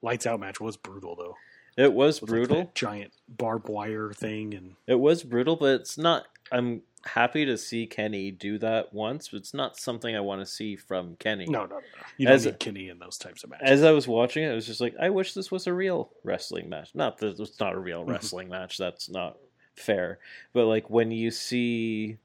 lights 0.00 0.26
out 0.26 0.40
match 0.40 0.58
was 0.58 0.78
brutal 0.78 1.14
though. 1.16 1.36
it 1.76 1.92
was 1.92 2.22
like, 2.22 2.28
brutal. 2.30 2.56
that 2.56 2.74
giant 2.74 3.12
barbed 3.28 3.68
wire 3.68 4.12
thing, 4.14 4.54
and 4.54 4.76
It 4.86 4.98
was 4.98 5.22
brutal, 5.22 5.56
but 5.56 5.80
it's 5.82 5.98
not. 5.98 6.26
I'm 6.52 6.82
happy 7.04 7.44
to 7.46 7.56
see 7.56 7.86
Kenny 7.86 8.30
do 8.30 8.58
that 8.58 8.92
once, 8.92 9.28
but 9.28 9.38
it's 9.38 9.54
not 9.54 9.76
something 9.78 10.14
I 10.14 10.20
want 10.20 10.40
to 10.42 10.46
see 10.46 10.76
from 10.76 11.16
Kenny. 11.16 11.46
no, 11.46 11.60
no, 11.64 11.76
no, 11.76 11.80
you 12.18 12.26
don't 12.26 12.34
As- 12.34 12.44
need 12.44 12.58
Kenny 12.58 12.88
in 12.88 12.98
those 12.98 13.16
types 13.18 13.42
of 13.44 13.50
matches. 13.50 13.68
As 13.70 13.82
I 13.84 13.92
was 13.92 14.06
watching 14.06 14.44
it, 14.44 14.50
I 14.50 14.54
was 14.54 14.66
just 14.66 14.80
like, 14.80 14.94
I 15.00 15.08
wish 15.10 15.32
this 15.32 15.50
was 15.50 15.66
a 15.66 15.72
real 15.72 16.10
wrestling 16.24 16.68
match. 16.68 16.94
Not 16.94 17.18
that 17.18 17.38
it's 17.40 17.58
not 17.60 17.74
a 17.74 17.78
real 17.78 18.04
Mhm. 18.04 18.08
wrestling 18.10 18.48
match. 18.48 18.76
That's 18.78 19.08
not 19.08 19.38
fair. 19.76 20.18
But 20.52 20.66
like 20.66 20.90
when 20.90 21.10
you 21.10 21.30
see 21.30 22.18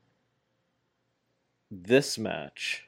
this 1.72 2.18
match, 2.18 2.84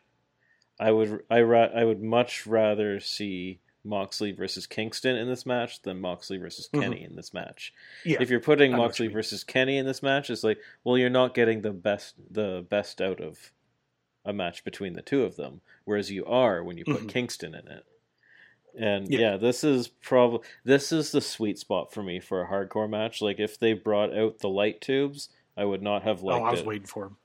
I 0.80 0.92
would 0.92 1.24
I 1.30 1.42
ra- 1.42 1.72
I 1.74 1.84
would 1.84 2.02
much 2.04 2.46
rather 2.46 3.00
see 3.00 3.60
Moxley 3.88 4.32
versus 4.32 4.68
Kingston 4.68 5.16
in 5.16 5.28
this 5.28 5.46
match 5.46 5.82
than 5.82 6.00
Moxley 6.02 6.38
versus 6.38 6.70
Mhm. 6.74 6.82
Kenny 6.82 7.04
in 7.04 7.16
this 7.16 7.34
match. 7.34 7.74
yeah, 8.06 8.18
if 8.22 8.30
you're 8.30 8.40
putting 8.40 8.74
I 8.74 8.78
Moxley 8.78 9.08
versus 9.08 9.44
Kenny 9.44 9.78
in 9.78 9.86
this 9.86 10.04
match, 10.04 10.30
it's 10.30 10.44
like, 10.44 10.60
well, 10.84 10.98
you're 10.98 11.10
not 11.10 11.34
getting 11.34 11.62
the 11.62 11.72
best 11.72 12.16
the 12.32 12.66
best 12.70 13.02
out 13.02 13.22
of 13.22 13.52
a 14.26 14.34
match 14.34 14.64
between 14.66 14.94
the 14.94 15.02
two 15.02 15.24
of 15.24 15.38
them, 15.38 15.62
whereas 15.86 16.12
you 16.12 16.26
are 16.26 16.64
when 16.64 16.78
you 16.78 16.84
put 16.86 17.04
Mhm. 17.04 17.10
Kingston 17.10 17.56
in 17.56 17.68
it. 17.68 17.86
And 18.78 19.10
Yeah. 19.10 19.20
yeah, 19.20 19.38
this 19.38 19.64
is 19.64 19.88
probably 19.88 20.42
this 20.64 20.92
is 20.92 21.12
the 21.12 21.22
sweet 21.22 21.58
spot 21.58 21.94
for 21.94 22.04
me 22.04 22.20
for 22.20 22.42
a 22.42 22.48
hardcore 22.48 22.90
match. 22.90 23.22
Like 23.22 23.40
if 23.40 23.58
they 23.58 23.74
brought 23.74 24.14
out 24.16 24.40
the 24.40 24.50
light 24.50 24.82
tubes, 24.82 25.30
I 25.56 25.66
would 25.66 25.82
not 25.82 26.04
have 26.04 26.22
liked 26.22 26.42
oh, 26.42 26.46
I 26.46 26.52
was 26.52 26.60
it. 26.60 26.66
waiting 26.66 26.86
for 26.88 27.06
him. 27.06 27.18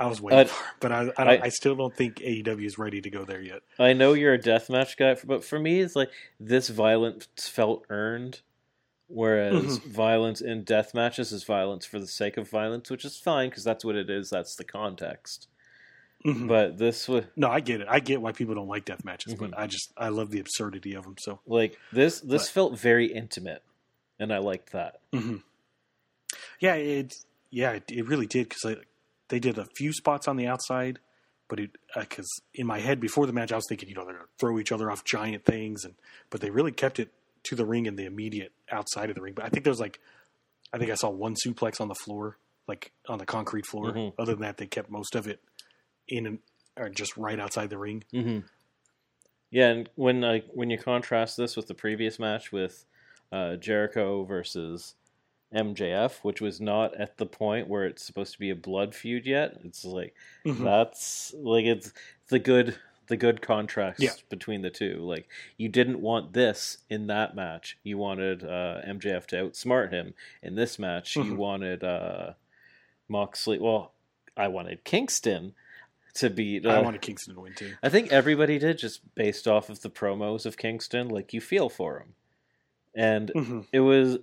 I 0.00 0.06
was 0.06 0.20
waiting 0.20 0.38
Uh, 0.40 0.44
for 0.46 0.64
him, 0.64 0.70
but 0.80 0.92
I, 0.92 1.00
I, 1.00 1.04
don't, 1.04 1.18
I- 1.18 1.40
I, 1.44 1.48
still 1.50 1.76
don't 1.76 1.94
think 1.94 2.16
AEW 2.16 2.64
is 2.64 2.78
ready 2.78 3.00
to 3.02 3.10
go 3.10 3.24
there 3.24 3.40
yet. 3.42 3.60
I 3.78 3.92
know 3.92 4.14
you're 4.14 4.32
a 4.34 4.38
deathmatch 4.38 4.96
guy, 4.96 5.14
but 5.24 5.44
for 5.44 5.58
me, 5.58 5.80
it's 5.80 5.94
like 5.94 6.10
this 6.40 6.68
violence 6.70 7.28
felt 7.36 7.84
earned, 7.90 8.40
whereas 9.08 9.78
Mhm. 9.78 9.82
violence 9.84 10.40
in 10.40 10.64
death 10.64 10.94
matches 10.94 11.32
is 11.32 11.44
violence 11.44 11.84
for 11.84 11.98
the 11.98 12.06
sake 12.06 12.36
of 12.38 12.48
violence, 12.48 12.90
which 12.90 13.04
is 13.04 13.18
fine 13.18 13.50
because 13.50 13.62
that's 13.62 13.84
what 13.84 13.94
it 13.94 14.08
is. 14.08 14.30
That's 14.30 14.56
the 14.56 14.64
context. 14.64 15.48
Mhm. 16.24 16.48
But 16.48 16.78
this 16.78 17.06
was 17.08 17.24
No, 17.36 17.48
I 17.50 17.60
get 17.60 17.80
it. 17.80 17.86
I 17.90 18.00
get 18.00 18.20
why 18.22 18.32
people 18.32 18.54
don't 18.54 18.68
like 18.68 18.84
death 18.86 19.04
matches, 19.04 19.34
Mhm. 19.34 19.38
but 19.50 19.58
I 19.58 19.66
just 19.66 19.92
I 19.96 20.08
love 20.08 20.30
the 20.30 20.40
absurdity 20.40 20.94
of 20.94 21.04
them. 21.04 21.16
So, 21.18 21.40
like 21.46 21.78
this. 21.92 22.20
This 22.20 22.42
But- 22.44 22.52
felt 22.52 22.78
very 22.78 23.06
intimate, 23.12 23.62
and 24.18 24.32
I 24.32 24.38
liked 24.38 24.72
that. 24.72 25.00
hmm 25.12 25.36
yeah, 26.58 26.74
it 26.74 27.16
yeah 27.50 27.72
it, 27.72 27.84
it 27.90 28.06
really 28.06 28.26
did 28.26 28.48
because 28.50 28.76
they 29.30 29.40
did 29.40 29.56
a 29.58 29.64
few 29.76 29.92
spots 29.92 30.28
on 30.28 30.36
the 30.36 30.46
outside, 30.46 30.98
but 31.48 31.58
it 31.58 31.70
because 31.98 32.28
in 32.54 32.66
my 32.66 32.78
head 32.80 33.00
before 33.00 33.26
the 33.26 33.32
match 33.32 33.50
I 33.52 33.56
was 33.56 33.66
thinking 33.68 33.88
you 33.88 33.94
know 33.94 34.04
they're 34.04 34.14
gonna 34.14 34.26
throw 34.38 34.58
each 34.58 34.70
other 34.70 34.90
off 34.90 35.04
giant 35.04 35.44
things 35.44 35.84
and 35.84 35.94
but 36.28 36.40
they 36.40 36.50
really 36.50 36.72
kept 36.72 37.00
it 37.00 37.08
to 37.44 37.56
the 37.56 37.64
ring 37.64 37.88
and 37.88 37.98
the 37.98 38.04
immediate 38.04 38.52
outside 38.70 39.08
of 39.08 39.16
the 39.16 39.22
ring. 39.22 39.32
But 39.34 39.46
I 39.46 39.48
think 39.48 39.64
there 39.64 39.70
was 39.70 39.80
like 39.80 39.98
I 40.72 40.78
think 40.78 40.90
I 40.90 40.94
saw 40.94 41.08
one 41.08 41.34
suplex 41.34 41.80
on 41.80 41.88
the 41.88 41.94
floor, 41.94 42.36
like 42.68 42.92
on 43.08 43.18
the 43.18 43.26
concrete 43.26 43.66
floor. 43.66 43.92
Mhm. 43.92 44.12
Other 44.18 44.32
than 44.34 44.42
that, 44.42 44.58
they 44.58 44.66
kept 44.66 44.90
most 44.90 45.14
of 45.16 45.26
it 45.26 45.40
in 46.06 46.26
and 46.26 46.38
or 46.76 46.88
just 46.88 47.16
right 47.16 47.40
outside 47.40 47.70
the 47.70 47.78
ring. 47.78 48.04
Mm-hmm. 48.12 48.46
Yeah, 49.50 49.70
and 49.70 49.90
when 49.96 50.20
like 50.20 50.46
when 50.52 50.70
you 50.70 50.78
contrast 50.78 51.36
this 51.36 51.56
with 51.56 51.66
the 51.66 51.74
previous 51.74 52.18
match 52.18 52.52
with 52.52 52.84
uh, 53.32 53.56
Jericho 53.56 54.24
versus 54.24 54.94
MJF, 55.54 56.22
which 56.22 56.40
was 56.40 56.60
not 56.60 56.94
at 56.94 57.16
the 57.18 57.26
point 57.26 57.68
where 57.68 57.84
it's 57.84 58.04
supposed 58.04 58.32
to 58.34 58.38
be 58.38 58.50
a 58.50 58.56
blood 58.56 58.94
feud 58.94 59.26
yet, 59.26 59.58
it's 59.64 59.84
like 59.84 60.14
Mhm. 60.44 60.64
that's 60.64 61.34
like 61.38 61.64
it's 61.64 61.92
the 62.28 62.38
good 62.38 62.76
the 63.08 63.16
good 63.16 63.42
contrast 63.42 64.00
Yeah. 64.00 64.12
between 64.28 64.62
the 64.62 64.70
two. 64.70 64.98
Like 64.98 65.28
you 65.56 65.68
didn't 65.68 66.00
want 66.00 66.32
this 66.32 66.78
in 66.88 67.08
that 67.08 67.34
match. 67.34 67.76
You 67.82 67.98
wanted 67.98 68.44
uh, 68.44 68.82
MJF 68.86 69.26
to 69.28 69.36
outsmart 69.36 69.90
him. 69.90 70.14
In 70.42 70.54
this 70.54 70.78
match, 70.78 71.16
you 71.16 71.22
Mhm. 71.24 71.36
wanted 71.36 71.82
uh, 71.82 72.34
Moxley. 73.08 73.58
Well, 73.58 73.92
I 74.36 74.46
wanted 74.46 74.84
Kingston 74.84 75.54
to 76.14 76.30
beat. 76.30 76.64
I 76.64 76.76
uh, 76.76 76.82
wanted 76.82 77.00
Kingston 77.02 77.34
to 77.34 77.40
win 77.40 77.54
too. 77.54 77.76
I 77.82 77.88
think 77.88 78.12
everybody 78.12 78.58
did 78.60 78.78
just 78.78 79.14
based 79.16 79.48
off 79.48 79.68
of 79.68 79.80
the 79.82 79.90
promos 79.90 80.46
of 80.46 80.56
Kingston. 80.56 81.08
Like 81.08 81.32
you 81.34 81.40
feel 81.40 81.68
for 81.68 81.98
him, 81.98 82.14
and 82.94 83.30
hmm 83.30 83.60
it 83.72 83.80
was 83.80 84.18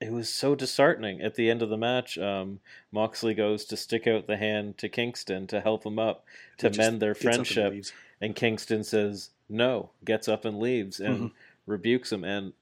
it 0.00 0.12
was 0.12 0.32
so 0.32 0.54
disheartening 0.54 1.20
at 1.20 1.34
the 1.34 1.50
end 1.50 1.62
of 1.62 1.68
the 1.68 1.76
match. 1.76 2.16
Um, 2.18 2.60
Moxley 2.90 3.34
goes 3.34 3.64
to 3.66 3.76
stick 3.76 4.06
out 4.06 4.26
the 4.26 4.36
hand 4.36 4.78
to 4.78 4.88
Kingston 4.88 5.46
to 5.48 5.60
help 5.60 5.84
him 5.84 5.98
up 5.98 6.24
to 6.58 6.70
He 6.70 6.76
mend 6.76 7.02
their 7.02 7.10
up 7.10 7.16
and 7.16 7.22
friendship, 7.22 7.84
and 8.20 8.34
Kingston 8.34 8.82
says 8.84 9.30
no, 9.48 9.90
gets 10.04 10.28
up 10.28 10.44
and 10.44 10.58
leaves 10.58 11.00
and 11.00 11.20
Mhm. 11.20 11.32
rebukes 11.66 12.12
him. 12.12 12.24
And 12.24 12.52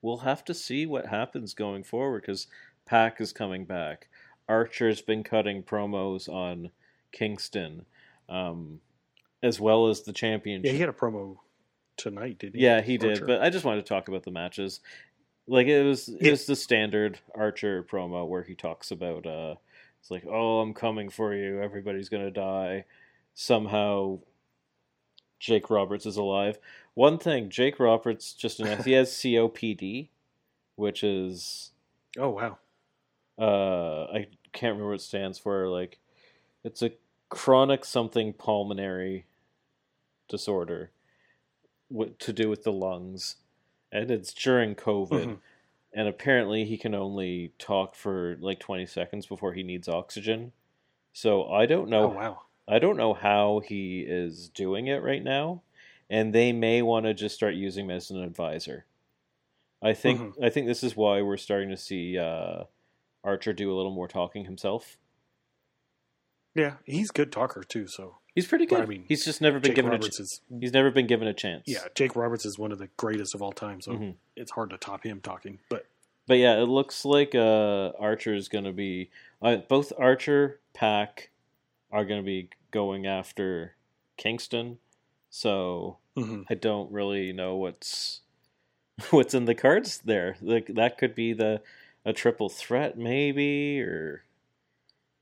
we'll 0.00 0.18
have 0.18 0.44
to 0.46 0.54
see 0.54 0.86
what 0.86 1.06
happens 1.06 1.54
going 1.54 1.82
forward 1.82 2.22
because 2.22 2.46
Pac 2.86 3.20
is 3.20 3.32
coming 3.32 3.64
back. 3.64 4.08
Archer's 4.48 5.02
been 5.02 5.24
cutting 5.24 5.62
promos 5.64 6.28
on 6.28 6.70
Kingston, 7.12 7.84
um, 8.28 8.80
as 9.42 9.60
well 9.60 9.88
as 9.88 10.02
the 10.02 10.12
championship. 10.12 10.66
Yeah, 10.66 10.72
he 10.72 10.78
had 10.80 10.88
a 10.88 10.92
promo 10.92 11.38
tonight, 11.96 12.38
didn't 12.38 12.56
he? 12.56 12.64
Yeah, 12.64 12.80
he 12.80 12.96
did. 12.96 13.26
But 13.26 13.42
I 13.42 13.50
just 13.50 13.64
wanted 13.64 13.84
to 13.84 13.88
talk 13.88 14.08
about 14.08 14.22
the 14.22 14.30
matches. 14.30 14.80
Like 15.48 15.66
it 15.68 15.84
was 15.84 16.08
it 16.08 16.30
was 16.30 16.46
the 16.46 16.56
standard 16.56 17.20
Archer 17.34 17.82
promo 17.82 18.26
where 18.26 18.42
he 18.42 18.54
talks 18.54 18.90
about 18.90 19.26
uh 19.26 19.54
it's 20.00 20.10
like, 20.10 20.24
"Oh, 20.28 20.60
I'm 20.60 20.74
coming 20.74 21.08
for 21.08 21.34
you. 21.34 21.60
Everybody's 21.60 22.08
going 22.08 22.24
to 22.24 22.30
die." 22.30 22.84
Somehow 23.34 24.20
Jake 25.38 25.68
Roberts 25.70 26.06
is 26.06 26.16
alive. 26.16 26.58
One 26.94 27.18
thing, 27.18 27.50
Jake 27.50 27.78
Roberts 27.78 28.32
just 28.32 28.58
announced 28.60 28.86
he 28.86 28.92
has 28.92 29.10
COPD, 29.12 30.08
which 30.76 31.04
is 31.04 31.72
Oh 32.18 32.30
wow. 32.30 32.58
uh 33.38 34.04
I 34.04 34.28
can't 34.52 34.72
remember 34.72 34.88
what 34.90 35.00
it 35.00 35.02
stands 35.02 35.38
for 35.38 35.68
like 35.68 35.98
it's 36.64 36.82
a 36.82 36.92
chronic 37.28 37.84
something 37.84 38.32
pulmonary 38.32 39.26
disorder 40.28 40.90
what 41.88 42.18
to 42.20 42.32
do 42.32 42.48
with 42.48 42.64
the 42.64 42.72
lungs 42.72 43.36
and 43.96 44.10
it's 44.10 44.32
during 44.34 44.74
covid 44.74 45.26
Mhm. 45.26 45.40
and 45.94 46.08
apparently 46.08 46.64
he 46.64 46.78
can 46.78 46.94
only 46.94 47.52
talk 47.58 47.94
for 47.94 48.36
like 48.40 48.60
20 48.60 48.86
seconds 48.86 49.26
before 49.26 49.54
he 49.54 49.62
needs 49.62 49.88
oxygen 49.88 50.52
so 51.12 51.50
i 51.50 51.66
don't 51.66 51.88
know 51.90 52.04
Oh 52.04 52.08
wow. 52.08 52.42
i 52.68 52.78
don't 52.78 52.96
know 52.98 53.14
how 53.14 53.60
he 53.60 54.02
is 54.02 54.48
doing 54.50 54.88
it 54.88 55.02
right 55.02 55.24
now 55.24 55.62
and 56.10 56.34
they 56.34 56.52
may 56.52 56.82
want 56.82 57.06
to 57.06 57.14
just 57.14 57.34
start 57.36 57.54
using 57.54 57.86
him 57.86 57.90
as 57.92 58.10
an 58.10 58.22
advisor 58.22 58.86
i 59.82 59.92
think 59.94 60.20
Mhm. 60.20 60.44
i 60.44 60.50
think 60.50 60.66
this 60.66 60.82
is 60.82 60.96
why 60.96 61.22
we're 61.22 61.36
starting 61.36 61.70
to 61.70 61.76
see 61.76 62.18
uh 62.18 62.64
archer 63.24 63.52
do 63.54 63.72
a 63.72 63.76
little 63.76 63.92
more 63.92 64.08
talking 64.08 64.44
himself 64.46 64.98
Yeah, 66.56 66.74
he's 66.84 67.10
a 67.10 67.12
good 67.12 67.30
talker 67.32 67.62
too. 67.62 67.86
So 67.86 68.16
He's 68.34 68.46
pretty 68.46 68.66
good. 68.66 68.76
But, 68.76 68.82
I 68.84 68.86
mean, 68.86 69.04
he's 69.08 69.24
just 69.24 69.40
never 69.40 69.58
been 69.58 69.70
Jake 69.70 69.76
given 69.76 69.90
Roberts 69.92 70.18
a. 70.18 70.22
is 70.24 70.40
he's 70.60 70.72
never 70.72 70.90
been 70.90 71.06
given 71.06 71.26
a 71.28 71.32
chance. 71.32 71.64
yeah. 71.66 71.78
Jake 71.94 72.14
Roberts 72.16 72.44
is 72.44 72.58
one 72.58 72.70
of 72.72 72.78
the 72.78 72.88
greatest 72.98 73.34
of 73.34 73.40
all 73.42 73.52
time. 73.52 73.80
So 73.80 73.92
Mhm. 73.92 74.14
it's 74.36 74.50
hard 74.52 74.70
to 74.70 74.76
top 74.78 75.04
him 75.04 75.20
talking. 75.20 75.58
But 75.70 75.86
But 76.26 76.38
yeah, 76.38 76.60
it 76.60 76.66
looks 76.66 77.04
like 77.04 77.34
uh, 77.34 77.92
Archer 77.98 78.34
is 78.34 78.48
going 78.48 78.64
to 78.64 78.72
be. 78.72 79.10
Uh, 79.40 79.56
both 79.56 79.92
Archer, 79.96 80.58
Pac 80.74 81.30
are 81.92 82.04
going 82.04 82.20
to 82.20 82.26
be 82.26 82.48
going 82.72 83.06
after 83.06 83.74
Kingston. 84.16 84.78
So 85.30 85.98
mhm. 86.16 86.44
I 86.50 86.54
don't 86.54 86.90
really 86.92 87.32
know 87.32 87.56
what's 87.56 88.20
what's 89.10 89.34
in 89.34 89.44
the 89.46 89.54
cards 89.54 89.98
there. 90.04 90.36
Like 90.42 90.66
that 90.74 90.98
could 90.98 91.14
be 91.14 91.32
the 91.32 91.62
a 92.04 92.12
triple 92.12 92.48
threat, 92.48 92.98
maybe, 92.98 93.80
or 93.80 94.22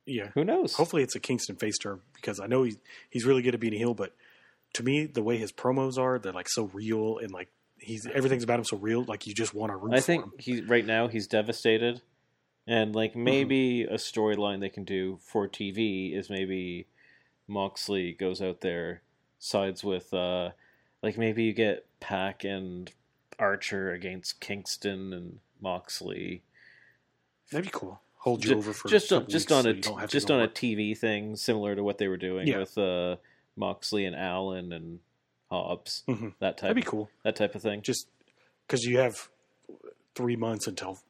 yeah, 0.06 0.28
who 0.34 0.44
knows? 0.44 0.74
hopefully 0.74 1.02
it's 1.02 1.14
a 1.14 1.20
Kingston 1.20 1.56
face 1.56 1.78
turn 1.78 2.00
because 2.14 2.40
I 2.40 2.46
know 2.46 2.62
he's 2.64 2.76
he's 3.10 3.24
really 3.24 3.42
good 3.42 3.54
at 3.54 3.60
being 3.60 3.74
a 3.74 3.78
heel. 3.78 3.94
But 3.94 4.14
to 4.74 4.82
me, 4.82 5.06
the 5.06 5.22
way 5.22 5.38
his 5.38 5.52
promos 5.52 5.98
are, 5.98 6.18
they're 6.18 6.32
like 6.32 6.48
so 6.48 6.64
real 6.72 7.18
and 7.18 7.30
like 7.30 7.48
he's 7.78 8.06
everything's 8.06 8.44
about 8.44 8.58
him 8.58 8.64
so 8.64 8.76
real. 8.76 9.04
Like 9.04 9.26
you 9.26 9.34
just 9.34 9.54
want 9.54 9.70
to 9.72 9.76
root 9.76 9.94
I 9.94 9.96
for 9.98 10.02
think 10.02 10.24
him. 10.24 10.32
he 10.38 10.60
right 10.62 10.84
now 10.86 11.08
he's 11.08 11.26
devastated, 11.26 12.02
and 12.66 12.88
Mm-hmm. 12.90 12.96
like 12.96 13.16
maybe 13.16 13.82
a 13.84 13.94
storyline 13.94 14.60
they 14.60 14.68
can 14.70 14.84
do 14.84 15.18
for 15.22 15.46
TV 15.48 16.16
is 16.16 16.28
maybe 16.30 16.86
Moxley 17.46 18.12
goes 18.12 18.40
out 18.42 18.60
there 18.62 19.02
sides 19.38 19.84
with 19.84 20.12
uh 20.14 20.50
like 21.02 21.18
maybe 21.18 21.44
you 21.44 21.52
get 21.52 21.86
Pac 22.00 22.44
and 22.44 22.90
Archer 23.38 23.92
against 23.92 24.40
Kingston 24.40 25.12
and 25.12 25.38
Moxley 25.60 26.42
That'd 27.50 27.66
be 27.66 27.70
cool. 27.72 28.00
Hold 28.24 28.42
you 28.44 28.52
Ju- 28.52 28.56
over 28.56 28.72
for 28.72 28.88
just 28.88 29.12
on 29.12 29.26
just 29.28 29.52
on 29.52 29.66
a 29.66 29.72
you 29.72 29.80
don't 29.82 30.00
have 30.00 30.08
to 30.08 30.12
just 30.16 30.30
on 30.30 30.40
a. 30.40 30.48
TV 30.48 30.96
thing 30.96 31.36
similar 31.36 31.76
to 31.76 31.82
what 31.84 31.98
they 31.98 32.08
were 32.08 32.16
doing 32.16 32.48
Yeah. 32.48 32.58
with 32.60 32.76
uh 32.78 33.16
Moxley 33.54 34.06
and 34.06 34.16
Allin 34.16 34.72
and 34.72 35.00
Hobbs 35.50 36.02
Mhm. 36.08 36.32
that 36.38 36.56
type 36.56 36.62
That'd 36.70 36.76
be 36.76 36.82
cool. 36.82 37.10
that 37.22 37.36
type 37.36 37.54
of 37.54 37.60
thing. 37.62 37.82
Just 37.82 38.08
because 38.66 38.84
you 38.84 38.96
have 38.98 39.28
three 40.14 40.36
months 40.36 40.66
until 40.66 41.00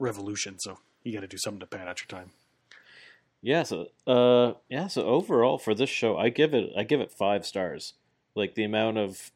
Revolution, 0.00 0.58
so 0.58 0.80
you 1.04 1.12
got 1.12 1.20
to 1.20 1.28
do 1.28 1.38
something 1.38 1.60
to 1.60 1.66
pad 1.66 1.86
out 1.86 2.00
your 2.00 2.08
time. 2.08 2.32
Yeah, 3.40 3.62
so 3.62 3.86
uh 4.06 4.54
yeah, 4.68 4.88
so 4.88 5.02
overall 5.06 5.58
for 5.58 5.74
this 5.76 5.90
show 5.90 6.16
I 6.16 6.28
give 6.30 6.54
it 6.54 6.72
I 6.76 6.82
give 6.82 7.00
it 7.00 7.12
5 7.12 7.46
stars. 7.46 7.94
Like 8.34 8.56
the 8.56 8.64
amount 8.64 8.98
of 8.98 9.30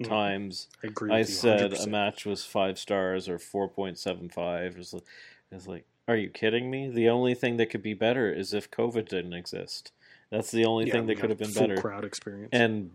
Mhm. 0.00 0.06
times 0.08 0.68
I. 0.84 1.12
I 1.16 1.22
said 1.22 1.72
a 1.72 1.86
match 1.88 2.24
was 2.24 2.44
5 2.44 2.78
stars 2.78 3.28
or 3.28 3.38
4.75 3.40 4.76
it's 4.78 4.92
like, 4.92 5.04
it's 5.50 5.66
like 5.66 5.84
are 6.08 6.16
you 6.16 6.28
kidding 6.30 6.70
me? 6.70 6.88
The 6.88 7.08
only 7.08 7.34
thing 7.34 7.56
that 7.56 7.66
could 7.70 7.82
be 7.82 7.94
better 7.94 8.32
is 8.32 8.52
if 8.54 8.70
COVID 8.70 9.08
didn't 9.08 9.32
exist. 9.34 9.92
That's 10.30 10.50
the 10.50 10.64
only 10.64 10.86
Yeah, 10.86 10.92
thing 10.94 11.06
that 11.06 11.18
could 11.18 11.30
have 11.30 11.38
been 11.38 11.48
full 11.50 11.68
better. 11.68 11.80
Crowd 11.80 12.04
experience. 12.04 12.50
and 12.52 12.90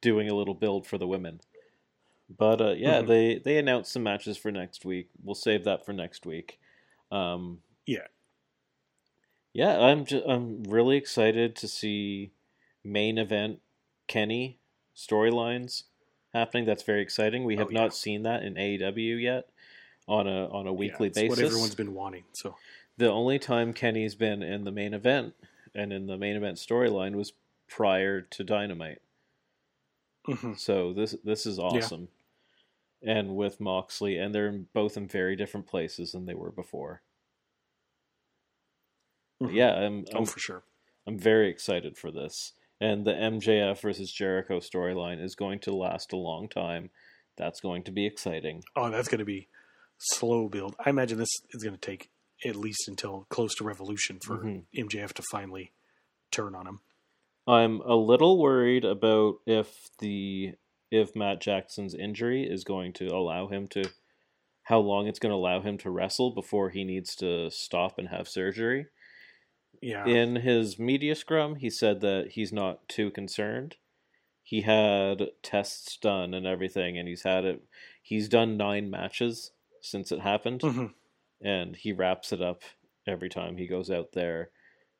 doing 0.00 0.28
a 0.30 0.34
little 0.34 0.54
build 0.54 0.86
for 0.86 0.96
the 0.98 1.06
women. 1.08 1.40
But 2.28 2.60
uh, 2.60 2.70
yeah, 2.72 3.02
Mhm. 3.02 3.06
they 3.08 3.38
they 3.38 3.58
announced 3.58 3.92
some 3.92 4.02
matches 4.04 4.36
for 4.38 4.50
next 4.52 4.84
week. 4.84 5.08
We'll 5.22 5.34
save 5.34 5.64
that 5.64 5.84
for 5.84 5.92
next 5.92 6.24
week. 6.24 6.58
Um, 7.10 7.62
Yeah. 7.86 8.06
yeah, 9.52 9.78
I'm 9.80 10.04
just, 10.06 10.24
I'm 10.26 10.62
really 10.64 10.96
excited 10.96 11.56
to 11.56 11.68
see 11.68 12.30
main 12.84 13.18
event 13.18 13.60
Kenny 14.06 14.58
storylines 14.96 15.84
happening. 16.32 16.64
That's 16.64 16.82
very 16.84 17.02
exciting. 17.02 17.44
We 17.44 17.56
have 17.56 17.68
Oh, 17.68 17.70
yeah. 17.70 17.80
not 17.80 17.94
seen 17.94 18.22
that 18.22 18.42
in 18.42 18.54
AEW 18.56 19.16
yet 19.16 19.50
on 20.08 20.26
a 20.26 20.48
on 20.48 20.66
a 20.66 20.72
weekly 20.72 21.08
yeah, 21.08 21.22
basis. 21.22 21.38
What 21.38 21.46
everyone's 21.46 21.74
been 21.74 21.94
wanting. 21.94 22.24
So 22.32 22.56
The 22.98 23.10
only 23.10 23.38
time 23.38 23.72
Kenny's 23.72 24.14
been 24.14 24.42
in 24.42 24.64
the 24.64 24.72
main 24.72 24.94
event 24.94 25.34
and 25.74 25.92
in 25.92 26.06
the 26.06 26.16
main 26.16 26.36
event 26.36 26.58
storyline 26.58 27.14
was 27.14 27.32
prior 27.68 28.20
to 28.20 28.44
Dynamite. 28.44 29.00
mhm. 30.26 30.58
So 30.58 30.92
this 30.92 31.16
this 31.24 31.46
is 31.46 31.58
awesome. 31.58 32.08
And 33.04 33.34
with 33.34 33.60
Moxley, 33.60 34.16
and 34.16 34.32
they're 34.32 34.52
both 34.52 34.96
in 34.96 35.08
very 35.08 35.34
different 35.34 35.66
places 35.66 36.12
than 36.12 36.26
they 36.26 36.34
were 36.34 36.52
before. 36.52 37.02
Mhm. 39.42 39.54
Yeah, 39.54 39.74
I'm 39.74 40.04
oh 40.12 40.18
I'm, 40.18 40.26
for 40.26 40.38
sure. 40.38 40.62
I'm 41.06 41.18
very 41.18 41.48
excited 41.48 41.96
for 41.96 42.10
this. 42.10 42.52
And 42.80 43.04
the 43.04 43.12
MJF 43.12 43.80
versus 43.80 44.12
Jericho 44.12 44.58
storyline 44.58 45.22
is 45.22 45.36
going 45.36 45.60
to 45.60 45.74
last 45.74 46.12
a 46.12 46.16
long 46.16 46.48
time. 46.48 46.90
That's 47.36 47.60
going 47.60 47.84
to 47.84 47.92
be 47.92 48.06
exciting. 48.06 48.64
Oh, 48.76 48.90
that's 48.90 49.08
going 49.08 49.20
to 49.20 49.24
be 49.24 49.48
slow 50.02 50.48
build. 50.48 50.74
I 50.84 50.90
imagine 50.90 51.18
this 51.18 51.30
is 51.50 51.62
going 51.62 51.76
to 51.76 51.80
take 51.80 52.10
at 52.44 52.56
least 52.56 52.88
until 52.88 53.26
close 53.30 53.54
to 53.56 53.64
Revolution 53.64 54.18
for 54.20 54.38
Mhm. 54.38 54.64
MJF 54.74 55.12
to 55.14 55.22
finally 55.30 55.72
turn 56.30 56.54
on 56.54 56.66
him. 56.66 56.80
I'm 57.46 57.80
a 57.82 57.94
little 57.94 58.38
worried 58.38 58.84
about 58.84 59.40
if 59.46 59.90
the 59.98 60.54
if 60.90 61.16
Matt 61.16 61.40
Jackson's 61.40 61.94
injury 61.94 62.42
is 62.44 62.64
going 62.64 62.92
to 62.94 63.06
allow 63.06 63.46
him 63.48 63.66
to 63.68 63.84
how 64.64 64.78
long 64.78 65.06
it's 65.06 65.18
going 65.18 65.30
to 65.30 65.36
allow 65.36 65.60
him 65.60 65.78
to 65.78 65.90
wrestle 65.90 66.30
before 66.34 66.68
he 66.70 66.84
needs 66.84 67.14
to 67.16 67.50
stop 67.50 67.98
and 67.98 68.08
have 68.08 68.28
surgery. 68.28 68.86
Yeah. 69.80 70.06
In 70.06 70.36
his 70.36 70.78
media 70.78 71.14
scrum, 71.14 71.56
he 71.56 71.70
said 71.70 72.00
that 72.02 72.32
he's 72.32 72.52
not 72.52 72.86
too 72.88 73.10
concerned. 73.10 73.76
He 74.42 74.60
had 74.60 75.30
tests 75.42 75.96
done 75.96 76.34
and 76.34 76.46
everything, 76.46 76.98
and 76.98 77.08
he's 77.08 77.22
had 77.22 77.44
it. 77.44 77.62
He's 78.02 78.28
done 78.28 78.56
nine 78.56 78.90
matches 78.90 79.52
since 79.82 80.10
it 80.12 80.20
happened, 80.20 80.60
Mhm. 80.62 80.94
and 81.42 81.76
he 81.76 81.92
wraps 81.92 82.32
it 82.32 82.40
up 82.40 82.62
every 83.06 83.28
time 83.28 83.58
he 83.58 83.66
goes 83.66 83.90
out 83.90 84.12
there. 84.12 84.48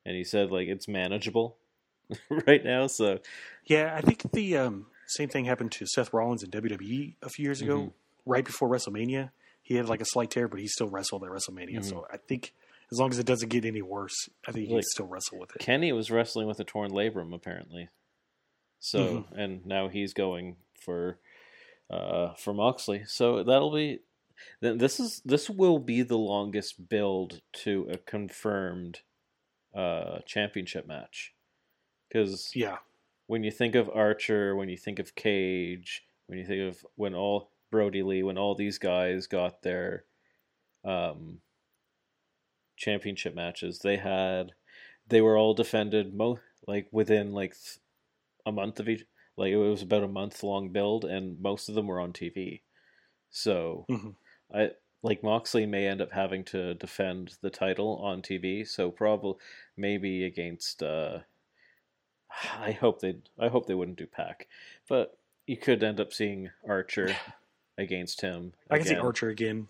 And 0.05 0.15
he 0.17 0.25
said 0.25 0.51
like 0.51 0.69
it's 0.69 0.87
manageable 0.89 1.57
right 2.29 2.63
now. 2.65 2.87
So 2.89 3.21
Yeah, 3.65 3.95
I 3.97 4.01
think 4.03 4.31
the 4.33 4.57
um, 4.59 4.87
same 5.07 5.29
thing 5.31 5.45
happened 5.47 5.73
to 5.73 5.87
Seth 5.87 6.13
Rollins 6.13 6.43
in 6.43 6.51
WWE 6.51 7.15
a 7.23 7.29
few 7.31 7.45
years 7.45 7.63
ago, 7.63 7.79
Mhm. 7.79 7.93
right 8.27 8.45
before 8.45 8.69
WrestleMania. 8.69 9.31
He 9.63 9.77
had 9.77 9.89
like 9.89 10.01
a 10.01 10.05
slight 10.05 10.31
tear, 10.33 10.49
but 10.49 10.59
he 10.61 10.67
still 10.67 10.89
wrestled 10.89 11.23
at 11.25 11.31
WrestleMania. 11.31 11.79
Mhm. 11.79 11.85
So 11.85 12.07
I 12.13 12.17
think 12.17 12.53
as 12.91 12.99
long 12.99 13.11
as 13.13 13.19
it 13.21 13.25
doesn't 13.27 13.49
get 13.49 13.65
any 13.65 13.81
worse, 13.81 14.29
I 14.47 14.51
think 14.53 14.67
he 14.67 14.75
Like- 14.75 14.83
can 14.83 14.91
still 14.91 15.07
wrestle 15.07 15.39
with 15.39 15.55
it. 15.55 15.61
Kenny 15.61 15.93
was 15.93 16.11
wrestling 16.11 16.49
with 16.49 16.59
a 16.61 16.65
torn 16.65 16.91
labrum 16.91 17.33
apparently. 17.33 17.89
So 18.81 18.99
Mm-hmm. 18.99 19.39
and 19.39 19.67
now 19.67 19.87
he's 19.89 20.13
going 20.13 20.57
for 20.81 21.21
uh 21.89 22.35
for 22.35 22.53
Moxley. 22.53 23.05
So 23.07 23.45
that'll 23.45 23.71
be 23.73 24.01
then 24.61 24.79
this 24.79 25.01
is 25.01 25.21
this 25.25 25.49
will 25.51 25.79
be 25.79 26.03
the 26.03 26.19
longest 26.19 26.89
build 26.89 27.41
to 27.53 27.89
a 27.91 27.99
confirmed 27.99 29.01
uh 29.75 30.21
championship 30.27 30.87
match. 30.87 31.35
Cuz 32.13 32.53
Yeah. 32.55 32.79
when 33.27 33.45
you 33.45 33.51
think 33.51 33.75
of 33.75 33.91
Archer, 33.95 34.55
when 34.57 34.69
you 34.69 34.77
think 34.77 34.99
of 34.99 35.15
Cage, 35.15 36.05
when 36.27 36.39
you 36.39 36.47
think 36.47 36.63
of 36.63 36.85
when 36.97 37.15
all 37.15 37.51
Brodie 37.71 38.03
Lee, 38.03 38.23
when 38.23 38.37
all 38.39 38.55
these 38.55 38.79
guys 38.79 39.27
got 39.27 39.63
their 39.63 40.05
um, 40.85 41.41
championship 42.77 43.35
matches, 43.35 43.79
they 43.79 43.97
had 43.97 44.53
they 45.09 45.21
were 45.21 45.37
all 45.37 45.55
defended 45.55 46.15
mo 46.15 46.39
like 46.67 46.89
within 46.93 47.33
like 47.33 47.53
th- 47.55 47.79
a 48.47 48.53
month 48.53 48.81
of 48.81 48.89
each. 48.89 49.05
Like 49.37 49.53
it 49.53 49.57
was 49.57 49.83
about 49.83 50.05
a 50.05 50.09
month 50.09 50.43
long 50.43 50.71
build, 50.71 51.05
and 51.07 51.41
most 51.41 51.69
of 51.69 51.75
them 51.75 51.87
were 51.87 52.01
on 52.01 52.13
TV. 52.13 52.63
So 53.31 53.87
Mhm. 53.91 54.15
I 54.55 54.71
like 55.03 55.23
Moxley 55.23 55.67
may 55.67 55.87
end 55.87 56.01
up 56.01 56.13
having 56.13 56.45
to 56.45 56.75
defend 56.75 57.37
the 57.41 57.51
title 57.51 57.97
on 58.03 58.23
TV. 58.23 58.67
So 58.67 58.91
probably 58.91 59.35
maybe 59.77 60.25
against. 60.25 60.83
uh 60.83 61.21
I 62.61 62.73
hope 62.73 63.01
they. 63.01 63.17
I 63.39 63.49
hope 63.49 63.67
they 63.67 63.75
wouldn't 63.75 63.99
do 63.99 64.07
Pac, 64.07 64.49
but 64.89 65.19
you 65.47 65.57
could 65.57 65.83
end 65.83 66.01
up 66.01 66.13
seeing 66.13 66.51
Archer 66.69 67.15
against 67.79 68.21
him. 68.21 68.53
I 68.71 68.79
can 68.79 68.87
see. 68.87 68.95
Archer 68.95 69.29
again. 69.29 69.69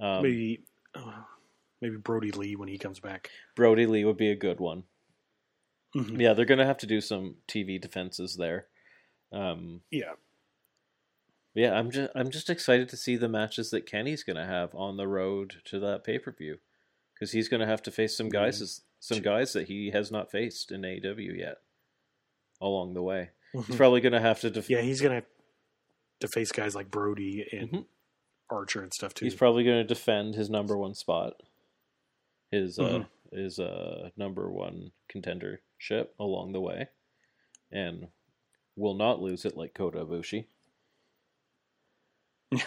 Um, 0.00 0.22
maybe 0.22 0.62
uh, 0.94 1.22
maybe 1.80 1.96
Brodie 1.96 2.30
Lee 2.32 2.56
when 2.56 2.68
he 2.68 2.78
comes 2.78 3.00
back. 3.00 3.30
Brodie 3.54 3.86
Lee 3.86 4.04
would 4.04 4.16
be 4.16 4.30
a 4.30 4.36
good 4.36 4.60
one. 4.60 4.84
Mhm. 5.94 6.20
Yeah, 6.20 6.34
they're 6.34 6.44
gonna 6.44 6.66
have 6.66 6.78
to 6.78 6.86
do 6.86 7.00
some 7.00 7.36
TV 7.48 7.80
defenses 7.80 8.36
there. 8.36 8.66
Um, 9.32 9.82
Yeah, 9.90 10.12
yeah, 11.58 11.72
I'm 11.78 11.90
just 11.90 12.10
I'm 12.14 12.30
just 12.30 12.50
excited 12.50 12.88
to 12.90 12.96
see 12.96 13.16
the 13.16 13.28
matches 13.28 13.70
that 13.70 13.86
Kenny's 13.86 14.22
gonna 14.24 14.46
have 14.46 14.74
on 14.74 14.96
the 14.96 15.08
road 15.08 15.56
to 15.66 15.78
that 15.80 16.04
pay 16.04 16.18
per 16.18 16.30
view 16.32 16.58
because 17.14 17.32
he's 17.32 17.48
gonna 17.48 17.66
have 17.66 17.82
to 17.84 17.90
face 17.90 18.16
some 18.16 18.28
guys 18.28 18.82
some 19.00 19.20
guys 19.20 19.52
that 19.52 19.68
he 19.68 19.90
has 19.90 20.10
not 20.10 20.30
faced 20.30 20.70
in 20.72 20.82
AEW 20.82 21.36
yet 21.38 21.58
along 22.60 22.94
the 22.94 23.02
way. 23.02 23.30
He's 23.52 23.64
Mhm. 23.64 23.76
probably 23.76 24.00
gonna 24.00 24.20
have 24.20 24.40
to 24.40 24.50
def- 24.50 24.68
yeah, 24.70 24.80
he's 24.80 25.00
gonna 25.00 25.22
to 26.20 26.28
face 26.28 26.50
guys 26.52 26.74
like 26.74 26.90
Brodie 26.90 27.46
and 27.52 27.70
Mhm. 27.70 27.86
Archer 28.50 28.82
and 28.82 28.92
stuff 28.92 29.14
too. 29.14 29.24
he's 29.24 29.34
probably 29.36 29.62
gonna 29.64 29.84
defend 29.84 30.34
his 30.34 30.50
number 30.50 30.76
one 30.76 30.94
spot, 30.94 31.42
his 32.50 32.78
uh 32.78 32.82
Mhm. 33.04 33.08
his 33.32 33.58
uh 33.60 34.10
number 34.16 34.50
one 34.50 34.92
contendership 35.08 36.08
along 36.18 36.52
the 36.52 36.60
way, 36.60 36.88
and 37.70 38.08
will 38.76 38.94
not 38.94 39.20
lose 39.22 39.44
it 39.44 39.56
like 39.56 39.74
Kota 39.74 39.98
Ibushi. 40.04 40.46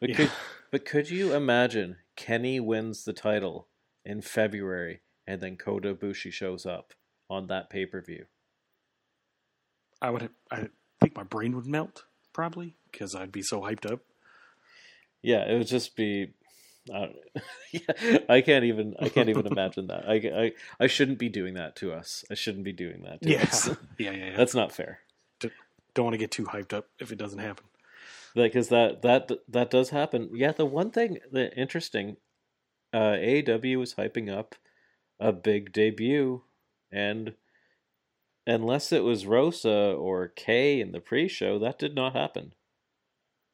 But 0.00 0.10
Yeah. 0.10 0.16
could 0.16 0.30
but 0.70 0.84
could 0.84 1.10
you 1.10 1.34
imagine 1.34 1.96
Kenny 2.16 2.60
wins 2.60 3.04
the 3.04 3.12
title 3.14 3.68
in 4.04 4.20
February 4.20 5.00
and 5.26 5.40
then 5.40 5.56
Kota 5.56 5.94
Ibushi 5.94 6.30
shows 6.32 6.66
up 6.66 6.92
on 7.30 7.46
that 7.46 7.70
pay 7.70 7.86
per 7.86 8.00
view? 8.02 8.26
I 10.02 10.10
would. 10.10 10.28
I 10.50 10.68
think 11.00 11.16
my 11.16 11.22
brain 11.22 11.56
would 11.56 11.66
melt 11.66 12.04
probably 12.32 12.76
because 12.92 13.14
I'd 13.14 13.32
be 13.32 13.42
so 13.42 13.62
hyped 13.62 13.90
up. 13.90 14.00
Yeah, 15.22 15.48
it 15.50 15.56
would 15.56 15.66
just 15.66 15.96
be. 15.96 16.34
I, 16.94 16.98
don't, 16.98 17.16
yeah, 17.72 18.18
I 18.28 18.42
can't 18.42 18.64
even. 18.64 18.94
I 19.00 19.08
can't 19.08 19.28
even 19.30 19.46
imagine 19.46 19.86
that. 19.88 20.06
I, 20.06 20.14
I 20.44 20.52
I 20.78 20.86
shouldn't 20.86 21.18
be 21.18 21.28
doing 21.30 21.54
that 21.54 21.74
to 21.76 21.92
us. 21.92 22.22
I 22.30 22.34
shouldn't 22.34 22.64
be 22.64 22.72
doing 22.72 23.02
that. 23.04 23.22
To 23.22 23.30
Yeah, 23.30 23.42
us. 23.42 23.68
yeah, 23.98 24.10
yeah. 24.10 24.12
yeah. 24.12 24.36
that's 24.36 24.54
not 24.54 24.72
fair. 24.72 25.00
Don't 25.40 26.04
want 26.04 26.12
to 26.14 26.18
get 26.18 26.30
too 26.30 26.44
hyped 26.44 26.74
up 26.74 26.88
if 27.00 27.10
it 27.10 27.16
doesn't 27.16 27.38
happen. 27.38 27.64
Because 28.44 28.68
that 28.68 29.00
that 29.00 29.30
that 29.48 29.70
does 29.70 29.90
happen. 29.90 30.28
Yeah, 30.34 30.52
the 30.52 30.66
one 30.66 30.90
thing 30.90 31.18
that 31.32 31.58
interesting, 31.58 32.18
uh, 32.92 33.16
AEW 33.16 33.78
was 33.78 33.94
hyping 33.94 34.30
up 34.30 34.54
a 35.18 35.32
big 35.32 35.72
debut, 35.72 36.42
and 36.92 37.34
unless 38.46 38.92
it 38.92 39.02
was 39.04 39.24
Rosa 39.26 39.92
or 39.92 40.28
Kay 40.28 40.80
in 40.82 40.92
the 40.92 41.00
pre-show, 41.00 41.58
that 41.58 41.78
did 41.78 41.94
not 41.94 42.12
happen. 42.12 42.52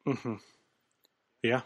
hmm 0.05 0.35
Yeah, 1.45 1.61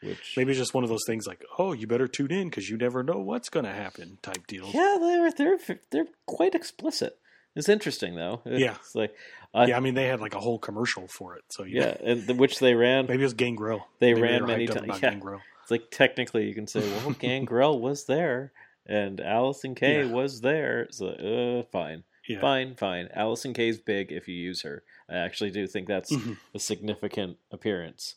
Which 0.00 0.32
maybe 0.36 0.54
just 0.54 0.72
one 0.72 0.84
of 0.84 0.90
those 0.90 1.04
things 1.06 1.26
like, 1.26 1.44
oh, 1.58 1.74
you 1.74 1.86
better 1.86 2.08
tune 2.08 2.32
in 2.32 2.48
because 2.48 2.70
you 2.70 2.78
never 2.78 3.02
know 3.02 3.18
what's 3.18 3.50
going 3.50 3.66
to 3.66 3.72
happen 3.72 4.16
type 4.22 4.46
deal. 4.46 4.70
Yeah, 4.72 4.96
they're 4.98 5.30
they're 5.32 5.78
they're 5.90 6.08
quite 6.26 6.54
explicit. 6.54 7.18
It's 7.54 7.68
interesting 7.68 8.16
though. 8.16 8.40
It's 8.46 8.60
Yeah. 8.60 8.76
like 8.94 9.14
I, 9.54 9.66
yeah, 9.66 9.76
I 9.76 9.80
mean 9.80 9.94
they 9.94 10.06
had 10.08 10.20
like 10.20 10.34
a 10.34 10.40
whole 10.40 10.58
commercial 10.58 11.06
for 11.06 11.36
it, 11.36 11.44
so 11.48 11.62
you 11.62 11.80
yeah, 11.80 11.96
and 12.02 12.26
the, 12.26 12.34
which 12.34 12.58
they 12.58 12.74
ran. 12.74 13.06
maybe 13.06 13.22
it 13.22 13.26
was 13.26 13.34
Gangrel. 13.34 13.86
They 14.00 14.12
Maybe 14.12 14.22
ran 14.22 14.40
were 14.42 14.48
many 14.48 14.66
times, 14.66 14.88
yeah. 15.00 15.10
Gangrel. 15.10 15.40
It's 15.62 15.70
like 15.70 15.90
technically 15.90 16.46
you 16.48 16.54
can 16.54 16.66
say, 16.66 16.80
well, 16.80 17.10
Gangrel 17.18 17.80
was 17.80 18.04
there 18.06 18.52
and 18.86 19.18
Allysin 19.20 19.74
Kay 19.76 20.00
Yeah. 20.04 20.12
was 20.12 20.40
there. 20.40 20.88
So 20.90 21.06
uh, 21.08 21.62
fine, 21.70 22.02
Yeah, 22.28 22.40
fine, 22.40 22.74
fine. 22.74 23.08
Allysin 23.16 23.54
Kay's 23.54 23.78
big 23.78 24.10
if 24.12 24.26
you 24.28 24.34
use 24.34 24.62
her. 24.62 24.82
I 25.08 25.16
actually 25.16 25.50
do 25.52 25.66
think 25.66 25.86
that's 25.88 26.12
Mhm. 26.12 26.36
a 26.54 26.58
significant 26.58 27.38
appearance. 27.52 28.16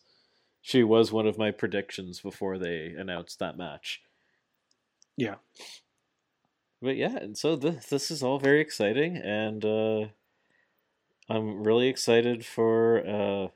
She 0.62 0.84
was 0.84 1.12
one 1.14 1.28
of 1.28 1.38
my 1.38 1.52
predictions 1.52 2.20
before 2.20 2.58
they 2.58 2.94
announced 2.98 3.40
that 3.40 3.58
match. 3.58 4.02
yeah. 5.16 5.36
but 6.82 6.98
yeah, 6.98 7.16
and 7.16 7.38
so 7.38 7.56
this 7.56 7.86
this 7.88 8.12
is 8.12 8.22
all 8.24 8.40
very 8.40 8.60
exciting, 8.60 9.16
and 9.18 9.64
uh, 9.64 10.08
I'm 11.30 11.64
really 11.64 11.88
excited 11.88 12.46
for 12.46 13.00
uh, 13.06 13.48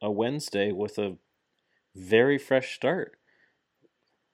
a 0.00 0.10
Wednesday 0.10 0.72
with 0.72 0.98
a 0.98 1.16
very 1.94 2.38
fresh 2.38 2.74
start. 2.74 3.18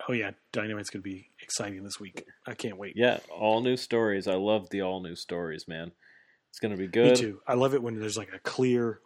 Oh 0.08 0.12
yeah, 0.12 0.32
Dynamite's 0.52 0.90
going 0.90 1.02
to 1.02 1.08
be 1.08 1.30
exciting 1.40 1.82
this 1.82 1.98
week. 1.98 2.24
I 2.46 2.54
can't 2.54 2.76
wait. 2.76 2.94
Yeah, 2.96 3.20
all 3.30 3.62
new 3.62 3.76
stories. 3.76 4.28
I 4.28 4.34
love 4.34 4.68
the 4.70 4.82
all 4.82 5.02
new 5.02 5.14
stories, 5.14 5.66
man. 5.66 5.92
It's 6.50 6.60
gonna 6.60 6.76
be 6.76 6.86
good. 6.86 7.12
Me 7.12 7.16
too. 7.16 7.40
I 7.48 7.54
love 7.54 7.74
it 7.74 7.82
when 7.82 7.98
there's 7.98 8.16
like 8.16 8.32
a 8.32 8.38
clear, 8.38 9.00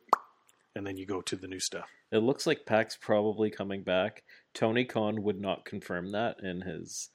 and 0.76 0.86
then 0.86 0.98
you 0.98 1.06
go 1.06 1.22
to 1.22 1.34
the 1.34 1.46
new 1.46 1.60
stuff. 1.60 1.88
It 2.12 2.18
looks 2.18 2.46
like 2.46 2.66
Pac's 2.66 2.94
probably 3.00 3.48
coming 3.48 3.82
back. 3.82 4.22
Tony 4.52 4.84
Khan 4.84 5.22
would 5.22 5.40
not 5.40 5.64
confirm 5.64 6.12
that 6.12 6.36
in 6.42 6.60
his 6.60 7.08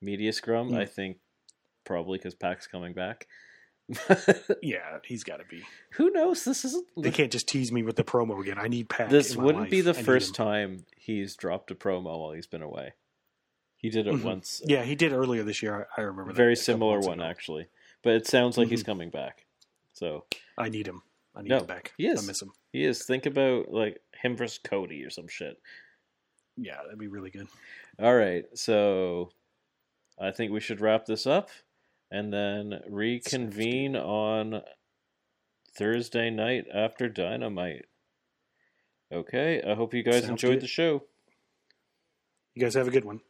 media 0.00 0.32
scrum. 0.32 0.70
Mm. 0.70 0.78
I 0.78 0.86
think 0.86 1.16
probably 1.84 2.18
because 2.18 2.36
Pac's 2.36 2.68
coming 2.68 2.92
back. 2.92 3.26
Yeah, 4.62 4.98
he's 5.04 5.24
got 5.24 5.38
to 5.38 5.44
be. 5.44 5.62
Who 5.92 6.10
knows? 6.10 6.44
This 6.44 6.64
isn't. 6.64 6.86
They 6.96 7.10
can't 7.10 7.32
just 7.32 7.48
tease 7.48 7.72
me 7.72 7.82
with 7.82 7.96
the 7.96 8.04
promo 8.04 8.40
again. 8.40 8.58
I 8.58 8.68
need 8.68 8.88
Pac. 8.88 9.08
this 9.10 9.36
wouldn't 9.36 9.70
be 9.70 9.80
the 9.80 9.90
I 9.90 10.02
first 10.02 10.34
time 10.34 10.84
he's 10.96 11.34
dropped 11.36 11.70
a 11.70 11.74
promo 11.74 12.18
while 12.18 12.32
he's 12.32 12.46
been 12.46 12.62
away. 12.62 12.94
He 13.76 13.88
did 13.90 14.06
it 14.06 14.14
Mhm. 14.14 14.22
once. 14.24 14.60
Yeah, 14.64 14.82
he 14.84 14.94
did 14.94 15.12
earlier 15.12 15.42
this 15.42 15.62
year. 15.62 15.88
I 15.96 16.00
I 16.02 16.04
remember 16.04 16.32
that 16.32 16.36
very 16.36 16.56
similar 16.56 17.00
one 17.00 17.20
ago. 17.20 17.28
actually. 17.28 17.68
But 18.02 18.14
it 18.14 18.26
sounds 18.26 18.56
like 18.58 18.68
he's 18.68 18.82
Mhm. 18.82 18.86
coming 18.86 19.10
back. 19.10 19.46
So 19.92 20.26
I 20.58 20.68
need 20.68 20.86
him. 20.86 21.02
I 21.34 21.42
need 21.42 21.48
No, 21.48 21.58
him 21.60 21.66
back. 21.66 21.92
he 21.96 22.06
is. 22.06 22.22
I 22.22 22.26
miss 22.26 22.42
him. 22.42 22.52
he 22.72 22.84
is. 22.84 23.04
Think 23.04 23.24
about 23.26 23.70
like 23.72 24.02
him 24.22 24.36
versus 24.36 24.58
Cody 24.58 25.02
or 25.04 25.10
some 25.10 25.28
shit. 25.28 25.60
Yeah, 26.56 26.82
that'd 26.82 26.98
be 26.98 27.08
really 27.08 27.30
good. 27.30 27.48
All 27.98 28.14
right, 28.14 28.44
so 28.54 29.32
I 30.18 30.30
think 30.30 30.52
we 30.52 30.60
should 30.60 30.80
wrap 30.80 31.06
this 31.06 31.26
up 31.26 31.48
and 32.10 32.32
then 32.32 32.80
reconvene 32.88 33.96
on 33.96 34.62
Thursday 35.76 36.30
night 36.30 36.64
after 36.74 37.08
Dynamite. 37.08 37.86
Okay, 39.12 39.62
I 39.66 39.74
hope 39.74 39.94
you 39.94 40.02
guys 40.02 40.22
Sounds 40.24 40.30
enjoyed 40.30 40.54
good. 40.54 40.62
the 40.62 40.68
show. 40.68 41.02
You 42.54 42.62
guys 42.62 42.74
have 42.74 42.88
a 42.88 42.90
good 42.90 43.04
one. 43.04 43.20